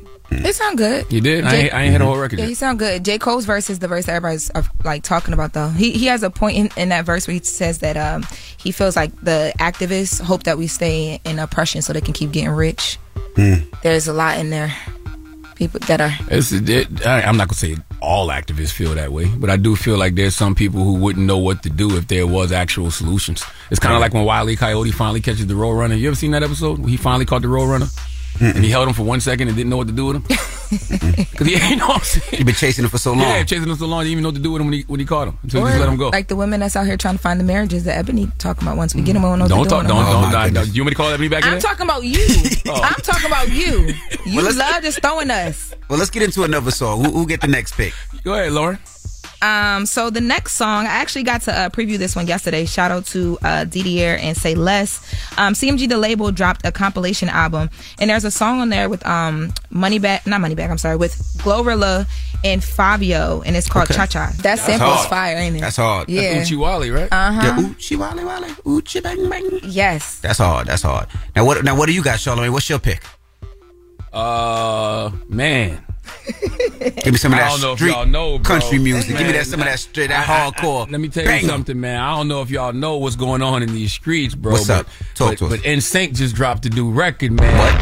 It 0.45 0.55
sound 0.55 0.79
good. 0.79 1.13
You 1.13 1.21
did? 1.21 1.45
I 1.45 1.51
J- 1.51 1.63
ain't, 1.65 1.75
I 1.75 1.83
ain't 1.83 1.93
heard 1.93 2.01
the 2.01 2.05
whole 2.07 2.17
record 2.19 2.39
Yeah, 2.39 2.45
yet. 2.45 2.49
he 2.49 2.55
sound 2.55 2.79
good. 2.79 3.05
J. 3.05 3.19
Cole's 3.19 3.45
verse 3.45 3.69
is 3.71 3.79
the 3.79 3.89
verse 3.89 4.07
that 4.07 4.13
everybody's 4.17 4.51
uh, 4.55 4.63
like 4.85 5.03
talking 5.03 5.35
about 5.35 5.53
though. 5.53 5.69
He 5.69 5.93
he 5.93 6.07
has 6.07 6.23
a 6.23 6.31
point 6.31 6.57
in, 6.57 6.71
in 6.77 6.89
that 6.91 7.05
verse 7.05 7.27
where 7.27 7.35
he 7.35 7.41
says 7.43 7.79
that 7.81 7.97
um 7.97 8.25
he 8.57 8.73
feels 8.73 8.97
like 8.97 9.15
the 9.23 9.53
activists 9.59 10.21
hope 10.21 10.45
that 10.45 10.59
we 10.59 10.67
stay 10.67 11.21
in 11.25 11.39
oppression 11.39 11.83
so 11.83 11.93
they 11.93 12.01
can 12.01 12.15
keep 12.15 12.33
getting 12.33 12.51
rich. 12.51 12.99
There's 13.83 14.09
a 14.09 14.13
lot 14.13 14.39
in 14.39 14.51
there. 14.51 14.73
People 15.55 15.81
that 15.81 16.01
are 16.01 16.11
It's, 16.29 16.51
it, 16.51 17.07
I, 17.07 17.23
I'm 17.23 17.37
not 17.37 17.47
gonna 17.49 17.57
say 17.57 17.77
all 18.01 18.29
activists 18.29 18.73
feel 18.73 18.95
that 18.95 19.13
way, 19.13 19.27
but 19.29 19.49
I 19.51 19.57
do 19.57 19.77
feel 19.77 19.97
like 19.97 20.15
there's 20.17 20.35
some 20.35 20.55
people 20.55 20.83
who 20.83 20.95
wouldn't 20.95 21.25
know 21.27 21.39
what 21.39 21.63
to 21.63 21.71
do 21.71 21.97
if 21.97 22.09
there 22.09 22.27
was 22.27 22.51
actual 22.53 22.91
solutions. 22.91 23.45
It's 23.71 23.79
kind 23.79 23.95
of 23.95 24.01
like 24.01 24.13
when 24.13 24.25
Wiley 24.25 24.57
Coyote 24.57 24.91
finally 24.91 25.21
catches 25.21 25.47
the 25.47 25.55
road 25.55 25.73
runner. 25.75 25.95
You 25.95 26.09
ever 26.09 26.17
seen 26.17 26.33
that 26.33 26.43
episode? 26.43 26.85
He 26.87 26.97
finally 26.97 27.27
caught 27.27 27.43
the 27.43 27.49
road 27.49 27.67
and 28.43 28.65
he 28.65 28.71
held 28.71 28.89
him 28.89 28.95
for 28.95 29.03
one 29.05 29.21
second 29.21 29.49
and 29.49 29.57
didn't 29.57 29.71
know 29.71 29.77
what 29.77 29.87
to 29.89 29.93
do 29.93 30.07
with 30.07 30.17
him. 30.17 30.23
Because 30.23 31.47
he, 31.47 31.53
you 31.71 31.77
know 31.77 31.87
what 31.89 31.99
I'm 31.99 32.03
saying? 32.03 32.39
You've 32.39 32.47
been 32.47 32.55
chasing 32.55 32.85
him 32.85 32.91
for 32.91 32.99
so 32.99 33.11
long. 33.13 33.21
Yeah, 33.21 33.45
chasing 33.45 33.69
him 33.69 33.77
so 33.77 33.87
long, 33.87 34.01
he 34.05 34.11
didn't 34.11 34.13
even 34.13 34.23
know 34.23 34.29
what 34.31 34.37
to 34.37 34.43
do 34.43 34.53
with 34.53 34.61
him 34.63 34.67
when 34.69 34.75
he 34.75 34.83
when 34.89 35.01
he 35.01 35.07
caught 35.07 35.29
him 35.29 35.39
until 35.43 35.65
he 35.67 35.71
just 35.73 35.81
let 35.81 35.89
him 35.89 35.97
go. 35.97 36.09
like 36.09 36.29
the 36.29 36.37
women 36.37 36.61
that's 36.61 36.77
out 36.77 36.87
here 36.87 36.97
trying 36.97 37.17
to 37.17 37.21
find 37.21 37.39
the 37.39 37.45
marriages 37.45 37.85
that 37.85 37.97
Ebony 37.99 38.29
talking 38.39 38.63
about. 38.67 38.77
Once 38.77 38.95
we 38.95 39.03
get 39.03 39.13
them, 39.15 39.23
we 39.23 39.29
don't 39.29 39.39
know 39.39 39.49
don't 39.49 39.59
what 39.61 39.69
talk, 39.69 39.87
don't. 39.87 39.93
Oh, 39.99 40.13
don't, 40.13 40.23
my 40.33 40.45
don't, 40.45 40.55
don't. 40.55 40.75
You 40.75 40.83
want 40.83 40.87
me 40.87 40.91
to 40.93 40.97
call 40.97 41.11
Ebony 41.11 41.29
back 41.29 41.45
I'm 41.47 41.59
talking 41.61 41.85
about 41.85 42.05
you. 42.05 42.19
Oh. 42.65 42.81
I'm 42.81 43.01
talking 43.03 43.27
about 43.27 43.51
you. 43.51 43.93
You 44.25 44.37
Well, 44.37 44.55
love 44.57 44.83
just 44.83 45.01
throwing 45.03 45.31
us. 45.31 45.75
Well, 45.91 45.99
let's 45.99 46.11
get 46.11 46.23
into 46.23 46.45
another 46.45 46.71
song. 46.71 47.05
Who, 47.05 47.11
who 47.11 47.27
get 47.27 47.41
the 47.41 47.49
next 47.49 47.75
pick? 47.77 47.93
Go 48.23 48.35
ahead, 48.35 48.53
Lauren. 48.53 48.79
Um, 49.43 49.87
so 49.87 50.09
the 50.11 50.21
next 50.21 50.53
song, 50.55 50.87
I 50.87 50.91
actually 50.91 51.25
got 51.25 51.43
to 51.43 51.53
uh, 51.59 51.69
preview 51.69 51.99
this 51.99 52.15
one 52.15 52.27
yesterday. 52.27 52.65
Shout 52.65 52.91
out 52.91 53.07
to 53.07 53.39
uh, 53.43 53.65
DDR 53.67 54.19
and 54.19 54.37
Say 54.37 54.55
Less. 54.55 55.01
Um, 55.37 55.55
CMG 55.55 55.89
the 55.89 55.99
label 55.99 56.31
dropped 56.31 56.65
a 56.65 56.73
compilation 56.73 57.29
album, 57.29 57.69
and 57.99 58.09
there's 58.09 58.25
a 58.25 58.31
song 58.31 58.61
on 58.61 58.69
there 58.69 58.89
with 58.89 59.05
um 59.07 59.53
Moneybag, 59.73 60.27
not 60.27 60.41
Moneybag. 60.41 60.71
I'm 60.71 60.79
sorry, 60.79 60.97
with 60.97 61.15
Glorilla 61.39 62.07
and 62.45 62.63
Fabio, 62.63 63.43
and 63.45 63.57
it's 63.57 63.69
called 63.69 63.85
Okay. 63.91 63.95
Cha 63.95 64.07
Cha. 64.07 64.27
That 64.27 64.43
That's 64.43 64.63
sample's 64.63 65.07
fire, 65.07 65.37
ain't 65.37 65.57
it? 65.57 65.61
That's 65.61 65.77
hard. 65.77 66.09
Yeah. 66.09 66.35
That's 66.35 66.51
Oochie 66.51 66.59
Wally, 66.59 66.91
right? 66.91 67.09
Uh 67.13 67.33
huh. 67.33 67.41
Yeah, 67.43 67.63
Oochie 67.69 67.97
Wally 67.99 68.25
Wally. 68.25 68.49
Oochie 68.49 69.03
Bang 69.03 69.29
Bang. 69.29 69.61
Yes. 69.65 70.21
That's 70.21 70.39
hard. 70.39 70.67
That's 70.69 70.83
hard. 70.83 71.09
Now 71.35 71.45
what? 71.45 71.65
Now 71.65 71.77
what 71.77 71.87
do 71.87 71.93
you 71.93 72.03
got, 72.03 72.21
Charlemagne? 72.21 72.53
What's 72.53 72.69
your 72.71 72.79
pick? 72.79 73.03
Uh, 74.13 75.11
man. 75.29 75.83
Give 77.05 77.13
me 77.13 77.19
some 77.19 77.33
of 77.33 77.39
I 77.39 77.43
that 77.43 77.51
don't 77.51 77.61
know 77.61 77.73
if 77.73 77.79
street 77.79 77.91
y'all 77.91 78.07
know, 78.07 78.39
bro. 78.39 78.59
country 78.59 78.79
music. 78.79 79.17
Give 79.17 79.27
me 79.27 79.33
that 79.33 79.47
some 79.47 79.61
of 79.61 79.67
that 79.67 79.79
straight 79.79 80.09
that 80.09 80.29
I- 80.29 80.47
I- 80.47 80.51
hardcore. 80.51 80.91
Let 80.91 81.01
me 81.01 81.09
tell 81.09 81.25
Bang 81.25 81.41
you 81.43 81.49
'em. 81.49 81.51
something, 81.57 81.81
man. 81.81 82.01
I 82.01 82.17
don't 82.17 82.29
know 82.29 82.43
if 82.43 82.51
y'all 82.51 82.73
know 82.73 82.97
what's 82.97 83.17
going 83.17 83.43
on 83.43 83.63
in 83.63 83.73
these 83.73 83.93
streets, 83.93 84.35
bro. 84.35 84.53
What's 84.53 84.67
but, 84.69 84.81
up? 84.81 84.87
Talk 85.15 85.29
but, 85.31 85.39
to 85.39 85.45
us. 85.47 85.51
But 85.53 85.61
NSYNC 85.63 86.15
just 86.15 86.35
dropped 86.35 86.67
a 86.67 86.71
new 86.71 86.91
record, 86.91 87.33
man. 87.33 87.57
What? 87.59 87.73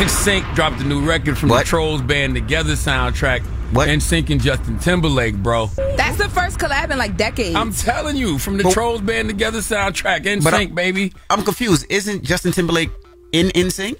NSYNC 0.00 0.54
dropped 0.54 0.80
a 0.80 0.84
new 0.84 1.04
record 1.04 1.36
from 1.38 1.50
What? 1.50 1.60
the 1.64 1.68
Trolls 1.68 2.02
Band 2.02 2.34
Together 2.34 2.72
soundtrack. 2.74 3.42
What? 3.72 3.88
NSYNC 3.88 4.30
and 4.30 4.40
Justin 4.42 4.78
Timberlake, 4.78 5.36
bro. 5.36 5.70
That's 5.96 6.16
the 6.18 6.28
first 6.28 6.58
collab 6.58 6.90
in 6.90 6.98
like 6.98 7.16
decades. 7.16 7.54
I'm 7.56 7.72
telling 7.72 8.16
you, 8.16 8.38
from 8.38 8.56
the 8.58 8.64
But- 8.64 8.72
Trolls 8.72 9.00
Band 9.00 9.28
Together 9.28 9.60
soundtrack, 9.60 10.24
But 10.42 10.54
I- 10.54 10.64
NSYNC, 10.66 10.74
baby. 10.74 11.12
I'm 11.30 11.42
confused. 11.42 11.86
Isn't 11.88 12.22
Justin 12.22 12.52
Timberlake 12.52 12.90
in 13.32 13.48
NSYNC? 13.54 13.98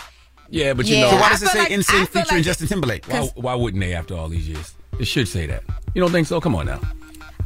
Yeah, 0.53 0.75
but 0.75 0.85
you 0.87 0.97
Yeah. 0.97 1.01
know, 1.05 1.11
So 1.13 1.17
why 1.17 1.27
I 1.27 1.29
does 1.31 1.43
it 1.43 1.49
say 1.49 1.59
like- 1.61 1.73
NSYNC 1.73 2.09
featuring 2.09 2.27
like- 2.39 2.45
Justin 2.45 2.69
Timberlake? 2.69 3.07
why, 3.07 3.21
why 3.37 3.55
wouldn't 3.55 3.83
they 3.83 3.95
after 3.95 4.15
all 4.15 4.29
these 4.29 4.47
years? 4.47 4.75
It 4.99 5.07
should 5.07 5.27
say 5.27 5.47
that. 5.47 5.63
You 5.95 6.03
don't 6.03 6.13
think 6.13 6.27
so? 6.27 6.41
Come 6.43 6.55
on 6.55 6.67
now. 6.67 6.79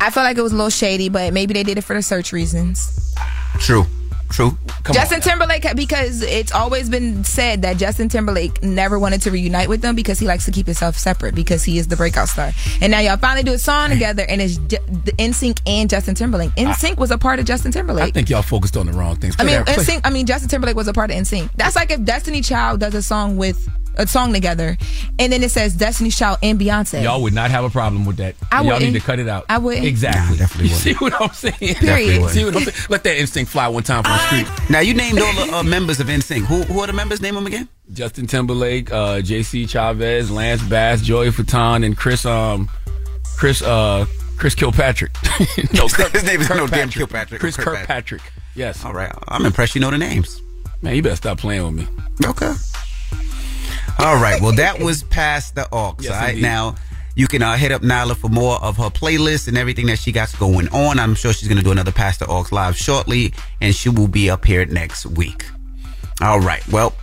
I 0.00 0.10
felt 0.10 0.24
like 0.24 0.36
it 0.36 0.42
was 0.42 0.52
a 0.52 0.56
little 0.56 0.70
shady, 0.70 1.08
but 1.08 1.32
maybe 1.32 1.54
they 1.54 1.62
did 1.62 1.78
it 1.78 1.82
for 1.84 1.94
the 1.94 2.02
search 2.02 2.32
reasons. 2.32 3.14
True. 3.60 3.86
True. 4.28 4.56
Come 4.84 4.94
Justin 4.94 5.16
on. 5.16 5.22
Timberlake, 5.22 5.66
because 5.76 6.22
it's 6.22 6.52
always 6.52 6.88
been 6.90 7.24
said 7.24 7.62
that 7.62 7.76
Justin 7.76 8.08
Timberlake 8.08 8.62
never 8.62 8.98
wanted 8.98 9.22
to 9.22 9.30
reunite 9.30 9.68
with 9.68 9.82
them 9.82 9.94
because 9.94 10.18
he 10.18 10.26
likes 10.26 10.44
to 10.46 10.50
keep 10.50 10.66
himself 10.66 10.96
separate 10.96 11.34
because 11.34 11.64
he 11.64 11.78
is 11.78 11.86
the 11.88 11.96
breakout 11.96 12.28
star. 12.28 12.52
And 12.80 12.90
now 12.90 13.00
y'all 13.00 13.16
finally 13.16 13.42
do 13.44 13.52
a 13.52 13.58
song 13.58 13.90
together, 13.90 14.24
and 14.28 14.40
it's 14.42 14.56
J- 14.58 14.78
the 15.04 15.12
NSYNC 15.12 15.60
and 15.66 15.88
Justin 15.88 16.14
Timberlake. 16.14 16.50
NSYNC 16.56 16.96
was 16.98 17.10
a 17.10 17.18
part 17.18 17.38
of 17.38 17.46
Justin 17.46 17.72
Timberlake. 17.72 18.04
I 18.04 18.10
think 18.10 18.28
y'all 18.30 18.42
focused 18.42 18.76
on 18.76 18.86
the 18.86 18.92
wrong 18.92 19.16
things. 19.16 19.36
I 19.38 19.44
mean, 19.44 19.56
that- 19.64 19.66
play- 19.66 19.84
NSYNC. 19.84 20.00
I 20.04 20.10
mean, 20.10 20.26
Justin 20.26 20.48
Timberlake 20.48 20.76
was 20.76 20.88
a 20.88 20.92
part 20.92 21.10
of 21.10 21.16
NSYNC. 21.16 21.50
That's 21.56 21.76
like 21.76 21.90
if 21.90 22.02
Destiny 22.04 22.40
Child 22.42 22.80
does 22.80 22.94
a 22.94 23.02
song 23.02 23.36
with 23.36 23.68
a 23.97 24.06
song 24.06 24.32
together, 24.32 24.77
and 25.18 25.32
then 25.32 25.43
it 25.43 25.51
says 25.51 25.74
Destiny 25.74 26.10
Child 26.10 26.39
and 26.43 26.59
Beyonce. 26.60 27.02
Y'all 27.02 27.23
would 27.23 27.32
not 27.35 27.51
have 27.51 27.64
a 27.64 27.70
problem 27.70 28.05
with 28.05 28.16
that. 28.18 28.35
I 28.51 28.59
y'all 28.62 28.74
wouldn't. 28.74 28.93
need 28.93 29.01
to 29.01 29.05
cut 29.05 29.18
it 29.18 29.28
out. 29.28 29.44
I 29.48 29.59
wouldn't. 29.59 29.86
Exactly. 29.86 30.36
Nah, 30.36 30.39
definitely 30.39 30.68
you 30.70 30.74
see 30.74 30.93
wouldn't. 31.01 31.20
what 31.20 31.31
I'm 31.31 31.35
saying? 31.35 31.74
Period. 31.77 32.31
See 32.31 32.44
what 32.44 32.56
I'm 32.56 32.62
saying? 32.62 32.86
Let 32.89 33.05
that 33.05 33.18
instinct 33.18 33.51
fly 33.51 33.68
one 33.68 33.82
time 33.82 34.02
from 34.05 34.12
the 34.12 34.27
street. 34.27 34.70
Now 34.70 34.81
you 34.81 34.94
named 34.94 35.18
all 35.18 35.32
the 35.47 35.52
uh, 35.56 35.62
members 35.62 36.01
of 36.01 36.09
NSYNC. 36.09 36.44
Who 36.47 36.62
who 36.62 36.81
are 36.81 36.86
the 36.86 36.93
members? 36.93 37.20
Name 37.20 37.35
them 37.35 37.47
again. 37.47 37.68
Justin 37.93 38.27
Timberlake, 38.27 38.93
uh, 38.93 39.20
J.C. 39.20 39.66
Chavez, 39.66 40.31
Lance 40.31 40.62
Bass, 40.64 41.01
Joey 41.02 41.28
Fatone, 41.31 41.85
and 41.86 41.97
Chris 41.97 42.27
um 42.27 42.68
Chris 43.36 43.62
uh 43.62 44.06
Chris 44.36 44.55
Kilpatrick. 44.55 45.12
no, 45.73 45.89
His 45.89 46.24
name 46.24 46.40
is 46.40 46.51
no 46.51 46.66
damn 46.66 46.90
Kilpatrick. 46.90 47.40
Chris 47.40 47.56
Kirkpatrick. 47.56 48.20
Kirkpatrick. 48.20 48.32
Yes. 48.55 48.85
All 48.85 48.93
right. 48.93 49.12
I'm 49.28 49.47
impressed 49.47 49.74
you 49.74 49.81
know 49.81 49.90
the 49.90 49.98
names. 49.98 50.43
Man, 50.82 50.94
you 50.94 51.02
better 51.02 51.16
stop 51.16 51.39
playing 51.39 51.64
with 51.64 51.74
me. 51.74 51.86
Okay. 52.27 52.52
All 53.98 54.16
right. 54.20 54.40
Well, 54.40 54.52
that 54.56 54.78
was 54.82 55.02
Pass 55.05 55.51
the 55.52 55.66
Aux. 55.73 55.97
Yes, 56.01 56.12
all 56.12 56.18
right. 56.20 56.28
indeed. 56.31 56.43
Now 56.43 56.74
you 57.14 57.27
can 57.27 57.43
uh, 57.43 57.56
hit 57.56 57.73
up 57.73 57.82
Nyla 57.82 58.14
for 58.16 58.28
more 58.28 58.62
of 58.62 58.77
her 58.77 58.90
playlist 58.90 59.48
and 59.48 59.56
everything 59.56 59.86
that 59.86 59.98
she 59.98 60.12
got 60.12 60.32
going 60.39 60.68
on. 60.68 60.98
I'm 60.98 61.14
sure 61.14 61.32
she's 61.32 61.48
going 61.48 61.59
to 61.59 61.64
do 61.64 61.73
another 61.73 61.93
Pass 61.93 62.18
the 62.18 62.27
Aux 62.27 62.44
live 62.52 62.77
shortly, 62.77 63.32
and 63.60 63.74
she 63.74 63.89
will 63.89 64.09
be 64.09 64.28
up 64.28 64.44
here 64.44 64.64
next 64.66 65.06
week. 65.06 65.47
All 66.20 66.40
right. 66.40 66.66
Well, 66.68 66.94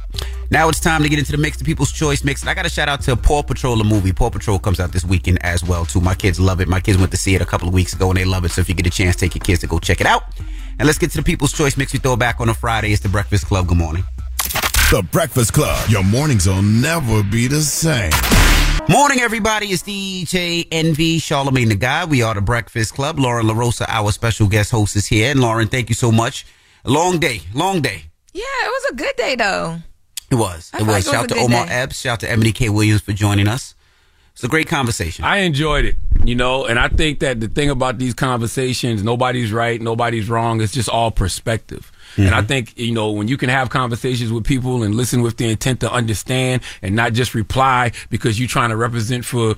now 0.52 0.70
it's 0.70 0.80
time 0.80 1.02
to 1.04 1.10
get 1.10 1.18
into 1.20 1.32
the 1.32 1.38
mix, 1.40 1.58
the 1.58 1.64
People's 1.64 1.92
Choice 1.92 2.24
mix. 2.24 2.42
And 2.42 2.50
I 2.50 2.54
got 2.54 2.64
to 2.64 2.70
shout 2.70 2.90
out 2.90 3.02
to 3.02 3.16
Paw 3.16 3.42
Patrol, 3.42 3.76
the 3.78 3.84
movie. 3.84 4.12
Paw 4.14 4.30
Patrol 4.30 4.60
comes 4.60 4.80
out 4.80 4.92
this 4.92 5.04
weekend 5.04 5.44
as 5.44 5.64
well, 5.64 5.86
too. 5.86 6.00
My 6.00 6.14
kids 6.16 6.40
love 6.40 6.62
it. 6.62 6.68
My 6.68 6.80
kids 6.80 6.98
went 7.00 7.12
to 7.12 7.18
see 7.18 7.34
it 7.34 7.42
a 7.42 7.46
couple 7.46 7.68
of 7.68 7.74
weeks 7.74 7.94
ago, 7.94 8.10
and 8.10 8.18
they 8.18 8.26
love 8.26 8.46
it. 8.46 8.50
So 8.52 8.62
if 8.62 8.70
you 8.70 8.76
get 8.76 8.86
a 8.86 8.92
chance, 8.92 9.16
take 9.16 9.34
your 9.34 9.44
kids 9.44 9.62
to 9.62 9.68
go 9.68 9.80
check 9.80 10.00
it 10.02 10.08
out. 10.08 10.24
And 10.80 10.86
let's 10.88 10.98
get 11.00 11.10
to 11.12 11.18
the 11.18 11.24
People's 11.24 11.54
Choice 11.54 11.76
mix. 11.78 11.94
We 11.94 12.00
throw 12.00 12.14
it 12.14 12.20
back 12.20 12.40
on 12.40 12.50
a 12.50 12.54
Friday. 12.54 12.92
It's 12.92 13.02
the 13.02 13.10
Breakfast 13.10 13.46
Club. 13.48 13.68
Good 13.68 13.78
morning. 13.78 14.04
The 14.94 15.02
Breakfast 15.02 15.54
Club. 15.54 15.90
Your 15.90 16.04
mornings 16.04 16.46
will 16.46 16.62
never 16.62 17.24
be 17.24 17.48
the 17.48 17.62
same. 17.62 18.12
Morning, 18.88 19.22
everybody. 19.22 19.70
It's 19.70 19.82
DJ 19.82 20.68
Envy, 20.72 21.18
Charlemagne 21.18 21.70
the 21.70 21.76
God. 21.76 22.12
We 22.12 22.22
are 22.22 22.36
the 22.36 22.42
Breakfast 22.42 22.94
Club. 22.94 23.18
Lauren 23.18 23.48
LaRosa, 23.48 23.86
our 23.88 24.12
special 24.12 24.48
guest 24.48 24.70
host, 24.70 24.96
is 24.96 25.08
here. 25.08 25.32
And 25.32 25.40
Lauren, 25.40 25.68
thank 25.68 25.90
you 25.90 25.96
so 25.96 26.12
much. 26.12 26.46
Long 26.86 27.18
day, 27.18 27.42
long 27.56 27.82
day. 27.82 28.04
Yeah, 28.34 28.44
it 28.44 28.68
was 28.68 28.92
a 28.92 28.96
good 28.98 29.16
day 29.16 29.36
though. 29.36 29.80
It 30.30 30.36
was. 30.36 30.70
I 30.72 30.78
It 30.78 30.82
was. 30.82 30.88
like 30.90 31.06
it 31.06 31.08
was 31.08 31.14
Shout 31.16 31.24
out 31.24 31.30
to 31.30 31.44
Omar 31.44 31.66
day. 31.66 31.74
Epps. 31.74 32.00
Shout 32.00 32.14
out 32.14 32.20
to 32.20 32.32
Ebony 32.32 32.52
K. 32.52 32.70
Williams 32.70 33.02
for 33.02 33.14
joining 33.14 33.48
us. 33.48 33.74
It's 34.34 34.44
a 34.44 34.48
great 34.48 34.68
conversation. 34.68 35.26
I 35.26 35.38
enjoyed 35.38 35.86
it, 35.86 35.96
you 36.24 36.36
know, 36.36 36.66
and 36.66 36.78
I 36.78 36.90
think 36.90 37.20
that 37.22 37.40
the 37.40 37.48
thing 37.48 37.72
about 37.72 37.98
these 37.98 38.14
conversations, 38.14 39.02
nobody's 39.02 39.52
right, 39.52 39.82
nobody's 39.82 40.30
wrong. 40.30 40.62
It's 40.62 40.72
just 40.72 40.90
all 40.90 41.10
perspective. 41.10 41.92
And 42.18 42.30
I 42.30 42.40
mm-hmm. 42.40 42.48
think, 42.48 42.78
you 42.78 42.92
know, 42.92 43.12
when 43.12 43.28
you 43.28 43.38
can 43.38 43.50
have 43.50 43.70
conversations 43.70 44.32
with 44.32 44.44
people 44.46 44.84
and 44.84 44.96
listen 44.96 45.22
with 45.22 45.38
the 45.38 45.50
intent 45.50 45.80
to 45.82 45.92
understand 45.92 46.62
and 46.82 46.96
not 46.96 47.14
just 47.14 47.34
reply 47.34 47.92
because 48.10 48.40
you're 48.40 48.48
trying 48.48 48.70
to 48.70 48.78
represent 48.78 49.26
for 49.26 49.56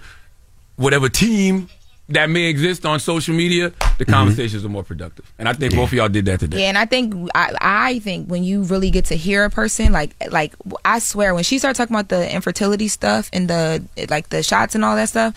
whatever 0.78 1.10
team 1.10 1.70
that 2.10 2.30
may 2.30 2.44
exist 2.44 2.86
on 2.86 3.00
social 3.00 3.34
media, 3.34 3.70
the 3.70 3.76
mm-hmm. 4.06 4.14
conversations 4.14 4.64
are 4.64 4.70
more 4.70 4.84
productive. 4.84 5.32
And 5.40 5.50
I 5.50 5.54
think 5.54 5.74
both 5.74 5.90
of 5.90 5.94
y'all 5.94 6.10
did 6.10 6.26
that 6.26 6.40
today. 6.40 6.62
Yeah, 6.62 6.68
and 6.68 6.78
I 6.78 6.86
think 6.86 7.30
I, 7.34 7.54
I 7.60 8.00
think 8.00 8.30
when 8.30 8.44
you 8.44 8.64
really 8.64 8.92
get 8.92 9.06
to 9.06 9.16
hear 9.16 9.44
a 9.44 9.50
person, 9.50 9.92
like 9.92 10.16
like 10.30 10.54
I 10.84 11.00
swear, 11.00 11.34
when 11.34 11.44
she 11.44 11.58
started 11.58 11.78
talking 11.78 11.96
about 11.96 12.10
the 12.10 12.32
infertility 12.34 12.88
stuff 12.90 13.30
and 13.34 13.50
the 13.50 13.84
like 14.10 14.30
the 14.30 14.44
shots 14.44 14.76
and 14.76 14.86
all 14.86 14.96
that 14.96 15.10
stuff, 15.10 15.34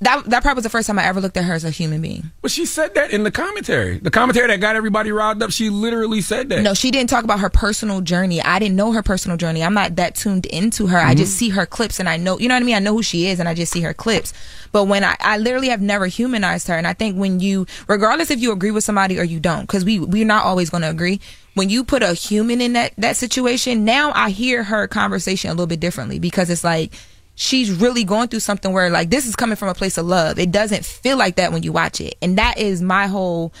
that 0.00 0.24
that 0.24 0.42
probably 0.42 0.56
was 0.56 0.64
the 0.64 0.70
first 0.70 0.86
time 0.86 0.98
I 0.98 1.04
ever 1.04 1.20
looked 1.20 1.36
at 1.36 1.44
her 1.44 1.52
as 1.52 1.64
a 1.64 1.70
human 1.70 2.00
being. 2.00 2.30
Well, 2.42 2.48
she 2.48 2.64
said 2.64 2.94
that 2.94 3.10
in 3.10 3.22
the 3.22 3.30
commentary. 3.30 3.98
The 3.98 4.10
commentary 4.10 4.46
that 4.48 4.58
got 4.58 4.74
everybody 4.74 5.12
riled 5.12 5.42
up, 5.42 5.50
she 5.50 5.68
literally 5.68 6.22
said 6.22 6.48
that. 6.48 6.62
No, 6.62 6.72
she 6.72 6.90
didn't 6.90 7.10
talk 7.10 7.22
about 7.22 7.40
her 7.40 7.50
personal 7.50 8.00
journey. 8.00 8.40
I 8.40 8.58
didn't 8.58 8.76
know 8.76 8.92
her 8.92 9.02
personal 9.02 9.36
journey. 9.36 9.62
I'm 9.62 9.74
not 9.74 9.96
that 9.96 10.14
tuned 10.14 10.46
into 10.46 10.86
her. 10.86 10.98
I 10.98 11.14
just 11.14 11.32
mm-hmm. 11.32 11.38
see 11.38 11.48
her 11.50 11.66
clips 11.66 12.00
and 12.00 12.08
I 12.08 12.16
know, 12.16 12.38
you 12.38 12.48
know 12.48 12.54
what 12.54 12.62
I 12.62 12.66
mean? 12.66 12.76
I 12.76 12.78
know 12.78 12.94
who 12.94 13.02
she 13.02 13.26
is 13.26 13.40
and 13.40 13.48
I 13.48 13.52
just 13.52 13.72
see 13.72 13.82
her 13.82 13.92
clips. 13.92 14.32
But 14.72 14.84
when 14.84 15.04
I, 15.04 15.16
I 15.20 15.36
literally 15.36 15.68
have 15.68 15.82
never 15.82 16.06
humanized 16.06 16.68
her. 16.68 16.74
And 16.74 16.86
I 16.86 16.94
think 16.94 17.16
when 17.16 17.40
you, 17.40 17.66
regardless 17.86 18.30
if 18.30 18.40
you 18.40 18.52
agree 18.52 18.70
with 18.70 18.84
somebody 18.84 19.18
or 19.18 19.24
you 19.24 19.38
don't, 19.38 19.62
because 19.62 19.84
we, 19.84 19.98
we're 19.98 20.24
not 20.24 20.46
always 20.46 20.70
going 20.70 20.82
to 20.82 20.90
agree. 20.90 21.20
When 21.54 21.68
you 21.68 21.84
put 21.84 22.02
a 22.02 22.14
human 22.14 22.60
in 22.60 22.72
that, 22.72 22.94
that 22.96 23.16
situation, 23.16 23.84
now 23.84 24.12
I 24.14 24.30
hear 24.30 24.62
her 24.62 24.86
conversation 24.86 25.50
a 25.50 25.52
little 25.52 25.66
bit 25.66 25.80
differently 25.80 26.18
because 26.18 26.48
it's 26.48 26.64
like, 26.64 26.92
she's 27.40 27.70
really 27.70 28.04
going 28.04 28.28
through 28.28 28.40
something 28.40 28.70
where 28.72 28.90
like 28.90 29.08
this 29.08 29.26
is 29.26 29.34
coming 29.34 29.56
from 29.56 29.68
a 29.68 29.74
place 29.74 29.96
of 29.96 30.04
love. 30.04 30.38
It 30.38 30.50
doesn't 30.52 30.84
feel 30.84 31.16
like 31.16 31.36
that 31.36 31.52
when 31.52 31.62
you 31.62 31.72
watch 31.72 31.98
it. 32.00 32.14
And 32.20 32.36
that 32.36 32.58
is 32.58 32.82
my 32.82 33.06
whole 33.06 33.52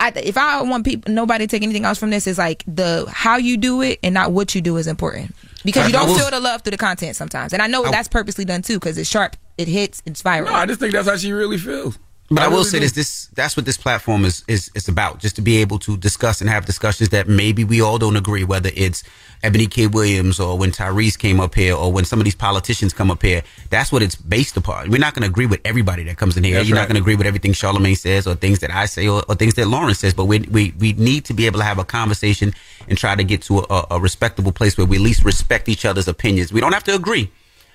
I, 0.00 0.12
if 0.16 0.36
I 0.36 0.62
want 0.62 0.84
people, 0.84 1.12
nobody 1.12 1.46
to 1.46 1.50
take 1.50 1.62
anything 1.64 1.84
else 1.84 1.98
from 1.98 2.10
this, 2.10 2.26
is 2.28 2.38
like 2.38 2.62
the 2.66 3.06
how 3.08 3.36
you 3.38 3.56
do 3.56 3.82
it 3.82 3.98
and 4.04 4.14
not 4.14 4.32
what 4.32 4.54
you 4.54 4.60
do 4.60 4.76
is 4.76 4.86
important 4.86 5.34
because 5.64 5.86
you 5.86 5.92
don't 5.92 6.08
will- 6.08 6.16
feel 6.18 6.30
the 6.30 6.38
love 6.40 6.62
through 6.62 6.72
the 6.72 6.76
content 6.76 7.16
sometimes. 7.16 7.52
And 7.52 7.60
I 7.62 7.66
know 7.68 7.84
I- 7.84 7.90
that's 7.90 8.08
purposely 8.08 8.44
done 8.44 8.62
too 8.62 8.74
because 8.78 8.98
it's 8.98 9.08
sharp, 9.10 9.36
it 9.58 9.66
hits, 9.68 10.02
it's 10.06 10.22
viral. 10.22 10.46
No, 10.46 10.52
I 10.54 10.66
just 10.66 10.80
think 10.80 10.92
that's 10.92 11.08
how 11.08 11.16
she 11.16 11.32
really 11.32 11.58
feels. 11.58 11.98
But 12.32 12.44
I, 12.44 12.46
will 12.46 12.58
really 12.58 12.68
say 12.68 12.78
do. 12.78 12.84
this: 12.84 12.92
this 12.92 13.26
that's 13.34 13.56
what 13.56 13.66
this 13.66 13.76
platform 13.76 14.24
is 14.24 14.44
is 14.46 14.70
is 14.76 14.86
about. 14.86 15.18
Just 15.18 15.34
to 15.36 15.42
be 15.42 15.56
able 15.56 15.80
to 15.80 15.96
discuss 15.96 16.40
and 16.40 16.48
have 16.48 16.64
discussions 16.64 17.08
that 17.08 17.26
maybe 17.26 17.64
we 17.64 17.80
all 17.80 17.98
don't 17.98 18.16
agree, 18.16 18.44
whether 18.44 18.70
it's 18.76 19.02
Ebony 19.42 19.66
K. 19.66 19.88
Williams 19.88 20.38
or 20.38 20.56
when 20.56 20.70
Tyrese 20.70 21.18
came 21.18 21.40
up 21.40 21.56
here 21.56 21.74
or 21.74 21.92
when 21.92 22.04
some 22.04 22.20
of 22.20 22.24
these 22.24 22.36
politicians 22.36 22.92
come 22.92 23.10
up 23.10 23.22
here. 23.22 23.42
That's 23.70 23.90
what 23.90 24.02
it's 24.02 24.14
based 24.14 24.56
upon. 24.56 24.90
We're 24.90 25.00
not 25.00 25.14
going 25.14 25.22
to 25.22 25.28
agree 25.28 25.46
with 25.46 25.60
everybody 25.64 26.04
that 26.04 26.18
comes 26.18 26.36
in 26.36 26.44
here. 26.44 26.54
That's 26.54 26.68
You're 26.68 26.76
right. 26.76 26.82
not 26.82 26.88
going 26.88 26.96
to 26.96 27.00
agree 27.00 27.16
with 27.16 27.26
everything 27.26 27.52
Charlemagne 27.52 27.96
says 27.96 28.28
or 28.28 28.36
things 28.36 28.60
that 28.60 28.70
I 28.70 28.86
say 28.86 29.08
or, 29.08 29.24
or 29.28 29.34
things 29.34 29.54
that 29.54 29.66
Lauren 29.66 29.94
says. 29.94 30.14
But 30.14 30.26
we, 30.26 30.40
we 30.40 30.72
we 30.78 30.92
need 30.92 31.24
to 31.24 31.34
be 31.34 31.46
able 31.46 31.58
to 31.58 31.64
have 31.64 31.78
a 31.78 31.84
conversation 31.84 32.54
and 32.88 32.96
try 32.96 33.16
to 33.16 33.24
get 33.24 33.42
to 33.42 33.58
a, 33.58 33.86
a 33.92 34.00
respectable 34.00 34.52
place 34.52 34.78
where 34.78 34.86
we 34.86 34.96
at 34.96 35.02
least 35.02 35.24
respect 35.24 35.68
each 35.68 35.84
other's 35.84 36.06
opinions. 36.06 36.52
We 36.52 36.60
don't 36.60 36.72
have 36.74 36.84
to 36.84 36.94
agree, 36.94 37.32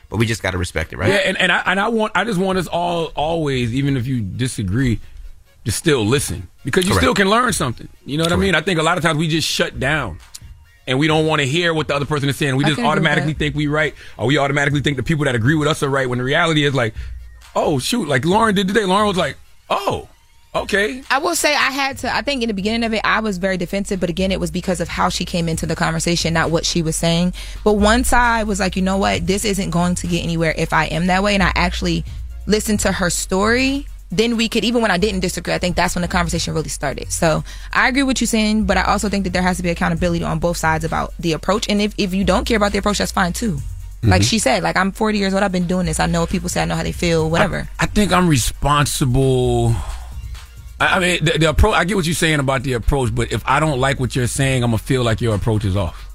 but 0.09 0.17
we 0.17 0.25
just 0.25 0.41
got 0.41 0.51
to 0.51 0.57
respect 0.57 0.93
it, 0.93 0.97
right? 0.97 1.09
Yeah, 1.09 1.15
and, 1.17 1.37
and 1.37 1.51
I 1.51 1.63
and 1.65 1.79
I 1.79 1.87
want 1.89 2.11
I 2.15 2.23
just 2.23 2.39
want 2.39 2.57
us 2.57 2.67
all 2.67 3.05
always, 3.15 3.73
even 3.73 3.97
if 3.97 4.07
you 4.07 4.21
disagree, 4.21 4.99
to 5.65 5.71
still 5.71 6.05
listen 6.05 6.47
because 6.63 6.85
you 6.85 6.91
Correct. 6.91 7.03
still 7.03 7.13
can 7.13 7.29
learn 7.29 7.53
something. 7.53 7.89
You 8.05 8.17
know 8.17 8.23
what 8.23 8.33
I 8.33 8.37
mean? 8.37 8.55
I 8.55 8.61
think 8.61 8.79
a 8.79 8.83
lot 8.83 8.97
of 8.97 9.03
times 9.03 9.17
we 9.17 9.27
just 9.27 9.47
shut 9.47 9.79
down. 9.79 10.19
And 10.87 10.99
we 10.99 11.07
don't 11.07 11.25
want 11.25 11.41
to 11.41 11.47
hear 11.47 11.73
what 11.73 11.87
the 11.87 11.95
other 11.95 12.05
person 12.05 12.29
is 12.29 12.37
saying. 12.37 12.55
We 12.57 12.63
I 12.63 12.67
just 12.67 12.75
can 12.75 12.85
agree 12.85 12.89
with 12.89 12.97
automatically 12.99 13.33
think 13.33 13.55
we 13.55 13.65
right, 13.65 13.95
or 14.17 14.27
we 14.27 14.37
automatically 14.37 14.81
think 14.81 14.97
the 14.97 15.03
people 15.03 15.25
that 15.25 15.33
agree 15.33 15.55
with 15.55 15.67
us 15.67 15.81
are 15.81 15.89
right. 15.89 16.07
When 16.07 16.19
the 16.19 16.23
reality 16.23 16.63
is 16.63 16.75
like, 16.75 16.93
oh 17.55 17.79
shoot, 17.79 18.07
like 18.07 18.23
Lauren 18.23 18.53
did 18.53 18.67
today. 18.67 18.85
Lauren 18.85 19.07
was 19.07 19.17
like, 19.17 19.35
oh, 19.67 20.07
okay, 20.55 21.03
I 21.09 21.19
will 21.19 21.35
say 21.35 21.53
I 21.53 21.71
had 21.71 21.97
to. 21.99 22.13
I 22.15 22.21
think 22.21 22.41
in 22.41 22.47
the 22.47 22.53
beginning 22.53 22.83
of 22.83 22.93
it, 22.93 23.01
I 23.03 23.19
was 23.19 23.37
very 23.37 23.57
defensive, 23.57 23.99
but 23.99 24.09
again, 24.09 24.31
it 24.31 24.39
was 24.39 24.51
because 24.51 24.79
of 24.81 24.87
how 24.87 25.09
she 25.09 25.25
came 25.25 25.47
into 25.49 25.65
the 25.65 25.75
conversation, 25.75 26.33
not 26.33 26.49
what 26.51 26.65
she 26.65 26.81
was 26.81 26.95
saying. 26.95 27.33
But 27.63 27.73
once 27.73 28.13
I 28.13 28.43
was 28.43 28.59
like, 28.59 28.75
you 28.75 28.81
know 28.81 28.97
what, 28.97 29.27
this 29.27 29.45
isn't 29.45 29.69
going 29.71 29.95
to 29.95 30.07
get 30.07 30.23
anywhere 30.23 30.53
if 30.57 30.73
I 30.73 30.85
am 30.85 31.07
that 31.07 31.21
way, 31.23 31.33
and 31.33 31.43
I 31.43 31.51
actually 31.55 32.03
listened 32.47 32.79
to 32.81 32.91
her 32.91 33.09
story. 33.09 33.87
then 34.11 34.37
we 34.37 34.47
could 34.47 34.63
even 34.63 34.81
when 34.83 34.91
I 34.91 34.97
didn't 34.97 35.21
disagree, 35.21 35.53
I 35.53 35.57
think 35.57 35.75
that's 35.75 35.95
when 35.95 36.03
the 36.03 36.07
conversation 36.07 36.53
really 36.53 36.69
started. 36.69 37.11
So 37.11 37.43
I 37.73 37.89
agree 37.89 38.03
with 38.03 38.21
you 38.21 38.27
saying, 38.27 38.65
but 38.65 38.77
I 38.77 38.83
also 38.83 39.09
think 39.09 39.23
that 39.23 39.33
there 39.33 39.41
has 39.41 39.57
to 39.57 39.63
be 39.63 39.71
accountability 39.71 40.23
on 40.23 40.37
both 40.39 40.57
sides 40.57 40.85
about 40.85 41.13
the 41.19 41.33
approach. 41.33 41.67
And 41.67 41.81
if, 41.81 41.93
if 41.97 42.13
you 42.13 42.23
don't 42.23 42.45
care 42.45 42.55
about 42.55 42.71
the 42.71 42.77
approach, 42.77 42.99
that's 42.99 43.11
fine 43.11 43.33
too. 43.33 43.59
Like 44.03 44.21
Mhm. 44.21 44.29
she 44.29 44.37
said, 44.39 44.61
like 44.61 44.77
I'm 44.77 44.91
40 44.91 45.17
years 45.17 45.33
old. 45.33 45.41
I've 45.41 45.51
been 45.51 45.65
doing 45.67 45.87
this. 45.87 45.99
I 45.99 46.05
know 46.05 46.21
what 46.21 46.29
people 46.29 46.47
say. 46.49 46.61
I 46.61 46.65
know 46.65 46.75
how 46.75 46.83
they 46.83 46.91
feel. 46.91 47.29
Whatever. 47.31 47.67
I 47.79 47.87
think 47.87 48.13
I'm 48.13 48.27
responsible. 48.29 49.75
I 50.79 50.87
I 50.97 50.99
mean, 50.99 51.23
the, 51.23 51.37
the 51.39 51.49
approach. 51.49 51.75
I 51.75 51.85
get 51.85 51.95
what 51.95 52.05
you're 52.05 52.15
saying 52.15 52.39
about 52.39 52.63
the 52.63 52.73
approach, 52.73 53.13
but 53.15 53.31
if 53.31 53.41
I 53.45 53.59
don't 53.59 53.79
like 53.79 53.99
what 53.99 54.15
you're 54.15 54.27
saying, 54.27 54.63
I'm 54.63 54.71
gonna 54.71 54.77
feel 54.77 55.03
like 55.03 55.21
your 55.21 55.35
approach 55.35 55.63
is 55.65 55.75
off. 55.77 56.09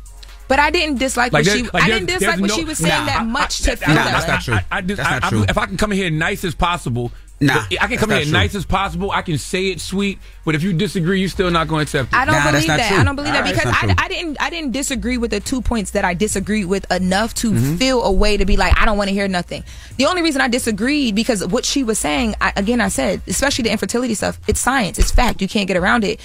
but 0.49 0.59
I 0.59 0.71
didn't 0.71 0.99
dislike 0.99 1.33
Like 1.33 1.47
what 1.47 1.57
she. 1.57 1.63
like 1.63 1.83
I 1.85 1.89
didn't 1.89 2.07
dislike 2.09 2.41
what 2.41 2.49
no- 2.51 2.57
she 2.57 2.65
was 2.65 2.79
saying 2.79 2.91
Nah, 2.91 3.07
that 3.07 3.21
I- 3.21 3.25
much 3.25 3.63
I- 3.67 3.71
to 3.71 3.77
feel 3.77 3.95
nah, 3.95 4.05
that 4.05 4.13
that's 4.13 4.27
way. 4.27 4.33
not 4.33 4.43
true. 4.43 4.55
I, 4.55 4.65
I, 4.79 4.81
just, 4.83 4.97
That's 4.99 5.09
I, 5.09 5.13
not 5.15 5.25
I- 5.25 5.29
true. 5.31 5.45
if 5.49 5.59
I 5.59 5.67
can 5.67 5.77
come 5.77 5.93
in 5.93 5.99
here 5.99 6.11
nice 6.11 6.45
as 6.45 6.55
possible, 6.55 7.11
Nah, 7.43 7.65
I 7.81 7.87
can 7.87 7.97
come 7.97 8.11
not 8.11 8.19
in 8.21 8.25
true. 8.29 8.33
nice 8.33 8.55
as 8.55 8.67
possible. 8.67 9.11
I 9.11 9.23
can 9.23 9.39
say 9.39 9.69
it 9.69 9.81
sweet, 9.81 10.19
but 10.45 10.55
if 10.55 10.63
you 10.63 10.75
disagree, 10.75 11.21
you're 11.21 11.31
still 11.31 11.51
not 11.51 11.69
going 11.69 11.79
to 11.79 11.83
accept 11.85 12.13
it. 12.13 12.17
I 12.17 12.27
don't 12.27 12.53
believe 12.53 12.67
that. 12.67 12.93
I 12.93 13.03
don't 13.03 13.17
believe 13.17 13.33
that 13.33 13.39
All 13.39 13.43
right. 13.45 13.55
because 13.55 13.73
I. 13.75 13.95
I 14.05 14.09
didn't 14.09 14.37
I 14.43 14.51
didn't 14.51 14.73
disagree 14.73 15.17
with 15.17 15.31
the 15.31 15.41
two 15.41 15.63
points 15.63 15.93
that 15.93 16.05
I 16.05 16.13
disagreed 16.13 16.67
with 16.67 16.91
enough 16.93 17.33
to 17.35 17.51
Mm-hmm. 17.53 17.77
feel 17.77 18.03
a 18.03 18.13
way 18.13 18.37
to 18.37 18.45
be 18.45 18.57
like 18.59 18.79
I 18.79 18.85
don't 18.85 18.99
want 18.99 19.09
to 19.09 19.15
hear 19.15 19.27
nothing. 19.27 19.65
The 19.97 20.05
only 20.07 20.21
reason 20.23 20.41
I 20.43 20.49
disagreed 20.49 21.15
because 21.15 21.47
what 21.47 21.65
she 21.65 21.83
was 21.83 21.99
saying, 21.99 22.35
I, 22.43 22.53
again, 22.57 22.81
I 22.81 22.89
said, 22.89 23.23
especially 23.27 23.63
the 23.63 23.71
infertility 23.73 24.15
stuff, 24.15 24.39
it's 24.47 24.61
science, 24.61 24.99
it's 24.99 25.11
fact. 25.11 25.41
You 25.41 25.49
can't 25.49 25.67
get 25.67 25.77
around 25.79 26.05
it. 26.05 26.21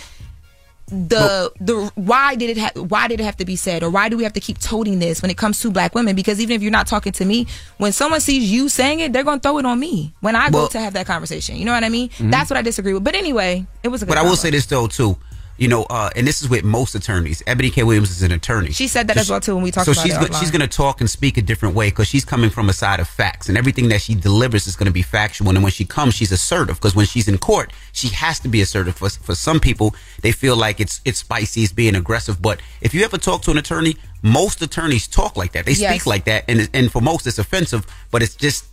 The 0.88 1.52
the 1.60 1.92
why 1.96 2.36
did 2.36 2.52
it 2.52 2.58
ha- 2.60 2.80
why 2.80 3.08
did 3.08 3.20
it 3.20 3.24
have 3.24 3.38
to 3.38 3.46
be 3.46 3.56
said 3.56 3.82
or 3.82 3.90
why 3.90 4.08
do 4.08 4.18
we 4.18 4.24
have 4.24 4.34
to 4.34 4.40
keep 4.40 4.60
toting 4.60 5.00
this 5.00 5.22
when 5.22 5.32
it 5.32 5.38
comes 5.38 5.60
to 5.62 5.72
black 5.72 5.96
women? 5.96 6.16
Because 6.16 6.40
even 6.40 6.56
if 6.56 6.62
you're 6.62 6.72
not 6.72 6.86
talking 6.86 7.12
to 7.14 7.26
me, 7.26 7.48
when 7.78 7.92
someone 7.92 8.22
sees 8.22 8.52
you 8.52 8.70
saying 8.70 9.00
it, 9.00 9.12
they're 9.12 9.24
gonna 9.24 9.40
throw 9.40 9.58
it 9.58 9.66
on 9.66 9.80
me 9.80 10.14
when 10.22 10.36
I 10.36 10.50
Well- 10.50 10.66
go 10.66 10.68
to 10.74 10.80
have 10.80 10.94
that 10.94 11.08
conversation. 11.08 11.56
You 11.56 11.66
know 11.66 11.74
what 11.74 11.84
I 11.84 11.90
mean? 11.90 12.10
Mhm. 12.20 12.30
That's 12.30 12.52
what 12.52 12.58
I 12.58 12.62
disagree 12.62 12.94
with. 12.94 13.04
But 13.04 13.16
anyway, 13.16 13.66
it 13.82 13.88
was 13.88 14.04
a 14.04 14.06
good. 14.06 14.12
But 14.12 14.20
I 14.20 14.22
will 14.22 14.36
say 14.36 14.52
this 14.52 14.68
though 14.68 14.86
too. 14.86 15.18
You 15.58 15.70
know, 15.70 15.84
uh, 15.84 16.10
and 16.18 16.28
this 16.28 16.42
is 16.42 16.50
with 16.50 16.66
most 16.66 16.96
attorneys. 16.96 17.42
Ebony 17.48 17.70
K. 17.70 17.84
Williams 17.84 18.12
is 18.12 18.22
an 18.22 18.34
attorney. 18.34 18.72
She 18.72 18.90
said 18.90 19.08
that 19.08 19.16
as 19.16 19.30
well 19.30 19.40
too 19.40 19.56
when 19.56 19.64
we 19.64 19.72
talked 19.72 19.86
so 19.86 19.94
about 19.94 20.04
she's 20.06 20.18
it. 20.18 20.32
go- 20.32 20.38
she's 20.40 20.52
going 20.52 20.60
to 20.60 20.68
talk 20.68 21.00
and 21.00 21.10
speak 21.10 21.38
a 21.38 21.42
different 21.42 21.76
way 21.76 21.88
because 21.90 22.10
she's 22.10 22.26
coming 22.26 22.50
from 22.50 22.68
a 22.68 22.74
side 22.74 23.00
of 23.00 23.08
facts, 23.08 23.48
and 23.48 23.58
everything 23.58 23.88
that 23.88 24.02
she 24.02 24.16
delivers 24.16 24.68
is 24.68 24.76
going 24.76 24.88
to 24.88 24.92
be 24.92 25.02
factual. 25.02 25.50
And 25.52 25.64
when 25.64 25.72
she 25.72 25.86
comes, 25.86 26.14
she's 26.14 26.34
assertive 26.34 26.76
because 26.76 26.94
when 26.94 27.06
she's 27.06 27.30
in 27.30 27.38
court, 27.38 27.72
she 27.94 28.10
has 28.10 28.38
to 28.42 28.50
be 28.50 28.60
assertive. 28.62 28.98
For 28.98 29.10
for 29.10 29.34
some 29.34 29.62
people, 29.62 29.96
they 30.24 30.34
feel 30.34 30.58
like 30.58 30.82
it's 30.82 31.00
it's 31.06 31.20
spicy, 31.20 31.62
it's 31.64 31.72
being 31.72 31.96
aggressive. 31.96 32.42
But 32.42 32.60
if 32.82 32.94
you 32.94 33.06
ever 33.06 33.18
talk 33.18 33.42
to 33.44 33.52
an 33.52 33.58
attorney, 33.58 33.96
most 34.24 34.62
attorneys 34.62 35.08
talk 35.08 35.38
like 35.38 35.54
that. 35.54 35.66
They 35.66 35.72
Yes. 35.72 35.90
speak 35.94 36.06
like 36.06 36.26
that, 36.26 36.44
and 36.50 36.70
and 36.74 36.92
for 36.92 37.02
most, 37.02 37.28
it's 37.28 37.40
offensive. 37.40 37.86
But 38.12 38.22
it's 38.24 38.36
just 38.36 38.66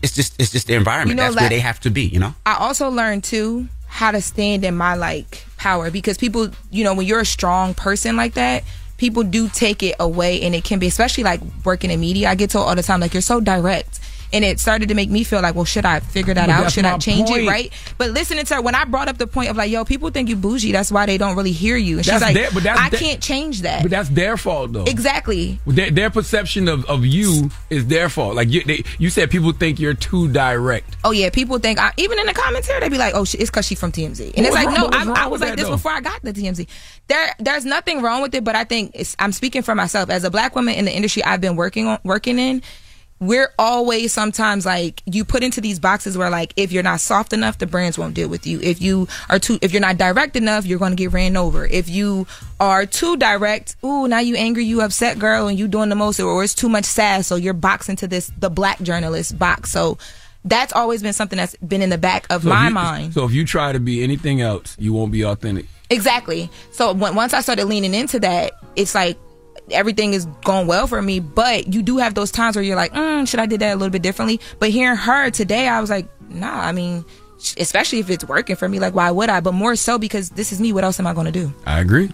it's 0.00 0.14
just 0.14 0.40
it's 0.40 0.52
just 0.52 0.68
the 0.68 0.74
environment. 0.74 1.10
You 1.10 1.16
know 1.16 1.22
That's 1.24 1.34
that- 1.34 1.40
where 1.40 1.50
they 1.50 1.58
have 1.60 1.80
to 1.80 1.90
be. 1.90 2.02
You 2.04 2.20
know. 2.20 2.34
I 2.46 2.54
also 2.54 2.88
learned 2.88 3.24
too 3.24 3.66
how 3.88 4.12
to 4.12 4.20
stand 4.20 4.64
in 4.64 4.76
my 4.76 4.94
like 4.94 5.44
power 5.60 5.90
because 5.90 6.18
people, 6.18 6.48
you 6.70 6.82
know, 6.82 6.94
when 6.94 7.06
you're 7.06 7.20
a 7.20 7.26
strong 7.26 7.74
person 7.74 8.16
like 8.16 8.34
that, 8.34 8.64
people 8.96 9.22
do 9.22 9.48
take 9.48 9.82
it 9.82 9.94
away 10.00 10.42
and 10.42 10.54
it 10.54 10.64
can 10.64 10.78
be 10.78 10.86
especially 10.86 11.22
like 11.22 11.40
working 11.64 11.90
in 11.90 12.00
media. 12.00 12.28
I 12.28 12.34
get 12.34 12.50
told 12.50 12.66
all 12.66 12.74
the 12.74 12.82
time 12.82 13.00
like 13.00 13.14
you're 13.14 13.20
so 13.20 13.40
direct. 13.40 14.00
And 14.32 14.44
it 14.44 14.60
started 14.60 14.88
to 14.90 14.94
make 14.94 15.10
me 15.10 15.24
feel 15.24 15.40
like, 15.42 15.54
well, 15.54 15.64
should 15.64 15.84
I 15.84 16.00
figure 16.00 16.34
that 16.34 16.46
But 16.46 16.52
out? 16.66 16.72
Should 16.72 16.84
I 16.84 16.98
change 16.98 17.28
point. 17.28 17.42
it? 17.42 17.48
Right? 17.48 17.72
But 17.98 18.10
listening 18.10 18.44
to 18.44 18.54
her, 18.54 18.60
when 18.62 18.74
I 18.74 18.84
brought 18.84 19.08
up 19.08 19.18
the 19.18 19.26
point 19.26 19.50
of 19.50 19.56
like, 19.56 19.70
yo, 19.70 19.84
people 19.84 20.10
think 20.10 20.28
you 20.28 20.36
bougie, 20.36 20.72
that's 20.72 20.92
why 20.92 21.06
they 21.06 21.18
don't 21.18 21.36
really 21.36 21.52
hear 21.52 21.76
you. 21.76 21.96
And 21.96 22.04
she's 22.04 22.12
That's 22.12 22.22
like, 22.22 22.34
their- 22.34 22.50
but 22.52 22.62
that's 22.62 22.80
I 22.80 22.88
their- 22.90 23.00
can't 23.00 23.20
change 23.22 23.62
that. 23.62 23.82
But 23.82 23.90
that's 23.90 24.08
their 24.10 24.36
fault, 24.36 24.72
though. 24.72 24.84
Exactly. 24.84 25.58
Their, 25.66 25.90
their 25.90 26.10
perception 26.10 26.68
of, 26.68 26.84
of 26.86 27.04
you 27.04 27.50
is 27.70 27.86
their 27.88 28.08
fault. 28.08 28.34
Like 28.36 28.48
you, 28.50 28.62
they, 28.62 28.84
you 28.98 29.10
said, 29.10 29.30
people 29.30 29.52
think 29.52 29.80
you're 29.80 29.94
too 29.94 30.28
direct. 30.32 30.96
Oh 31.04 31.10
yeah, 31.10 31.30
people 31.30 31.58
think 31.58 31.78
I, 31.78 31.92
even 31.96 32.18
in 32.18 32.26
the 32.26 32.34
commentary 32.34 32.80
they'd 32.80 32.90
be 32.90 32.98
like, 32.98 33.14
"Oh, 33.14 33.24
sh- 33.24 33.34
it's 33.34 33.50
because 33.50 33.66
she's 33.66 33.80
from 33.80 33.90
TMZ," 33.92 34.32
and 34.36 34.46
it's 34.46 34.54
like, 34.54 34.66
wrong- 34.66 34.90
no, 34.90 35.12
I, 35.14 35.24
I 35.24 35.26
was 35.26 35.40
like 35.40 35.56
this 35.56 35.64
though? 35.66 35.72
before 35.72 35.92
I 35.92 36.00
got 36.00 36.20
the 36.22 36.32
TMZ. 36.32 36.66
There, 37.08 37.34
there's 37.38 37.64
nothing 37.64 38.02
wrong 38.02 38.22
with 38.22 38.34
it, 38.34 38.44
but 38.44 38.54
I 38.54 38.64
think 38.64 38.92
it's, 38.94 39.16
I'm 39.18 39.32
speaking 39.32 39.62
for 39.62 39.74
myself 39.74 40.10
as 40.10 40.22
a 40.24 40.30
black 40.30 40.54
woman 40.54 40.74
in 40.74 40.84
the 40.84 40.94
industry 40.94 41.24
I've 41.24 41.40
been 41.40 41.56
working 41.56 41.86
on, 41.86 41.98
working 42.04 42.38
in. 42.38 42.62
We're 43.20 43.52
always 43.58 44.14
sometimes 44.14 44.64
like 44.64 45.02
you 45.04 45.26
put 45.26 45.42
into 45.42 45.60
these 45.60 45.78
boxes 45.78 46.16
where 46.16 46.30
like 46.30 46.54
if 46.56 46.72
you're 46.72 46.82
not 46.82 47.00
soft 47.00 47.34
enough, 47.34 47.58
the 47.58 47.66
brands 47.66 47.98
won't 47.98 48.14
deal 48.14 48.28
with 48.30 48.46
you. 48.46 48.58
If 48.62 48.80
you 48.80 49.08
are 49.28 49.38
too, 49.38 49.58
if 49.60 49.72
you're 49.72 49.82
not 49.82 49.98
direct 49.98 50.36
enough, 50.36 50.64
you're 50.64 50.78
going 50.78 50.92
to 50.92 50.96
get 50.96 51.12
ran 51.12 51.36
over. 51.36 51.66
If 51.66 51.90
you 51.90 52.26
are 52.58 52.86
too 52.86 53.18
direct, 53.18 53.76
ooh, 53.84 54.08
now 54.08 54.20
you 54.20 54.36
angry, 54.36 54.64
you 54.64 54.80
upset, 54.80 55.18
girl, 55.18 55.48
and 55.48 55.58
you 55.58 55.68
doing 55.68 55.90
the 55.90 55.96
most, 55.96 56.18
or 56.18 56.42
it's 56.42 56.54
too 56.54 56.70
much 56.70 56.86
sass, 56.86 57.26
so 57.26 57.36
you're 57.36 57.52
boxed 57.52 57.90
into 57.90 58.08
this 58.08 58.32
the 58.38 58.48
black 58.48 58.80
journalist 58.80 59.38
box. 59.38 59.70
So 59.70 59.98
that's 60.42 60.72
always 60.72 61.02
been 61.02 61.12
something 61.12 61.36
that's 61.36 61.54
been 61.56 61.82
in 61.82 61.90
the 61.90 61.98
back 61.98 62.26
of 62.30 62.42
So 62.44 62.48
my 62.48 62.68
you- 62.68 62.74
mind. 62.74 63.12
So 63.12 63.26
if 63.26 63.32
you 63.32 63.44
try 63.44 63.72
to 63.72 63.80
be 63.80 64.02
anything 64.02 64.40
else, 64.40 64.76
you 64.78 64.94
won't 64.94 65.12
be 65.12 65.26
authentic. 65.26 65.66
Exactly. 65.90 66.48
So 66.72 66.94
when, 66.94 67.14
once 67.14 67.34
I 67.34 67.42
started 67.42 67.66
leaning 67.66 67.92
into 67.92 68.18
that, 68.20 68.52
it's 68.76 68.94
like 68.94 69.18
everything 69.72 70.14
is 70.14 70.26
going 70.44 70.66
well 70.66 70.86
for 70.86 71.00
me. 71.00 71.20
But 71.20 71.72
you 71.72 71.82
do 71.82 71.98
have 71.98 72.14
those 72.14 72.30
times 72.30 72.56
where 72.56 72.64
you're 72.64 72.76
like, 72.76 72.92
mm, 72.92 73.26
should 73.28 73.40
I 73.40 73.46
did 73.46 73.60
that 73.60 73.74
a 73.74 73.76
little 73.76 73.90
bit 73.90 74.02
differently? 74.02 74.40
But 74.58 74.70
hearing 74.70 74.96
her 74.96 75.30
today, 75.30 75.68
I 75.68 75.80
was 75.80 75.90
like, 75.90 76.08
nah. 76.30 76.60
I 76.60 76.72
mean, 76.72 77.04
especially 77.56 77.98
if 77.98 78.10
it's 78.10 78.24
working 78.24 78.56
for 78.56 78.68
me, 78.68 78.78
like 78.80 78.94
why 78.94 79.10
would 79.10 79.28
I? 79.28 79.40
But 79.40 79.52
more 79.52 79.76
so 79.76 79.98
because 79.98 80.30
this 80.30 80.52
is 80.52 80.60
me. 80.60 80.72
What 80.72 80.84
else 80.84 81.00
am 81.00 81.06
I 81.06 81.14
going 81.14 81.26
to 81.26 81.32
do? 81.32 81.52
I 81.66 81.80
agree. 81.80 82.10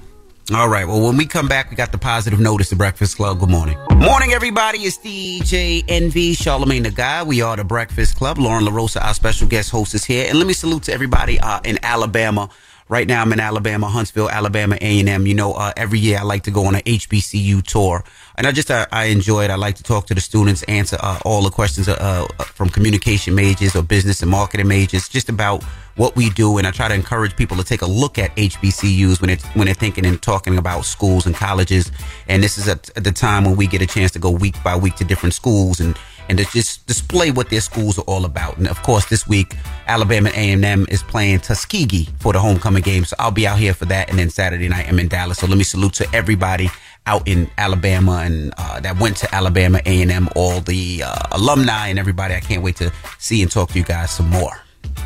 All 0.55 0.69
right. 0.69 0.87
Well, 0.87 1.05
when 1.05 1.17
we 1.17 1.27
come 1.27 1.49
back, 1.49 1.71
we 1.71 1.77
got 1.77 1.91
the 1.91 1.99
positive 1.99 2.39
notice. 2.39 2.71
The 2.71 2.77
Breakfast 2.77 3.17
Club. 3.17 3.41
Good 3.41 3.51
morning. 3.51 3.77
Morning, 3.97 4.33
everybody. 4.33 4.79
It's 4.79 4.97
DJ 4.97 5.85
Envy, 5.89 6.35
Charlemagne 6.35 6.85
the 6.85 6.93
God. 6.93 7.27
We 7.27 7.43
are 7.43 7.57
the 7.57 7.65
Breakfast 7.65 8.15
Club. 8.15 8.39
Lauren 8.39 8.65
LaRosa, 8.65 9.03
our 9.03 9.13
special 9.13 9.49
guest 9.49 9.71
host, 9.71 9.95
is 9.95 10.05
here. 10.05 10.27
And 10.29 10.39
let 10.39 10.47
me 10.47 10.53
salute 10.53 10.85
to 10.85 10.93
everybody 10.93 11.41
uh, 11.41 11.61
in 11.65 11.81
Alabama. 11.83 12.49
Right 12.89 13.09
now, 13.09 13.21
I'm 13.21 13.33
in 13.33 13.41
Alabama, 13.41 13.89
Huntsville, 13.89 14.31
Alabama, 14.31 14.77
A&M. 14.81 15.27
You 15.27 15.35
know, 15.35 15.55
uh, 15.55 15.73
every 15.77 15.99
year 15.99 16.19
I 16.19 16.23
like 16.23 16.45
to 16.45 16.53
go 16.53 16.67
on 16.67 16.77
an 16.77 16.83
HBCU 16.83 17.65
tour. 17.65 18.05
And 18.37 18.47
I 18.47 18.53
just, 18.53 18.71
uh, 18.71 18.87
I 18.93 19.07
enjoy 19.07 19.43
it. 19.43 19.51
I 19.51 19.57
like 19.57 19.75
to 19.77 19.83
talk 19.83 20.07
to 20.07 20.15
the 20.15 20.21
students, 20.21 20.63
answer 20.65 20.97
uh, 21.01 21.19
all 21.25 21.43
the 21.43 21.51
questions 21.51 21.89
uh, 21.89 21.97
uh, 22.39 22.45
from 22.45 22.69
communication 22.69 23.35
majors 23.35 23.75
or 23.75 23.83
business 23.83 24.23
and 24.23 24.31
marketing 24.31 24.69
majors, 24.69 25.09
just 25.09 25.29
about 25.29 25.65
what 25.97 26.15
we 26.15 26.31
do. 26.31 26.59
And 26.59 26.67
I 26.67 26.71
try 26.71 26.87
to 26.87 26.95
encourage 26.95 27.35
people 27.35 27.57
to 27.57 27.65
take 27.65 27.83
a 27.83 27.87
look 27.87 28.19
at 28.19 28.35
HBCUs 28.37 29.21
when 29.21 29.31
it's 29.31 29.45
when 29.57 29.65
they're 29.65 29.75
thinking 29.75 30.07
and 30.07 30.23
talking 30.23 30.57
about 30.57 30.85
schools 30.85 31.27
and 31.27 31.35
colleges. 31.35 31.91
And 32.29 32.41
this 32.41 32.57
is 32.57 32.69
at 32.69 32.85
the 32.95 33.11
time 33.11 33.45
when 33.45 33.57
we 33.57 33.67
get 33.67 33.83
a 33.83 33.87
chance 33.87 34.13
to 34.13 34.21
go 34.21 34.31
week 34.31 34.63
by 34.63 34.77
week 34.77 34.95
to 34.97 35.05
different 35.05 35.35
schools 35.35 35.81
and 35.81 35.99
and 36.29 36.39
to 36.39 36.45
just 36.47 36.87
display 36.87 37.31
what 37.31 37.51
their 37.51 37.61
schools 37.61 37.99
are 37.99 38.03
all 38.03 38.25
about. 38.25 38.57
And 38.57 38.69
of 38.69 38.83
course, 38.83 39.07
this 39.07 39.27
week 39.27 39.55
Alabama 39.87 40.31
A&M 40.35 40.87
is 40.89 41.03
playing 41.03 41.41
Tuskegee 41.41 42.09
for 42.19 42.33
the 42.33 42.41
homecoming 42.41 42.83
game, 42.83 43.05
so 43.05 43.17
I'll 43.19 43.31
be 43.31 43.47
out 43.47 43.59
here 43.59 43.75
for 43.75 43.85
that. 43.87 44.11
And 44.11 44.19
then 44.19 44.31
Saturday 44.31 44.69
night 44.69 44.89
I'm 44.89 44.99
in 44.99 45.09
Dallas. 45.09 45.39
So 45.39 45.47
let 45.47 45.59
me 45.59 45.65
salute 45.65 45.95
to 45.95 46.09
everybody 46.15 46.69
out 47.07 47.27
in 47.29 47.49
Alabama 47.57 48.23
and 48.25 48.53
uh, 48.59 48.81
that 48.81 48.99
went 48.99 49.17
to 49.19 49.35
Alabama 49.35 49.81
A&M, 49.87 50.29
all 50.35 50.61
the 50.61 51.03
uh, 51.05 51.15
alumni 51.33 51.89
and 51.89 51.99
everybody. 51.99 52.35
I 52.35 52.41
can't 52.41 52.63
wait 52.63 52.77
to 52.77 52.93
see 53.19 53.43
and 53.43 53.51
talk 53.51 53.71
to 53.71 53.79
you 53.79 53.85
guys 53.85 54.11
some 54.11 54.29
more. 54.29 54.53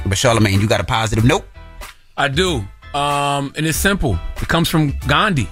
But 0.07 0.19
Charlemagne, 0.19 0.61
you 0.61 0.69
got 0.69 0.81
a 0.81 0.85
positive 0.85 1.25
note? 1.25 1.45
I 2.17 2.29
do. 2.29 2.65
Um, 2.95 3.53
and 3.57 3.67
it's 3.67 3.79
simple. 3.79 4.19
It 4.41 4.49
comes 4.49 4.69
from 4.69 4.95
Gandhi. 5.07 5.49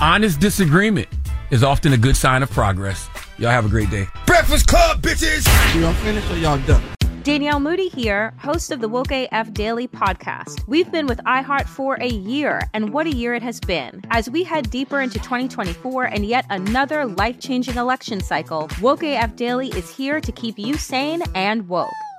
Honest 0.00 0.40
disagreement 0.40 1.08
is 1.50 1.62
often 1.62 1.92
a 1.92 1.96
good 1.96 2.16
sign 2.16 2.42
of 2.42 2.50
progress. 2.50 3.08
Y'all 3.38 3.50
have 3.50 3.66
a 3.66 3.68
great 3.68 3.88
day. 3.88 4.08
Breakfast 4.26 4.66
Club, 4.66 5.00
bitches! 5.00 5.46
Y'all 5.80 5.92
finished 5.94 6.28
or 6.28 6.36
y'all 6.38 6.58
done? 6.66 6.82
Danielle 7.22 7.60
Moody 7.60 7.88
here, 7.88 8.34
host 8.38 8.72
of 8.72 8.80
the 8.80 8.88
Woke 8.88 9.12
AF 9.12 9.52
Daily 9.52 9.86
podcast. 9.86 10.66
We've 10.66 10.90
been 10.90 11.06
with 11.06 11.18
iHeart 11.18 11.66
for 11.66 11.96
a 12.00 12.08
year, 12.08 12.62
and 12.74 12.92
what 12.92 13.06
a 13.06 13.14
year 13.14 13.34
it 13.34 13.42
has 13.42 13.60
been. 13.60 14.02
As 14.10 14.28
we 14.28 14.42
head 14.42 14.70
deeper 14.70 15.00
into 15.00 15.20
2024 15.20 16.04
and 16.04 16.26
yet 16.26 16.46
another 16.50 17.04
life 17.06 17.38
changing 17.38 17.76
election 17.76 18.20
cycle, 18.20 18.68
Woke 18.80 19.04
AF 19.04 19.36
Daily 19.36 19.68
is 19.68 19.94
here 19.94 20.20
to 20.20 20.32
keep 20.32 20.58
you 20.58 20.76
sane 20.76 21.22
and 21.36 21.68
woke. 21.68 21.90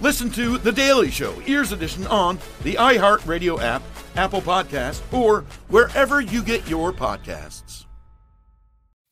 Listen 0.00 0.28
to 0.30 0.58
The 0.58 0.72
Daily 0.72 1.10
Show 1.10 1.40
Ears 1.46 1.70
Edition 1.70 2.06
on 2.08 2.38
the 2.64 2.74
iHeartRadio 2.74 3.62
app, 3.62 3.82
Apple 4.16 4.42
Podcast, 4.42 5.00
or 5.12 5.42
wherever 5.68 6.20
you 6.20 6.42
get 6.42 6.68
your 6.68 6.92
podcasts. 6.92 7.86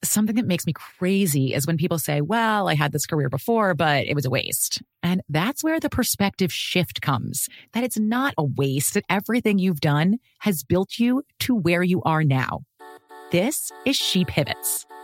Something 0.05 0.35
that 0.35 0.49
makes 0.49 0.67
me 0.67 0.73
crazy 0.73 1.55
is 1.55 1.69
when 1.69 1.77
people 1.77 2.01
say, 2.01 2.21
well, 2.21 2.69
I 2.69 2.75
had 2.75 2.91
this 2.91 3.07
career 3.07 3.29
before, 3.29 3.75
but 3.75 4.07
it 4.09 4.15
was 4.17 4.27
a 4.27 4.31
waste. 4.31 4.83
And 5.05 5.23
that's 5.29 5.63
where 5.63 5.79
the 5.79 5.89
perspective 5.89 6.53
shift 6.53 7.01
comes 7.01 7.49
that 7.73 7.85
it's 7.85 7.99
not 7.99 8.35
a 8.37 8.43
waste, 8.43 8.95
that 8.95 9.05
everything 9.09 9.61
you've 9.61 9.81
done 9.81 10.19
has 10.41 10.65
built 10.65 10.99
you 10.99 11.23
to 11.41 11.55
where 11.55 11.85
you 11.85 12.03
are 12.03 12.25
now. 12.25 12.63
This 13.31 13.71
is 13.87 13.95
She 13.95 14.25
Pivots, 14.25 14.85